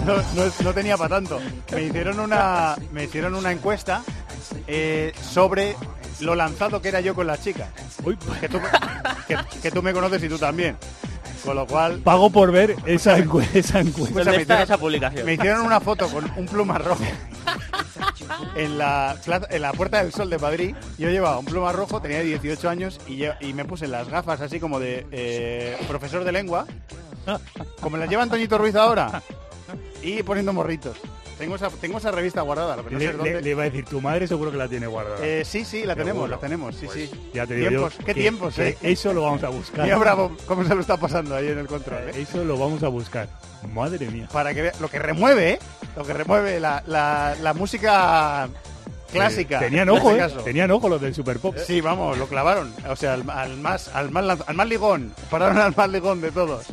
No, 0.05 0.15
no- 0.17 0.51
no 0.63 0.73
tenía 0.73 0.97
para 0.97 1.15
tanto. 1.15 1.39
Me 1.71 1.83
hicieron 1.83 2.19
una, 2.19 2.74
me 2.91 3.03
hicieron 3.05 3.35
una 3.35 3.51
encuesta 3.51 4.03
eh, 4.67 5.13
sobre 5.21 5.75
lo 6.21 6.35
lanzado 6.35 6.81
que 6.81 6.89
era 6.89 7.01
yo 7.01 7.13
con 7.15 7.27
las 7.27 7.41
chicas. 7.41 7.69
que, 8.39 8.49
tú, 8.49 8.59
que, 9.27 9.37
que 9.61 9.71
tú 9.71 9.81
me 9.83 9.93
conoces 9.93 10.23
y 10.23 10.29
tú 10.29 10.37
también. 10.37 10.77
Con 11.43 11.55
lo 11.55 11.67
cual... 11.67 11.99
Pago 11.99 12.31
por 12.31 12.51
ver 12.51 12.75
esa, 12.87 13.19
encue- 13.19 13.47
esa 13.53 13.79
encuesta. 13.79 14.13
Pues 14.13 14.25
¿Dónde 14.25 14.31
me 14.37 14.41
está 14.41 14.53
hicieron- 14.55 14.63
esa 14.63 14.77
publicación? 14.79 15.25
Me 15.25 15.33
hicieron 15.33 15.61
una 15.61 15.79
foto 15.79 16.07
con 16.09 16.25
un 16.37 16.45
pluma 16.47 16.77
rojo 16.79 17.03
en 18.55 18.77
la, 18.79 19.15
plaza- 19.23 19.47
en 19.51 19.61
la 19.61 19.71
Puerta 19.73 20.01
del 20.03 20.11
Sol 20.11 20.29
de 20.29 20.37
Madrid. 20.39 20.75
Yo 20.97 21.09
llevaba 21.09 21.37
un 21.37 21.45
pluma 21.45 21.71
rojo, 21.71 22.01
tenía 22.01 22.21
18 22.21 22.67
años 22.69 22.99
y, 23.07 23.17
yo- 23.17 23.33
y 23.41 23.53
me 23.53 23.65
puse 23.65 23.87
las 23.87 24.07
gafas 24.09 24.41
así 24.41 24.59
como 24.59 24.79
de 24.79 25.05
eh, 25.11 25.77
profesor 25.87 26.23
de 26.23 26.31
lengua, 26.31 26.65
como 27.79 27.97
las 27.97 28.09
lleva 28.09 28.23
Antoñito 28.23 28.57
Ruiz 28.57 28.75
ahora, 28.75 29.21
y 30.01 30.23
poniendo 30.23 30.51
morritos. 30.53 30.97
Tengo 31.37 31.55
esa, 31.57 31.69
tengo 31.69 31.97
esa 31.97 32.11
revista 32.11 32.41
guardada, 32.41 32.77
lo 32.77 32.85
que 32.85 32.91
no 32.91 32.99
sé 32.99 33.05
Le, 33.07 33.11
dónde. 33.13 33.33
le- 33.33 33.41
le 33.41 33.49
iba 33.49 33.61
a 33.63 33.65
decir, 33.65 33.83
tu 33.85 33.99
madre 33.99 34.25
seguro 34.27 34.51
que 34.51 34.57
la 34.57 34.67
tiene 34.69 34.87
guardada. 34.87 35.17
Eh, 35.25 35.43
sí, 35.43 35.65
sí, 35.65 35.83
la 35.85 35.95
tenemos, 35.95 36.29
la 36.29 36.37
tenemos, 36.37 36.75
sí, 36.75 36.85
Pues 36.85 37.09
sí. 37.09 37.29
Ya 37.33 37.45
te 37.45 37.55
digo 37.55 37.69
tiempos, 37.69 37.93
yo 37.93 37.99
qué 37.99 38.13
que- 38.13 38.21
tiempos, 38.21 38.59
eh. 38.59 38.77
Eso 38.81 39.13
lo 39.13 39.21
vamos 39.23 39.43
a 39.43 39.49
buscar. 39.49 39.83
Mira 39.83 39.97
Bravo, 39.97 40.31
cómo 40.47 40.63
se 40.63 40.73
lo 40.73 40.79
está 40.81 40.95
pasando 40.97 41.35
ahí 41.35 41.47
en 41.49 41.57
el 41.57 41.67
control, 41.67 42.09
eh. 42.09 42.21
Eso 42.21 42.43
lo 42.45 42.57
vamos 42.57 42.83
a 42.83 42.87
buscar. 42.87 43.27
Madre 43.73 44.07
mía. 44.09 44.29
para 44.31 44.53
que 44.53 44.61
vea 44.61 44.71
lo 44.79 44.87
que 44.89 44.99
remueve, 44.99 45.51
¿eh? 45.53 45.59
Lo 45.97 46.05
que 46.05 46.13
remueve 46.13 46.59
la, 46.59 46.83
la, 46.87 47.35
la 47.41 47.53
música 47.53 48.47
clásica. 49.15 49.59
Tenían 49.59 49.89
en 49.89 49.95
este 49.95 50.07
ojo, 50.07 50.15
¿eh? 50.15 50.43
Tenían 50.43 50.71
ojo 50.71 50.89
los 50.89 51.01
del 51.01 51.13
Super 51.15 51.39
Pop. 51.39 51.55
Sí, 51.65 51.81
vamos, 51.81 52.17
lo 52.17 52.27
clavaron. 52.27 52.73
O 52.89 52.95
sea, 52.95 53.13
al, 53.13 53.29
al 53.29 53.57
más, 53.57 53.89
al 53.93 54.11
más, 54.11 54.39
al 54.45 54.55
más 54.55 54.67
ligón. 54.67 55.13
Pararon 55.29 55.57
al 55.57 55.73
más 55.75 55.89
ligón 55.89 56.21
de 56.21 56.31
todos. 56.31 56.65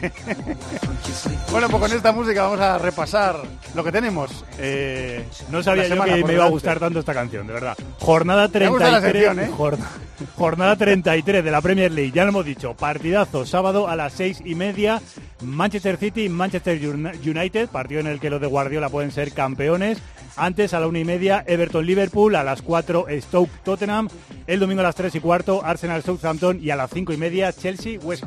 bueno, 1.50 1.68
pues 1.68 1.82
con 1.82 1.92
esta 1.92 2.12
música 2.12 2.42
vamos 2.42 2.60
a 2.60 2.78
repasar 2.78 3.36
lo 3.74 3.84
que 3.84 3.92
tenemos. 3.92 4.44
eh, 4.58 5.26
No 5.50 5.62
sabía 5.62 5.88
yo 5.88 6.02
que 6.04 6.24
me 6.24 6.32
iba 6.34 6.44
a 6.44 6.48
gustar 6.48 6.78
tanto 6.78 6.98
esta 7.00 7.14
canción, 7.14 7.46
de 7.46 7.52
verdad. 7.52 7.76
Jornada 7.98 8.48
Me 8.52 8.68
gusta 8.68 8.90
la 8.90 9.00
33, 9.00 9.12
sección, 9.12 9.40
¿eh? 9.40 9.56
jornada, 9.56 9.90
jornada 10.36 10.76
33 10.76 11.44
de 11.44 11.50
la 11.50 11.60
Premier 11.60 11.90
League. 11.92 12.12
Ya 12.12 12.24
lo 12.24 12.30
hemos 12.30 12.44
dicho, 12.44 12.74
partidazo 12.74 13.44
sábado 13.46 13.88
a 13.88 13.96
las 13.96 14.12
seis 14.12 14.40
y 14.44 14.54
media. 14.54 15.00
Manchester 15.42 15.96
City 15.96 16.28
Manchester 16.28 16.78
Uni- 16.88 17.10
United, 17.28 17.68
partido 17.68 18.00
en 18.00 18.06
el 18.08 18.18
que 18.20 18.30
los 18.30 18.40
de 18.40 18.46
Guardiola 18.48 18.88
pueden 18.88 19.10
ser 19.12 19.32
campeones. 19.32 19.98
Antes 20.36 20.72
a 20.72 20.78
la 20.80 20.86
una 20.86 21.00
y 21.00 21.04
media 21.04 21.42
Everton 21.46 21.84
Liverpool, 21.84 22.36
a 22.36 22.44
las 22.44 22.62
4 22.62 23.06
Stoke 23.20 23.50
Tottenham. 23.64 24.08
El 24.46 24.60
domingo 24.60 24.80
a 24.80 24.84
las 24.84 24.94
3 24.94 25.14
y 25.16 25.20
cuarto 25.20 25.64
Arsenal 25.64 26.02
Southampton 26.04 26.58
y 26.62 26.70
a 26.70 26.76
las 26.76 26.90
cinco 26.90 27.12
y 27.12 27.16
media 27.16 27.52
Chelsea 27.52 27.98
West 28.00 28.24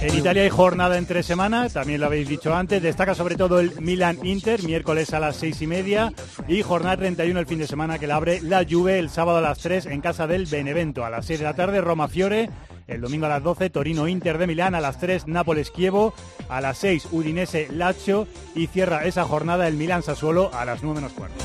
En 0.00 0.16
Italia 0.16 0.42
hay 0.42 0.48
jornada 0.48 0.98
entre 0.98 1.22
semana, 1.22 1.68
también 1.68 2.00
lo 2.00 2.06
habéis 2.06 2.28
dicho 2.28 2.54
antes. 2.54 2.82
Destaca 2.82 3.14
sobre 3.14 3.36
todo 3.36 3.60
el 3.60 3.80
Milan 3.80 4.18
Inter, 4.24 4.62
miércoles 4.62 5.12
a 5.12 5.20
las 5.20 5.36
seis 5.36 5.60
y 5.62 5.66
media. 5.66 6.12
Y 6.46 6.62
jornada 6.62 6.96
31 6.96 7.38
el 7.38 7.46
fin 7.46 7.58
de 7.58 7.66
semana 7.66 7.98
que 7.98 8.06
la 8.06 8.16
abre 8.16 8.40
la 8.40 8.64
Juve 8.68 8.98
el 8.98 9.10
sábado 9.10 9.38
a 9.38 9.42
las 9.42 9.58
3 9.58 9.86
en 9.86 10.00
casa 10.00 10.26
del 10.26 10.46
Benevento. 10.46 11.04
A 11.04 11.10
las 11.10 11.26
6 11.26 11.40
de 11.40 11.44
la 11.44 11.54
tarde 11.54 11.80
Roma 11.80 12.08
Fiore. 12.08 12.50
El 12.86 13.00
domingo 13.00 13.26
a 13.26 13.28
las 13.28 13.42
12 13.42 13.70
Torino 13.70 14.08
Inter 14.08 14.38
de 14.38 14.46
Milán. 14.46 14.74
A 14.74 14.80
las 14.80 14.98
3 14.98 15.26
Nápoles 15.26 15.70
Kievo. 15.70 16.14
A 16.48 16.60
las 16.60 16.78
6 16.78 17.08
Udinese 17.12 17.68
Lazio. 17.70 18.26
Y 18.54 18.66
cierra 18.66 19.04
esa 19.04 19.24
jornada 19.24 19.68
el 19.68 19.74
Milán 19.74 20.02
Sassuolo 20.02 20.50
a 20.54 20.64
las 20.64 20.82
9 20.82 21.00
menos 21.00 21.12
cuarto. 21.12 21.36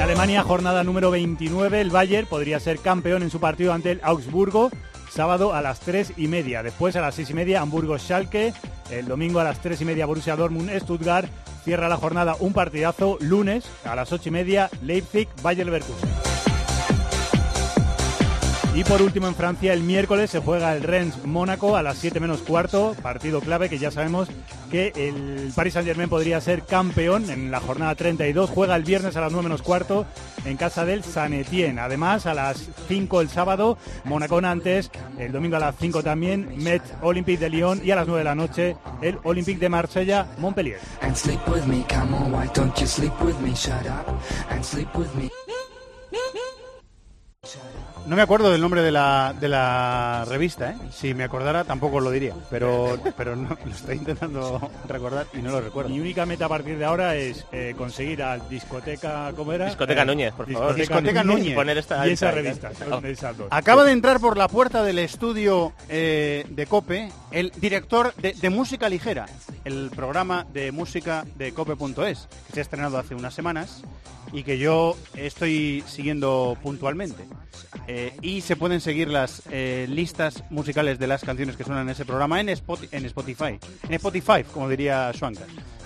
Alemania, 0.00 0.42
jornada 0.42 0.82
número 0.82 1.10
29, 1.10 1.78
el 1.78 1.90
Bayern 1.90 2.26
podría 2.26 2.58
ser 2.58 2.78
campeón 2.78 3.22
en 3.22 3.28
su 3.28 3.38
partido 3.38 3.74
ante 3.74 3.90
el 3.90 4.00
Augsburgo, 4.02 4.70
sábado 5.10 5.54
a 5.54 5.60
las 5.60 5.80
3 5.80 6.14
y 6.16 6.28
media. 6.28 6.62
Después 6.62 6.96
a 6.96 7.00
las 7.00 7.14
6 7.16 7.30
y 7.30 7.34
media, 7.34 7.60
Hamburgo-Schalke. 7.60 8.54
El 8.90 9.06
domingo 9.06 9.40
a 9.40 9.44
las 9.44 9.60
3 9.60 9.80
y 9.80 9.84
media, 9.84 10.06
Borussia 10.06 10.36
Dortmund-Stuttgart. 10.36 11.28
Cierra 11.64 11.88
la 11.88 11.96
jornada 11.96 12.36
un 12.40 12.52
partidazo, 12.52 13.18
lunes 13.20 13.64
a 13.84 13.94
las 13.94 14.12
8 14.12 14.30
y 14.30 14.32
media, 14.32 14.70
Leipzig-Bayer 14.82 15.66
Leverkusen. 15.66 16.49
Y 18.72 18.84
por 18.84 19.02
último 19.02 19.26
en 19.26 19.34
Francia 19.34 19.72
el 19.72 19.82
miércoles 19.82 20.30
se 20.30 20.38
juega 20.38 20.74
el 20.74 20.84
Rennes 20.84 21.24
Mónaco 21.24 21.76
a 21.76 21.82
las 21.82 21.98
7 21.98 22.20
menos 22.20 22.40
cuarto, 22.42 22.94
partido 23.02 23.40
clave 23.40 23.68
que 23.68 23.78
ya 23.78 23.90
sabemos 23.90 24.28
que 24.70 24.92
el 24.94 25.52
Paris 25.56 25.74
Saint 25.74 25.88
Germain 25.88 26.08
podría 26.08 26.40
ser 26.40 26.62
campeón 26.62 27.30
en 27.30 27.50
la 27.50 27.58
jornada 27.58 27.96
32. 27.96 28.48
Juega 28.48 28.76
el 28.76 28.84
viernes 28.84 29.16
a 29.16 29.22
las 29.22 29.32
9 29.32 29.48
menos 29.48 29.62
cuarto 29.62 30.06
en 30.44 30.56
casa 30.56 30.84
del 30.84 31.02
San 31.02 31.32
Etienne. 31.32 31.80
Además 31.80 32.26
a 32.26 32.34
las 32.34 32.68
5 32.86 33.20
el 33.20 33.28
sábado 33.28 33.76
Mónaco 34.04 34.40
Nantes, 34.40 34.90
el 35.18 35.32
domingo 35.32 35.56
a 35.56 35.60
las 35.60 35.74
5 35.76 36.04
también 36.04 36.54
Met 36.62 36.82
Olympique 37.02 37.40
de 37.40 37.50
Lyon 37.50 37.80
y 37.84 37.90
a 37.90 37.96
las 37.96 38.06
9 38.06 38.20
de 38.20 38.24
la 38.24 38.36
noche 38.36 38.76
el 39.02 39.18
Olympique 39.24 39.58
de 39.58 39.68
Marsella 39.68 40.28
Montpellier. 40.38 40.78
No 48.06 48.16
me 48.16 48.22
acuerdo 48.22 48.50
del 48.50 48.60
nombre 48.60 48.82
de 48.82 48.90
la, 48.90 49.34
de 49.38 49.48
la 49.48 50.24
revista, 50.26 50.70
¿eh? 50.70 50.76
Si 50.90 51.14
me 51.14 51.22
acordara 51.22 51.62
tampoco 51.64 52.00
lo 52.00 52.10
diría, 52.10 52.34
pero, 52.50 52.98
pero 53.16 53.36
no, 53.36 53.56
lo 53.64 53.70
estoy 53.70 53.96
intentando 53.98 54.68
recordar 54.88 55.26
y 55.32 55.38
no 55.38 55.52
lo 55.52 55.60
recuerdo. 55.60 55.90
Mi 55.90 56.00
única 56.00 56.26
meta 56.26 56.46
a 56.46 56.48
partir 56.48 56.76
de 56.76 56.84
ahora 56.84 57.14
es 57.14 57.46
eh, 57.52 57.74
conseguir 57.78 58.22
a 58.22 58.38
discoteca, 58.38 59.32
¿cómo 59.36 59.52
era? 59.52 59.66
Discoteca 59.66 60.02
Eh, 60.02 60.06
Núñez, 60.06 60.32
por 60.32 60.50
favor. 60.50 60.74
Discoteca 60.74 61.22
Núñez. 61.22 61.54
Poner 61.54 61.78
esta 61.78 62.06
y 62.08 62.12
esa 62.12 62.30
revista. 62.32 62.70
esas 63.04 63.36
dos. 63.36 63.46
Acaba 63.50 63.84
de 63.84 63.92
entrar 63.92 64.18
por 64.18 64.36
la 64.36 64.48
puerta 64.48 64.82
del 64.82 64.98
estudio 64.98 65.72
eh, 65.88 66.44
de 66.48 66.66
Cope 66.66 67.10
el 67.30 67.52
director 67.56 68.12
de, 68.16 68.32
de 68.32 68.50
Música 68.50 68.88
Ligera, 68.88 69.26
el 69.64 69.90
programa 69.94 70.46
de 70.52 70.72
música 70.72 71.24
de 71.36 71.52
Cope.es, 71.52 72.28
que 72.48 72.52
se 72.54 72.58
ha 72.60 72.62
estrenado 72.62 72.98
hace 72.98 73.14
unas 73.14 73.34
semanas 73.34 73.82
y 74.32 74.42
que 74.42 74.58
yo 74.58 74.96
estoy 75.14 75.82
siguiendo 75.86 76.56
puntualmente. 76.62 77.24
Eh, 77.86 78.16
y 78.22 78.40
se 78.40 78.56
pueden 78.56 78.80
seguir 78.80 79.08
las 79.08 79.42
eh, 79.50 79.86
listas 79.88 80.44
musicales 80.50 80.98
de 80.98 81.06
las 81.06 81.22
canciones 81.24 81.56
que 81.56 81.64
suenan 81.64 81.84
en 81.84 81.90
ese 81.90 82.04
programa 82.04 82.40
en, 82.40 82.48
Spot- 82.50 82.88
en 82.92 83.04
Spotify. 83.06 83.58
En 83.88 83.94
Spotify, 83.94 84.44
como 84.52 84.68
diría 84.68 85.12
Schwanka. 85.12 85.42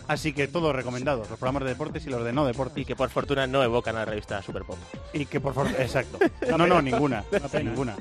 Así 0.07 0.35
que 0.35 0.47
todos 0.49 0.77
recomendados, 0.77 1.31
los 1.31 1.39
programas 1.39 1.63
de 1.65 1.71
deportes 1.71 2.07
y 2.07 2.11
los 2.11 2.23
de 2.25 2.33
no 2.35 2.45
deportes. 2.45 2.77
Y 2.83 2.85
que 2.85 2.95
por 2.95 3.09
fortuna 3.09 3.47
no 3.47 3.63
evocan 3.63 3.97
a 3.97 4.01
la 4.01 4.05
revista 4.05 4.43
Super 4.43 4.63
Pop. 4.65 4.77
Y 5.15 5.25
que 5.25 5.41
por 5.41 5.55
favor, 5.55 5.71
exacto. 5.79 6.19
No, 6.51 6.67
no, 6.67 6.83
ninguna, 6.83 7.25
ninguna. 7.63 7.97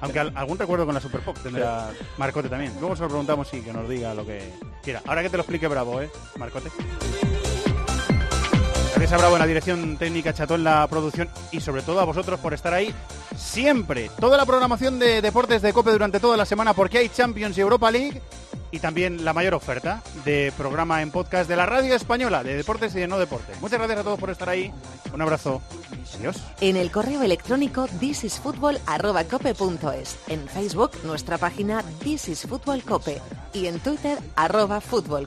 Aunque 0.00 0.18
al- 0.18 0.32
algún 0.36 0.58
recuerdo 0.58 0.84
con 0.86 0.94
la 0.96 1.00
Super 1.00 1.20
Pop 1.20 1.36
tendrá 1.44 1.90
Marcote 2.18 2.48
también. 2.48 2.72
Luego 2.80 2.96
se 2.96 3.02
lo 3.02 3.08
preguntamos 3.08 3.52
y 3.54 3.60
que 3.60 3.72
nos 3.72 3.88
diga 3.88 4.12
lo 4.14 4.26
que 4.26 4.40
quiera. 4.82 5.02
Ahora 5.06 5.22
que 5.22 5.30
te 5.30 5.36
lo 5.36 5.42
explique 5.44 5.68
Bravo, 5.68 6.02
¿eh, 6.02 6.10
Marcote? 6.36 6.70
Gracias 8.96 9.12
a 9.12 9.18
Bravo 9.18 9.36
en 9.36 9.40
la 9.40 9.46
dirección 9.46 9.98
técnica, 9.98 10.32
Chato 10.32 10.54
en 10.54 10.64
la 10.64 10.86
producción 10.86 11.28
y 11.52 11.60
sobre 11.60 11.82
todo 11.82 12.00
a 12.00 12.04
vosotros 12.04 12.40
por 12.40 12.54
estar 12.54 12.72
ahí 12.72 12.94
siempre. 13.36 14.10
Toda 14.18 14.38
la 14.38 14.46
programación 14.46 14.98
de 14.98 15.20
deportes 15.20 15.60
de 15.60 15.74
COPE 15.74 15.92
durante 15.92 16.18
toda 16.18 16.38
la 16.38 16.46
semana 16.46 16.72
porque 16.72 16.96
hay 16.96 17.10
Champions 17.10 17.58
y 17.58 17.60
Europa 17.60 17.90
League 17.90 18.22
y 18.70 18.78
también 18.78 19.22
la 19.22 19.34
mayor 19.34 19.52
oferta 19.52 20.02
de 20.24 20.50
programa 20.56 21.02
en 21.02 21.10
podcast 21.10 21.46
de 21.46 21.56
la 21.56 21.66
radio 21.66 21.94
española 21.94 22.42
de 22.42 22.56
deportes 22.56 22.94
y 22.94 23.00
de 23.00 23.06
no 23.06 23.18
deportes. 23.18 23.60
Muchas 23.60 23.78
gracias 23.78 24.00
a 24.00 24.02
todos 24.02 24.18
por 24.18 24.30
estar 24.30 24.48
ahí. 24.48 24.72
Un 25.12 25.20
abrazo. 25.20 25.60
Adiós. 26.18 26.38
En 26.62 26.78
el 26.78 26.90
correo 26.90 27.22
electrónico 27.22 27.86
thisisfutbol@cope.es, 28.00 30.16
en 30.28 30.48
Facebook 30.48 30.92
nuestra 31.04 31.36
página 31.36 31.84
This 32.02 32.30
is 32.30 32.46
Fútbol 32.48 32.82
Cope 32.82 33.20
y 33.52 33.66
en 33.66 33.78
Twitter 33.78 34.18
arroba 34.36 34.80
Fútbol 34.80 35.26